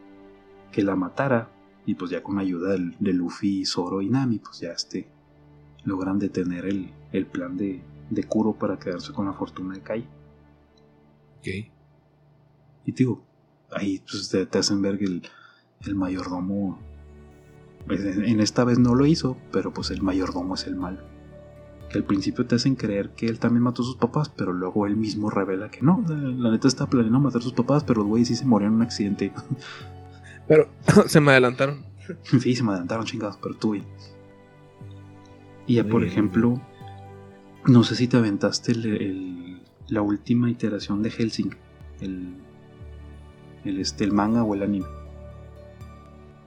que 0.72 0.82
la 0.82 0.96
matara 0.96 1.48
y 1.86 1.94
pues 1.94 2.10
ya 2.10 2.24
con 2.24 2.40
ayuda 2.40 2.72
del, 2.72 2.96
de 2.98 3.12
Luffy, 3.12 3.64
Zoro 3.64 4.02
y 4.02 4.10
Nami 4.10 4.40
pues 4.40 4.58
ya 4.58 4.72
este 4.72 5.08
logran 5.84 6.18
detener 6.18 6.64
el, 6.64 6.92
el 7.12 7.24
plan 7.26 7.56
de, 7.56 7.82
de 8.10 8.24
Kuro 8.24 8.54
para 8.54 8.80
quedarse 8.80 9.12
con 9.12 9.26
la 9.26 9.32
fortuna 9.32 9.74
de 9.74 9.82
Kaya. 9.82 10.08
Ok. 11.38 11.46
Y 12.84 12.92
digo, 12.92 13.22
ahí 13.70 14.02
pues, 14.10 14.28
te, 14.28 14.44
te 14.46 14.58
hacen 14.58 14.82
ver 14.82 14.98
que 14.98 15.04
el, 15.04 15.22
el 15.86 15.94
mayordomo 15.94 16.80
pues, 17.86 18.00
en 18.00 18.24
en 18.24 18.40
esta 18.40 18.64
vez 18.64 18.80
no 18.80 18.96
lo 18.96 19.06
hizo, 19.06 19.36
pero 19.52 19.72
pues 19.72 19.92
el 19.92 20.02
mayordomo 20.02 20.56
es 20.56 20.66
el 20.66 20.74
malo. 20.74 21.09
Que 21.90 21.98
al 21.98 22.04
principio 22.04 22.46
te 22.46 22.54
hacen 22.54 22.76
creer 22.76 23.10
que 23.10 23.26
él 23.26 23.38
también 23.40 23.62
mató 23.64 23.82
a 23.82 23.84
sus 23.84 23.96
papás, 23.96 24.28
pero 24.28 24.52
luego 24.52 24.86
él 24.86 24.96
mismo 24.96 25.28
revela 25.28 25.70
que 25.70 25.82
no, 25.82 26.04
la, 26.08 26.50
neta 26.52 26.68
está 26.68 26.86
planeando 26.86 27.18
matar 27.20 27.40
a 27.40 27.42
sus 27.44 27.52
papás, 27.52 27.82
pero 27.84 28.02
el 28.02 28.06
güey 28.08 28.24
sí 28.24 28.36
se 28.36 28.44
murió 28.46 28.68
en 28.68 28.74
un 28.74 28.82
accidente. 28.82 29.32
Pero 30.48 30.68
se 31.06 31.20
me 31.20 31.30
adelantaron. 31.32 31.84
sí, 32.40 32.56
se 32.56 32.62
me 32.64 32.70
adelantaron 32.70 33.04
chingados, 33.06 33.38
pero 33.40 33.54
tú 33.54 33.72
bien. 33.72 33.84
Y 35.68 35.76
ya, 35.76 35.82
Muy 35.84 35.92
por 35.92 36.00
bien. 36.00 36.12
ejemplo, 36.12 36.60
no 37.66 37.84
sé 37.84 37.94
si 37.94 38.08
te 38.08 38.16
aventaste 38.16 38.72
el- 38.72 38.86
el- 38.86 39.62
la 39.88 40.02
última 40.02 40.50
iteración 40.50 41.02
de 41.02 41.10
Helsing, 41.10 41.54
el, 42.00 42.34
el, 43.64 43.78
este, 43.80 44.02
el 44.04 44.12
manga 44.12 44.42
o 44.42 44.54
el 44.54 44.62
anime. 44.64 44.86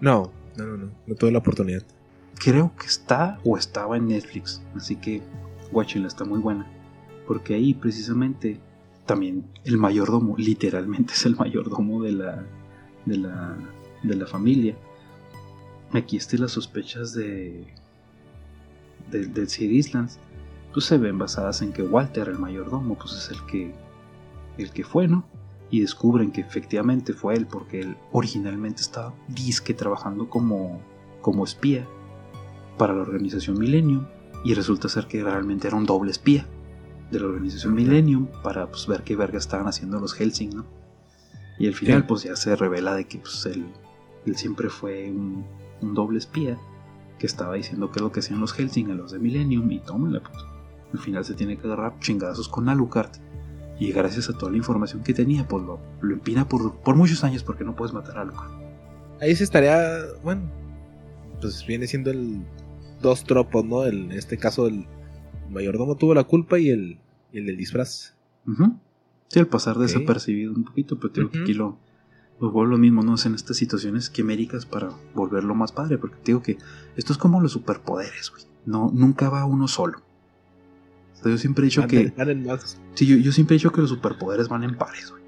No, 0.02 0.32
no, 0.58 0.66
no, 0.66 0.78
no, 0.78 0.90
no 1.08 1.16
tuve 1.16 1.32
la 1.32 1.40
oportunidad. 1.40 1.84
Creo 2.36 2.74
que 2.76 2.88
está 2.88 3.40
o 3.44 3.58
estaba 3.58 3.98
en 3.98 4.08
Netflix. 4.08 4.62
Así 4.76 4.96
que, 4.96 5.22
guáchenla, 5.72 6.08
está 6.08 6.26
muy 6.26 6.40
buena. 6.40 6.68
Porque 7.28 7.56
ahí 7.56 7.74
precisamente 7.74 8.60
también 9.06 9.46
el 9.64 9.78
mayordomo, 9.78 10.36
literalmente 10.38 11.14
es 11.14 11.26
el 11.26 11.36
mayordomo 11.36 12.04
de 12.04 12.12
la, 12.12 12.44
de 13.06 13.18
la, 13.18 13.58
de 14.04 14.16
la 14.16 14.28
familia. 14.28 14.76
Aquí 15.92 16.18
este, 16.18 16.38
las 16.38 16.52
sospechas 16.52 17.14
de, 17.14 17.68
de, 19.12 19.48
Sir 19.48 19.72
Islands, 19.72 20.20
pues 20.74 20.86
se 20.86 20.98
ven 20.98 21.20
basadas 21.20 21.62
en 21.62 21.72
que 21.72 21.84
Walter, 21.84 22.28
el 22.30 22.40
mayordomo, 22.40 22.96
pues 22.96 23.14
es 23.14 23.30
el 23.30 23.46
que, 23.46 23.76
el 24.58 24.72
que 24.72 24.84
fue, 24.84 25.08
¿no? 25.08 25.24
Y 25.70 25.82
descubren 25.82 26.32
que 26.32 26.42
efectivamente 26.42 27.14
fue 27.14 27.36
él, 27.36 27.46
porque 27.46 27.82
él 27.82 27.98
originalmente 28.12 28.82
estaba 28.82 29.14
disque 29.28 29.76
trabajando 29.76 30.30
como, 30.30 30.82
como 31.22 31.44
espía 31.44 31.88
para 32.78 32.94
la 32.94 33.02
organización 33.02 33.58
Millennium 33.60 34.06
y 34.44 34.54
resulta 34.54 34.90
ser 34.90 35.08
que 35.08 35.24
realmente 35.24 35.68
era 35.68 35.78
un 35.78 35.86
doble 35.86 36.12
espía 36.12 36.46
de 37.12 37.20
la 37.20 37.28
organización 37.28 37.74
Millennium 37.76 38.28
para 38.44 38.68
pues, 38.68 38.88
ver 38.88 39.04
qué 39.04 39.16
verga 39.16 39.38
estaban 39.38 39.68
haciendo 39.68 40.00
los 40.00 40.14
Helsing, 40.14 40.50
¿no? 40.56 40.66
Y 41.60 41.68
al 41.68 41.76
final 41.76 42.02
Sí. 42.02 42.06
pues 42.08 42.24
ya 42.24 42.36
se 42.36 42.56
revela 42.56 42.96
de 42.96 43.06
que 43.06 43.20
pues, 43.20 43.46
él, 43.46 43.66
él 44.26 44.36
siempre 44.36 44.70
fue 44.70 45.10
un, 45.12 45.46
un 45.82 45.94
doble 45.94 46.18
espía 46.18 46.58
que 47.20 47.28
estaba 47.28 47.54
diciendo 47.56 47.92
que 47.92 48.00
es 48.00 48.02
lo 48.02 48.12
que 48.12 48.20
hacían 48.22 48.40
los 48.40 48.54
Helsing 48.54 48.92
a 48.92 48.96
los 48.96 49.12
de 49.12 49.20
Millennium 49.20 49.72
y 49.72 49.80
tómala 49.80 50.22
pues. 50.22 50.38
Al 50.92 51.00
final 51.00 51.24
se 51.26 51.34
tiene 51.36 51.58
que 51.58 51.66
agarrar 51.68 52.00
chingadazos 52.00 52.48
con 52.50 52.70
Alucard 52.70 53.12
y 53.80 53.92
gracias 53.92 54.30
a 54.30 54.38
toda 54.38 54.52
la 54.52 54.58
información 54.58 55.04
que 55.04 55.14
tenía 55.14 55.48
pues 55.48 55.64
lo, 55.64 55.80
lo 56.02 56.14
empina 56.14 56.48
por, 56.48 56.76
por 56.78 56.96
muchos 56.96 57.24
años 57.24 57.44
porque 57.44 57.64
no 57.64 57.76
puedes 57.76 57.94
matar 57.94 58.18
a 58.18 58.22
Alucard. 58.22 58.52
Ahí 59.22 59.36
sí 59.36 59.44
estaría, 59.44 60.00
bueno, 60.24 60.42
pues 61.42 61.66
viene 61.66 61.88
siendo 61.88 62.12
el 62.12 62.42
dos 63.04 63.24
tropos, 63.24 63.64
¿no? 63.64 63.84
El, 63.84 64.06
en 64.06 64.14
este 64.14 64.40
caso 64.40 64.66
el 64.66 64.88
mayordomo 65.52 65.96
tuvo 65.96 66.16
la 66.16 66.24
culpa 66.24 66.58
y 66.58 66.70
el, 66.70 66.98
el 67.32 67.46
del 67.46 67.58
disfraz. 67.58 68.16
Sí, 69.28 69.40
al 69.40 69.48
pasar 69.48 69.78
desapercibido 69.78 70.54
un 70.54 70.64
poquito, 70.64 71.00
pero 71.00 71.14
te 71.14 71.22
digo 71.22 71.32
que 71.32 71.42
aquí 71.42 71.54
lo, 71.54 71.78
lo 72.40 72.52
vuelvo 72.52 72.72
lo 72.72 72.78
mismo, 72.78 73.04
¿no? 73.04 73.16
Es 73.16 73.26
en 73.26 73.36
estas 73.36 73.58
situaciones 73.58 74.10
quiméricas 74.10 74.66
para 74.66 74.90
volverlo 75.14 75.54
más 75.54 75.72
padre, 75.72 75.98
porque 75.98 76.16
te 76.18 76.32
digo 76.32 76.42
que 76.42 76.58
esto 76.96 77.14
es 77.14 77.20
como 77.20 77.40
los 77.40 77.52
superpoderes, 77.52 78.32
güey. 78.32 78.44
No, 78.66 78.92
nunca 78.94 79.30
va 79.30 79.46
uno 79.46 79.68
solo. 79.68 80.00
O 81.14 81.24
sea, 81.24 81.32
yo 81.32 81.38
siempre 81.38 81.64
he 81.64 81.66
dicho 81.66 81.86
que. 81.88 82.14
Sí, 82.96 83.06
yo, 83.06 83.18
yo 83.18 83.32
siempre 83.32 83.56
he 83.56 83.60
dicho 83.60 83.72
que 83.72 83.82
los 83.82 83.90
superpoderes 83.90 84.50
van 84.50 84.64
en 84.64 84.78
pares, 84.78 85.12
güey. 85.12 85.24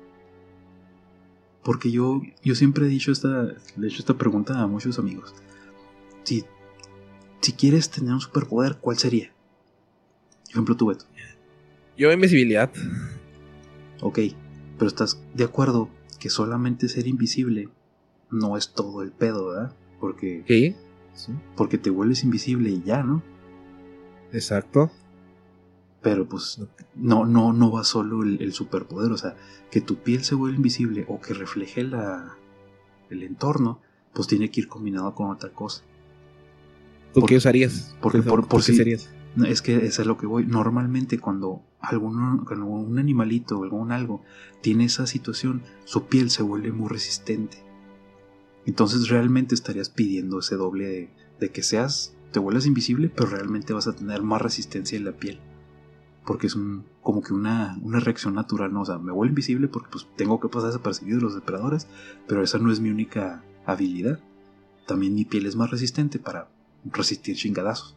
Porque 1.63 1.91
yo, 1.91 2.21
yo 2.43 2.53
siempre 2.53 2.85
he 2.85 2.89
dicho 2.89 3.11
esta. 3.11 3.43
Le 3.75 3.87
he 3.87 3.89
hecho 3.89 3.99
esta 3.99 4.13
pregunta 4.13 4.61
a 4.61 4.67
muchos 4.67 4.99
amigos. 4.99 5.33
Si, 6.23 6.45
si 7.45 7.53
quieres 7.53 7.91
tener 7.91 8.11
un 8.11 8.21
superpoder, 8.21 8.77
¿cuál 8.81 8.97
sería? 8.97 9.31
Ejemplo, 10.49 10.75
tú, 10.75 10.87
Beto. 10.87 11.05
Yo 11.95 12.11
invisibilidad. 12.11 12.71
Ok, 14.01 14.19
pero 14.79 14.87
estás 14.87 15.21
de 15.35 15.43
acuerdo 15.43 15.89
que 16.19 16.31
solamente 16.31 16.87
ser 16.89 17.05
invisible 17.05 17.69
no 18.31 18.57
es 18.57 18.73
todo 18.73 19.03
el 19.03 19.11
pedo, 19.11 19.49
¿verdad? 19.49 19.75
Porque, 19.99 20.43
Sí. 20.47 20.75
Sí. 21.13 21.33
porque 21.55 21.77
te 21.77 21.91
vuelves 21.91 22.23
invisible 22.23 22.71
y 22.71 22.81
ya, 22.81 23.03
¿no? 23.03 23.21
Exacto. 24.33 24.91
Pero 26.01 26.27
pues 26.27 26.59
no, 26.95 27.25
no, 27.25 27.53
no 27.53 27.71
va 27.71 27.83
solo 27.83 28.23
el, 28.23 28.41
el 28.41 28.53
superpoder, 28.53 29.11
o 29.11 29.17
sea, 29.17 29.35
que 29.69 29.81
tu 29.81 29.97
piel 29.97 30.23
se 30.23 30.33
vuelva 30.33 30.57
invisible 30.57 31.05
o 31.07 31.21
que 31.21 31.35
refleje 31.35 31.83
la, 31.83 32.35
el 33.11 33.21
entorno, 33.21 33.81
pues 34.13 34.27
tiene 34.27 34.49
que 34.49 34.61
ir 34.61 34.67
combinado 34.67 35.13
con 35.13 35.29
otra 35.29 35.51
cosa. 35.51 35.83
¿Tú 37.15 37.21
Por- 37.21 37.29
qué 37.29 37.37
usarías? 37.37 37.95
porque- 38.01 38.21
¿Qué- 38.21 38.29
por- 38.29 38.47
por 38.47 38.59
qué 38.59 38.71
si- 38.73 38.75
serías? 38.77 39.09
No, 39.35 39.45
Es 39.45 39.61
que 39.61 39.85
eso 39.85 40.01
es 40.01 40.07
lo 40.07 40.17
que 40.17 40.27
voy. 40.27 40.45
Normalmente 40.45 41.17
cuando, 41.19 41.61
cuando 41.81 42.65
un 42.67 42.99
animalito 42.99 43.57
o 43.59 43.63
algún 43.63 43.91
algo 43.91 44.21
tiene 44.61 44.85
esa 44.85 45.07
situación, 45.07 45.63
su 45.85 46.05
piel 46.05 46.29
se 46.29 46.43
vuelve 46.43 46.71
muy 46.71 46.87
resistente. 46.89 47.57
Entonces 48.65 49.09
realmente 49.09 49.55
estarías 49.55 49.89
pidiendo 49.89 50.39
ese 50.39 50.55
doble 50.55 50.85
de, 50.85 51.09
de 51.39 51.49
que 51.51 51.63
seas, 51.63 52.15
te 52.31 52.39
vuelvas 52.39 52.65
invisible, 52.65 53.09
pero 53.09 53.29
realmente 53.29 53.73
vas 53.73 53.87
a 53.87 53.95
tener 53.95 54.21
más 54.23 54.41
resistencia 54.41 54.97
en 54.97 55.05
la 55.05 55.11
piel. 55.13 55.39
Porque 56.25 56.47
es 56.47 56.55
un, 56.55 56.83
como 57.01 57.21
que 57.21 57.33
una, 57.33 57.77
una 57.81 57.99
reacción 57.99 58.33
natural, 58.35 58.73
¿no? 58.73 58.81
O 58.81 58.85
sea, 58.85 58.97
me 58.99 59.11
vuelvo 59.11 59.29
invisible 59.31 59.67
porque 59.67 59.89
pues 59.91 60.07
tengo 60.17 60.39
que 60.39 60.47
pasar 60.49 60.69
desapercibido 60.69 61.17
de 61.17 61.23
los 61.23 61.35
depredadores, 61.35 61.87
pero 62.27 62.41
esa 62.41 62.57
no 62.57 62.71
es 62.71 62.79
mi 62.79 62.89
única 62.89 63.43
habilidad. 63.65 64.19
También 64.87 65.13
mi 65.13 65.25
piel 65.25 65.45
es 65.45 65.55
más 65.55 65.69
resistente 65.71 66.19
para 66.19 66.49
resistir 66.91 67.35
chingadazos. 67.35 67.95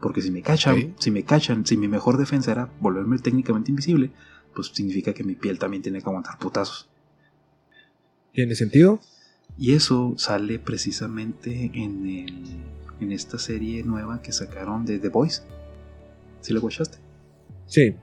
Porque 0.00 0.20
si 0.20 0.30
me 0.30 0.42
cachan, 0.42 0.94
si 0.98 1.10
me 1.10 1.22
cachan, 1.22 1.64
si 1.64 1.76
mi 1.76 1.88
mejor 1.88 2.18
defensa 2.18 2.52
era 2.52 2.70
volverme 2.80 3.18
técnicamente 3.18 3.70
invisible, 3.70 4.10
pues 4.54 4.68
significa 4.68 5.14
que 5.14 5.24
mi 5.24 5.34
piel 5.34 5.58
también 5.58 5.82
tiene 5.82 6.00
que 6.00 6.08
aguantar 6.08 6.38
putazos. 6.38 6.88
¿Tiene 8.32 8.54
sentido? 8.54 9.00
Y 9.56 9.74
eso 9.74 10.14
sale 10.16 10.58
precisamente 10.58 11.70
en, 11.72 12.06
el, 12.06 12.56
en 13.00 13.12
esta 13.12 13.38
serie 13.38 13.82
nueva 13.84 14.20
que 14.20 14.32
sacaron 14.32 14.84
de 14.84 14.98
The 14.98 15.08
Voice. 15.08 15.42
¿Sí 16.40 16.52
la 16.52 16.60
guachaste? 16.60 16.98
Sí. 17.66 17.94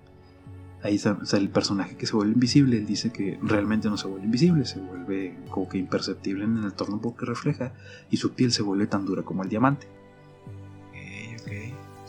Ahí 0.84 0.96
está, 0.96 1.12
o 1.22 1.26
sea, 1.26 1.38
el 1.38 1.50
personaje 1.50 1.96
que 1.96 2.08
se 2.08 2.16
vuelve 2.16 2.34
invisible, 2.34 2.78
él 2.78 2.88
dice 2.88 3.12
que 3.12 3.38
realmente 3.44 3.88
no 3.90 3.98
se 3.98 4.08
vuelve 4.08 4.26
invisible, 4.26 4.66
se 4.66 4.80
vuelve 4.80 5.36
como 5.50 5.70
que 5.70 5.78
imperceptible 5.78 6.46
en 6.46 6.58
el 6.58 6.64
entorno 6.64 7.00
porque 7.00 7.26
refleja 7.26 7.74
y 8.10 8.18
su 8.18 8.32
piel 8.32 8.52
se 8.52 8.64
vuelve 8.64 8.88
tan 8.88 9.06
dura 9.06 9.22
como 9.22 9.44
el 9.44 9.50
diamante. 9.50 9.86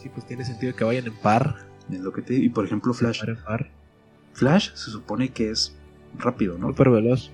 Sí, 0.03 0.09
pues 0.09 0.27
tiene 0.27 0.45
sentido 0.45 0.75
que 0.75 0.85
vayan 0.85 1.07
en 1.07 1.15
par. 1.15 1.67
Es 1.91 2.01
lo 2.01 2.13
que 2.13 2.23
te 2.23 2.35
Y 2.35 2.49
por 2.49 2.65
ejemplo, 2.65 2.93
Flash. 2.93 3.21
Par 3.21 3.29
en 3.31 3.37
par. 3.43 3.71
Flash 4.33 4.71
se 4.75 4.91
supone 4.91 5.29
que 5.31 5.51
es 5.51 5.77
rápido, 6.19 6.59
¿no? 6.59 6.69
Súper 6.69 6.91
veloz. 6.91 7.31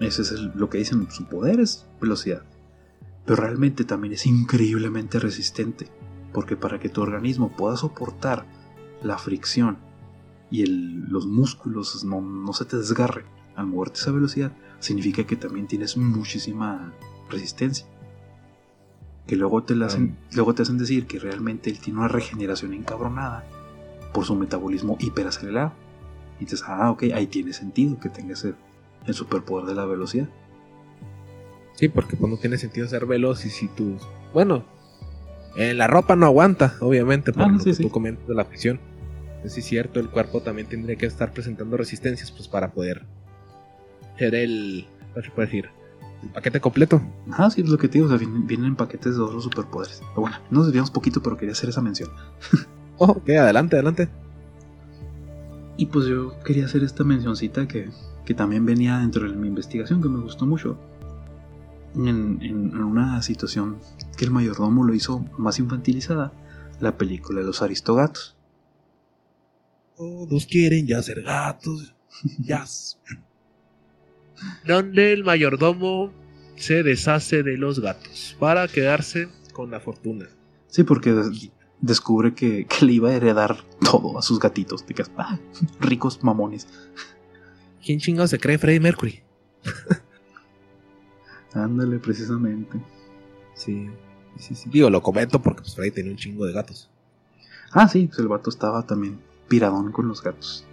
Ese 0.00 0.22
es 0.22 0.30
el- 0.32 0.52
lo 0.54 0.68
que 0.68 0.78
dicen, 0.78 1.08
su 1.10 1.24
poder 1.26 1.58
es 1.60 1.86
velocidad. 2.00 2.42
Pero 3.24 3.42
realmente 3.42 3.84
también 3.84 4.12
es 4.12 4.26
increíblemente 4.26 5.18
resistente. 5.18 5.88
Porque 6.32 6.54
para 6.56 6.78
que 6.78 6.88
tu 6.88 7.00
organismo 7.02 7.50
pueda 7.56 7.76
soportar 7.76 8.44
la 9.02 9.18
fricción 9.18 9.78
y 10.50 10.62
el- 10.62 11.00
los 11.08 11.26
músculos 11.26 12.04
no, 12.04 12.20
no 12.20 12.52
se 12.52 12.64
te 12.66 12.76
desgarren 12.76 13.24
al 13.56 13.66
moverte 13.66 13.98
a 13.98 14.02
esa 14.02 14.12
velocidad, 14.12 14.52
significa 14.80 15.24
que 15.24 15.36
también 15.36 15.66
tienes 15.66 15.96
muchísima 15.96 16.92
resistencia. 17.30 17.86
Que 19.26 19.36
luego 19.36 19.62
te, 19.64 19.74
la 19.74 19.86
hacen, 19.86 20.16
luego 20.34 20.54
te 20.54 20.62
hacen 20.62 20.78
decir 20.78 21.06
que 21.06 21.18
realmente 21.18 21.70
él 21.70 21.78
tiene 21.80 21.98
una 21.98 22.08
regeneración 22.08 22.72
encabronada 22.74 23.44
por 24.12 24.24
su 24.24 24.34
metabolismo 24.36 24.96
hiperacelerado. 25.00 25.72
Y 26.38 26.44
dices, 26.44 26.62
ah, 26.66 26.90
ok, 26.90 27.04
ahí 27.14 27.26
tiene 27.26 27.52
sentido 27.52 27.98
que 27.98 28.08
tenga 28.08 28.34
ese, 28.34 28.54
el 29.06 29.14
superpoder 29.14 29.66
de 29.66 29.74
la 29.74 29.84
velocidad. 29.84 30.28
Sí, 31.74 31.88
porque 31.88 32.16
pues 32.16 32.30
no 32.30 32.38
tiene 32.38 32.56
sentido 32.56 32.86
ser 32.86 33.06
veloz 33.06 33.44
y 33.44 33.50
si 33.50 33.68
tú... 33.68 33.96
Bueno, 34.32 34.64
en 35.56 35.76
la 35.78 35.86
ropa 35.86 36.14
no 36.16 36.26
aguanta, 36.26 36.74
obviamente, 36.80 37.32
por 37.32 37.42
Ah, 37.44 37.48
lo 37.48 37.58
sí, 37.58 37.64
que 37.70 37.74
sí. 37.74 37.82
tú 37.82 37.90
comentas 37.90 38.26
de 38.28 38.34
la 38.34 38.44
fricción. 38.44 38.80
Sí, 39.46 39.60
es 39.60 39.66
cierto, 39.66 40.00
el 40.00 40.08
cuerpo 40.08 40.40
también 40.40 40.68
tendría 40.68 40.96
que 40.96 41.06
estar 41.06 41.32
presentando 41.32 41.76
resistencias 41.76 42.30
pues 42.30 42.48
para 42.48 42.72
poder 42.72 43.04
ser 44.18 44.34
el... 44.34 44.86
¿Cómo 45.14 45.24
se 45.24 45.30
puede 45.32 45.46
decir? 45.48 45.68
El 46.22 46.28
paquete 46.30 46.60
completo. 46.60 47.00
Ah, 47.32 47.50
sí, 47.50 47.60
es 47.60 47.68
lo 47.68 47.78
que 47.78 47.88
te 47.88 47.94
digo, 47.98 48.06
o 48.06 48.08
sea, 48.08 48.18
vienen, 48.18 48.46
vienen 48.46 48.66
en 48.68 48.76
paquetes 48.76 49.16
de 49.16 49.22
otros 49.22 49.44
superpoderes. 49.44 50.00
Pero 50.00 50.22
bueno, 50.22 50.36
nos 50.50 50.66
desviamos 50.66 50.90
poquito, 50.90 51.22
pero 51.22 51.36
quería 51.36 51.52
hacer 51.52 51.68
esa 51.70 51.82
mención. 51.82 52.10
Oh, 52.98 53.10
ok, 53.10 53.28
adelante, 53.28 53.76
adelante. 53.76 54.08
Y 55.76 55.84
pues 55.84 56.06
yo 56.06 56.32
quería 56.42 56.64
hacer 56.64 56.82
esta 56.82 57.04
mencioncita 57.04 57.68
que, 57.68 57.90
que 58.24 58.32
también 58.32 58.64
venía 58.64 58.96
dentro 59.00 59.30
de 59.30 59.36
mi 59.36 59.48
investigación, 59.48 60.00
que 60.00 60.08
me 60.08 60.18
gustó 60.20 60.46
mucho. 60.46 60.78
En, 61.94 62.38
en- 62.40 62.70
en 62.70 62.82
una 62.82 63.20
situación 63.20 63.76
que 64.16 64.24
el 64.24 64.30
mayordomo 64.30 64.82
lo 64.84 64.94
hizo 64.94 65.26
más 65.36 65.58
infantilizada, 65.58 66.32
la 66.80 66.96
película 66.96 67.40
de 67.40 67.46
los 67.48 67.60
aristogatos. 67.60 68.34
Todos 69.96 70.46
quieren 70.46 70.86
ya 70.86 71.02
ser 71.02 71.20
gatos. 71.22 71.94
Ya. 72.38 72.64
Donde 74.66 75.12
el 75.12 75.24
mayordomo 75.24 76.12
se 76.56 76.82
deshace 76.82 77.42
de 77.42 77.56
los 77.56 77.80
gatos 77.80 78.36
para 78.38 78.66
quedarse 78.68 79.28
con 79.52 79.70
la 79.70 79.80
fortuna. 79.80 80.26
Sí, 80.68 80.84
porque 80.84 81.12
des- 81.12 81.50
descubre 81.80 82.34
que, 82.34 82.66
que 82.66 82.84
le 82.86 82.92
iba 82.94 83.10
a 83.10 83.14
heredar 83.14 83.56
todo 83.80 84.18
a 84.18 84.22
sus 84.22 84.38
gatitos. 84.38 84.84
Te 84.84 84.94
quedas, 84.94 85.10
ah, 85.16 85.38
ricos 85.80 86.22
mamones. 86.22 86.66
¿Quién 87.84 87.98
chingado 88.00 88.26
se 88.28 88.38
cree 88.38 88.58
Freddie 88.58 88.80
Mercury? 88.80 89.22
Ándale, 91.54 91.98
precisamente. 91.98 92.78
Sí, 93.54 93.88
sí, 94.38 94.54
sí. 94.54 94.68
Digo, 94.70 94.90
lo 94.90 95.02
comento 95.02 95.40
porque 95.40 95.62
pues, 95.62 95.74
Freddie 95.74 95.92
tenía 95.92 96.10
un 96.12 96.18
chingo 96.18 96.44
de 96.44 96.52
gatos. 96.52 96.90
Ah, 97.72 97.88
sí, 97.88 98.06
pues 98.06 98.18
el 98.18 98.28
vato 98.28 98.50
estaba 98.50 98.86
también 98.86 99.18
piradón 99.48 99.92
con 99.92 100.08
los 100.08 100.22
gatos. 100.22 100.66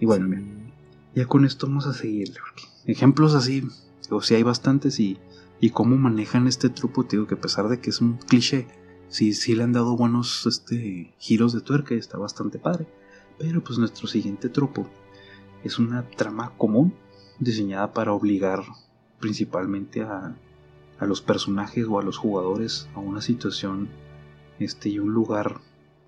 Y 0.00 0.06
bueno, 0.06 0.26
mira, 0.26 0.42
ya 1.14 1.26
con 1.26 1.44
esto 1.44 1.66
vamos 1.66 1.86
a 1.86 1.94
seguirle. 1.94 2.40
Ejemplos 2.86 3.34
así, 3.34 3.66
o 4.10 4.20
sí 4.20 4.34
hay 4.34 4.42
bastantes 4.42 5.00
y, 5.00 5.18
y 5.60 5.70
cómo 5.70 5.96
manejan 5.96 6.46
este 6.46 6.68
truco, 6.68 7.04
te 7.04 7.16
digo 7.16 7.26
que 7.26 7.34
a 7.34 7.40
pesar 7.40 7.68
de 7.68 7.80
que 7.80 7.90
es 7.90 8.00
un 8.00 8.18
cliché, 8.18 8.66
sí, 9.08 9.32
sí 9.32 9.54
le 9.54 9.62
han 9.62 9.72
dado 9.72 9.96
buenos 9.96 10.46
este, 10.46 11.14
giros 11.18 11.52
de 11.52 11.60
tuerca 11.60 11.94
y 11.94 11.98
está 11.98 12.18
bastante 12.18 12.58
padre. 12.58 12.86
Pero 13.38 13.62
pues 13.62 13.78
nuestro 13.78 14.06
siguiente 14.06 14.48
truco 14.48 14.88
es 15.62 15.78
una 15.78 16.08
trama 16.10 16.52
común 16.56 16.94
diseñada 17.38 17.92
para 17.92 18.12
obligar 18.12 18.62
principalmente 19.18 20.02
a, 20.02 20.36
a 20.98 21.06
los 21.06 21.22
personajes 21.22 21.86
o 21.88 21.98
a 21.98 22.02
los 22.02 22.18
jugadores 22.18 22.88
a 22.94 23.00
una 23.00 23.20
situación 23.20 23.88
este, 24.58 24.88
y 24.88 24.98
un 24.98 25.12
lugar 25.12 25.60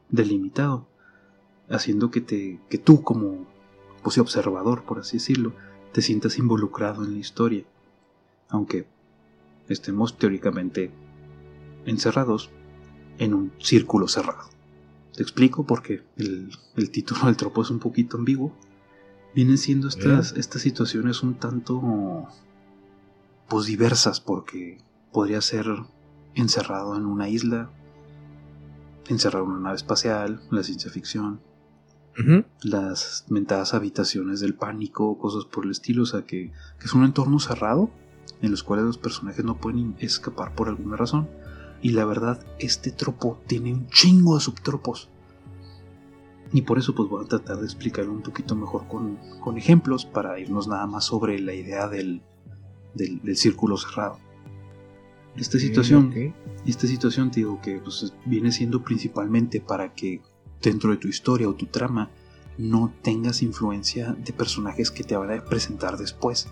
delimitado, 0.08 0.86
haciendo 1.68 2.10
que, 2.10 2.20
te, 2.20 2.60
que 2.68 2.78
tú 2.78 3.02
como 3.02 3.46
pues, 4.02 4.18
observador, 4.18 4.84
por 4.84 4.98
así 4.98 5.18
decirlo, 5.18 5.52
te 5.92 6.02
sientas 6.02 6.38
involucrado 6.38 7.04
en 7.04 7.12
la 7.12 7.18
historia, 7.18 7.64
aunque 8.48 8.86
estemos 9.68 10.16
teóricamente 10.18 10.90
encerrados 11.86 12.50
en 13.18 13.34
un 13.34 13.52
círculo 13.58 14.08
cerrado. 14.08 14.50
Te 15.14 15.22
explico 15.22 15.64
porque 15.64 16.02
el, 16.16 16.50
el 16.76 16.90
título 16.90 17.26
del 17.26 17.36
tropo 17.36 17.62
es 17.62 17.70
un 17.70 17.78
poquito 17.78 18.18
ambiguo. 18.18 18.52
Vienen 19.34 19.58
siendo 19.58 19.88
estas, 19.88 20.32
estas 20.32 20.62
situaciones 20.62 21.22
un 21.22 21.34
tanto 21.34 22.26
pues 23.48 23.66
diversas 23.66 24.20
porque 24.20 24.78
podría 25.12 25.40
ser 25.40 25.66
encerrado 26.34 26.96
en 26.96 27.06
una 27.06 27.28
isla, 27.28 27.70
encerrado 29.08 29.46
en 29.46 29.52
una 29.52 29.60
nave 29.60 29.76
espacial, 29.76 30.42
la 30.50 30.62
ciencia 30.62 30.90
ficción, 30.90 31.40
Las 32.62 33.26
mentadas 33.28 33.74
habitaciones 33.74 34.40
del 34.40 34.54
pánico, 34.54 35.18
cosas 35.18 35.44
por 35.44 35.64
el 35.64 35.70
estilo, 35.70 36.04
o 36.04 36.06
sea 36.06 36.22
que, 36.22 36.50
que 36.78 36.86
es 36.86 36.92
un 36.94 37.04
entorno 37.04 37.38
cerrado 37.38 37.90
en 38.42 38.50
los 38.50 38.62
cuales 38.62 38.86
los 38.86 38.98
personajes 38.98 39.44
no 39.44 39.58
pueden 39.58 39.96
escapar 39.98 40.54
por 40.54 40.68
alguna 40.68 40.96
razón. 40.96 41.28
Y 41.82 41.90
la 41.90 42.04
verdad, 42.04 42.44
este 42.58 42.90
tropo 42.90 43.38
tiene 43.46 43.72
un 43.72 43.86
chingo 43.88 44.34
de 44.34 44.40
subtropos. 44.40 45.10
Y 46.52 46.62
por 46.62 46.78
eso 46.78 46.94
pues 46.94 47.08
voy 47.08 47.24
a 47.24 47.28
tratar 47.28 47.58
de 47.58 47.64
explicarlo 47.64 48.12
un 48.12 48.22
poquito 48.22 48.54
mejor 48.54 48.86
con, 48.88 49.18
con 49.40 49.58
ejemplos 49.58 50.06
para 50.06 50.38
irnos 50.38 50.68
nada 50.68 50.86
más 50.86 51.04
sobre 51.04 51.38
la 51.40 51.52
idea 51.52 51.88
del, 51.88 52.22
del, 52.94 53.20
del 53.22 53.36
círculo 53.36 53.76
cerrado. 53.76 54.18
Esta 55.36 55.58
situación 55.58 56.08
Ok. 56.08 56.34
esta 56.66 56.86
situación 56.86 57.30
te 57.30 57.40
digo 57.40 57.60
que 57.60 57.78
pues, 57.78 58.14
viene 58.24 58.52
siendo 58.52 58.82
principalmente 58.82 59.60
para 59.60 59.92
que 59.92 60.22
dentro 60.66 60.90
de 60.90 60.96
tu 60.96 61.08
historia 61.08 61.48
o 61.48 61.54
tu 61.54 61.66
trama 61.66 62.10
no 62.58 62.92
tengas 63.02 63.42
influencia 63.42 64.12
de 64.12 64.32
personajes 64.32 64.90
que 64.90 65.04
te 65.04 65.16
van 65.16 65.30
a 65.30 65.44
presentar 65.44 65.96
después. 65.96 66.48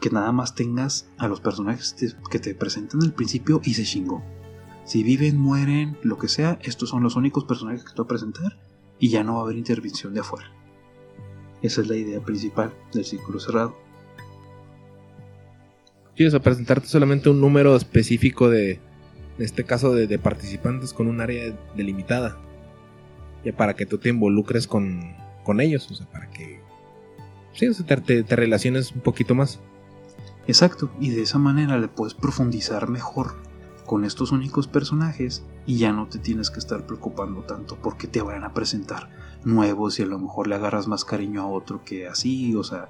Que 0.00 0.10
nada 0.10 0.30
más 0.32 0.54
tengas 0.54 1.10
a 1.18 1.26
los 1.26 1.40
personajes 1.40 1.96
que 2.30 2.38
te 2.38 2.54
presentan 2.54 3.02
al 3.02 3.12
principio 3.12 3.60
y 3.64 3.74
se 3.74 3.84
chingó. 3.84 4.22
Si 4.84 5.02
viven, 5.02 5.36
mueren, 5.36 5.98
lo 6.02 6.18
que 6.18 6.28
sea, 6.28 6.58
estos 6.62 6.90
son 6.90 7.02
los 7.02 7.16
únicos 7.16 7.44
personajes 7.44 7.82
que 7.82 7.90
te 7.90 7.96
voy 7.96 8.04
a 8.04 8.08
presentar 8.08 8.58
y 8.98 9.08
ya 9.08 9.24
no 9.24 9.34
va 9.34 9.40
a 9.40 9.42
haber 9.44 9.56
intervención 9.56 10.14
de 10.14 10.20
afuera. 10.20 10.50
Esa 11.60 11.80
es 11.80 11.88
la 11.88 11.96
idea 11.96 12.20
principal 12.20 12.72
del 12.92 13.04
círculo 13.04 13.40
cerrado. 13.40 13.76
Sí, 16.16 16.24
o 16.24 16.30
sea, 16.30 16.40
presentarte 16.40 16.86
solamente 16.86 17.30
un 17.30 17.40
número 17.40 17.74
específico 17.76 18.48
de, 18.48 18.80
en 19.38 19.44
este 19.44 19.64
caso, 19.64 19.94
de, 19.94 20.18
participantes 20.18 20.92
con 20.92 21.06
un 21.06 21.20
área 21.20 21.56
delimitada. 21.76 22.38
Ya 23.44 23.56
para 23.56 23.74
que 23.74 23.86
tú 23.86 23.98
te 23.98 24.08
involucres 24.08 24.66
con, 24.66 25.14
con 25.44 25.60
ellos, 25.60 25.88
o 25.90 25.94
sea, 25.94 26.10
para 26.10 26.28
que 26.30 26.60
sí, 27.54 27.68
o 27.68 27.74
sea, 27.74 27.86
te, 27.86 28.24
te- 28.24 28.36
relaciones 28.36 28.92
un 28.92 29.00
poquito 29.00 29.34
más. 29.34 29.60
Exacto, 30.48 30.90
y 30.98 31.10
de 31.10 31.22
esa 31.22 31.38
manera 31.38 31.78
le 31.78 31.88
puedes 31.88 32.14
profundizar 32.14 32.88
mejor 32.88 33.36
con 33.86 34.04
estos 34.04 34.32
únicos 34.32 34.66
personajes 34.66 35.44
y 35.66 35.78
ya 35.78 35.92
no 35.92 36.08
te 36.08 36.18
tienes 36.18 36.50
que 36.50 36.58
estar 36.58 36.84
preocupando 36.86 37.42
tanto 37.42 37.76
porque 37.76 38.06
te 38.06 38.20
vayan 38.20 38.44
a 38.44 38.54
presentar 38.54 39.10
nuevos 39.44 39.98
y 39.98 40.02
a 40.02 40.06
lo 40.06 40.18
mejor 40.18 40.46
le 40.48 40.56
agarras 40.56 40.88
más 40.88 41.04
cariño 41.04 41.42
a 41.42 41.46
otro 41.46 41.84
que 41.84 42.08
así, 42.08 42.54
o 42.54 42.64
sea, 42.64 42.88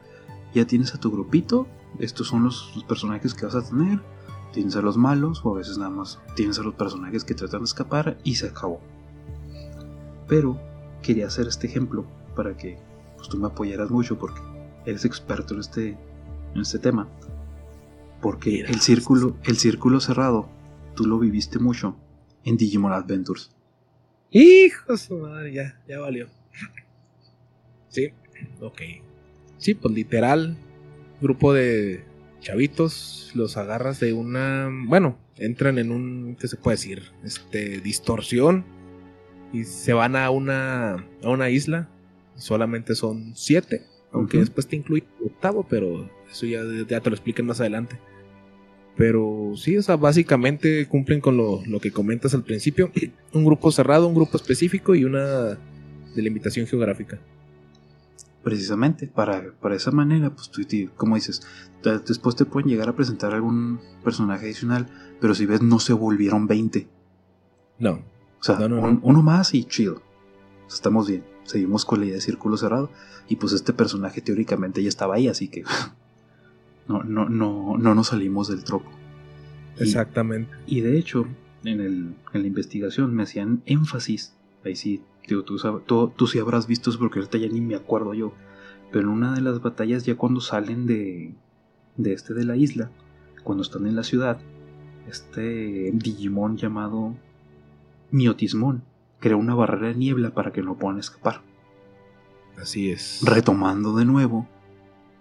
ya 0.54 0.66
tienes 0.66 0.94
a 0.94 1.00
tu 1.00 1.10
grupito, 1.10 1.66
estos 1.98 2.28
son 2.28 2.44
los 2.44 2.84
personajes 2.88 3.34
que 3.34 3.46
vas 3.46 3.54
a 3.54 3.62
tener, 3.62 4.00
tienes 4.59 4.74
a 4.74 4.82
los 4.82 4.97
malos 4.97 5.40
o 5.44 5.55
a 5.55 5.59
veces 5.59 5.78
nada 5.78 5.90
más 5.90 6.18
tienes 6.35 6.59
a 6.59 6.64
los 6.64 6.74
personajes 6.74 7.22
que 7.22 7.32
tratan 7.32 7.60
de 7.60 7.66
escapar 7.66 8.18
y 8.24 8.35
se 8.35 8.48
acabó. 8.48 8.80
Pero 10.26 10.60
quería 11.01 11.28
hacer 11.28 11.47
este 11.47 11.68
ejemplo 11.68 12.05
para 12.35 12.56
que 12.56 12.76
pues, 13.16 13.28
tú 13.28 13.39
me 13.39 13.47
apoyaras 13.47 13.89
mucho 13.89 14.18
porque 14.18 14.40
eres 14.85 15.05
experto 15.05 15.55
en 15.55 15.60
este, 15.60 15.97
en 16.56 16.60
este 16.60 16.80
tema. 16.80 17.06
Porque 18.20 18.62
el 18.62 18.80
círculo, 18.80 19.36
el 19.44 19.59
círculo 19.59 20.01
cerrado, 20.01 20.48
tú 20.97 21.06
lo 21.06 21.20
viviste 21.20 21.60
mucho 21.60 21.94
en 22.43 22.56
Digimon 22.56 22.93
Adventures. 22.93 23.52
Hijo 24.32 24.90
de 24.90 24.98
su 24.98 25.18
madre, 25.18 25.52
ya, 25.52 25.80
ya 25.86 26.01
valió. 26.01 26.26
Sí, 27.90 28.09
ok. 28.60 28.80
Sí, 29.59 29.74
pues 29.74 29.94
literal, 29.94 30.56
grupo 31.20 31.52
de 31.52 32.07
chavitos, 32.40 33.31
los 33.35 33.56
agarras 33.56 34.01
de 34.01 34.12
una, 34.12 34.70
bueno, 34.86 35.19
entran 35.36 35.78
en 35.78 35.90
un, 35.90 36.36
¿qué 36.39 36.48
se 36.48 36.56
puede 36.56 36.77
decir? 36.77 37.02
Este, 37.24 37.81
distorsión 37.81 38.65
y 39.52 39.65
se 39.65 39.93
van 39.93 40.16
a 40.16 40.31
una, 40.31 41.06
a 41.23 41.28
una 41.28 41.51
isla. 41.51 41.89
Solamente 42.36 42.94
son 42.94 43.32
siete, 43.35 43.82
aunque 44.12 44.39
después 44.39 44.66
te 44.66 44.77
incluye 44.77 45.05
octavo, 45.24 45.66
pero 45.69 46.09
eso 46.31 46.47
ya, 46.47 46.60
ya 46.89 47.01
te 47.01 47.10
lo 47.10 47.16
expliquen 47.16 47.47
más 47.47 47.60
adelante. 47.60 47.98
Pero 48.97 49.52
sí, 49.56 49.77
o 49.77 49.82
sea, 49.82 49.97
básicamente 49.97 50.86
cumplen 50.86 51.20
con 51.20 51.36
lo, 51.36 51.62
lo 51.66 51.81
que 51.81 51.93
comentas 51.93 52.35
al 52.35 52.44
principio. 52.44 52.90
Un 53.32 53.44
grupo 53.44 53.70
cerrado, 53.70 54.09
un 54.09 54.15
grupo 54.15 54.36
específico 54.36 54.94
y 54.94 55.05
una 55.05 55.59
delimitación 56.16 56.66
geográfica. 56.66 57.20
Precisamente, 58.48 59.06
para, 59.08 59.52
para 59.60 59.74
esa 59.76 59.90
manera, 59.90 60.30
pues 60.30 60.50
tú, 60.50 60.64
te- 60.64 60.88
como 60.96 61.16
dices, 61.16 61.42
después 62.06 62.34
te 62.36 62.44
pueden 62.44 62.68
llegar 62.68 62.88
a 62.88 62.94
presentar 62.96 63.34
algún 63.34 63.80
personaje 64.02 64.46
adicional, 64.46 64.86
pero 65.20 65.34
si 65.34 65.44
ves, 65.46 65.60
no 65.62 65.78
se 65.80 65.92
volvieron 65.92 66.46
20. 66.46 66.88
No, 67.78 68.02
O 68.40 68.42
sea, 68.42 68.58
No, 68.58 68.68
no, 68.68 68.80
un- 68.82 68.94
no. 68.94 69.00
uno 69.02 69.22
más 69.22 69.52
y 69.54 69.64
sea, 69.64 70.00
estamos 70.68 71.08
bien. 71.08 71.24
Seguimos 71.44 71.84
con 71.84 72.00
la 72.00 72.06
idea 72.06 72.16
de 72.16 72.20
círculo 72.20 72.56
cerrado. 72.56 72.90
Y 73.28 73.36
pues 73.36 73.52
este 73.52 73.72
personaje 73.72 74.20
teóricamente 74.20 74.82
ya 74.82 74.88
estaba 74.88 75.16
ahí, 75.16 75.28
así 75.28 75.48
que 75.48 75.62
no, 76.88 77.02
no, 77.04 77.28
no, 77.28 77.76
no 77.78 77.94
nos 77.94 78.08
salimos 78.08 78.48
del 78.48 78.64
tropo. 78.64 78.90
Y- 79.78 79.82
exactamente. 79.82 80.50
Y 80.66 80.80
de 80.80 80.98
hecho, 80.98 81.26
en, 81.64 81.80
el- 81.80 82.14
en 82.32 82.40
la 82.42 82.46
investigación 82.46 83.14
me 83.14 83.24
hacían 83.24 83.62
énfasis 83.66 84.34
ahí 84.64 84.76
sí, 84.76 85.02
digo, 85.34 85.44
tú, 85.44 85.59
sab- 85.59 85.82
tú, 85.86 86.12
tú 86.16 86.26
sí 86.26 86.38
habrás 86.38 86.66
visto 86.66 86.90
eso 86.90 86.98
porque 86.98 87.18
ahorita 87.18 87.38
ya 87.38 87.48
ni 87.48 87.60
me 87.60 87.74
acuerdo 87.74 88.14
yo. 88.14 88.32
Pero 88.90 89.09
en 89.09 89.14
una 89.14 89.34
de 89.34 89.40
las 89.42 89.60
batallas, 89.60 90.05
ya 90.05 90.16
cuando 90.16 90.40
salen 90.40 90.86
de, 90.86 91.34
de 91.96 92.12
este 92.12 92.34
de 92.34 92.44
la 92.44 92.56
isla, 92.56 92.90
cuando 93.44 93.62
están 93.62 93.86
en 93.86 93.96
la 93.96 94.02
ciudad, 94.02 94.38
este 95.09 95.90
Digimon 95.92 96.56
llamado 96.56 97.14
Miotismon 98.10 98.82
crea 99.20 99.36
una 99.36 99.55
barrera 99.55 99.88
de 99.88 99.94
niebla 99.94 100.30
para 100.30 100.52
que 100.52 100.62
no 100.62 100.76
puedan 100.76 100.98
escapar. 100.98 101.42
Así 102.60 102.90
es. 102.90 103.20
Retomando 103.22 103.94
de 103.94 104.05
nuevo 104.05 104.48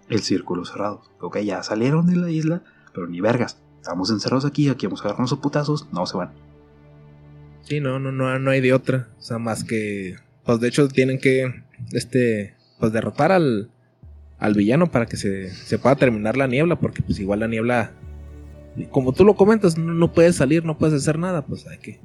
el 0.08 0.20
círculo 0.20 0.64
cerrado. 0.64 1.02
Ok, 1.20 1.38
ya 1.40 1.62
salieron 1.62 2.06
de 2.06 2.16
la 2.16 2.30
isla, 2.30 2.62
pero 2.94 3.06
ni 3.06 3.20
vergas. 3.20 3.60
Estamos 3.80 4.10
encerrados 4.10 4.44
aquí, 4.44 4.68
aquí 4.68 4.86
vamos 4.86 5.00
a 5.00 5.04
agarrarnos 5.04 5.32
a 5.32 5.40
putazos, 5.40 5.86
no 5.92 6.04
se 6.06 6.16
van. 6.16 6.32
Sí, 7.62 7.80
no, 7.80 7.98
no, 7.98 8.12
no, 8.12 8.38
no 8.38 8.50
hay 8.50 8.60
de 8.60 8.72
otra. 8.72 9.08
O 9.18 9.22
sea, 9.22 9.38
más 9.38 9.64
que. 9.64 10.16
Pues 10.44 10.60
de 10.60 10.68
hecho 10.68 10.88
tienen 10.88 11.18
que. 11.18 11.62
Este. 11.92 12.54
Pues 12.78 12.92
derrotar 12.92 13.32
al. 13.32 13.70
Al 14.38 14.54
villano 14.54 14.90
para 14.90 15.06
que 15.06 15.16
se, 15.16 15.50
se 15.50 15.78
pueda 15.78 15.96
terminar 15.96 16.36
la 16.36 16.46
niebla. 16.46 16.78
Porque 16.78 17.02
pues 17.02 17.18
igual 17.18 17.40
la 17.40 17.48
niebla. 17.48 17.92
Como 18.90 19.12
tú 19.12 19.24
lo 19.24 19.34
comentas, 19.34 19.76
no, 19.76 19.92
no 19.92 20.12
puedes 20.12 20.36
salir, 20.36 20.64
no 20.64 20.78
puedes 20.78 20.94
hacer 20.94 21.18
nada. 21.18 21.44
Pues 21.44 21.66
hay 21.66 21.78
que. 21.78 22.00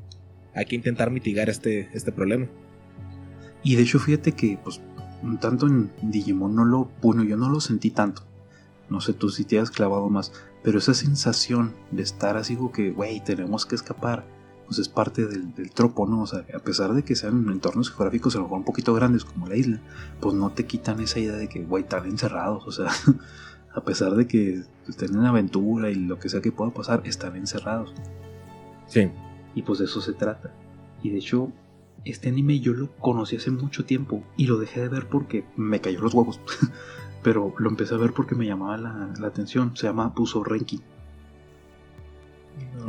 Hay 0.56 0.66
que 0.66 0.76
intentar 0.76 1.10
mitigar 1.10 1.50
este, 1.50 1.90
este 1.94 2.12
problema. 2.12 2.48
Y 3.64 3.76
de 3.76 3.84
hecho, 3.84 3.98
fíjate 3.98 4.34
que, 4.34 4.60
pues, 4.64 4.82
tanto 5.40 5.68
en 5.68 5.92
Digimon 6.02 6.56
no 6.56 6.66
lo. 6.66 6.92
Bueno, 7.02 7.24
yo 7.24 7.38
no 7.38 7.50
lo 7.50 7.62
sentí 7.62 7.90
tanto. 7.90 8.24
No 8.90 9.02
sé 9.02 9.14
tú 9.14 9.30
si 9.30 9.46
te 9.46 9.60
has 9.60 9.72
clavado 9.72 10.10
más. 10.10 10.32
Pero 10.64 10.80
esa 10.80 10.94
sensación 10.94 11.74
de 11.92 12.04
estar 12.04 12.38
así 12.38 12.56
como 12.56 12.72
que, 12.72 12.92
güey, 12.92 13.24
tenemos 13.24 13.66
que 13.66 13.76
escapar. 13.76 14.26
Pues 14.66 14.80
es 14.80 14.90
parte 14.90 15.26
del, 15.26 15.54
del 15.54 15.72
tropo, 15.72 16.08
¿no? 16.08 16.22
O 16.22 16.28
sea, 16.28 16.46
a 16.56 16.60
pesar 16.60 16.94
de 16.94 17.04
que 17.04 17.16
sean 17.16 17.48
entornos 17.50 17.92
geográficos 17.92 18.36
a 18.36 18.40
lo 18.40 18.46
mejor 18.46 18.60
un 18.60 18.66
poquito 18.66 18.94
grandes 18.94 19.26
como 19.26 19.48
la 19.48 19.56
isla, 19.56 19.80
pues 20.20 20.36
no 20.36 20.52
te 20.52 20.66
quitan 20.66 21.00
esa 21.00 21.20
idea 21.20 21.36
de 21.36 21.50
que, 21.50 21.64
güey, 21.64 21.84
están 21.84 22.06
encerrados. 22.06 22.66
O 22.66 22.72
sea, 22.72 22.90
a 23.74 23.84
pesar 23.84 24.16
de 24.16 24.28
que 24.28 24.64
estén 24.88 25.16
en 25.16 25.26
aventura 25.26 25.90
y 25.90 25.96
lo 25.96 26.20
que 26.20 26.30
sea 26.30 26.42
que 26.42 26.52
pueda 26.52 26.72
pasar, 26.72 27.02
están 27.06 27.36
encerrados. 27.36 27.94
Sí. 28.88 29.10
Y 29.56 29.62
pues 29.64 29.80
de 29.80 29.86
eso 29.86 30.02
se 30.02 30.14
trata. 30.14 30.54
Y 31.02 31.10
de 31.10 31.18
hecho, 31.18 31.52
este 32.06 32.30
anime 32.30 32.60
yo 32.60 32.74
lo 32.74 32.92
conocí 32.98 33.36
hace 33.38 33.52
mucho 33.52 33.86
tiempo 33.86 34.24
y 34.38 34.48
lo 34.48 34.58
dejé 34.58 34.82
de 34.82 34.90
ver 34.90 35.08
porque 35.08 35.46
me 35.56 35.82
cayó 35.82 36.02
los 36.02 36.14
huevos. 36.14 36.40
Pero 37.24 37.54
lo 37.58 37.70
empecé 37.70 37.96
a 37.96 37.98
ver 37.98 38.14
porque 38.14 38.36
me 38.36 38.46
llamaba 38.46 38.78
la, 38.78 39.14
la 39.18 39.28
atención. 39.28 39.76
Se 39.76 39.88
llama 39.88 40.14
Puso 40.14 40.44
Renki. 40.44 40.82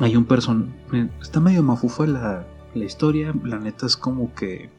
Hay 0.00 0.16
un 0.16 0.24
person... 0.24 0.74
Está 1.20 1.40
medio 1.40 1.62
mafufa 1.62 2.06
la, 2.06 2.46
la 2.74 2.84
historia. 2.84 3.34
La 3.44 3.58
neta 3.58 3.86
es 3.86 3.96
como 3.96 4.34
que 4.34 4.70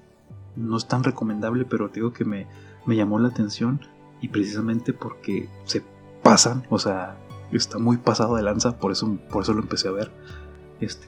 no 0.56 0.78
es 0.78 0.88
tan 0.88 1.04
recomendable, 1.04 1.66
pero 1.66 1.90
te 1.90 1.96
digo 1.96 2.14
que 2.14 2.26
me, 2.26 2.48
me 2.86 2.96
llamó 2.96 3.20
la 3.20 3.30
atención. 3.30 3.80
Y 4.22 4.30
precisamente 4.30 4.94
porque 4.94 5.50
se 5.66 5.84
pasan. 6.24 6.64
O 6.70 6.80
sea, 6.80 7.18
está 7.52 7.78
muy 7.78 7.98
pasado 7.98 8.36
de 8.36 8.44
lanza. 8.44 8.78
Por 8.78 8.92
eso, 8.92 9.18
por 9.30 9.44
eso 9.44 9.54
lo 9.54 9.62
empecé 9.62 9.88
a 9.88 9.92
ver. 9.92 10.12
Este, 10.80 11.08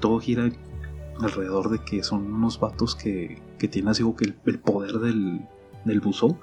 todo 0.00 0.20
gira 0.20 0.50
alrededor 1.20 1.70
de 1.70 1.80
que 1.80 2.02
son 2.02 2.32
unos 2.32 2.60
vatos 2.60 2.94
que, 2.94 3.42
que 3.58 3.68
tienen 3.68 3.90
así 3.90 4.02
como 4.02 4.16
que 4.16 4.26
el, 4.26 4.36
el 4.46 4.58
poder 4.58 4.98
del, 5.00 5.40
del 5.84 6.00
buzo 6.00 6.38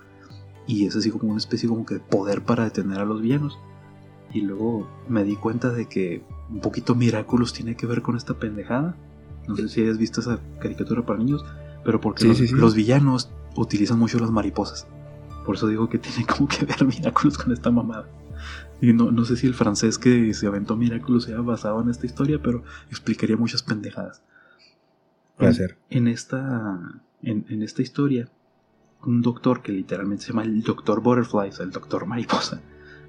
y 0.68 0.86
es 0.86 0.96
así 0.96 1.12
como 1.12 1.30
una 1.30 1.38
especie 1.38 1.70
como 1.70 1.86
que 1.86 1.96
de 1.96 2.00
poder 2.00 2.44
para 2.44 2.64
detener 2.64 3.00
a 3.00 3.06
los 3.06 3.22
villanos 3.22 3.58
y 4.34 4.42
luego 4.42 4.88
me 5.08 5.24
di 5.24 5.36
cuenta 5.36 5.70
de 5.70 5.88
que 5.88 6.24
un 6.50 6.60
poquito 6.62 6.96
Miraculous 6.96 7.54
tiene 7.54 7.76
que 7.76 7.86
ver 7.88 8.02
con 8.02 8.16
esta 8.18 8.34
pendejada 8.36 8.96
no 9.48 9.56
sé 9.56 9.68
si 9.70 9.82
hayas 9.82 9.98
visto 9.98 10.22
esa 10.22 10.40
caricatura 10.60 11.06
para 11.06 11.20
niños 11.20 11.44
pero 11.84 12.02
porque 12.02 12.22
Sí, 12.24 12.28
los, 12.28 12.38
sí, 12.38 12.48
sí. 12.48 12.54
los 12.56 12.76
villanos 12.76 13.30
utilizan 13.56 14.00
mucho 14.00 14.20
las 14.20 14.32
mariposas 14.32 14.88
por 15.46 15.56
eso 15.56 15.68
digo 15.68 15.90
que 15.90 15.98
tiene 16.00 16.26
como 16.38 16.48
que 16.48 16.66
ver 16.66 16.86
Miraculous 16.86 17.38
con 17.38 17.52
esta 17.54 17.72
mamada 17.72 18.08
y 18.82 18.92
no, 18.94 19.10
no 19.12 19.24
sé 19.26 19.38
si 19.38 19.48
el 19.48 19.54
francés 19.54 19.98
que 19.98 20.34
se 20.34 20.48
aventó 20.48 20.76
Miraculous 20.76 21.24
sea 21.26 21.40
basado 21.40 21.82
en 21.82 21.90
esta 21.90 22.06
historia, 22.06 22.42
pero 22.44 22.62
explicaría 22.92 23.38
muchas 23.38 23.64
pendejadas. 23.64 24.22
Puede 25.38 25.52
En- 25.52 25.56
ser. 25.56 25.78
En 25.90 26.08
esta, 26.10 27.02
en, 27.22 27.46
en 27.50 27.64
esta 27.64 27.82
historia, 27.82 28.28
un 29.06 29.22
doctor 29.22 29.62
que 29.62 29.72
literalmente 29.72 30.24
se 30.26 30.30
llama 30.34 30.44
el 30.44 30.62
Doctor 30.62 31.02
Butterfly, 31.02 31.50
o 31.50 31.52
sea, 31.54 31.66
el 31.66 31.72
Doctor 31.72 32.06
Mariposa, 32.06 32.60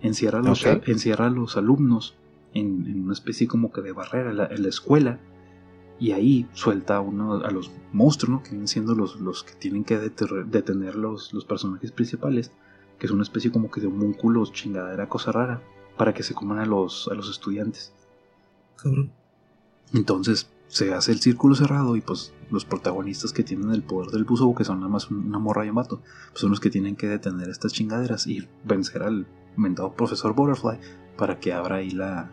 encierra 0.02 0.38
a 0.38 0.42
los, 0.42 0.64
encierra 0.64 1.26
a 1.26 1.30
los 1.30 1.56
alumnos 1.56 2.14
en, 2.58 2.86
en 2.86 3.04
una 3.04 3.12
especie 3.12 3.46
como 3.46 3.72
que 3.72 3.82
de 3.82 3.92
barrera 3.92 4.30
en 4.30 4.36
la, 4.36 4.46
en 4.46 4.62
la 4.62 4.68
escuela 4.68 5.18
y 5.98 6.12
ahí 6.12 6.46
suelta 6.52 6.96
a, 6.96 7.00
uno, 7.00 7.34
a 7.44 7.50
los 7.50 7.70
monstruos, 7.92 8.30
¿no? 8.30 8.42
que 8.42 8.50
vienen 8.50 8.68
siendo 8.68 8.94
los, 8.94 9.18
los 9.20 9.44
que 9.44 9.54
tienen 9.54 9.84
que 9.84 9.98
deter- 9.98 10.44
detener 10.46 10.94
los, 10.94 11.32
los 11.32 11.44
personajes 11.44 11.90
principales, 11.92 12.52
que 12.98 13.06
es 13.06 13.12
una 13.12 13.22
especie 13.22 13.50
como 13.50 13.70
que 13.70 13.80
de 13.80 13.86
homúnculos, 13.86 14.52
chingadera, 14.52 15.08
cosa 15.08 15.32
rara, 15.32 15.62
para 15.96 16.12
que 16.12 16.22
se 16.22 16.34
coman 16.34 16.58
a 16.58 16.66
los, 16.66 17.08
a 17.10 17.14
los 17.14 17.30
estudiantes. 17.30 17.94
Cabrón. 18.76 19.10
Entonces 19.94 20.50
se 20.68 20.92
hace 20.92 21.12
el 21.12 21.20
círculo 21.20 21.54
cerrado 21.54 21.96
y 21.96 22.00
pues 22.00 22.34
los 22.50 22.64
protagonistas 22.64 23.32
que 23.32 23.44
tienen 23.44 23.70
el 23.70 23.82
poder 23.82 24.10
del 24.10 24.24
buzo, 24.24 24.54
que 24.54 24.64
son 24.64 24.80
nada 24.80 24.92
más 24.92 25.10
una 25.10 25.38
morra 25.38 25.64
y 25.64 25.70
un 25.70 25.76
vato, 25.76 26.02
pues 26.30 26.40
son 26.40 26.50
los 26.50 26.60
que 26.60 26.70
tienen 26.70 26.96
que 26.96 27.06
detener 27.06 27.48
estas 27.48 27.72
chingaderas 27.72 28.26
y 28.26 28.46
vencer 28.64 29.02
al 29.02 29.26
mentado 29.56 29.94
profesor 29.94 30.34
Butterfly 30.34 30.78
para 31.16 31.38
que 31.38 31.54
abra 31.54 31.76
ahí 31.76 31.90
la, 31.90 32.30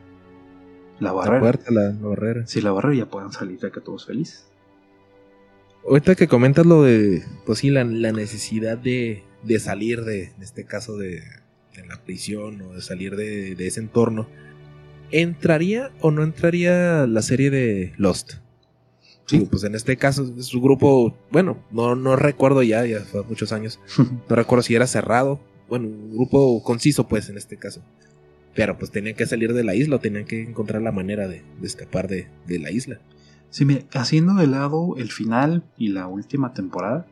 la 0.99 1.09
La 1.09 1.13
barrera. 1.13 1.39
puerta, 1.39 1.71
la, 1.71 1.81
la 1.91 2.07
barrera. 2.07 2.47
Si 2.47 2.61
la 2.61 2.71
barrera 2.71 2.95
ya 2.95 3.09
puedan 3.09 3.31
salir 3.31 3.59
de 3.59 3.67
acá 3.67 3.81
todos 3.81 4.05
felices. 4.05 4.45
Ahorita 5.87 6.15
que 6.15 6.27
comentas 6.27 6.65
lo 6.65 6.83
de, 6.83 7.23
pues 7.45 7.59
sí, 7.59 7.69
la, 7.69 7.83
la 7.83 8.11
necesidad 8.13 8.77
de, 8.77 9.23
de 9.43 9.59
salir 9.59 10.03
de, 10.05 10.25
en 10.35 10.41
este 10.41 10.65
caso, 10.65 10.97
de, 10.97 11.21
de 11.75 11.85
la 11.87 12.01
prisión 12.03 12.61
o 12.61 12.73
de 12.73 12.81
salir 12.81 13.15
de, 13.17 13.55
de 13.55 13.67
ese 13.67 13.81
entorno, 13.81 14.27
¿entraría 15.11 15.91
o 15.99 16.11
no 16.11 16.23
entraría 16.23 17.05
la 17.05 17.21
serie 17.21 17.49
de 17.49 17.93
Lost? 17.97 18.35
Sí. 19.25 19.47
Pues 19.49 19.63
en 19.65 19.75
este 19.75 19.97
caso 19.97 20.33
es 20.37 20.53
un 20.53 20.61
grupo, 20.61 21.17
bueno, 21.31 21.57
no, 21.71 21.95
no 21.95 22.15
recuerdo 22.15 22.61
ya, 22.63 22.85
ya 22.85 23.01
fue 23.01 23.23
muchos 23.23 23.51
años, 23.51 23.79
no 24.29 24.35
recuerdo 24.35 24.63
si 24.63 24.75
era 24.75 24.87
cerrado, 24.87 25.39
bueno, 25.67 25.87
un 25.87 26.11
grupo 26.15 26.61
conciso 26.63 27.07
pues 27.07 27.29
en 27.29 27.37
este 27.37 27.57
caso. 27.57 27.81
Pero 28.55 28.77
pues 28.77 28.91
tenían 28.91 29.15
que 29.15 29.25
salir 29.25 29.53
de 29.53 29.63
la 29.63 29.75
isla 29.75 29.95
o 29.95 29.99
tenían 29.99 30.25
que 30.25 30.43
encontrar 30.43 30.81
la 30.81 30.91
manera 30.91 31.27
de, 31.27 31.43
de 31.59 31.67
escapar 31.67 32.07
de, 32.07 32.27
de 32.47 32.59
la 32.59 32.71
isla. 32.71 32.99
Sí, 33.49 33.65
mira, 33.65 33.83
haciendo 33.93 34.33
de 34.35 34.47
lado 34.47 34.95
el 34.97 35.11
final 35.11 35.63
y 35.77 35.89
la 35.89 36.07
última 36.07 36.53
temporada. 36.53 37.05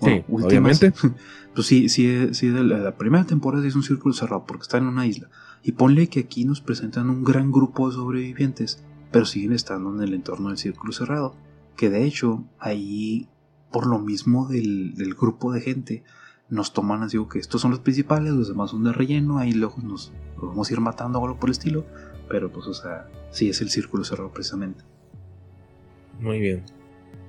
Sí, 0.00 0.24
últimas, 0.28 0.44
obviamente. 0.46 0.92
Pues 1.54 1.68
sí, 1.68 1.88
sí, 1.88 2.34
sí, 2.34 2.48
de 2.48 2.64
la, 2.64 2.78
la 2.78 2.96
primera 2.96 3.24
temporada 3.24 3.64
es 3.64 3.76
un 3.76 3.84
círculo 3.84 4.12
cerrado 4.12 4.44
porque 4.44 4.62
está 4.62 4.78
en 4.78 4.86
una 4.86 5.06
isla. 5.06 5.28
Y 5.62 5.72
ponle 5.72 6.08
que 6.08 6.20
aquí 6.20 6.44
nos 6.44 6.60
presentan 6.60 7.08
un 7.10 7.22
gran 7.22 7.52
grupo 7.52 7.88
de 7.88 7.94
sobrevivientes, 7.94 8.82
pero 9.12 9.24
siguen 9.24 9.52
estando 9.52 9.94
en 9.94 10.02
el 10.02 10.14
entorno 10.14 10.48
del 10.48 10.58
círculo 10.58 10.92
cerrado. 10.92 11.36
Que 11.76 11.90
de 11.90 12.04
hecho, 12.04 12.44
ahí, 12.58 13.28
por 13.70 13.86
lo 13.86 14.00
mismo 14.00 14.48
del, 14.48 14.96
del 14.96 15.14
grupo 15.14 15.52
de 15.52 15.60
gente, 15.60 16.02
nos 16.48 16.72
toman 16.72 17.02
así 17.02 17.18
que 17.30 17.38
estos 17.38 17.60
son 17.60 17.70
los 17.70 17.80
principales, 17.80 18.32
los 18.32 18.48
demás 18.48 18.70
son 18.70 18.84
de 18.84 18.92
relleno, 18.92 19.38
ahí 19.38 19.52
luego 19.52 19.76
nos, 19.82 20.12
vamos 20.46 20.70
a 20.70 20.72
ir 20.72 20.80
matando 20.80 21.18
o 21.18 21.24
algo 21.24 21.38
por 21.38 21.48
el 21.48 21.52
estilo. 21.52 21.84
Pero 22.28 22.50
pues, 22.50 22.66
o 22.66 22.74
sea, 22.74 23.08
sí 23.30 23.48
es 23.48 23.60
el 23.60 23.70
círculo 23.70 24.04
cerrado 24.04 24.30
precisamente. 24.30 24.82
Muy 26.20 26.40
bien. 26.40 26.62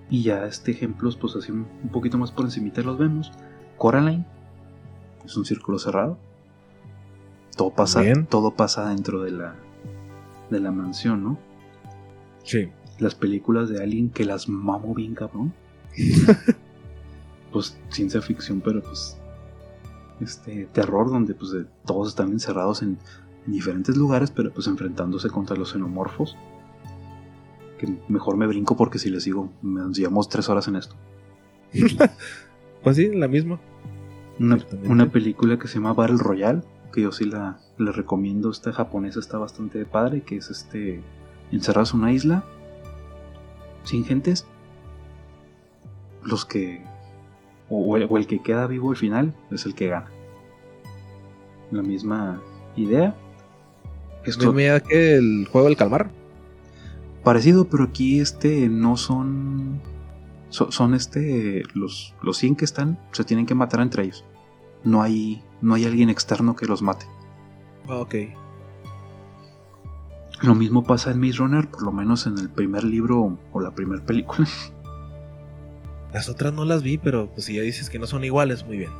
Y 0.09 0.23
ya 0.23 0.45
este 0.45 0.71
ejemplos, 0.71 1.17
pues 1.17 1.35
así 1.35 1.51
un 1.51 1.67
un 1.83 1.89
poquito 1.89 2.17
más 2.17 2.31
por 2.31 2.45
encimita 2.45 2.81
los 2.81 2.97
vemos. 2.97 3.31
Coraline 3.77 4.25
es 5.25 5.35
un 5.35 5.45
círculo 5.45 5.79
cerrado. 5.79 6.17
Todo 7.55 7.71
pasa, 7.73 8.01
Bien. 8.01 8.25
todo 8.25 8.51
pasa 8.51 8.89
dentro 8.89 9.23
de 9.23 9.31
la, 9.31 9.55
de 10.49 10.59
la 10.59 10.71
mansión, 10.71 11.23
¿no? 11.23 11.39
Sí. 12.43 12.69
Las 12.99 13.15
películas 13.15 13.69
de 13.69 13.81
Alien 13.81 14.09
que 14.09 14.25
las 14.25 14.49
mamo 14.49 14.93
bien 14.93 15.15
cabrón. 15.15 15.53
pues 17.51 17.77
ciencia 17.89 18.21
ficción, 18.21 18.61
pero 18.61 18.81
pues 18.81 19.17
este 20.21 20.65
terror 20.73 21.09
donde 21.09 21.33
pues 21.33 21.51
de- 21.51 21.65
todos 21.85 22.09
están 22.09 22.31
encerrados 22.31 22.81
en, 22.81 22.97
en 23.45 23.51
diferentes 23.51 23.97
lugares, 23.97 24.31
pero 24.31 24.51
pues 24.53 24.67
enfrentándose 24.67 25.29
contra 25.29 25.55
los 25.55 25.71
xenomorfos. 25.71 26.35
Que 27.77 27.93
mejor 28.07 28.37
me 28.37 28.47
brinco 28.47 28.77
porque 28.77 28.99
si 28.99 29.09
les 29.09 29.23
sigo, 29.23 29.51
nos 29.61 29.97
llevamos 29.97 30.29
tres 30.29 30.47
horas 30.49 30.67
en 30.67 30.75
esto. 30.77 30.95
Pues 32.83 32.97
sí, 32.97 33.09
la 33.15 33.27
misma. 33.27 33.59
Una, 34.39 35.09
película 35.09 35.57
que 35.57 35.67
se 35.67 35.75
llama 35.79 35.93
Battle 35.93 36.17
Royale, 36.19 36.61
que 36.93 37.01
yo 37.01 37.11
sí 37.11 37.25
la, 37.25 37.57
la 37.79 37.91
recomiendo. 37.91 38.51
Esta 38.51 38.71
japonesa 38.71 39.19
está 39.19 39.39
bastante 39.39 39.83
padre, 39.85 40.21
que 40.21 40.37
es 40.37 40.51
este 40.51 41.01
encerrados 41.51 41.95
en 41.95 42.01
una 42.01 42.11
isla 42.11 42.43
sin 43.85 44.05
gentes. 44.05 44.45
Los 46.23 46.45
que 46.45 46.85
o, 47.69 47.97
el, 47.97 48.07
o 48.09 48.17
el 48.17 48.27
que 48.27 48.41
queda 48.41 48.67
vivo 48.67 48.91
al 48.91 48.97
final 48.97 49.33
es 49.51 49.65
el 49.65 49.73
que 49.75 49.87
gana. 49.87 50.07
La 51.71 51.81
misma 51.81 52.41
idea. 52.75 53.15
Esto 54.23 54.53
Mira 54.53 54.79
que 54.79 55.15
el 55.15 55.47
juego 55.51 55.67
del 55.67 55.77
calmar. 55.77 56.09
parecido, 57.23 57.65
pero 57.67 57.83
aquí 57.85 58.19
este 58.19 58.69
no 58.69 58.97
son 58.97 59.81
So- 60.49 60.71
son 60.71 60.93
este. 60.93 61.63
Los, 61.73 62.13
los 62.21 62.37
100 62.37 62.55
que 62.55 62.65
están 62.65 62.97
se 63.11 63.23
tienen 63.23 63.45
que 63.45 63.55
matar 63.55 63.81
entre 63.81 64.03
ellos. 64.03 64.23
No 64.83 65.01
hay, 65.01 65.43
no 65.61 65.73
hay 65.73 65.85
alguien 65.85 66.09
externo 66.09 66.55
que 66.55 66.65
los 66.67 66.81
mate. 66.81 67.07
Ok. 67.87 68.15
Lo 70.41 70.53
mismo 70.53 70.83
pasa 70.83 71.11
en 71.11 71.19
Maze 71.19 71.37
Runner, 71.39 71.67
por 71.69 71.83
lo 71.83 71.91
menos 71.91 72.27
en 72.27 72.37
el 72.37 72.49
primer 72.49 72.83
libro 72.83 73.37
o 73.51 73.61
la 73.61 73.71
primera 73.71 74.03
película. 74.05 74.47
Las 76.15 76.29
otras 76.29 76.53
no 76.53 76.65
las 76.65 76.81
vi, 76.81 76.97
pero 76.97 77.29
pues 77.31 77.45
si 77.45 77.55
ya 77.55 77.61
dices 77.61 77.89
que 77.89 77.99
no 77.99 78.07
son 78.07 78.23
iguales, 78.23 78.65
muy 78.65 78.77
bien. 78.77 78.91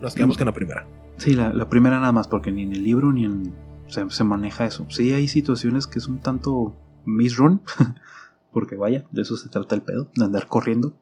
Nos 0.00 0.14
quedamos 0.14 0.36
No. 0.36 0.38
con 0.40 0.46
la 0.46 0.52
primera. 0.54 0.86
Sí, 1.18 1.34
la, 1.34 1.52
la 1.52 1.68
primera 1.68 2.00
nada 2.00 2.10
más, 2.12 2.26
porque 2.26 2.50
ni 2.50 2.62
en 2.62 2.72
el 2.72 2.82
libro 2.82 3.12
ni 3.12 3.24
en. 3.24 3.52
Se, 3.86 4.08
se 4.10 4.24
maneja 4.24 4.64
eso. 4.66 4.86
Sí, 4.88 5.12
hay 5.12 5.28
situaciones 5.28 5.86
que 5.86 5.98
es 5.98 6.08
un 6.08 6.18
tanto 6.18 6.74
Maze 7.04 7.36
Run, 7.36 7.60
porque 8.52 8.76
vaya, 8.76 9.04
de 9.12 9.22
eso 9.22 9.36
se 9.36 9.48
trata 9.48 9.74
el 9.74 9.82
pedo, 9.82 10.08
de 10.16 10.24
andar 10.24 10.48
corriendo. 10.48 10.92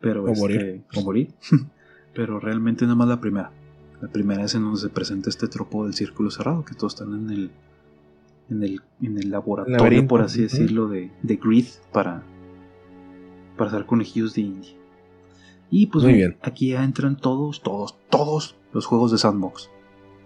Pero 0.00 0.24
O 0.24 0.28
este, 0.28 0.40
morir. 0.40 0.82
O 0.96 1.02
morir. 1.02 1.34
pero 2.14 2.38
realmente 2.40 2.84
nada 2.84 2.96
más 2.96 3.08
la 3.08 3.20
primera. 3.20 3.50
La 4.02 4.08
primera 4.08 4.44
es 4.44 4.54
en 4.54 4.62
donde 4.64 4.80
se 4.80 4.88
presenta 4.90 5.30
este 5.30 5.48
tropo 5.48 5.84
del 5.84 5.94
círculo 5.94 6.30
cerrado, 6.30 6.64
que 6.64 6.74
todos 6.74 6.94
están 6.94 7.14
en 7.14 7.30
el. 7.30 7.50
En 8.50 8.62
el, 8.62 8.82
en 9.00 9.16
el 9.16 9.30
laboratorio, 9.30 9.78
laberinto, 9.78 10.08
por 10.08 10.20
así 10.20 10.42
decirlo, 10.42 10.86
de, 10.88 11.10
de 11.22 11.36
Grid 11.36 11.64
para, 11.94 12.22
para 13.56 13.70
hacer 13.70 13.86
conejillos 13.86 14.34
de 14.34 14.42
India. 14.42 14.70
Y 15.76 15.88
pues 15.88 16.04
Muy 16.04 16.12
bien. 16.12 16.36
aquí 16.40 16.68
ya 16.68 16.84
entran 16.84 17.16
todos, 17.16 17.60
todos, 17.60 17.96
todos 18.08 18.54
los 18.72 18.86
juegos 18.86 19.10
de 19.10 19.18
sandbox. 19.18 19.70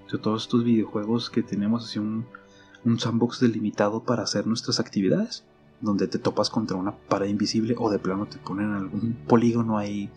O 0.07 0.11
sea, 0.11 0.21
todos 0.21 0.43
estos 0.43 0.63
videojuegos 0.63 1.31
que 1.31 1.43
tenemos 1.43 1.87
así 1.87 1.99
un, 1.99 2.27
un 2.85 3.01
sandbox 3.01 3.41
delimitado 3.41 4.03
para 4.03 4.25
hacer 4.25 4.47
nuestras 4.47 4.79
actividades, 4.79 5.47
donde 5.81 6.07
te 6.07 6.19
topas 6.19 6.51
contra 6.51 6.77
una 6.77 6.95
pared 6.95 7.29
invisible 7.29 7.75
o 7.79 7.89
de 7.89 7.99
plano 7.99 8.27
te 8.27 8.37
ponen 8.37 8.73
algún 8.75 9.15
polígono 9.27 9.79
ahí, 9.79 10.11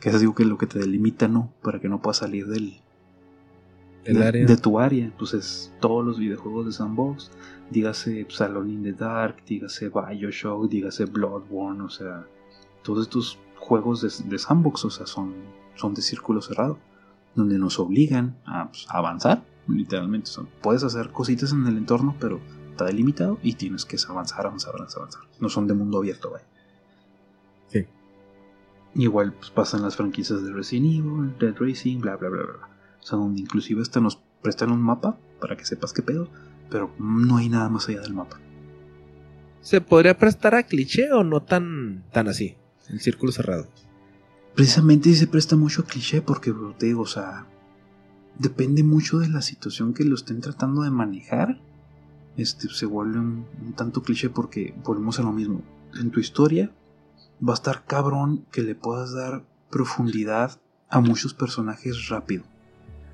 que 0.00 0.10
es 0.10 0.20
digo 0.20 0.34
que 0.34 0.44
lo 0.44 0.58
que 0.58 0.66
te 0.66 0.78
delimita, 0.78 1.28
¿no? 1.28 1.50
Para 1.62 1.80
que 1.80 1.88
no 1.88 2.02
puedas 2.02 2.18
salir 2.18 2.46
del, 2.46 2.74
El 4.04 4.18
de, 4.18 4.26
área. 4.26 4.44
de 4.44 4.56
tu 4.58 4.78
área. 4.78 5.06
Entonces, 5.06 5.72
todos 5.80 6.04
los 6.04 6.18
videojuegos 6.18 6.66
de 6.66 6.72
sandbox, 6.72 7.30
dígase 7.70 8.26
Salon 8.28 8.68
in 8.68 8.82
the 8.82 8.92
Dark, 8.92 9.36
dígase 9.46 9.88
Bioshock, 9.88 10.68
dígase 10.68 11.06
Bloodborne, 11.06 11.80
o 11.80 11.88
sea, 11.88 12.26
todos 12.82 13.04
estos 13.04 13.38
juegos 13.64 14.02
de, 14.02 14.28
de 14.28 14.38
sandbox, 14.38 14.84
o 14.84 14.90
sea, 14.90 15.06
son, 15.06 15.34
son 15.74 15.94
de 15.94 16.02
círculo 16.02 16.42
cerrado, 16.42 16.78
donde 17.34 17.58
nos 17.58 17.78
obligan 17.78 18.36
a, 18.44 18.68
pues, 18.68 18.86
a 18.90 18.98
avanzar, 18.98 19.42
literalmente. 19.66 20.30
O 20.30 20.32
sea, 20.32 20.44
puedes 20.62 20.84
hacer 20.84 21.10
cositas 21.10 21.52
en 21.52 21.66
el 21.66 21.78
entorno, 21.78 22.14
pero 22.20 22.40
está 22.70 22.84
delimitado 22.84 23.38
y 23.42 23.54
tienes 23.54 23.84
que 23.84 23.96
avanzar, 24.08 24.46
avanzar, 24.46 24.74
avanzar, 24.74 25.00
avanzar. 25.00 25.22
No 25.40 25.48
son 25.48 25.66
de 25.66 25.74
mundo 25.74 25.98
abierto, 25.98 26.30
vaya. 26.30 26.46
Sí. 27.68 27.86
Igual 28.94 29.32
pues, 29.32 29.50
pasan 29.50 29.82
las 29.82 29.96
franquicias 29.96 30.44
de 30.44 30.52
Resident 30.52 30.86
Evil, 30.86 31.34
Dead 31.38 31.54
Racing, 31.58 32.00
bla, 32.00 32.16
bla, 32.16 32.28
bla, 32.28 32.42
bla. 32.42 32.52
bla. 32.52 32.68
O 33.00 33.06
sea, 33.06 33.18
donde 33.18 33.40
inclusive 33.40 33.80
hasta 33.80 34.00
nos 34.00 34.16
prestan 34.42 34.70
un 34.70 34.82
mapa 34.82 35.16
para 35.40 35.56
que 35.56 35.64
sepas 35.64 35.92
qué 35.92 36.02
pedo, 36.02 36.28
pero 36.70 36.90
no 36.98 37.38
hay 37.38 37.48
nada 37.48 37.68
más 37.70 37.88
allá 37.88 38.00
del 38.02 38.14
mapa. 38.14 38.38
¿Se 39.60 39.80
podría 39.80 40.16
prestar 40.18 40.54
a 40.54 40.64
cliché 40.64 41.10
o 41.12 41.24
no 41.24 41.42
tan, 41.42 42.04
tan 42.12 42.28
así? 42.28 42.56
El 42.88 43.00
círculo 43.00 43.32
cerrado. 43.32 43.66
Precisamente 44.54 45.12
se 45.14 45.26
presta 45.26 45.56
mucho 45.56 45.84
cliché 45.84 46.22
porque, 46.22 46.52
o 46.52 47.06
sea, 47.06 47.46
depende 48.38 48.82
mucho 48.82 49.18
de 49.18 49.28
la 49.28 49.42
situación 49.42 49.94
que 49.94 50.04
lo 50.04 50.14
estén 50.14 50.40
tratando 50.40 50.82
de 50.82 50.90
manejar. 50.90 51.60
Este 52.36 52.68
se 52.68 52.86
vuelve 52.86 53.18
un, 53.18 53.46
un 53.64 53.72
tanto 53.74 54.02
cliché 54.02 54.30
porque 54.30 54.74
volvemos 54.84 55.18
a 55.18 55.22
lo 55.22 55.32
mismo. 55.32 55.62
En 55.98 56.10
tu 56.10 56.20
historia 56.20 56.70
va 57.46 57.52
a 57.52 57.54
estar 57.54 57.84
cabrón 57.84 58.46
que 58.52 58.62
le 58.62 58.74
puedas 58.74 59.12
dar 59.12 59.44
profundidad 59.70 60.60
a 60.88 61.00
muchos 61.00 61.34
personajes 61.34 62.08
rápido. 62.08 62.44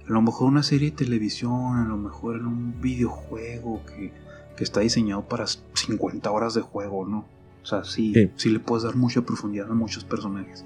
A 0.06 0.12
lo 0.12 0.22
mejor 0.22 0.48
una 0.48 0.62
serie 0.62 0.90
de 0.90 0.97
televisión, 0.97 1.76
a 1.76 1.88
lo 1.88 1.97
mejor 1.97 2.36
en 2.36 2.47
un 2.47 2.80
videojuego 2.80 3.82
que, 3.86 4.12
que 4.56 4.64
está 4.64 4.80
diseñado 4.80 5.26
para 5.26 5.47
50 5.47 6.30
horas 6.30 6.52
de 6.55 6.60
juego, 6.60 7.06
¿no? 7.06 7.24
O 7.62 7.66
sea, 7.66 7.84
sí, 7.84 8.12
Sí. 8.14 8.30
sí 8.36 8.50
le 8.50 8.58
puedes 8.60 8.84
dar 8.84 8.96
mucha 8.96 9.22
profundidad 9.22 9.70
a 9.70 9.74
muchos 9.74 10.04
personajes 10.04 10.64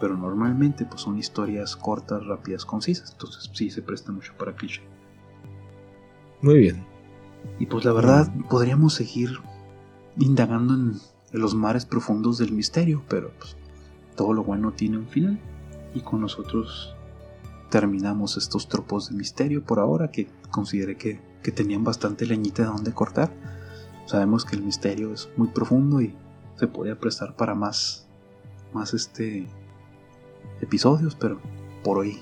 pero 0.00 0.16
normalmente 0.16 0.86
pues 0.86 1.02
son 1.02 1.18
historias 1.18 1.76
cortas, 1.76 2.24
rápidas, 2.26 2.64
concisas, 2.64 3.12
entonces 3.12 3.50
sí 3.52 3.70
se 3.70 3.82
presta 3.82 4.10
mucho 4.10 4.32
para 4.38 4.56
cliché. 4.56 4.80
Muy 6.40 6.58
bien. 6.58 6.84
Y 7.58 7.66
pues 7.66 7.84
la 7.84 7.92
verdad 7.92 8.32
podríamos 8.48 8.94
seguir 8.94 9.30
indagando 10.18 10.74
en, 10.74 10.94
en 11.32 11.40
los 11.40 11.54
mares 11.54 11.84
profundos 11.84 12.38
del 12.38 12.52
misterio, 12.52 13.02
pero 13.08 13.30
pues 13.38 13.56
todo 14.16 14.32
lo 14.32 14.42
bueno 14.42 14.72
tiene 14.72 14.96
un 14.96 15.06
final 15.06 15.38
y 15.94 16.00
con 16.00 16.22
nosotros 16.22 16.94
terminamos 17.68 18.38
estos 18.38 18.68
tropos 18.68 19.10
de 19.10 19.16
misterio 19.16 19.62
por 19.62 19.78
ahora 19.78 20.10
que 20.10 20.28
consideré 20.50 20.96
que, 20.96 21.20
que 21.42 21.52
tenían 21.52 21.84
bastante 21.84 22.24
leñita 22.24 22.62
de 22.62 22.68
donde 22.68 22.92
cortar. 22.92 23.30
Sabemos 24.10 24.44
que 24.44 24.56
el 24.56 24.64
misterio 24.64 25.14
es 25.14 25.28
muy 25.36 25.46
profundo 25.46 26.00
y 26.00 26.12
se 26.56 26.66
podía 26.66 26.98
prestar 26.98 27.36
para 27.36 27.54
más, 27.54 28.08
más 28.72 28.92
este 28.92 29.46
episodios, 30.60 31.14
pero 31.14 31.40
por 31.84 31.98
hoy 31.98 32.18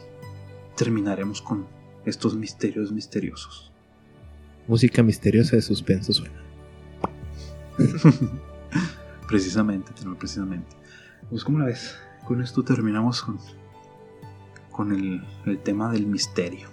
terminaremos 0.76 1.40
con 1.40 1.66
estos 2.04 2.36
misterios 2.36 2.92
misteriosos. 2.92 3.72
Música 4.66 5.02
misteriosa 5.02 5.56
de 5.56 5.62
suspenso 5.62 6.12
suena. 6.12 6.42
precisamente, 9.26 9.90
precisamente. 10.18 10.76
Pues 11.30 11.42
como 11.42 11.58
la 11.58 11.64
ves, 11.64 11.96
con 12.26 12.42
esto 12.42 12.62
terminamos 12.64 13.22
con, 13.22 13.38
con 14.70 14.92
el, 14.92 15.24
el 15.46 15.58
tema 15.60 15.90
del 15.90 16.04
misterio. 16.04 16.68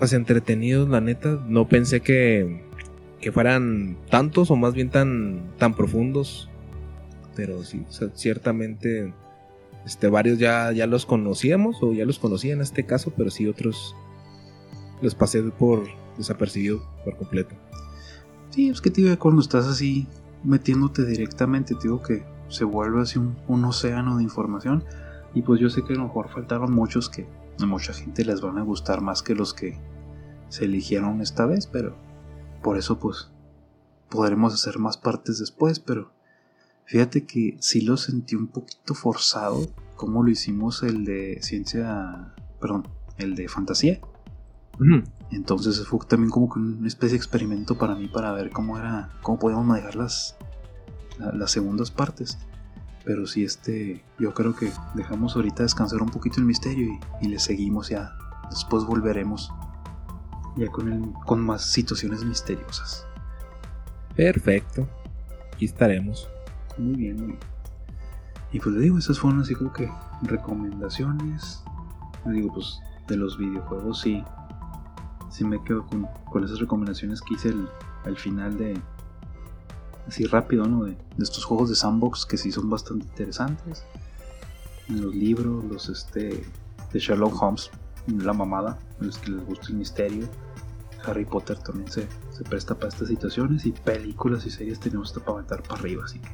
Pues 0.00 0.12
entretenidos, 0.12 0.88
la 0.88 1.00
neta. 1.00 1.40
No 1.46 1.68
pensé 1.68 2.00
que, 2.00 2.67
que 3.20 3.32
fueran 3.32 3.96
tantos 4.10 4.50
o 4.50 4.56
más 4.56 4.74
bien 4.74 4.90
tan, 4.90 5.52
tan 5.58 5.74
profundos. 5.74 6.48
Pero 7.34 7.62
sí, 7.64 7.84
ciertamente 8.14 9.12
este, 9.84 10.08
varios 10.08 10.38
ya, 10.38 10.72
ya 10.72 10.86
los 10.86 11.06
conocíamos 11.06 11.76
o 11.82 11.92
ya 11.92 12.04
los 12.04 12.18
conocía 12.18 12.52
en 12.52 12.60
este 12.60 12.84
caso, 12.84 13.12
pero 13.16 13.30
sí 13.30 13.46
otros 13.46 13.94
los 15.00 15.14
pasé 15.14 15.42
por 15.44 15.84
desapercibido 16.16 16.82
por 17.04 17.16
completo. 17.16 17.54
Sí, 18.50 18.68
es 18.68 18.80
que 18.80 18.90
te 18.90 19.02
digo, 19.02 19.18
cuando 19.18 19.40
estás 19.40 19.66
así 19.66 20.06
metiéndote 20.42 21.04
directamente, 21.04 21.74
te 21.74 21.82
digo 21.84 22.02
que 22.02 22.24
se 22.48 22.64
vuelve 22.64 23.02
así 23.02 23.18
un, 23.18 23.36
un 23.46 23.64
océano 23.64 24.16
de 24.16 24.24
información. 24.24 24.84
Y 25.34 25.42
pues 25.42 25.60
yo 25.60 25.70
sé 25.70 25.82
que 25.84 25.92
a 25.92 25.96
lo 25.96 26.04
mejor 26.04 26.30
faltaron 26.30 26.72
muchos 26.72 27.08
que 27.08 27.26
a 27.60 27.66
mucha 27.66 27.92
gente 27.92 28.24
les 28.24 28.40
van 28.40 28.58
a 28.58 28.62
gustar 28.62 29.00
más 29.00 29.22
que 29.22 29.34
los 29.34 29.54
que 29.54 29.78
se 30.48 30.64
eligieron 30.64 31.20
esta 31.20 31.46
vez, 31.46 31.66
pero 31.66 31.94
por 32.62 32.78
eso 32.78 32.98
pues 32.98 33.30
podremos 34.08 34.54
hacer 34.54 34.78
más 34.78 34.96
partes 34.96 35.38
después, 35.38 35.80
pero 35.80 36.10
fíjate 36.86 37.24
que 37.26 37.56
sí 37.60 37.82
lo 37.82 37.96
sentí 37.96 38.34
un 38.36 38.46
poquito 38.48 38.94
forzado, 38.94 39.66
como 39.96 40.22
lo 40.22 40.30
hicimos 40.30 40.82
el 40.82 41.04
de 41.04 41.38
ciencia, 41.42 42.34
perdón, 42.60 42.88
el 43.18 43.34
de 43.34 43.48
fantasía. 43.48 44.00
Entonces 45.30 45.84
fue 45.86 45.98
también 46.06 46.30
como 46.30 46.48
que 46.52 46.58
una 46.60 46.86
especie 46.86 47.10
de 47.12 47.16
experimento 47.16 47.76
para 47.76 47.94
mí 47.94 48.08
para 48.08 48.32
ver 48.32 48.50
cómo 48.50 48.78
era, 48.78 49.10
cómo 49.22 49.38
podíamos 49.38 49.66
manejar 49.66 49.96
las, 49.96 50.36
la- 51.18 51.32
las 51.32 51.50
segundas 51.50 51.90
partes. 51.90 52.38
Pero 53.04 53.26
sí, 53.26 53.42
este, 53.42 54.04
yo 54.18 54.34
creo 54.34 54.54
que 54.54 54.70
dejamos 54.94 55.34
ahorita 55.34 55.62
descansar 55.62 56.00
un 56.02 56.10
poquito 56.10 56.38
el 56.40 56.46
misterio 56.46 56.86
y, 57.20 57.26
y 57.26 57.28
le 57.28 57.38
seguimos 57.38 57.88
ya. 57.88 58.16
Después 58.50 58.84
volveremos 58.84 59.50
ya 60.58 60.66
con, 60.70 60.92
el- 60.92 61.12
con 61.24 61.40
más 61.40 61.62
situaciones 61.70 62.24
misteriosas. 62.24 63.06
Perfecto. 64.16 64.88
Aquí 65.52 65.64
estaremos. 65.64 66.28
Muy 66.76 66.94
bien, 66.96 67.16
muy 67.16 67.26
bien. 67.28 67.38
Y 68.52 68.60
pues 68.60 68.74
le 68.74 68.80
digo, 68.82 68.98
esas 68.98 69.18
fueron 69.18 69.40
así 69.40 69.54
como 69.54 69.72
que 69.72 69.90
recomendaciones. 70.22 71.62
Le 72.26 72.32
digo, 72.32 72.52
pues 72.54 72.80
de 73.06 73.16
los 73.16 73.38
videojuegos 73.38 74.00
sí. 74.00 74.24
Sí 75.30 75.44
me 75.44 75.62
quedo 75.62 75.86
con, 75.86 76.08
con 76.30 76.44
esas 76.44 76.58
recomendaciones 76.58 77.20
que 77.20 77.34
hice 77.34 77.50
al, 77.50 77.70
al 78.04 78.16
final 78.16 78.56
de... 78.56 78.80
Así 80.06 80.24
rápido, 80.24 80.64
¿no? 80.66 80.84
De, 80.84 80.92
de 80.92 81.22
estos 81.22 81.44
juegos 81.44 81.68
de 81.68 81.76
sandbox 81.76 82.24
que 82.24 82.38
sí 82.38 82.50
son 82.50 82.70
bastante 82.70 83.04
interesantes. 83.04 83.84
Los 84.88 85.14
libros, 85.14 85.64
los 85.64 85.88
este... 85.90 86.44
De 86.92 86.98
Sherlock 86.98 87.42
Holmes, 87.42 87.70
la 88.06 88.32
mamada, 88.32 88.78
los 88.98 89.18
que 89.18 89.30
les 89.32 89.44
gusta 89.44 89.66
el 89.68 89.74
misterio. 89.74 90.26
Harry 91.08 91.24
Potter 91.24 91.58
también 91.58 91.90
se, 91.90 92.06
se 92.30 92.44
presta 92.44 92.74
para 92.74 92.88
estas 92.88 93.08
situaciones 93.08 93.66
y 93.66 93.72
películas 93.72 94.46
y 94.46 94.50
series 94.50 94.80
tenemos 94.80 95.12
para 95.12 95.32
aventar 95.32 95.62
para 95.62 95.80
arriba, 95.80 96.04
así 96.04 96.18
que 96.18 96.28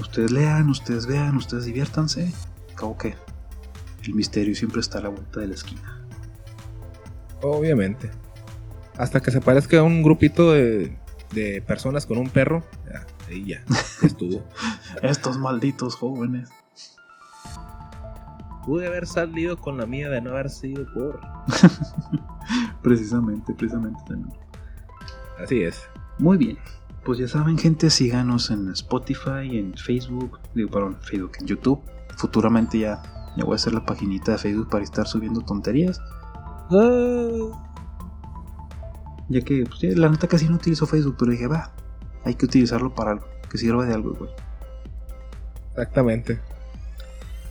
ustedes 0.00 0.30
lean, 0.30 0.68
ustedes 0.68 1.06
vean, 1.06 1.36
ustedes 1.36 1.64
diviértanse. 1.64 2.32
Como 2.76 2.96
que 2.96 3.14
el 4.04 4.14
misterio 4.14 4.54
siempre 4.54 4.80
está 4.80 4.98
a 4.98 5.02
la 5.02 5.08
vuelta 5.10 5.40
de 5.40 5.48
la 5.48 5.54
esquina. 5.54 6.02
Obviamente. 7.42 8.10
Hasta 8.96 9.20
que 9.20 9.30
se 9.30 9.40
parezca 9.40 9.78
a 9.78 9.82
un 9.82 10.02
grupito 10.02 10.52
de, 10.52 10.96
de 11.32 11.62
personas 11.62 12.06
con 12.06 12.18
un 12.18 12.28
perro, 12.28 12.62
Ahí 13.30 13.44
ya, 13.44 13.62
estuvo. 14.02 14.42
Estos 15.02 15.38
malditos 15.38 15.94
jóvenes. 15.94 16.50
Pude 18.64 18.86
haber 18.88 19.06
salido 19.06 19.56
con 19.56 19.78
la 19.78 19.86
mía 19.86 20.10
de 20.10 20.20
no 20.20 20.30
haber 20.30 20.50
sido 20.50 20.84
por. 20.92 21.20
precisamente, 22.82 23.54
precisamente 23.54 24.00
también. 24.06 24.36
Así 25.42 25.62
es. 25.62 25.82
Muy 26.18 26.36
bien. 26.36 26.58
Pues 27.04 27.18
ya 27.18 27.28
saben, 27.28 27.56
gente, 27.56 27.88
síganos 27.88 28.50
en 28.50 28.68
Spotify, 28.70 29.58
en 29.58 29.74
Facebook, 29.74 30.38
digo, 30.54 30.70
perdón, 30.70 30.98
Facebook, 31.00 31.32
en 31.40 31.46
YouTube. 31.46 31.80
Futuramente 32.16 32.78
ya, 32.78 33.02
ya 33.36 33.44
voy 33.44 33.52
a 33.52 33.56
hacer 33.56 33.72
la 33.72 33.86
paginita 33.86 34.32
de 34.32 34.38
Facebook 34.38 34.68
para 34.68 34.84
estar 34.84 35.06
subiendo 35.06 35.40
tonterías. 35.40 36.00
Ah. 36.70 37.66
Ya 39.30 39.40
que, 39.40 39.64
pues, 39.64 39.80
ya, 39.80 39.88
la 39.96 40.10
neta 40.10 40.28
casi 40.28 40.48
no 40.48 40.56
utilizo 40.56 40.86
Facebook, 40.86 41.16
pero 41.18 41.30
dije, 41.30 41.46
va, 41.46 41.72
hay 42.24 42.34
que 42.34 42.44
utilizarlo 42.44 42.94
para 42.94 43.12
algo, 43.12 43.26
que 43.48 43.56
sirva 43.56 43.86
de 43.86 43.94
algo, 43.94 44.12
güey. 44.14 44.30
Exactamente. 45.70 46.38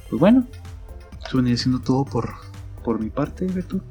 Pues 0.10 0.20
bueno, 0.20 0.46
eso 1.26 1.38
venía 1.38 1.58
siendo 1.58 1.80
todo 1.80 2.06
por, 2.06 2.34
por 2.84 3.00
mi 3.00 3.10
parte, 3.10 3.48
Beto. 3.48 3.82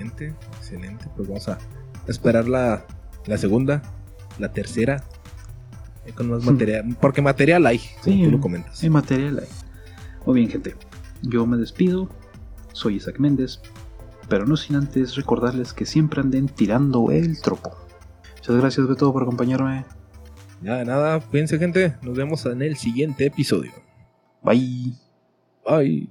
Excelente, 0.00 0.34
excelente. 0.58 1.06
Pues 1.16 1.28
vamos 1.28 1.48
a 1.48 1.58
esperar 2.06 2.48
la, 2.48 2.84
la 3.26 3.38
segunda, 3.38 3.82
la 4.38 4.52
tercera. 4.52 5.04
Con 6.14 6.30
más 6.30 6.44
material. 6.44 6.96
Porque 7.00 7.22
material 7.22 7.66
hay, 7.66 7.78
como 7.78 8.16
Sí, 8.16 8.24
tú 8.24 8.30
lo 8.30 8.40
comentas. 8.40 8.82
En 8.82 8.92
material 8.92 9.38
hay. 9.38 9.48
Muy 10.26 10.40
bien, 10.40 10.50
gente. 10.50 10.74
Yo 11.22 11.46
me 11.46 11.56
despido. 11.56 12.08
Soy 12.72 12.96
Isaac 12.96 13.18
Méndez. 13.20 13.60
Pero 14.28 14.46
no 14.46 14.56
sin 14.56 14.76
antes 14.76 15.16
recordarles 15.16 15.72
que 15.72 15.86
siempre 15.86 16.20
anden 16.20 16.48
tirando 16.48 17.10
el 17.10 17.40
tropo. 17.40 17.76
Muchas 18.36 18.56
gracias, 18.56 18.88
Beto, 18.88 19.12
por 19.12 19.22
acompañarme. 19.22 19.84
Ya 20.62 20.76
de 20.76 20.84
nada, 20.84 21.20
cuídense 21.20 21.58
gente. 21.58 21.96
Nos 22.02 22.16
vemos 22.16 22.44
en 22.46 22.62
el 22.62 22.76
siguiente 22.76 23.26
episodio. 23.26 23.72
Bye. 24.42 24.94
Bye. 25.64 26.08